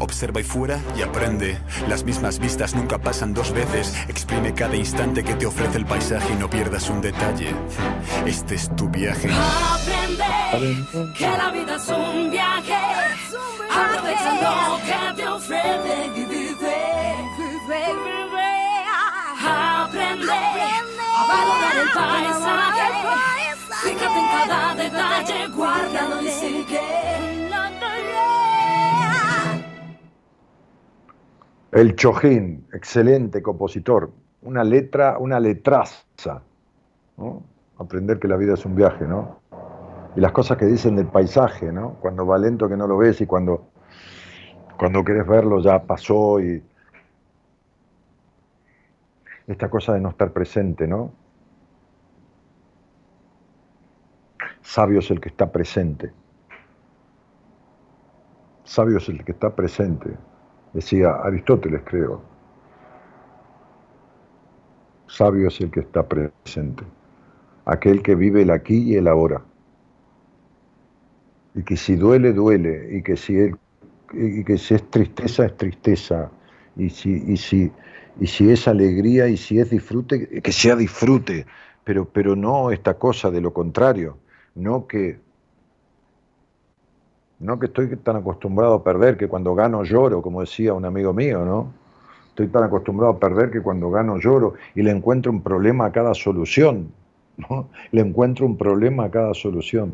Observa 0.00 0.40
y 0.40 0.44
fuera 0.44 0.80
y 0.96 1.02
aprende. 1.02 1.58
Las 1.88 2.04
mismas 2.04 2.38
vistas 2.38 2.74
nunca 2.74 2.98
pasan 2.98 3.34
dos 3.34 3.52
veces. 3.52 3.94
Exprime 4.08 4.54
cada 4.54 4.76
instante 4.76 5.22
que 5.22 5.34
te 5.34 5.46
ofrece 5.46 5.78
el 5.78 5.86
paisaje 5.86 6.32
y 6.32 6.36
no 6.36 6.48
pierdas 6.48 6.88
un 6.90 7.00
detalle. 7.00 7.54
Este 8.26 8.54
es 8.54 8.74
tu 8.76 8.88
viaje. 8.88 9.30
Aprende 9.30 10.24
que 11.16 11.28
la 11.28 11.50
vida 11.50 11.76
es 11.76 11.88
un 11.88 12.30
viaje. 12.30 12.74
Aprovecha 13.70 14.34
lo 14.42 14.78
que 14.84 15.22
te 15.22 15.28
ofrece 15.28 16.10
y. 16.14 16.92
Aprende 19.44 20.32
a 20.32 21.26
valorar 21.28 21.76
el 21.76 21.88
paisaje. 21.90 22.86
Fíjate 23.82 24.18
en 24.18 24.48
cada 24.48 24.74
detalle, 24.74 25.46
guárdalo 25.48 26.22
y 26.22 26.30
sigue. 26.30 27.41
El 31.72 31.96
Chojín, 31.96 32.66
excelente 32.74 33.42
compositor. 33.42 34.12
Una 34.42 34.62
letra, 34.62 35.16
una 35.18 35.40
letraza. 35.40 36.42
Aprender 37.78 38.18
que 38.18 38.28
la 38.28 38.36
vida 38.36 38.54
es 38.54 38.66
un 38.66 38.76
viaje, 38.76 39.06
¿no? 39.06 39.40
Y 40.14 40.20
las 40.20 40.32
cosas 40.32 40.58
que 40.58 40.66
dicen 40.66 40.96
del 40.96 41.06
paisaje, 41.06 41.72
¿no? 41.72 41.94
Cuando 41.94 42.26
va 42.26 42.36
lento 42.36 42.68
que 42.68 42.76
no 42.76 42.86
lo 42.86 42.98
ves 42.98 43.22
y 43.22 43.26
cuando, 43.26 43.68
cuando 44.78 45.02
querés 45.02 45.26
verlo 45.26 45.60
ya 45.60 45.82
pasó 45.82 46.40
y. 46.40 46.62
Esta 49.46 49.70
cosa 49.70 49.94
de 49.94 50.00
no 50.00 50.10
estar 50.10 50.30
presente, 50.30 50.86
¿no? 50.86 51.12
Sabio 54.60 54.98
es 54.98 55.10
el 55.10 55.20
que 55.20 55.30
está 55.30 55.50
presente. 55.50 56.12
Sabio 58.62 58.98
es 58.98 59.08
el 59.08 59.24
que 59.24 59.32
está 59.32 59.56
presente. 59.56 60.16
Decía 60.72 61.12
Aristóteles, 61.12 61.82
creo. 61.84 62.22
Sabio 65.06 65.48
es 65.48 65.60
el 65.60 65.70
que 65.70 65.80
está 65.80 66.08
presente. 66.08 66.84
Aquel 67.66 68.02
que 68.02 68.14
vive 68.14 68.42
el 68.42 68.50
aquí 68.50 68.78
y 68.78 68.96
el 68.96 69.06
ahora. 69.06 69.42
Y 71.54 71.62
que 71.62 71.76
si 71.76 71.96
duele, 71.96 72.32
duele. 72.32 72.96
Y 72.96 73.02
que 73.02 73.16
si, 73.16 73.36
él, 73.36 73.56
y 74.14 74.42
que 74.44 74.56
si 74.56 74.74
es 74.74 74.90
tristeza, 74.90 75.44
es 75.44 75.56
tristeza. 75.58 76.30
Y 76.76 76.88
si, 76.88 77.22
y, 77.26 77.36
si, 77.36 77.70
y 78.18 78.26
si 78.26 78.50
es 78.50 78.66
alegría 78.66 79.28
y 79.28 79.36
si 79.36 79.58
es 79.58 79.68
disfrute, 79.68 80.40
que 80.40 80.52
sea 80.52 80.74
disfrute. 80.76 81.44
Pero, 81.84 82.06
pero 82.06 82.34
no 82.34 82.70
esta 82.70 82.94
cosa 82.94 83.30
de 83.30 83.42
lo 83.42 83.52
contrario. 83.52 84.16
No 84.54 84.86
que 84.86 85.20
no 87.42 87.58
que 87.58 87.66
estoy 87.66 87.88
tan 87.96 88.16
acostumbrado 88.16 88.74
a 88.74 88.84
perder 88.84 89.16
que 89.16 89.28
cuando 89.28 89.54
gano 89.54 89.82
lloro, 89.82 90.22
como 90.22 90.40
decía 90.40 90.72
un 90.74 90.84
amigo 90.84 91.12
mío, 91.12 91.44
¿no? 91.44 91.72
Estoy 92.28 92.48
tan 92.48 92.64
acostumbrado 92.64 93.12
a 93.12 93.18
perder 93.18 93.50
que 93.50 93.60
cuando 93.60 93.90
gano 93.90 94.16
lloro 94.18 94.54
y 94.74 94.82
le 94.82 94.90
encuentro 94.90 95.30
un 95.30 95.42
problema 95.42 95.86
a 95.86 95.92
cada 95.92 96.14
solución, 96.14 96.92
¿no? 97.36 97.68
Le 97.90 98.00
encuentro 98.00 98.46
un 98.46 98.56
problema 98.56 99.04
a 99.04 99.10
cada 99.10 99.34
solución. 99.34 99.92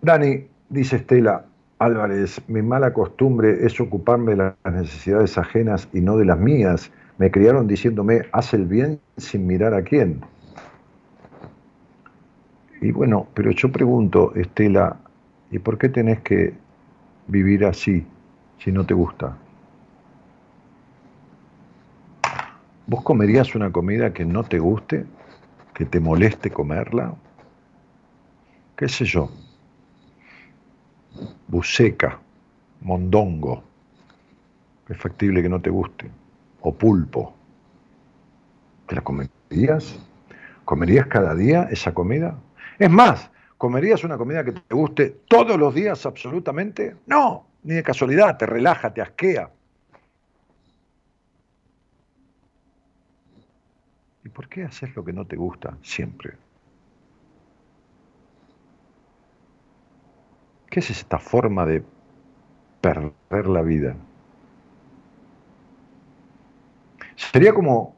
Dani, 0.00 0.46
dice 0.68 0.96
Estela 0.96 1.46
Álvarez, 1.78 2.40
mi 2.46 2.62
mala 2.62 2.92
costumbre 2.92 3.66
es 3.66 3.80
ocuparme 3.80 4.32
de 4.32 4.36
las 4.36 4.72
necesidades 4.72 5.36
ajenas 5.36 5.88
y 5.92 6.00
no 6.00 6.16
de 6.16 6.26
las 6.26 6.38
mías. 6.38 6.92
Me 7.18 7.30
criaron 7.30 7.66
diciéndome, 7.66 8.22
haz 8.32 8.54
el 8.54 8.66
bien 8.66 9.00
sin 9.16 9.46
mirar 9.46 9.74
a 9.74 9.82
quién. 9.82 10.20
Y 12.84 12.92
bueno, 12.92 13.26
pero 13.32 13.50
yo 13.50 13.72
pregunto, 13.72 14.34
Estela, 14.34 14.98
¿y 15.50 15.58
por 15.58 15.78
qué 15.78 15.88
tenés 15.88 16.20
que 16.20 16.52
vivir 17.28 17.64
así 17.64 18.06
si 18.58 18.72
no 18.72 18.84
te 18.84 18.92
gusta? 18.92 19.38
¿Vos 22.86 23.02
comerías 23.02 23.54
una 23.54 23.72
comida 23.72 24.12
que 24.12 24.26
no 24.26 24.44
te 24.44 24.58
guste? 24.58 25.06
¿Que 25.72 25.86
te 25.86 25.98
moleste 25.98 26.50
comerla? 26.50 27.14
¿Qué 28.76 28.86
sé 28.90 29.06
yo? 29.06 29.30
Buceca, 31.48 32.20
mondongo, 32.82 33.62
es 34.90 34.98
factible 34.98 35.40
que 35.40 35.48
no 35.48 35.62
te 35.62 35.70
guste, 35.70 36.10
o 36.60 36.74
pulpo. 36.74 37.32
¿Te 38.86 38.94
la 38.94 39.00
comerías? 39.00 39.98
¿Comerías 40.66 41.06
cada 41.06 41.34
día 41.34 41.62
esa 41.70 41.94
comida? 41.94 42.36
Es 42.78 42.90
más, 42.90 43.30
¿comerías 43.56 44.04
una 44.04 44.18
comida 44.18 44.44
que 44.44 44.52
te 44.52 44.74
guste 44.74 45.10
todos 45.28 45.58
los 45.58 45.74
días 45.74 46.04
absolutamente? 46.06 46.96
No, 47.06 47.46
ni 47.62 47.74
de 47.74 47.82
casualidad, 47.82 48.36
te 48.36 48.46
relaja, 48.46 48.92
te 48.92 49.00
asquea. 49.00 49.50
¿Y 54.24 54.28
por 54.28 54.48
qué 54.48 54.64
haces 54.64 54.94
lo 54.96 55.04
que 55.04 55.12
no 55.12 55.26
te 55.26 55.36
gusta 55.36 55.76
siempre? 55.82 56.34
¿Qué 60.68 60.80
es 60.80 60.90
esta 60.90 61.18
forma 61.18 61.64
de 61.66 61.84
perder 62.80 63.46
la 63.46 63.62
vida? 63.62 63.94
Sería 67.14 67.54
como 67.54 67.94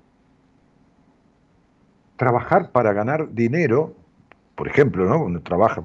trabajar 2.17 2.71
para 2.73 2.93
ganar 2.93 3.33
dinero 3.33 3.95
por 4.57 4.69
ejemplo, 4.69 5.05
¿no? 5.05 5.21
Cuando 5.21 5.41
trabajan. 5.43 5.85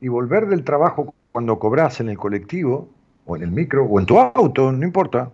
Y 0.00 0.08
volver 0.08 0.46
del 0.46 0.64
trabajo 0.64 1.14
cuando 1.32 1.58
cobras 1.58 2.00
en 2.00 2.08
el 2.08 2.16
colectivo, 2.16 2.88
o 3.26 3.36
en 3.36 3.42
el 3.42 3.50
micro, 3.50 3.84
o 3.84 3.98
en 3.98 4.06
tu 4.06 4.18
auto, 4.18 4.70
no 4.70 4.84
importa, 4.84 5.30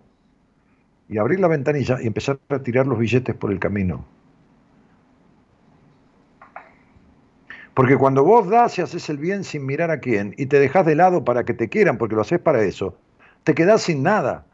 y 1.07 1.17
abrir 1.17 1.39
la 1.39 1.47
ventanilla 1.47 2.01
y 2.01 2.07
empezar 2.07 2.39
a 2.49 2.59
tirar 2.59 2.87
los 2.87 2.97
billetes 2.97 3.35
por 3.35 3.51
el 3.51 3.59
camino. 3.59 4.03
Porque 7.73 7.97
cuando 7.97 8.23
vos 8.23 8.49
das 8.49 8.77
y 8.77 8.81
haces 8.81 9.09
el 9.09 9.17
bien 9.17 9.43
sin 9.43 9.65
mirar 9.65 9.91
a 9.91 9.99
quién 9.99 10.33
y 10.37 10.47
te 10.47 10.59
dejas 10.59 10.85
de 10.85 10.95
lado 10.95 11.23
para 11.23 11.43
que 11.43 11.53
te 11.53 11.69
quieran, 11.69 11.97
porque 11.97 12.15
lo 12.15 12.21
haces 12.21 12.39
para 12.39 12.63
eso, 12.63 12.95
te 13.43 13.53
quedás 13.53 13.83
sin 13.83 14.03
nada, 14.03 14.45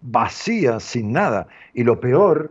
vacía, 0.00 0.80
sin 0.80 1.12
nada. 1.12 1.48
Y 1.72 1.84
lo 1.84 2.00
peor 2.00 2.50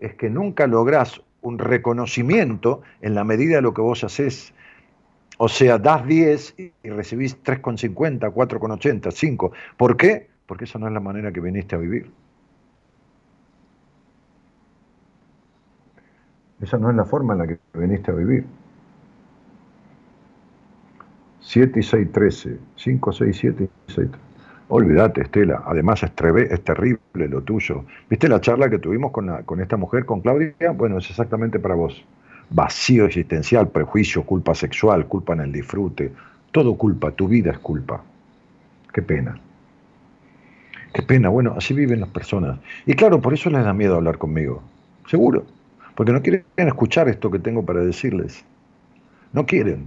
es 0.00 0.14
que 0.14 0.30
nunca 0.30 0.66
lográs 0.66 1.20
un 1.44 1.58
reconocimiento 1.58 2.82
en 3.02 3.14
la 3.14 3.22
medida 3.22 3.56
de 3.56 3.62
lo 3.62 3.74
que 3.74 3.82
vos 3.82 4.02
haces. 4.02 4.52
O 5.36 5.48
sea, 5.48 5.78
das 5.78 6.06
10 6.06 6.54
y 6.58 6.88
recibís 6.90 7.40
3,50, 7.42 8.32
4,80, 8.32 9.12
5. 9.12 9.52
¿Por 9.76 9.96
qué? 9.96 10.28
Porque 10.46 10.64
esa 10.64 10.78
no 10.78 10.86
es 10.86 10.92
la 10.92 11.00
manera 11.00 11.32
que 11.32 11.40
viniste 11.40 11.76
a 11.76 11.78
vivir. 11.78 12.10
Esa 16.60 16.78
no 16.78 16.88
es 16.88 16.96
la 16.96 17.04
forma 17.04 17.34
en 17.34 17.38
la 17.40 17.46
que 17.46 17.58
viniste 17.74 18.10
a 18.10 18.14
vivir. 18.14 18.46
7 21.40 21.78
y 21.78 21.82
6, 21.82 22.12
13. 22.12 22.58
5, 22.76 23.12
6, 23.12 23.36
7 23.38 23.64
y 23.64 23.92
6, 23.92 24.10
13. 24.10 24.23
Olvídate, 24.76 25.20
Estela. 25.20 25.62
Además 25.66 26.02
es, 26.02 26.10
es, 26.50 26.64
terrible 26.64 27.28
lo 27.28 27.42
tuyo. 27.42 27.84
¿Viste 28.10 28.28
la 28.28 28.40
charla 28.40 28.68
que 28.68 28.80
tuvimos 28.80 29.12
con, 29.12 29.44
con 29.44 29.60
esta 29.60 29.76
mujer, 29.76 30.04
con 30.04 30.20
Claudia? 30.20 30.72
Bueno, 30.74 30.98
es 30.98 31.08
exactamente 31.08 31.60
para 31.60 31.76
vos. 31.76 32.04
Vacío 32.50 33.04
existencial, 33.04 33.68
prejuicio, 33.68 34.24
culpa 34.24 34.52
sexual, 34.52 35.06
culpa 35.06 35.34
en 35.34 35.42
el 35.42 35.52
disfrute. 35.52 36.10
Todo 36.50 36.74
culpa, 36.74 37.12
tu 37.12 37.28
vida 37.28 37.52
es 37.52 37.58
culpa. 37.60 38.02
Qué 38.92 39.00
pena. 39.00 39.38
Qué 40.92 41.02
pena. 41.02 41.28
Bueno, 41.28 41.54
así 41.56 41.72
viven 41.72 42.00
las 42.00 42.08
personas. 42.08 42.58
Y 42.84 42.94
claro, 42.94 43.20
por 43.20 43.32
eso 43.32 43.50
les 43.50 43.64
da 43.64 43.72
miedo 43.72 43.94
hablar 43.94 44.18
conmigo. 44.18 44.60
Seguro. 45.06 45.46
Porque 45.94 46.10
no 46.10 46.20
quieren 46.20 46.42
escuchar 46.56 47.08
esto 47.08 47.30
que 47.30 47.38
tengo 47.38 47.64
para 47.64 47.78
decirles. 47.78 48.44
No 49.32 49.46
quieren. 49.46 49.86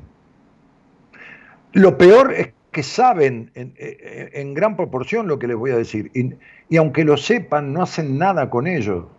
Lo 1.73 1.97
peor 1.97 2.31
es 2.31 2.53
que 2.77 2.83
saben 2.83 3.49
en, 3.55 4.53
gran 4.53 4.75
proporción 4.75 5.27
lo 5.27 5.39
que 5.39 5.47
les 5.47 5.57
voy 5.57 5.71
a 5.71 5.77
decir. 5.77 6.11
Y, 6.13 6.35
y, 6.69 6.77
aunque 6.77 7.03
lo 7.03 7.17
sepan, 7.17 7.73
no 7.73 7.81
hacen 7.81 8.19
nada 8.19 8.51
con 8.51 8.67
ello. 8.67 9.09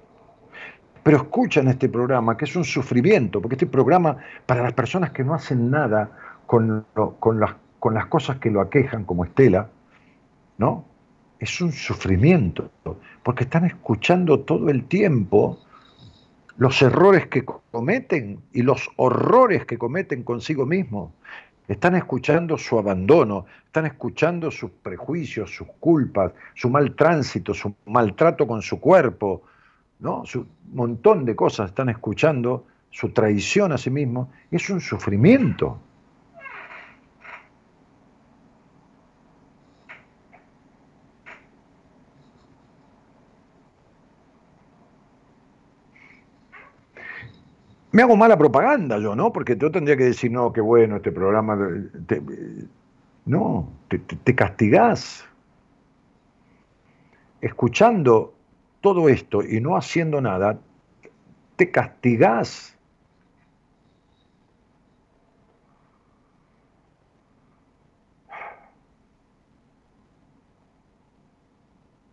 pero 1.02 1.16
escuchan 1.16 1.66
este 1.66 1.88
programa, 1.88 2.36
que 2.36 2.44
es 2.44 2.54
un 2.54 2.62
sufrimiento, 2.62 3.42
porque 3.42 3.56
este 3.56 3.66
programa, 3.66 4.18
para 4.46 4.62
las 4.62 4.74
personas 4.74 5.10
que 5.10 5.24
no 5.24 5.34
hacen 5.34 5.72
nada 5.72 6.08
con, 6.46 6.86
con, 7.18 7.40
las, 7.40 7.56
con 7.80 7.94
las 7.94 8.06
cosas 8.06 8.36
que 8.36 8.48
lo 8.48 8.60
aquejan, 8.60 9.04
como 9.04 9.24
Estela, 9.24 9.68
¿no? 10.56 10.84
Es 11.40 11.60
un 11.60 11.72
sufrimiento, 11.72 12.70
porque 13.24 13.42
están 13.42 13.64
escuchando 13.64 14.38
todo 14.38 14.68
el 14.70 14.84
tiempo 14.84 15.58
los 16.58 16.80
errores 16.80 17.26
que 17.26 17.44
cometen 17.44 18.40
y 18.52 18.62
los 18.62 18.88
horrores 18.94 19.66
que 19.66 19.78
cometen 19.78 20.22
consigo 20.22 20.64
mismos. 20.64 21.10
Están 21.68 21.96
escuchando 21.96 22.56
su 22.56 22.78
abandono, 22.78 23.44
están 23.66 23.84
escuchando 23.84 24.50
sus 24.50 24.70
prejuicios, 24.70 25.54
sus 25.54 25.68
culpas, 25.78 26.32
su 26.54 26.70
mal 26.70 26.96
tránsito, 26.96 27.52
su 27.52 27.74
maltrato 27.84 28.46
con 28.46 28.62
su 28.62 28.80
cuerpo, 28.80 29.42
¿no? 30.00 30.24
Su 30.24 30.46
montón 30.72 31.26
de 31.26 31.36
cosas 31.36 31.68
están 31.68 31.90
escuchando, 31.90 32.64
su 32.90 33.10
traición 33.10 33.72
a 33.72 33.78
sí 33.78 33.90
mismo, 33.90 34.32
es 34.50 34.70
un 34.70 34.80
sufrimiento. 34.80 35.78
Me 47.98 48.02
hago 48.02 48.16
mala 48.16 48.38
propaganda 48.38 48.96
yo, 48.98 49.16
¿no? 49.16 49.32
Porque 49.32 49.56
yo 49.56 49.72
tendría 49.72 49.96
que 49.96 50.04
decir, 50.04 50.30
no, 50.30 50.52
qué 50.52 50.60
bueno 50.60 50.98
este 50.98 51.10
programa. 51.10 51.58
no, 53.26 53.68
te, 53.88 53.98
te, 53.98 54.34
castigás. 54.36 55.26
Escuchando 57.40 58.34
todo 58.82 59.08
esto 59.08 59.42
y 59.42 59.60
no 59.60 59.76
haciendo 59.76 60.20
nada, 60.20 60.60
te 61.56 61.72
castigás. 61.72 62.78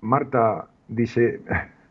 Marta 0.02 0.68
dice, 0.88 1.42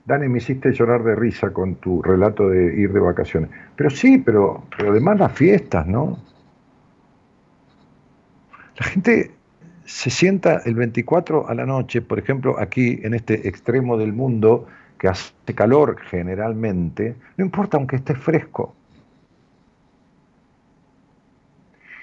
Dani, 0.06 0.28
me 0.28 0.38
hiciste 0.38 0.72
llorar 0.72 1.02
de 1.02 1.14
risa 1.14 1.50
con 1.52 1.76
tu 1.76 2.02
relato 2.02 2.48
de 2.50 2.78
ir 2.78 2.92
de 2.92 3.00
vacaciones. 3.00 3.50
Pero 3.74 3.88
sí, 3.88 4.18
pero, 4.18 4.64
además 4.78 5.18
las 5.18 5.32
fiestas, 5.32 5.86
¿no? 5.86 6.18
La 8.76 8.86
gente 8.86 9.30
se 9.86 10.10
sienta 10.10 10.60
el 10.66 10.74
24 10.74 11.48
a 11.48 11.54
la 11.54 11.64
noche, 11.64 12.02
por 12.02 12.18
ejemplo, 12.18 12.58
aquí 12.58 13.00
en 13.02 13.14
este 13.14 13.48
extremo 13.48 13.96
del 13.96 14.12
mundo, 14.12 14.66
que 14.98 15.08
hace 15.08 15.32
calor 15.54 15.98
generalmente, 16.10 17.16
no 17.36 17.44
importa 17.44 17.78
aunque 17.78 17.96
esté 17.96 18.14
fresco. 18.14 18.74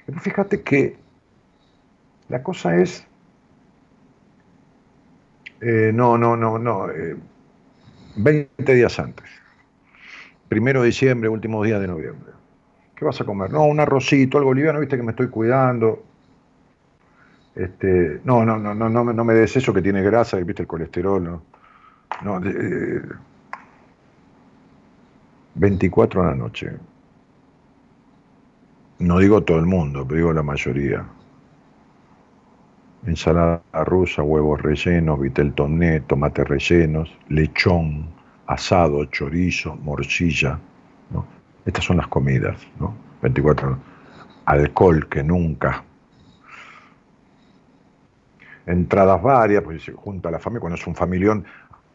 Pero 0.08 0.20
fíjate 0.20 0.62
que 0.62 0.98
la 2.30 2.42
cosa 2.42 2.76
es... 2.78 3.06
Eh, 5.62 5.92
no, 5.94 6.18
no, 6.18 6.36
no, 6.36 6.58
no. 6.58 6.90
Eh, 6.90 7.16
20 8.16 8.76
días 8.76 9.00
antes. 9.00 9.26
Primero 10.48 10.82
de 10.82 10.88
diciembre, 10.88 11.30
últimos 11.30 11.66
días 11.66 11.80
de 11.80 11.88
noviembre. 11.88 12.32
¿Qué 12.96 13.06
vas 13.06 13.20
a 13.22 13.26
comer? 13.26 13.52
No, 13.52 13.66
un 13.66 13.80
arrocito, 13.80 14.38
algo 14.38 14.54
liviano, 14.54 14.80
viste 14.80 14.98
que 14.98 15.04
me 15.04 15.12
estoy 15.12 15.28
cuidando. 15.28 16.04
Este, 17.56 18.22
no, 18.24 18.46
no, 18.46 18.58
no, 18.58 18.74
no, 18.74 18.90
no, 18.90 19.04
no 19.04 19.24
me 19.24 19.34
des 19.34 19.56
eso 19.56 19.74
que 19.74 19.82
tiene 19.82 20.02
grasa, 20.02 20.38
viste 20.38 20.64
el 20.64 20.68
colesterol, 20.68 21.24
no. 21.24 21.42
no 22.24 22.42
24 25.56 26.22
a 26.22 26.26
la 26.28 26.36
noche. 26.36 26.72
No 29.00 29.20
digo 29.20 29.44
todo 29.44 29.58
el 29.58 29.66
mundo, 29.66 30.06
pero 30.06 30.18
digo 30.18 30.34
la 30.34 30.44
mayoría 30.44 31.06
ensalada 33.06 33.62
rusa, 33.86 34.24
huevos 34.24 34.62
rellenos, 34.62 35.20
vitel 35.20 35.54
toné, 35.54 36.02
tomates 36.02 36.48
rellenos, 36.48 37.16
lechón, 37.30 38.08
asado, 38.48 39.06
chorizo, 39.06 39.76
morcilla. 39.76 40.60
¿no? 41.10 41.26
Estas 41.66 41.86
son 41.86 41.98
las 41.98 42.08
comidas, 42.08 42.58
¿no? 42.80 42.94
24 43.22 43.78
Alcohol 44.46 45.08
que 45.08 45.24
nunca. 45.24 45.84
Entradas 48.66 49.22
varias, 49.22 49.64
pues 49.64 49.84
se 49.84 49.92
junta 49.92 50.30
la 50.30 50.40
familia, 50.40 50.62
cuando 50.62 50.76
es 50.76 50.88
un 50.88 50.96
familión, 50.96 51.46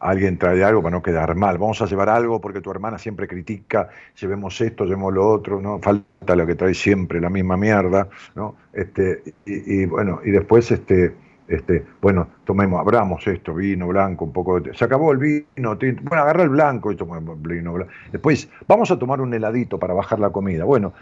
alguien 0.01 0.39
trae 0.39 0.63
algo 0.63 0.83
para 0.83 0.97
no 0.97 1.03
quedar 1.03 1.35
mal. 1.35 1.59
Vamos 1.59 1.81
a 1.83 1.87
llevar 1.87 2.09
algo 2.09 2.41
porque 2.41 2.61
tu 2.61 2.71
hermana 2.71 2.99
siempre 2.99 3.27
critica, 3.27 3.89
llevemos 4.21 4.61
esto, 4.61 4.85
llevemos 4.85 5.13
lo 5.13 5.29
otro, 5.29 5.61
¿no? 5.61 5.79
Falta 5.81 6.37
lo 6.37 6.47
que 6.47 6.55
trae 6.55 6.75
siempre, 6.75 7.21
la 7.21 7.31
misma 7.31 7.57
mierda, 7.57 8.09
¿no? 8.35 8.57
Este, 8.73 9.23
y, 9.45 9.87
bueno, 9.87 10.21
y 10.25 10.31
después, 10.31 10.71
este, 10.71 11.15
este, 11.49 11.85
bueno, 12.01 12.29
tomemos, 12.45 12.81
abramos 12.81 13.27
esto, 13.27 13.55
vino 13.55 13.87
blanco, 13.89 14.25
un 14.25 14.33
poco 14.33 14.61
de... 14.61 14.75
Se 14.75 14.85
acabó 14.85 15.13
el 15.13 15.19
vino, 15.19 15.77
bueno, 16.03 16.23
agarra 16.23 16.43
el 16.43 16.51
blanco 16.51 16.91
y 16.93 16.97
tomemos 16.97 17.41
vino 17.43 17.73
blanco. 17.73 17.93
Después, 18.11 18.49
vamos 18.67 18.91
a 18.91 18.99
tomar 18.99 19.21
un 19.21 19.33
heladito 19.33 19.79
para 19.79 19.95
bajar 19.95 20.19
la 20.19 20.31
comida. 20.31 20.65
Bueno, 20.65 20.93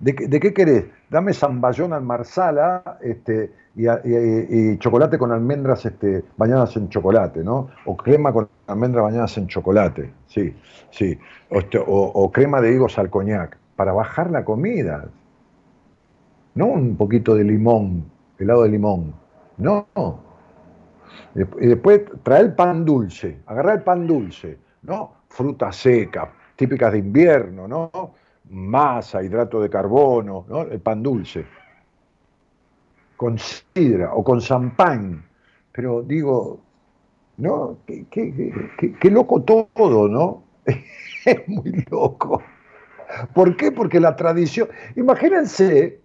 ¿de, 0.00 0.12
de 0.12 0.40
qué 0.40 0.52
querés? 0.52 0.84
Dame 1.10 1.32
zamballón 1.32 1.92
al 1.92 2.02
marsala, 2.02 2.98
este, 3.02 3.52
y, 3.78 4.78
chocolate 4.78 5.18
con 5.18 5.30
almendras 5.30 5.86
este, 5.86 6.24
bañadas 6.36 6.76
en 6.76 6.88
chocolate, 6.88 7.44
¿no? 7.44 7.68
O 7.84 7.96
crema 7.96 8.32
con 8.32 8.48
almendras 8.66 9.04
bañadas 9.04 9.38
en 9.38 9.46
chocolate, 9.46 10.12
sí, 10.26 10.54
sí. 10.90 11.16
O, 11.50 11.58
este, 11.58 11.80
crema 12.32 12.60
de 12.60 12.72
higos 12.72 12.98
al 12.98 13.08
coñac, 13.08 13.56
para 13.76 13.92
bajar 13.92 14.30
la 14.30 14.44
comida. 14.44 15.08
No 16.54 16.66
un 16.66 16.96
poquito 16.96 17.36
de 17.36 17.44
limón, 17.44 18.10
helado 18.38 18.64
de 18.64 18.70
limón, 18.70 19.14
no. 19.58 19.86
Y 21.34 21.66
después 21.66 22.02
trae 22.24 22.40
el 22.40 22.54
pan 22.54 22.84
dulce, 22.84 23.38
agarrar 23.46 23.76
el 23.76 23.82
pan 23.84 24.06
dulce, 24.08 24.58
¿no? 24.82 25.12
Fruta 25.28 25.70
seca, 25.70 26.32
típicas 26.56 26.92
de 26.92 26.98
invierno, 26.98 27.68
¿no? 27.68 27.90
Masa, 28.50 29.22
hidrato 29.22 29.60
de 29.60 29.68
carbono, 29.68 30.46
¿no? 30.48 30.62
El 30.62 30.80
pan 30.80 31.02
dulce 31.02 31.44
con 33.18 33.36
sidra 33.36 34.14
o 34.14 34.22
con 34.22 34.38
champán, 34.38 35.24
pero 35.72 36.02
digo, 36.02 36.60
¿no? 37.36 37.78
Qué, 37.84 39.10
loco 39.10 39.42
todo, 39.42 40.08
¿no? 40.08 40.44
es 41.24 41.48
muy 41.48 41.84
loco. 41.90 42.40
¿Por 43.34 43.56
qué? 43.56 43.72
Porque 43.72 43.98
la 43.98 44.14
tradición, 44.14 44.68
imagínense 44.94 46.00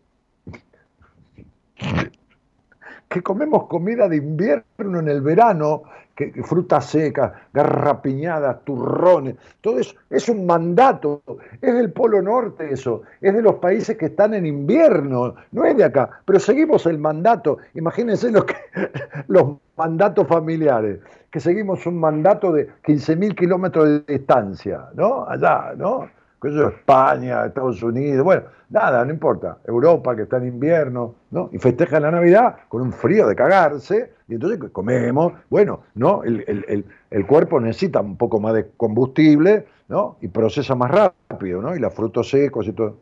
que 3.10 3.22
comemos 3.22 3.68
comida 3.68 4.10
de 4.10 4.18
invierno 4.18 5.00
en 5.00 5.08
el 5.08 5.22
verano 5.22 5.84
que, 6.16 6.32
frutas 6.44 6.86
secas, 6.86 7.32
garrapiñadas, 7.54 8.64
turrones, 8.64 9.36
todo 9.62 9.80
eso 9.80 9.96
es 10.10 10.30
un 10.30 10.46
mandato, 10.46 11.24
es 11.62 11.74
del 11.74 11.92
Polo 11.92 12.22
Norte 12.22 12.72
eso, 12.72 13.02
es 13.22 13.34
de 13.34 13.42
los 13.42 13.56
países 13.56 13.98
que 13.98 14.08
están 14.08 14.34
en 14.34 14.46
invierno, 14.46 15.36
no 15.52 15.66
es 15.66 15.76
de 15.76 15.84
acá, 15.84 16.22
pero 16.26 16.40
seguimos 16.40 16.86
el 16.86 17.00
mandato, 17.00 17.58
imagínense 17.74 18.32
los, 18.32 18.46
los 19.28 19.58
mandatos 19.76 20.28
familiares, 20.28 21.00
que 21.32 21.40
seguimos 21.40 21.86
un 21.88 22.00
mandato 22.00 22.52
de 22.52 22.70
15.000 22.84 23.36
kilómetros 23.36 23.86
de 23.86 24.14
distancia, 24.18 24.90
¿no? 24.94 25.28
Allá, 25.28 25.74
¿no? 25.76 26.08
España, 26.50 27.46
Estados 27.46 27.82
Unidos, 27.82 28.24
bueno, 28.24 28.44
nada, 28.70 29.06
no 29.06 29.12
importa, 29.12 29.60
Europa 29.66 30.16
que 30.16 30.24
está 30.24 30.38
en 30.38 30.48
invierno, 30.48 31.16
¿no? 31.32 31.50
Y 31.54 31.58
festeja 31.58 32.00
la 32.00 32.12
Navidad 32.12 32.58
con 32.68 32.82
un 32.82 32.92
frío 32.92 33.28
de 33.28 33.36
cagarse, 33.36 34.14
y 34.28 34.34
entonces 34.36 34.60
comemos, 34.72 35.34
bueno, 35.50 35.82
¿no? 35.96 36.24
El, 36.24 36.86
cuerpo 37.28 37.60
necesita 37.60 38.02
un 38.02 38.18
poco 38.18 38.40
más 38.40 38.54
de 38.54 38.72
combustible, 38.76 39.68
¿no? 39.88 40.18
Y 40.22 40.28
procesa 40.28 40.76
más 40.76 40.92
rápido, 40.92 41.62
¿no? 41.62 41.76
Y 41.76 41.80
los 41.80 41.94
frutos 41.94 42.30
secos 42.30 42.68
y 42.68 42.74
todo. 42.74 42.98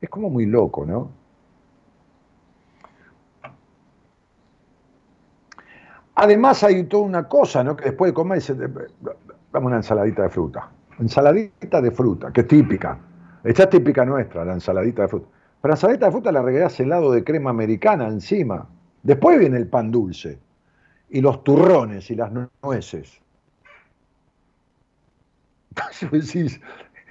Es 0.00 0.08
como 0.08 0.30
muy 0.30 0.46
loco, 0.46 0.84
¿no? 0.84 1.10
Además 6.14 6.64
hay 6.64 6.84
toda 6.84 7.04
una 7.04 7.28
cosa, 7.28 7.62
¿no? 7.62 7.76
Que 7.76 7.86
después 7.86 8.10
de 8.10 8.14
comer 8.14 8.38
dice, 8.38 8.54
dame 8.54 9.66
una 9.66 9.76
ensaladita 9.76 10.22
de 10.22 10.28
fruta 10.30 10.70
ensaladita 10.98 11.80
de 11.80 11.90
fruta, 11.90 12.32
que 12.32 12.42
es 12.42 12.48
típica. 12.48 12.98
Esta 13.44 13.64
es 13.64 13.70
típica 13.70 14.04
nuestra, 14.04 14.44
la 14.44 14.54
ensaladita 14.54 15.02
de 15.02 15.08
fruta. 15.08 15.28
Pero 15.60 15.70
la 15.70 15.74
ensaladita 15.74 16.06
de 16.06 16.12
fruta 16.12 16.32
la 16.32 16.42
regalás 16.42 16.78
helado 16.80 17.12
de 17.12 17.24
crema 17.24 17.50
americana 17.50 18.08
encima. 18.08 18.68
Después 19.02 19.38
viene 19.38 19.56
el 19.56 19.68
pan 19.68 19.90
dulce. 19.90 20.38
Y 21.08 21.20
los 21.20 21.44
turrones 21.44 22.10
y 22.10 22.16
las 22.16 22.30
nueces. 22.62 23.20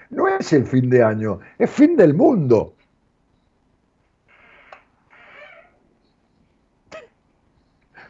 no 0.10 0.28
es 0.28 0.54
el 0.54 0.66
fin 0.66 0.90
de 0.90 1.04
año, 1.04 1.40
es 1.58 1.70
fin 1.70 1.96
del 1.96 2.14
mundo. 2.14 2.74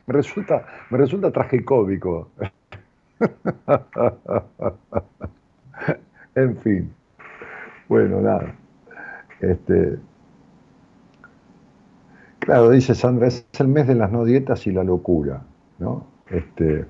Me 0.08 0.14
resulta, 0.14 0.66
me 0.90 0.98
resulta 0.98 1.32
tragicómico. 1.32 2.30
En 6.36 6.58
fin. 6.58 6.94
Bueno, 7.88 8.20
nada. 8.20 8.54
Este, 9.40 9.98
claro, 12.40 12.72
dice 12.72 12.94
Sandra, 12.94 13.28
es 13.28 13.46
el 13.58 13.70
mes 13.70 13.88
de 13.88 13.96
las 13.96 14.12
no 14.12 14.26
dietas 14.26 14.68
y 14.68 14.72
la 14.72 14.84
locura, 14.84 15.44
¿no? 15.80 16.06
Este, 16.30 16.86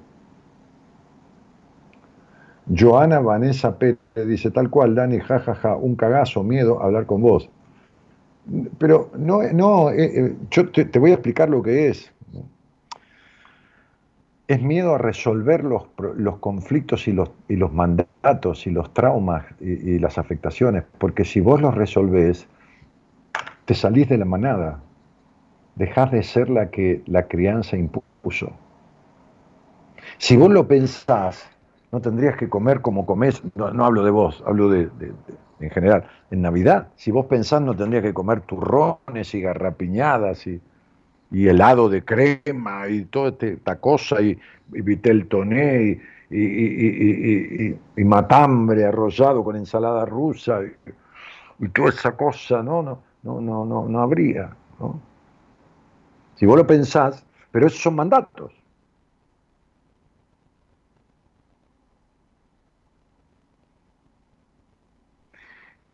Joana 2.74 3.20
Vanessa 3.20 3.78
Pérez 3.78 4.00
dice, 4.16 4.52
tal 4.52 4.70
cual, 4.70 4.96
Dani, 4.96 5.20
jajaja, 5.20 5.56
ja, 5.56 5.70
ja, 5.70 5.76
un 5.76 5.96
cagazo, 5.96 6.44
miedo 6.44 6.82
a 6.82 6.86
hablar 6.86 7.06
con 7.06 7.22
vos. 7.22 7.50
Pero 8.78 9.12
no, 9.18 9.42
no 9.54 9.92
eh, 9.92 10.12
eh, 10.14 10.36
yo 10.52 10.70
te, 10.70 10.86
te, 10.86 11.00
voy 11.00 11.12
a 11.12 11.16
explicar 11.16 11.50
lo 11.50 11.62
que 11.62 11.90
es. 11.90 12.12
Es 14.48 14.62
miedo 14.62 14.96
a 14.96 14.98
resolver 15.00 15.64
los, 15.64 15.88
los 16.18 16.38
conflictos 16.38 17.08
y 17.08 17.14
los, 17.14 17.30
mandatos 17.74 18.68
y 18.68 18.72
los 18.72 18.94
traumas 18.94 19.46
y, 19.60 19.98
las 19.98 20.20
afectaciones, 20.20 20.84
porque 21.00 21.26
si 21.26 21.40
vos 21.40 21.62
los 21.62 21.74
resolvés, 21.74 22.48
te 23.66 23.74
salís 23.74 24.08
de 24.08 24.20
la 24.20 24.26
manada, 24.26 24.82
dejás 25.76 26.12
de 26.12 26.22
ser 26.22 26.50
la 26.50 26.70
que 26.70 27.02
la 27.08 27.28
crianza 27.28 27.76
impuso. 27.76 28.52
Si 30.20 30.38
vos 30.38 30.52
lo 30.52 30.68
pensás, 30.68 31.50
no 31.92 32.00
tendrías 32.00 32.38
que 32.38 32.48
comer 32.48 32.82
como 32.82 33.08
comés, 33.08 33.42
no, 33.56 33.84
hablo 33.84 34.04
de 34.04 34.12
vos, 34.12 34.44
hablo 34.46 34.70
de, 34.70 34.86
de, 34.86 35.08
de, 35.08 35.16
en 35.60 35.72
general, 35.72 36.06
en 36.30 36.44
Navidad, 36.44 36.90
si 36.96 37.10
vos 37.10 37.26
pensás 37.26 37.62
no 37.62 37.76
tendrías 37.76 38.04
que 38.04 38.14
comer 38.14 38.42
turrones 38.42 39.34
y 39.34 39.42
garrapiñadas 39.42 40.46
y, 40.46 40.62
y 41.32 41.48
helado 41.48 41.90
de 41.90 42.04
crema 42.04 42.88
y 42.88 43.06
toda 43.06 43.36
esta 43.40 43.80
cosa 43.80 44.22
y, 44.22 44.38
y 44.74 44.82
vitel 44.82 45.28
toné 45.28 46.00
y, 46.30 46.38
y, 46.38 47.80
y, 47.96 48.04
matambre 48.04 48.86
arrollado 48.86 49.44
con 49.44 49.56
ensalada 49.56 50.06
rusa 50.06 50.62
y, 51.60 51.68
toda 51.70 51.90
esa 51.90 52.16
cosa, 52.16 52.62
no, 52.62 52.82
no, 52.82 53.02
no, 53.24 53.42
no, 53.42 53.66
no, 53.66 53.88
no 53.88 54.00
habría. 54.02 54.56
¿no? 54.80 55.00
Si 56.36 56.46
vos 56.46 56.58
lo 56.58 56.68
pensás, 56.68 57.26
pero 57.52 57.68
esos 57.68 57.82
son 57.82 57.96
mandatos. 57.96 58.52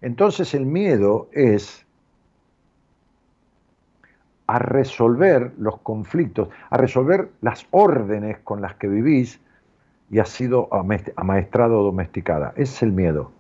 Entonces 0.02 0.56
el 0.56 0.66
miedo 0.66 1.30
es 1.32 1.86
a 4.52 4.60
resolver 4.60 5.54
los 5.58 5.80
conflictos, 5.80 6.50
a 6.70 6.76
resolver 6.76 7.30
las 7.40 7.66
órdenes 7.72 8.40
con 8.40 8.62
las 8.62 8.76
que 8.76 8.90
vivís 8.90 9.40
y 10.10 10.20
has 10.20 10.28
sido 10.28 10.68
amaestrado 11.16 11.80
o 11.80 11.84
domesticada. 11.84 12.52
Ese 12.58 12.74
es 12.74 12.84
el 12.84 12.92
miedo. 12.92 13.32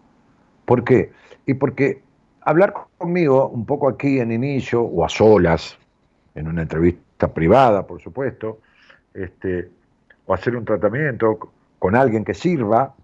¿Por 0.64 0.86
qué? 0.86 1.12
Y 1.46 1.56
porque 1.56 2.02
hablar 2.40 2.74
conmigo 2.98 3.50
un 3.50 3.66
poco 3.66 3.90
aquí 3.90 4.22
en 4.22 4.32
inicio 4.32 4.84
o 4.84 5.04
a 5.04 5.10
solas, 5.10 5.78
en 6.34 6.48
una 6.48 6.62
entrevista 6.62 7.34
privada, 7.34 7.86
por 7.86 8.00
supuesto, 8.00 8.60
este, 9.14 9.70
o 10.26 10.34
hacer 10.34 10.56
un 10.56 10.64
tratamiento 10.64 11.52
con 11.78 11.98
alguien 11.98 12.24
que 12.24 12.34
sirva, 12.34 12.96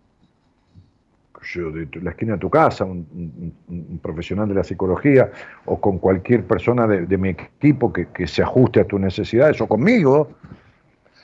yo, 1.54 1.72
de 1.72 1.88
la 2.02 2.12
esquina 2.12 2.34
de 2.34 2.40
tu 2.40 2.50
casa, 2.50 2.86
un, 2.86 4.00
profesional 4.02 4.48
de 4.48 4.56
la 4.56 4.64
psicología, 4.64 5.32
o 5.66 5.80
con 5.80 6.00
cualquier 6.00 6.46
persona 6.46 6.88
de, 6.88 7.06
de 7.06 7.18
mi 7.18 7.30
equipo 7.30 7.92
que, 7.92 8.08
que, 8.08 8.28
se 8.28 8.42
ajuste 8.44 8.82
a 8.82 8.86
tus 8.86 9.00
necesidades, 9.00 9.60
o 9.62 9.68
conmigo, 9.68 10.30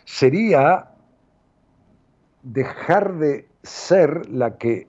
sería 0.06 0.88
dejar 2.42 3.16
de 3.16 3.48
ser 3.64 4.30
la 4.30 4.58
que 4.58 4.88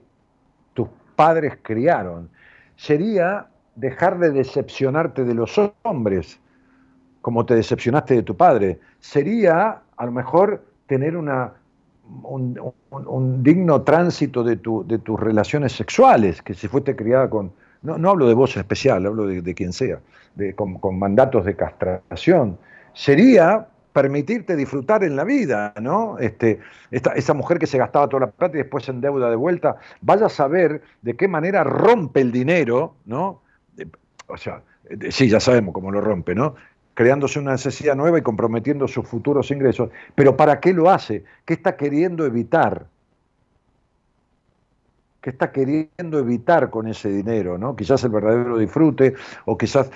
tus 0.73 0.87
padres 1.15 1.57
criaron. 1.61 2.29
Sería 2.75 3.47
dejar 3.75 4.19
de 4.19 4.31
decepcionarte 4.31 5.23
de 5.23 5.33
los 5.33 5.59
hombres, 5.83 6.39
como 7.21 7.45
te 7.45 7.55
decepcionaste 7.55 8.15
de 8.15 8.23
tu 8.23 8.35
padre. 8.35 8.79
Sería, 8.99 9.81
a 9.97 10.05
lo 10.05 10.11
mejor, 10.11 10.65
tener 10.87 11.17
una 11.17 11.53
un, 12.23 13.43
digno 13.43 13.81
tránsito 13.81 14.43
de, 14.43 14.57
tu, 14.57 14.85
de, 14.87 14.99
tus 14.99 15.19
relaciones 15.19 15.73
sexuales, 15.73 16.41
que 16.41 16.53
si 16.53 16.67
fuiste 16.67 16.95
criada 16.95 17.29
con, 17.29 17.51
no, 17.81 17.97
no 17.97 18.09
hablo 18.11 18.27
de 18.27 18.33
voz 18.33 18.55
especial, 18.57 19.05
hablo 19.05 19.27
de, 19.27 19.53
quien 19.53 19.73
sea, 19.73 19.99
de, 20.35 20.53
con, 20.53 20.79
con, 20.79 20.99
mandatos 20.99 21.45
de 21.45 21.55
castración, 21.55 22.57
sería 22.93 23.67
permitirte 23.93 24.55
disfrutar 24.57 25.03
en 25.05 25.15
la 25.15 25.23
vida, 25.23 25.73
¿no? 25.81 26.17
Este, 26.19 26.59
esta, 26.91 27.13
esa 27.13 27.33
mujer 27.33 27.59
que 27.59 27.65
se 27.65 27.77
gastaba 27.77 28.09
toda 28.09 28.25
la 28.25 28.31
plata 28.31 28.55
y 28.55 28.59
después 28.59 28.83
se 28.83 28.91
endeuda 28.91 29.29
de 29.29 29.37
vuelta, 29.37 29.77
vaya 30.01 30.25
a 30.25 30.29
saber 30.29 30.81
de 31.01 31.15
qué 31.15 31.29
manera 31.29 31.63
rompe 31.63 32.19
el 32.19 32.31
dinero, 32.31 32.95
¿no? 33.05 33.41
O 34.27 34.35
sea, 34.35 34.61
sí, 35.09 35.29
ya 35.29 35.39
sabemos 35.39 35.73
cómo 35.73 35.91
lo 35.91 36.01
rompe, 36.01 36.35
¿no? 36.35 36.55
Creándose 36.95 37.39
una 37.39 37.51
necesidad 37.51 37.95
nueva 37.95 38.17
y 38.17 38.21
comprometiendo 38.21 38.87
sus 38.87 39.07
futuros 39.07 39.51
ingresos. 39.51 39.89
Pero 40.15 40.35
¿para 40.35 40.59
qué 40.59 40.73
lo 40.73 40.89
hace? 40.89 41.23
¿Qué 41.43 41.53
está 41.53 41.75
queriendo 41.75 42.25
evitar? 42.25 42.87
¿Qué 45.21 45.31
está 45.31 45.51
queriendo 45.51 46.19
evitar 46.19 46.69
con 46.69 46.87
ese 46.87 47.09
dinero? 47.09 47.57
¿no? 47.57 47.75
Quizás 47.75 48.03
el 48.05 48.11
verdadero 48.11 48.57
disfrute 48.57 49.13
o 49.45 49.57
quizás 49.57 49.91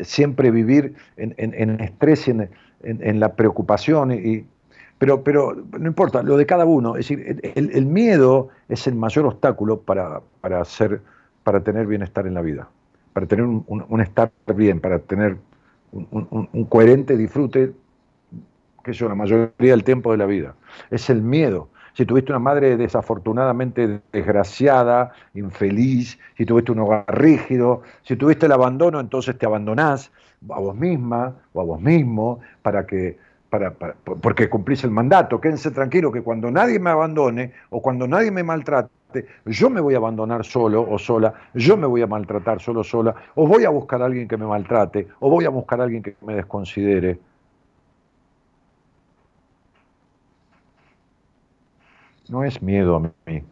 siempre 0.00 0.50
vivir 0.50 0.94
en, 1.16 1.34
en, 1.38 1.80
estrés 1.80 2.28
y 2.28 2.32
en, 2.32 2.50
en, 2.82 3.20
la 3.20 3.34
preocupación. 3.34 4.12
Y, 4.12 4.44
pero, 4.98 5.24
pero 5.24 5.56
no 5.78 5.86
importa, 5.86 6.22
lo 6.22 6.36
de 6.36 6.44
cada 6.44 6.66
uno. 6.66 6.96
Es 6.96 7.08
decir, 7.08 7.40
el, 7.54 7.70
el 7.70 7.86
miedo 7.86 8.50
es 8.68 8.86
el 8.86 8.94
mayor 8.94 9.24
obstáculo 9.24 9.80
para, 9.80 10.20
para, 10.42 10.60
hacer, 10.60 11.00
para 11.44 11.62
tener 11.62 11.86
bienestar 11.86 12.26
en 12.26 12.34
la 12.34 12.42
vida, 12.42 12.68
para 13.14 13.24
tener 13.24 13.46
un, 13.46 13.64
un, 13.68 13.86
un 13.88 14.00
estar 14.02 14.30
bien, 14.54 14.80
para 14.80 14.98
tener 14.98 15.38
un, 15.92 16.64
coherente 16.68 17.16
disfrute, 17.16 17.72
que 18.82 18.92
yo, 18.92 19.08
la 19.08 19.14
mayoría 19.14 19.52
del 19.58 19.84
tiempo 19.84 20.10
de 20.10 20.18
la 20.18 20.26
vida. 20.26 20.54
Es 20.90 21.08
el 21.10 21.22
miedo. 21.22 21.68
Si 21.94 22.06
tuviste 22.06 22.32
una 22.32 22.38
madre 22.38 22.76
desafortunadamente 22.76 24.00
desgraciada, 24.12 25.12
infeliz, 25.34 26.18
si 26.36 26.46
tuviste 26.46 26.72
un 26.72 26.80
hogar 26.80 27.04
rígido, 27.06 27.82
si 28.02 28.16
tuviste 28.16 28.46
el 28.46 28.52
abandono, 28.52 28.98
entonces 28.98 29.36
te 29.38 29.46
abandonás 29.46 30.10
a 30.50 30.58
vos 30.58 30.74
misma 30.74 31.34
o 31.52 31.60
a 31.60 31.64
vos 31.64 31.80
mismo 31.80 32.40
para 32.62 32.86
que 32.86 33.18
para, 33.50 33.70
para, 33.74 33.94
porque 33.94 34.48
cumplís 34.48 34.82
el 34.82 34.90
mandato. 34.90 35.38
Quédense 35.38 35.70
tranquilos 35.70 36.10
que 36.10 36.22
cuando 36.22 36.50
nadie 36.50 36.78
me 36.78 36.88
abandone 36.88 37.52
o 37.68 37.82
cuando 37.82 38.08
nadie 38.08 38.30
me 38.30 38.42
maltrate, 38.42 38.88
yo 39.46 39.70
me 39.70 39.80
voy 39.80 39.94
a 39.94 39.98
abandonar 39.98 40.44
solo 40.44 40.88
o 40.88 40.98
sola, 40.98 41.32
yo 41.54 41.76
me 41.76 41.86
voy 41.86 42.02
a 42.02 42.06
maltratar 42.06 42.60
solo 42.60 42.80
o 42.80 42.84
sola, 42.84 43.14
o 43.34 43.46
voy 43.46 43.64
a 43.64 43.70
buscar 43.70 44.02
a 44.02 44.06
alguien 44.06 44.28
que 44.28 44.36
me 44.36 44.46
maltrate, 44.46 45.08
o 45.20 45.30
voy 45.30 45.44
a 45.44 45.50
buscar 45.50 45.80
a 45.80 45.84
alguien 45.84 46.02
que 46.02 46.16
me 46.22 46.34
desconsidere. 46.34 47.18
No 52.28 52.44
es 52.44 52.62
miedo 52.62 52.96
a 52.96 53.00
mí, 53.00 53.42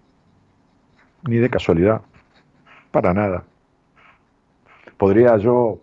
ni 1.24 1.36
de 1.36 1.50
casualidad, 1.50 2.02
para 2.90 3.12
nada. 3.12 3.44
Podría 4.96 5.36
yo 5.36 5.80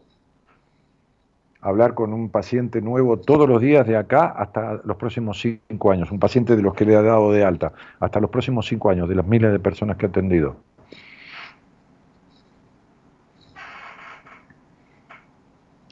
hablar 1.62 1.94
con 1.94 2.14
un 2.14 2.30
paciente 2.30 2.82
nuevo 2.82 3.18
todos 3.18 3.48
los 3.48 3.62
días 3.62 3.86
de 3.88 3.98
acá 3.98 4.28
hasta 4.28 4.82
los 4.84 4.98
próximos 4.98 5.42
cinco 5.42 5.92
años, 5.92 6.12
un 6.12 6.20
paciente 6.20 6.56
de 6.56 6.62
los 6.62 6.74
que 6.74 6.86
le 6.86 6.96
ha 6.96 7.02
dado 7.02 7.32
de 7.32 7.44
alta, 7.44 7.74
hasta 8.00 8.20
los 8.20 8.30
próximos 8.30 8.68
cinco 8.68 8.90
años, 8.90 9.10
de 9.10 9.16
las 9.16 9.26
miles 9.26 9.52
de 9.52 9.60
personas 9.60 9.98
que 9.98 10.06
ha 10.06 10.10
atendido. 10.10 10.58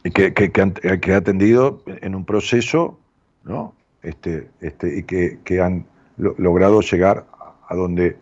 Y 0.04 0.12
que, 0.12 0.34
que, 0.34 0.52
que, 0.52 1.00
que 1.00 1.14
ha 1.14 1.18
atendido 1.18 1.82
en 1.88 2.14
un 2.14 2.26
proceso, 2.26 3.00
¿no? 3.44 3.74
Este, 4.04 4.50
este, 4.62 5.00
y 5.00 5.04
que, 5.04 5.40
que 5.44 5.62
han 5.62 5.88
lo, 6.18 6.36
logrado 6.38 6.82
llegar 6.82 7.26
a 7.68 7.76
donde, 7.76 8.18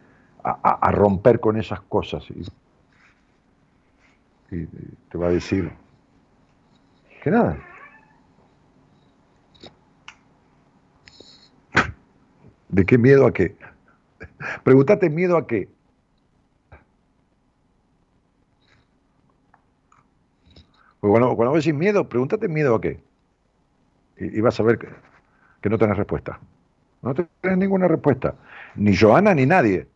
a, 0.46 0.92
romper 0.92 1.42
con 1.42 1.58
esas 1.58 1.82
cosas. 1.82 2.26
Y 4.50 4.66
te 5.10 5.18
va 5.18 5.28
a 5.28 5.32
decir, 5.32 5.72
que 7.24 7.32
nada. 7.32 7.58
¿De 12.68 12.86
qué 12.86 12.98
miedo 12.98 13.26
a 13.26 13.32
qué? 13.32 13.56
Pregúntate 14.64 15.10
miedo 15.10 15.38
a 15.38 15.48
qué. 15.48 15.70
Pues 21.00 21.12
cuando, 21.12 21.36
cuando 21.38 21.56
decís 21.56 21.74
miedo, 21.74 22.10
pregúntate 22.10 22.50
miedo 22.50 22.76
a 22.76 22.82
qué. 22.82 23.02
Y, 24.18 24.42
vas 24.42 24.60
a 24.60 24.64
ver 24.64 24.78
que, 24.78 24.90
que, 25.62 25.70
no 25.70 25.78
tenés 25.78 25.96
respuesta. 25.96 26.40
No 27.02 27.14
tenés 27.14 27.58
ninguna 27.58 27.88
respuesta. 27.88 28.36
Ni 28.76 28.96
Joana 28.98 29.34
ni 29.34 29.46
nadie 29.46 29.88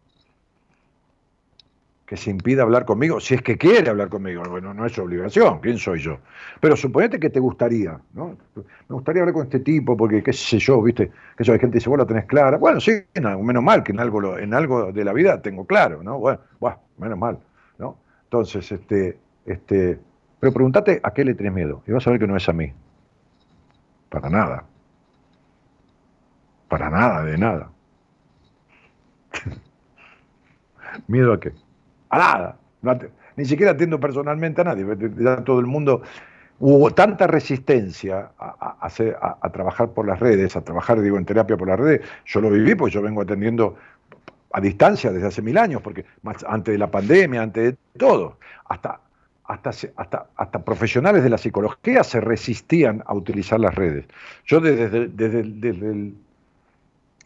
que 2.08 2.16
se 2.16 2.32
impida 2.32 2.64
hablar 2.64 2.86
conmigo, 2.86 3.20
si 3.20 3.34
es 3.34 3.42
que 3.42 3.58
quiere 3.58 3.90
hablar 3.90 4.08
conmigo, 4.08 4.42
bueno, 4.50 4.74
no 4.74 4.86
es 4.86 4.98
obligación, 4.98 5.60
¿quién 5.60 5.78
soy 5.78 6.00
yo? 6.00 6.20
Pero 6.62 6.78
suponete 6.78 7.20
que 7.20 7.30
te 7.30 7.42
gustaría, 7.42 8.00
¿no? 8.14 8.38
Me 8.56 8.96
gustaría 8.96 9.24
hablar 9.24 9.34
con 9.34 9.44
este 9.44 9.60
tipo, 9.60 9.98
porque 9.98 10.24
qué 10.24 10.32
sé 10.32 10.58
yo, 10.58 10.82
viste, 10.82 11.12
que 11.36 11.44
eso 11.44 11.52
hay 11.52 11.60
gente 11.60 11.74
que 11.74 11.80
dice, 11.80 11.90
vos 11.90 12.00
la 12.00 12.06
tenés 12.06 12.24
clara, 12.24 12.56
bueno, 12.58 12.80
sí, 12.80 12.94
no, 13.22 13.38
menos 13.44 13.62
mal 13.62 13.84
que 13.84 13.92
en 13.92 14.00
algo, 14.00 14.38
en 14.38 14.54
algo 14.54 14.94
de 14.94 15.04
la 15.04 15.12
vida 15.12 15.42
tengo 15.42 15.68
claro, 15.68 16.02
¿no? 16.02 16.18
Bueno, 16.18 16.40
bueno 16.62 16.80
menos 16.98 17.20
mal, 17.20 17.40
¿no? 17.78 17.98
Entonces, 18.24 18.72
este, 18.72 19.20
este, 19.46 20.00
pero 20.40 20.54
pregúntate 20.54 21.02
a 21.04 21.12
qué 21.12 21.26
le 21.26 21.34
tenés 21.34 21.52
miedo 21.52 21.84
y 21.86 21.92
vas 21.92 22.08
a 22.08 22.12
ver 22.12 22.22
que 22.22 22.28
no 22.28 22.38
es 22.38 22.48
a 22.48 22.54
mí. 22.54 22.72
Para 24.08 24.30
nada. 24.30 24.64
Para 26.70 26.90
nada, 26.90 27.24
de 27.26 27.38
nada. 27.38 27.70
¿Miedo 31.08 31.34
a 31.34 31.40
qué? 31.42 31.67
A 32.10 32.18
nada. 32.18 32.58
ni 33.36 33.46
siquiera 33.46 33.72
atiendo 33.72 34.00
personalmente 34.00 34.62
a 34.62 34.66
nadie. 34.66 34.86
Ya 35.18 35.44
todo 35.44 35.60
el 35.60 35.68
mundo. 35.68 36.02
Hubo 36.60 36.90
tanta 36.92 37.28
resistencia 37.28 38.32
a, 38.40 38.78
a, 38.82 39.52
trabajar 39.52 39.92
por 39.92 40.08
las 40.08 40.20
redes, 40.20 40.56
a 40.56 40.62
trabajar, 40.62 41.00
digo, 41.02 41.20
en 41.20 41.26
terapia 41.26 41.56
por 41.56 41.68
las 41.68 41.80
redes. 41.80 42.02
Yo 42.26 42.42
lo 42.42 42.50
viví 42.50 42.74
porque 42.74 42.96
yo 42.96 43.02
vengo 43.04 43.22
atendiendo 43.22 43.76
a 44.54 44.60
distancia 44.60 45.12
desde 45.12 45.28
hace 45.28 45.42
mil 45.44 45.56
años, 45.58 45.82
porque 45.84 46.06
antes 46.48 46.72
de 46.72 46.80
la 46.80 46.90
pandemia, 46.90 47.44
antes 47.44 47.64
de 47.64 47.78
todo, 48.00 48.40
hasta, 48.66 49.00
hasta, 49.46 49.70
hasta, 49.70 50.28
hasta 50.36 50.66
profesionales 50.66 51.24
de 51.24 51.30
la 51.30 51.38
psicología 51.38 52.04
se 52.04 52.22
resistían 52.22 53.04
a 53.06 53.14
utilizar 53.14 53.60
las 53.60 53.76
redes. 53.76 54.06
Yo 54.46 54.60
desde, 54.60 55.10
desde, 55.10 55.44
desde 55.44 55.92
el 55.92 56.16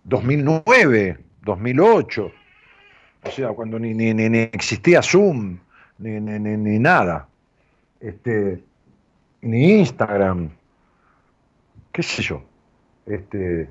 2009, 0.04 1.20
2008, 1.44 2.32
o 3.24 3.30
sea, 3.30 3.50
cuando 3.50 3.78
ni, 3.78 3.94
ni, 3.94 4.14
ni 4.14 4.40
existía 4.40 5.02
Zoom, 5.02 5.60
ni, 6.00 6.20
ni, 6.20 6.80
nada, 6.80 7.28
este, 8.00 8.64
ni 9.42 9.80
Instagram, 9.80 10.50
qué 11.92 12.04
sé 12.04 12.24
yo. 12.24 12.42
Este, 13.06 13.70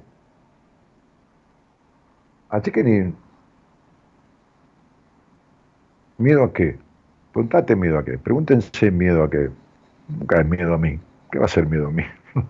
así 2.48 2.70
que 2.70 2.84
ni... 2.84 3.14
¿Miedo 6.18 6.44
a 6.44 6.52
qué? 6.52 6.78
Pregúntate 7.32 7.74
miedo 7.74 7.98
a 7.98 8.04
qué. 8.04 8.18
Pregúntense 8.18 8.90
miedo 8.90 9.24
a 9.24 9.30
qué. 9.30 9.50
Nunca 10.08 10.40
es 10.40 10.46
miedo 10.46 10.74
a 10.74 10.78
mí. 10.78 11.00
¿Qué 11.32 11.38
va 11.38 11.46
a 11.46 11.48
ser 11.48 11.66
miedo 11.66 11.88
a 11.88 11.90
mí? 11.90 12.02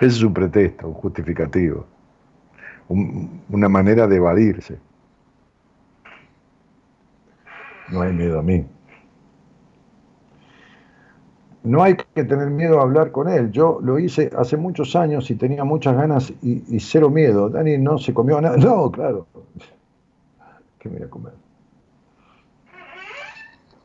Ese 0.00 0.06
es 0.06 0.22
un 0.22 0.34
pretexto, 0.34 0.88
un 0.88 0.94
justificativo, 0.94 1.86
una 2.88 3.68
manera 3.68 4.06
de 4.06 4.16
evadirse. 4.16 4.78
No 7.92 8.00
hay 8.00 8.12
miedo 8.12 8.38
a 8.38 8.42
mí. 8.42 8.64
No 11.62 11.82
hay 11.82 11.94
que 11.94 12.24
tener 12.24 12.50
miedo 12.50 12.80
a 12.80 12.82
hablar 12.82 13.12
con 13.12 13.28
él. 13.28 13.52
Yo 13.52 13.78
lo 13.82 13.98
hice 13.98 14.30
hace 14.36 14.56
muchos 14.56 14.96
años 14.96 15.30
y 15.30 15.36
tenía 15.36 15.62
muchas 15.62 15.94
ganas 15.94 16.32
y, 16.42 16.80
cero 16.80 17.10
miedo. 17.10 17.50
Dani 17.50 17.78
no 17.78 17.98
se 17.98 18.12
comió 18.12 18.40
nada. 18.40 18.56
No, 18.56 18.90
claro. 18.90 19.26
¿Qué 20.78 20.88
me 20.88 20.96
voy 20.96 21.06
a 21.06 21.10
comer? 21.10 21.32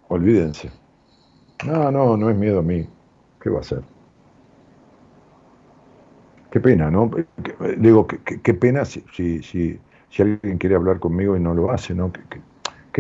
Olvídense. 0.08 0.72
No, 1.66 1.92
no, 1.92 2.18
no 2.18 2.30
es 2.30 2.38
miedo 2.38 2.60
a 2.60 2.64
mí. 2.64 2.88
¿Qué 3.42 3.50
va 3.50 3.60
a 3.60 3.64
ser? 3.64 3.84
Qué 6.50 6.60
pena, 6.62 6.90
¿no? 6.90 7.12
Digo, 7.78 8.08
qué, 8.08 8.54
pena 8.54 8.86
si, 8.86 9.04
si, 9.14 9.44
si, 9.44 9.80
alguien 10.20 10.58
quiere 10.58 10.76
hablar 10.76 10.98
conmigo 11.00 11.36
y 11.36 11.40
no 11.40 11.54
lo 11.54 11.70
hace, 11.72 11.94
¿no? 11.94 12.12
Qué 12.12 12.22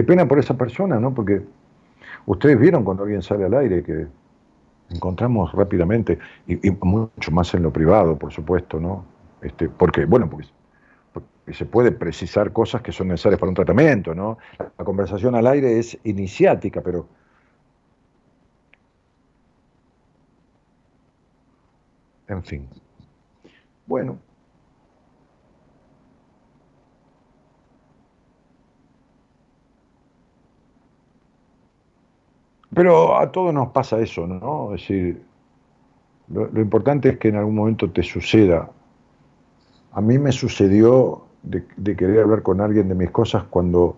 pena 0.04 0.28
por 0.28 0.40
esa 0.40 0.56
persona, 0.56 1.00
¿no? 1.00 1.14
Porque 1.14 1.42
ustedes 2.26 2.60
vieron 2.60 2.84
cuando 2.84 3.04
alguien 3.04 3.22
sale 3.22 3.46
al 3.46 3.54
aire 3.54 3.84
que 3.84 4.08
encontramos 4.90 5.52
rápidamente, 5.54 6.18
y, 6.48 6.72
mucho 6.72 7.32
más 7.32 7.54
en 7.54 7.64
lo 7.64 7.72
privado, 7.72 8.18
por 8.18 8.32
supuesto, 8.32 8.80
¿no? 8.80 9.06
Este, 9.42 9.70
porque, 9.70 10.06
bueno, 10.06 10.30
porque, 10.30 10.48
se 11.54 11.66
puede 11.66 11.92
precisar 11.92 12.52
cosas 12.52 12.82
que 12.82 12.92
son 12.92 13.08
necesarias 13.08 13.40
para 13.40 13.50
un 13.50 13.56
tratamiento, 13.56 14.14
¿no? 14.14 14.38
La 14.60 14.86
conversación 14.86 15.36
al 15.36 15.48
aire 15.48 15.80
es 15.80 15.98
iniciática, 16.04 16.82
pero 16.82 17.08
en 22.28 22.44
fin. 22.44 22.68
Bueno, 23.86 24.20
Pero 32.74 33.18
a 33.18 33.32
todos 33.32 33.54
nos 33.54 33.70
pasa 33.70 34.00
eso, 34.00 34.28
¿no? 34.28 34.74
Es 34.74 34.82
decir, 34.82 35.22
lo, 36.30 36.60
importante 36.60 37.10
es 37.10 37.18
que 37.18 37.30
en 37.30 37.38
algún 37.38 37.56
momento 37.56 37.90
te 37.90 38.04
suceda. 38.04 38.70
A 39.92 40.02
mí 40.02 40.20
me 40.20 40.32
sucedió 40.32 41.26
de, 41.44 41.96
querer 41.96 42.20
hablar 42.22 42.44
con 42.44 42.60
alguien 42.60 42.90
de 42.90 42.96
mis 42.96 43.10
cosas 43.12 43.44
cuando, 43.50 43.96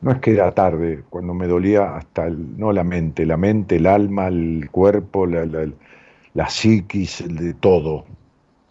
no 0.00 0.10
es 0.10 0.18
que 0.18 0.32
era 0.32 0.52
tarde, 0.52 1.04
cuando 1.08 1.34
me 1.34 1.46
dolía 1.46 1.96
hasta, 1.96 2.26
el, 2.26 2.58
no 2.58 2.72
la 2.72 2.82
mente, 2.82 3.24
la 3.24 3.36
mente, 3.36 3.76
el 3.76 3.86
alma, 3.86 4.26
el 4.26 4.68
cuerpo, 4.70 5.26
la, 5.26 5.46
la, 5.46 5.68
la 6.34 6.48
psiquis, 6.48 7.24
de 7.28 7.54
todo, 7.54 8.04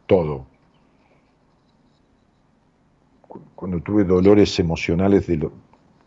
todo. 0.06 0.46
Cuando 3.56 3.80
tuve 3.80 4.04
dolores 4.04 4.60
emocionales 4.60 5.28
de 5.28 5.38
lo, 5.38 5.54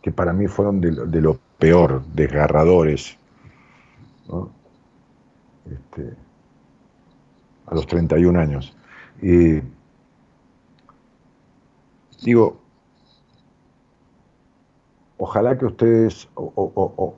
que 0.02 0.12
para 0.12 0.34
mí 0.34 0.46
fueron 0.46 0.82
de, 0.82 0.92
de 1.06 1.20
lo 1.22 1.40
peor, 1.58 2.04
desgarradores. 2.06 3.18
Este, 5.70 6.14
a 7.66 7.74
los 7.74 7.86
31 7.86 8.38
años. 8.38 8.74
Y 9.20 9.60
digo, 12.24 12.60
ojalá 15.18 15.58
que 15.58 15.66
ustedes, 15.66 16.28
o, 16.34 17.14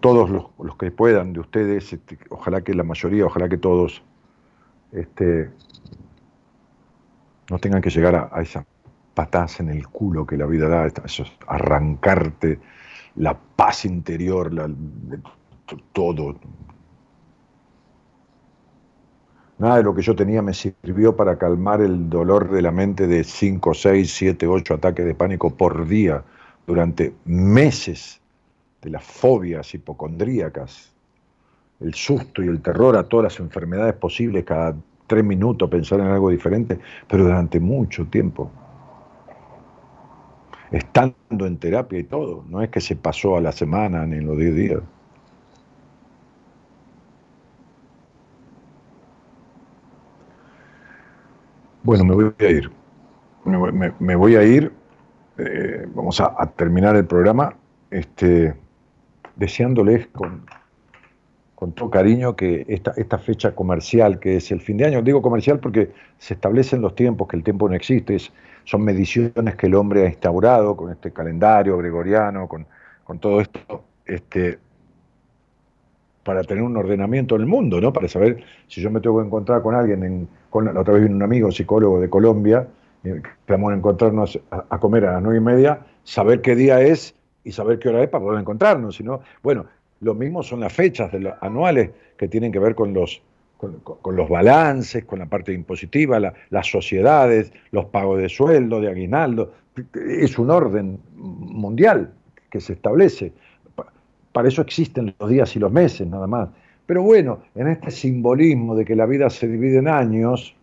todos 0.00 0.30
los, 0.30 0.76
que 0.76 0.90
puedan 0.90 1.32
de 1.32 1.40
ustedes, 1.40 1.92
este, 1.92 2.18
ojalá 2.30 2.62
que 2.62 2.74
la 2.74 2.84
mayoría, 2.84 3.26
ojalá 3.26 3.48
que 3.48 3.58
todos, 3.58 4.02
este, 4.92 5.50
no 7.50 7.58
tengan 7.58 7.82
que 7.82 7.90
llegar 7.90 8.14
a, 8.14 8.30
a 8.32 8.42
esa 8.42 8.64
patas 9.14 9.60
en 9.60 9.68
el 9.70 9.88
culo 9.88 10.26
que 10.26 10.36
la 10.36 10.46
vida 10.46 10.68
da, 10.68 10.86
eso 10.86 11.24
es 11.24 11.32
arrancarte 11.46 12.60
la 13.16 13.34
paz 13.34 13.84
interior, 13.84 14.52
todo. 15.92 16.36
Nada 19.58 19.76
de 19.76 19.82
lo 19.82 19.94
que 19.94 20.02
yo 20.02 20.16
tenía 20.16 20.40
me 20.40 20.54
sirvió 20.54 21.14
para 21.14 21.36
calmar 21.36 21.82
el 21.82 22.08
dolor 22.08 22.50
de 22.50 22.62
la 22.62 22.70
mente 22.70 23.06
de 23.06 23.24
5, 23.24 23.74
6, 23.74 24.10
7, 24.10 24.46
8 24.46 24.74
ataques 24.74 25.04
de 25.04 25.14
pánico 25.14 25.50
por 25.50 25.86
día 25.86 26.24
durante 26.66 27.14
meses 27.26 28.20
de 28.80 28.90
las 28.90 29.04
fobias 29.04 29.74
hipocondríacas, 29.74 30.94
el 31.80 31.92
susto 31.92 32.42
y 32.42 32.48
el 32.48 32.62
terror 32.62 32.96
a 32.96 33.02
todas 33.02 33.24
las 33.24 33.40
enfermedades 33.40 33.94
posibles 33.94 34.44
cada 34.44 34.74
tres 35.06 35.24
minutos 35.24 35.68
pensar 35.68 36.00
en 36.00 36.06
algo 36.06 36.30
diferente, 36.30 36.78
pero 37.08 37.24
durante 37.24 37.60
mucho 37.60 38.06
tiempo 38.06 38.50
estando 40.72 41.46
en 41.46 41.58
terapia 41.58 41.98
y 41.98 42.04
todo. 42.04 42.44
No 42.48 42.62
es 42.62 42.70
que 42.70 42.80
se 42.80 42.96
pasó 42.96 43.36
a 43.36 43.40
la 43.40 43.52
semana 43.52 44.06
ni 44.06 44.16
en 44.18 44.26
los 44.26 44.38
10 44.38 44.54
días. 44.54 44.80
Bueno, 51.82 52.04
me 52.04 52.14
voy 52.14 52.34
a 52.38 52.50
ir. 52.50 52.70
Me, 53.98 54.14
voy 54.14 54.36
a 54.36 54.44
ir. 54.44 54.72
Eh, 55.38 55.88
vamos 55.94 56.20
a, 56.20 56.46
terminar 56.56 56.94
el 56.96 57.06
programa 57.06 57.56
este, 57.90 58.54
deseándoles 59.36 60.06
con, 60.08 60.44
con 61.60 61.72
todo 61.72 61.90
cariño 61.90 62.34
que 62.34 62.64
esta, 62.68 62.94
esta 62.96 63.18
fecha 63.18 63.54
comercial, 63.54 64.18
que 64.18 64.36
es 64.36 64.50
el 64.50 64.62
fin 64.62 64.78
de 64.78 64.86
año, 64.86 65.02
digo 65.02 65.20
comercial 65.20 65.60
porque 65.60 65.90
se 66.16 66.32
establecen 66.32 66.80
los 66.80 66.94
tiempos, 66.94 67.28
que 67.28 67.36
el 67.36 67.44
tiempo 67.44 67.68
no 67.68 67.74
existe, 67.74 68.14
es, 68.14 68.32
son 68.64 68.82
mediciones 68.82 69.56
que 69.56 69.66
el 69.66 69.74
hombre 69.74 70.06
ha 70.06 70.08
instaurado 70.08 70.74
con 70.74 70.90
este 70.90 71.10
calendario 71.10 71.76
gregoriano, 71.76 72.48
con, 72.48 72.66
todo 73.20 73.42
esto, 73.42 73.84
este, 74.06 74.58
para 76.24 76.44
tener 76.44 76.62
un 76.62 76.78
ordenamiento 76.78 77.34
en 77.34 77.42
el 77.42 77.46
mundo, 77.46 77.78
¿no? 77.78 77.92
Para 77.92 78.08
saber 78.08 78.42
si 78.66 78.80
yo 78.80 78.90
me 78.90 79.02
tengo 79.02 79.20
que 79.20 79.26
encontrar 79.26 79.60
con 79.60 79.74
alguien, 79.74 80.02
en, 80.02 80.28
con, 80.48 80.64
la 80.64 80.80
otra 80.80 80.94
vez 80.94 81.02
vino 81.02 81.16
un 81.16 81.22
amigo 81.22 81.52
psicólogo 81.52 82.00
de 82.00 82.08
Colombia, 82.08 82.68
que 83.02 83.20
vamos 83.48 83.72
a 83.72 83.76
encontrarnos 83.76 84.40
a, 84.50 84.78
comer 84.78 85.04
a 85.04 85.12
las 85.12 85.22
nueve 85.22 85.36
y 85.36 85.42
media, 85.42 85.80
saber 86.04 86.40
qué 86.40 86.56
día 86.56 86.80
es 86.80 87.14
y 87.44 87.52
saber 87.52 87.78
qué 87.78 87.90
hora 87.90 88.02
es 88.02 88.08
para 88.08 88.24
poder 88.24 88.40
encontrarnos, 88.40 88.96
sino, 88.96 89.20
bueno, 89.42 89.66
lo 90.00 90.14
mismo 90.14 90.42
son 90.42 90.60
las 90.60 90.72
fechas 90.72 91.12
anuales 91.40 91.90
que 92.16 92.28
tienen 92.28 92.52
que 92.52 92.58
ver 92.58 92.74
con 92.74 92.92
los, 92.92 93.22
con, 93.56 94.16
los 94.16 94.28
balances, 94.28 95.04
con 95.04 95.18
la 95.18 95.26
parte 95.26 95.52
impositiva, 95.52 96.18
las 96.18 96.66
sociedades, 96.66 97.52
los 97.70 97.86
pagos 97.86 98.20
de 98.20 98.28
sueldo, 98.28 98.80
de 98.80 98.88
aguinaldo. 98.88 99.52
Es 99.94 100.38
un 100.38 100.50
orden 100.50 100.98
mundial 101.14 102.12
que 102.50 102.60
se 102.60 102.72
establece. 102.72 103.32
Para 104.32 104.48
eso 104.48 104.62
existen 104.62 105.14
los 105.18 105.28
días 105.28 105.54
y 105.56 105.58
los 105.58 105.70
meses, 105.70 106.06
nada 106.06 106.26
más. 106.26 106.48
Pero 106.86 107.02
bueno, 107.02 107.40
en 107.54 107.68
este 107.68 107.90
simbolismo 107.90 108.74
de 108.74 108.84
que 108.84 108.96
la 108.96 109.06
vida 109.06 109.30
se 109.30 109.46
divide 109.46 109.78
en 109.78 109.88
años, 109.88 110.56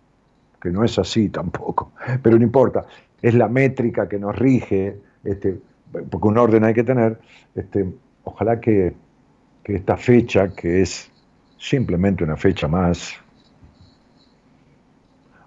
que 0.62 0.72
no 0.72 0.84
es 0.84 0.98
así 0.98 1.30
tampoco, 1.30 1.92
pero 2.24 2.38
no 2.38 2.44
importa, 2.44 2.86
es 3.22 3.34
la 3.34 3.48
métrica 3.48 4.10
que 4.10 4.20
nos 4.20 4.36
rige, 4.36 4.98
este, 5.24 5.60
porque 6.10 6.28
un 6.28 6.38
orden 6.38 6.64
hay 6.64 6.74
que 6.74 6.84
tener, 6.84 7.20
este, 7.56 7.86
ojalá 8.24 8.60
que, 8.60 8.94
que 9.68 9.76
esta 9.76 9.98
fecha, 9.98 10.48
que 10.56 10.82
es 10.82 11.12
simplemente 11.58 12.24
una 12.24 12.38
fecha 12.38 12.70
más, 12.70 13.16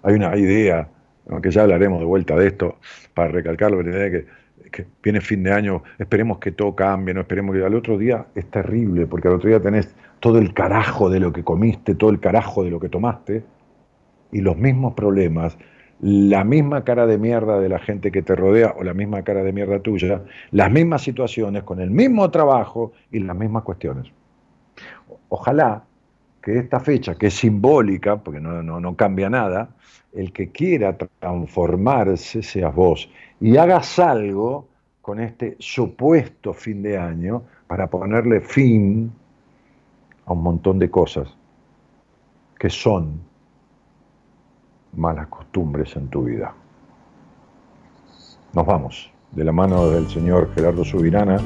hay 0.03 0.13
una 0.13 0.37
idea, 0.37 0.87
aunque 1.27 1.49
ya 1.49 1.63
hablaremos 1.63 1.99
de 1.99 2.05
vuelta 2.05 2.35
de 2.35 2.45
esto, 2.45 2.77
para 3.15 3.29
recalcarlo, 3.29 3.81
la 3.81 3.89
idea 3.89 4.03
de 4.03 4.11
que 4.11 4.41
que 4.71 4.85
viene 5.03 5.19
fin 5.21 5.43
de 5.43 5.51
año, 5.51 5.83
esperemos 5.97 6.37
que 6.37 6.51
todo 6.51 6.75
cambie, 6.75 7.13
no 7.13 7.21
esperemos 7.21 7.55
que 7.55 7.65
al 7.65 7.73
otro 7.75 7.97
día 7.97 8.27
es 8.35 8.45
terrible, 8.45 9.07
porque 9.07 9.27
al 9.27 9.33
otro 9.33 9.49
día 9.49 9.59
tenés 9.59 9.93
todo 10.19 10.37
el 10.37 10.53
carajo 10.53 11.09
de 11.09 11.19
lo 11.19 11.33
que 11.33 11.43
comiste, 11.43 11.95
todo 11.95 12.11
el 12.11 12.19
carajo 12.19 12.63
de 12.63 12.69
lo 12.69 12.79
que 12.79 12.87
tomaste, 12.87 13.43
y 14.31 14.39
los 14.39 14.55
mismos 14.55 14.93
problemas, 14.93 15.57
la 16.01 16.43
misma 16.43 16.83
cara 16.83 17.05
de 17.05 17.17
mierda 17.17 17.59
de 17.59 17.69
la 17.69 17.79
gente 17.79 18.11
que 18.11 18.23
te 18.23 18.35
rodea 18.35 18.73
o 18.77 18.83
la 18.83 18.93
misma 18.93 19.23
cara 19.23 19.43
de 19.43 19.53
mierda 19.53 19.79
tuya, 19.79 20.23
las 20.49 20.71
mismas 20.71 21.03
situaciones, 21.03 21.63
con 21.63 21.79
el 21.79 21.91
mismo 21.91 22.29
trabajo 22.31 22.93
y 23.11 23.19
las 23.19 23.35
mismas 23.35 23.63
cuestiones. 23.63 24.11
Ojalá 25.29 25.83
que 26.41 26.57
esta 26.57 26.79
fecha, 26.79 27.15
que 27.15 27.27
es 27.27 27.35
simbólica, 27.35 28.17
porque 28.17 28.39
no, 28.39 28.63
no, 28.63 28.79
no 28.79 28.95
cambia 28.95 29.29
nada, 29.29 29.69
el 30.11 30.33
que 30.33 30.49
quiera 30.49 30.97
transformarse 30.97 32.41
seas 32.41 32.73
vos 32.73 33.09
y 33.39 33.57
hagas 33.57 33.99
algo 33.99 34.67
con 35.01 35.19
este 35.19 35.55
supuesto 35.59 36.53
fin 36.53 36.81
de 36.81 36.97
año 36.97 37.43
para 37.67 37.87
ponerle 37.87 38.41
fin 38.41 39.11
a 40.25 40.33
un 40.33 40.41
montón 40.41 40.79
de 40.79 40.89
cosas 40.89 41.35
que 42.59 42.69
son 42.69 43.30
malas 44.93 45.27
costumbres 45.27 45.95
en 45.95 46.07
tu 46.09 46.23
vida. 46.23 46.53
Nos 48.53 48.65
vamos 48.65 49.11
de 49.31 49.43
la 49.43 49.51
mano 49.51 49.87
del 49.89 50.09
señor 50.09 50.49
Gerardo 50.53 50.83
Subirana, 50.83 51.37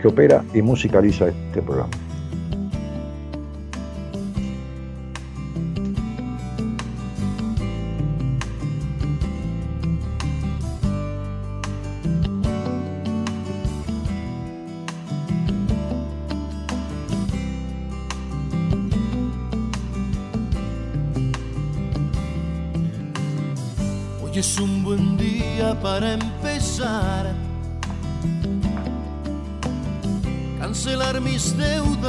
que 0.00 0.08
opera 0.08 0.44
y 0.54 0.62
musicaliza 0.62 1.28
este 1.28 1.60
programa. 1.62 2.11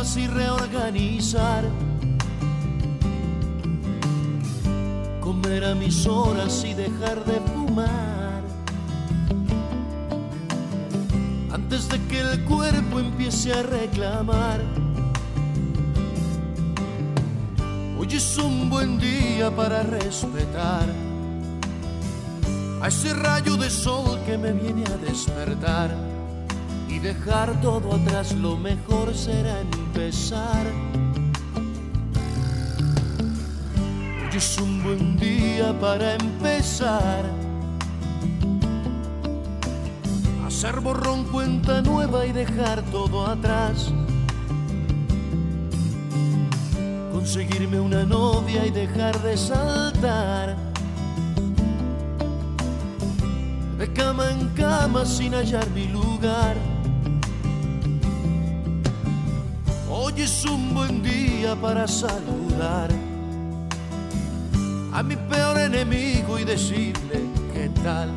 Y 0.03 0.27
reorganizar. 0.27 1.63
Comer 5.21 5.63
a 5.63 5.75
mis 5.75 6.05
horas 6.05 6.65
y 6.65 6.73
dejar 6.73 7.23
de 7.23 7.39
fumar. 7.39 8.43
Antes 11.53 11.88
de 11.88 12.01
que 12.07 12.19
el 12.19 12.43
cuerpo 12.43 12.99
empiece 12.99 13.53
a 13.53 13.63
reclamar. 13.63 14.59
Hoy 17.97 18.07
es 18.11 18.38
un 18.38 18.69
buen 18.69 18.99
día 18.99 19.49
para 19.55 19.84
respetar 19.84 20.89
a 22.81 22.88
ese 22.89 23.13
rayo 23.13 23.55
de 23.55 23.69
sol 23.69 24.19
que 24.25 24.38
me 24.38 24.51
viene 24.51 24.84
a 24.85 24.97
despertar 24.97 25.95
y 26.89 26.99
dejar 26.99 27.61
todo 27.61 27.95
atrás, 27.95 28.34
lo 28.34 28.57
mejor 28.57 29.15
será 29.15 29.63
Hoy 29.95 30.11
es 34.36 34.57
un 34.60 34.84
buen 34.84 35.18
día 35.18 35.72
para 35.80 36.15
empezar. 36.15 37.24
Hacer 40.48 40.80
borrón 40.80 41.26
cuenta 41.26 41.84
nueva 41.84 42.26
y 42.26 42.32
dejar 42.32 42.82
todo 42.91 43.28
atrás. 43.28 43.94
Conseguirme 47.11 47.80
una 47.80 48.03
novia 48.03 48.65
y 48.65 48.72
dejar 48.72 49.22
de 49.22 49.38
saltar 49.38 50.56
de 53.78 53.94
cama 53.94 54.32
en 54.32 54.48
cama 54.56 55.06
sin 55.06 55.34
hallar 55.34 55.70
mi 55.70 55.88
lugar. 55.88 56.72
Es 60.23 60.45
un 60.45 60.73
buen 60.73 61.03
día 61.03 61.53
para 61.53 61.85
saludar 61.85 62.89
a 64.93 65.03
mi 65.03 65.17
peor 65.17 65.59
enemigo 65.59 66.39
y 66.39 66.45
decirle 66.45 67.19
qué 67.53 67.69
tal. 67.83 68.09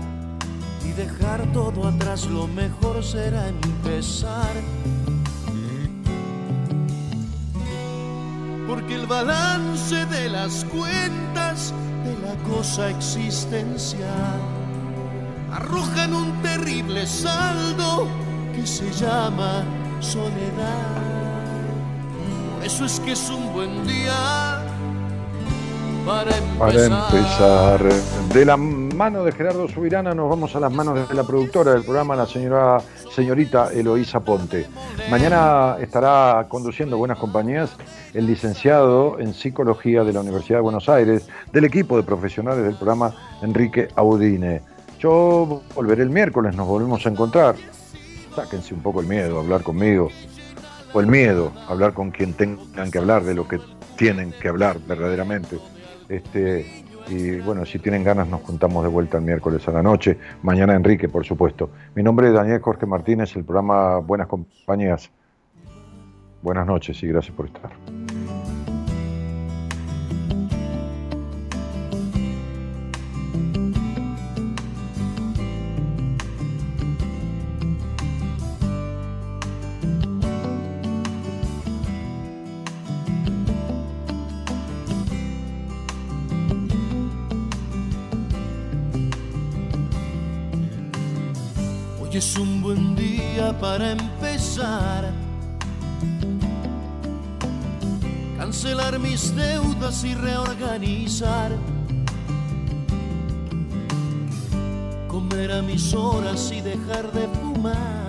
Y 0.85 0.93
dejar 0.93 1.51
todo 1.53 1.89
atrás, 1.89 2.27
lo 2.27 2.47
mejor 2.47 3.03
será 3.03 3.49
empezar. 3.49 4.53
Porque 8.69 8.95
el 8.95 9.07
balance 9.07 10.07
de 10.07 10.29
las 10.29 10.65
cuentas 10.67 11.75
de 12.05 12.15
la 12.25 12.35
cosa 12.49 12.89
existencial 12.91 14.41
arrojan 15.51 16.15
un 16.15 16.41
terrible 16.41 17.05
saldo 17.05 18.07
que 18.55 18.65
se 18.65 18.93
llama 18.93 19.65
soledad. 19.99 21.16
Eso 22.67 22.85
es 22.85 22.99
que 22.99 23.13
es 23.13 23.31
un 23.31 23.53
buen 23.53 23.87
día 23.87 24.61
para 26.05 26.37
empezar. 26.37 26.59
Para 26.59 26.85
empezar. 26.85 27.81
De 28.35 28.45
la 28.45 28.57
mano 28.57 29.23
de 29.23 29.31
Gerardo 29.31 29.69
Subirana 29.69 30.13
nos 30.17 30.29
vamos 30.29 30.57
a 30.57 30.59
las 30.59 30.73
manos 30.73 31.09
de 31.09 31.15
la 31.15 31.23
productora 31.23 31.75
del 31.75 31.85
programa, 31.85 32.17
la 32.17 32.27
señora 32.27 32.79
señorita 33.15 33.71
Eloísa 33.73 34.19
Ponte. 34.19 34.67
Mañana 35.09 35.77
estará 35.81 36.45
conduciendo 36.49 36.99
Buenas 36.99 37.19
Compañías 37.19 37.71
el 38.15 38.27
licenciado 38.27 39.21
en 39.21 39.33
Psicología 39.33 40.03
de 40.03 40.13
la 40.13 40.23
Universidad 40.23 40.59
de 40.59 40.63
Buenos 40.63 40.89
Aires, 40.89 41.29
del 41.53 41.67
equipo 41.67 41.97
de 41.97 42.03
profesionales 42.03 42.65
del 42.65 42.75
programa 42.75 43.15
Enrique 43.43 43.87
Audine. 43.95 44.61
Yo 44.99 45.63
volveré 45.77 46.03
el 46.03 46.11
miércoles, 46.11 46.57
nos 46.57 46.67
volvemos 46.67 47.07
a 47.07 47.11
encontrar. 47.11 47.55
Sáquense 48.35 48.75
un 48.75 48.83
poco 48.83 49.01
el 49.03 49.07
miedo 49.07 49.39
a 49.39 49.41
hablar 49.41 49.63
conmigo, 49.63 50.11
o 50.93 51.01
el 51.01 51.07
miedo 51.07 51.53
hablar 51.69 51.93
con 51.93 52.11
quien 52.11 52.33
tengan 52.35 52.91
que 52.91 52.99
hablar 52.99 53.25
de 53.25 53.35
lo 53.35 53.47
que 53.47 53.61
tienen 53.97 54.33
que 54.33 54.49
hablar 54.49 54.79
verdaderamente. 54.87 55.59
Este, 56.09 56.85
y 57.09 57.37
bueno, 57.41 57.65
si 57.65 57.79
tienen 57.79 58.05
ganas 58.05 58.29
nos 58.29 58.43
juntamos 58.43 58.83
de 58.83 58.89
vuelta 58.89 59.19
el 59.19 59.25
miércoles 59.25 59.67
a 59.69 59.73
la 59.73 59.83
noche. 59.83 60.19
Mañana 60.43 60.75
Enrique, 60.75 61.09
por 61.09 61.25
supuesto. 61.25 61.71
Mi 61.95 62.03
nombre 62.03 62.29
es 62.29 62.35
Daniel 62.35 62.61
Jorge 62.61 62.87
Martínez, 62.87 63.35
el 63.37 63.45
programa 63.45 63.99
Buenas 63.99 64.27
Compañías. 64.27 65.11
Buenas 66.43 66.67
noches 66.67 67.03
y 67.03 67.09
gracias 67.09 67.35
por 67.35 67.47
estar. 67.47 68.06
Para 93.55 93.93
empezar. 93.93 95.13
Cancelar 98.37 98.99
mis 98.99 99.35
deudas 99.35 100.05
y 100.05 100.15
reorganizar. 100.15 101.53
Comer 105.09 105.53
a 105.53 105.63
mis 105.63 105.95
horas 105.95 106.51
y 106.53 106.61
dejar 106.61 107.11
de 107.13 107.29
fumar. 107.29 108.06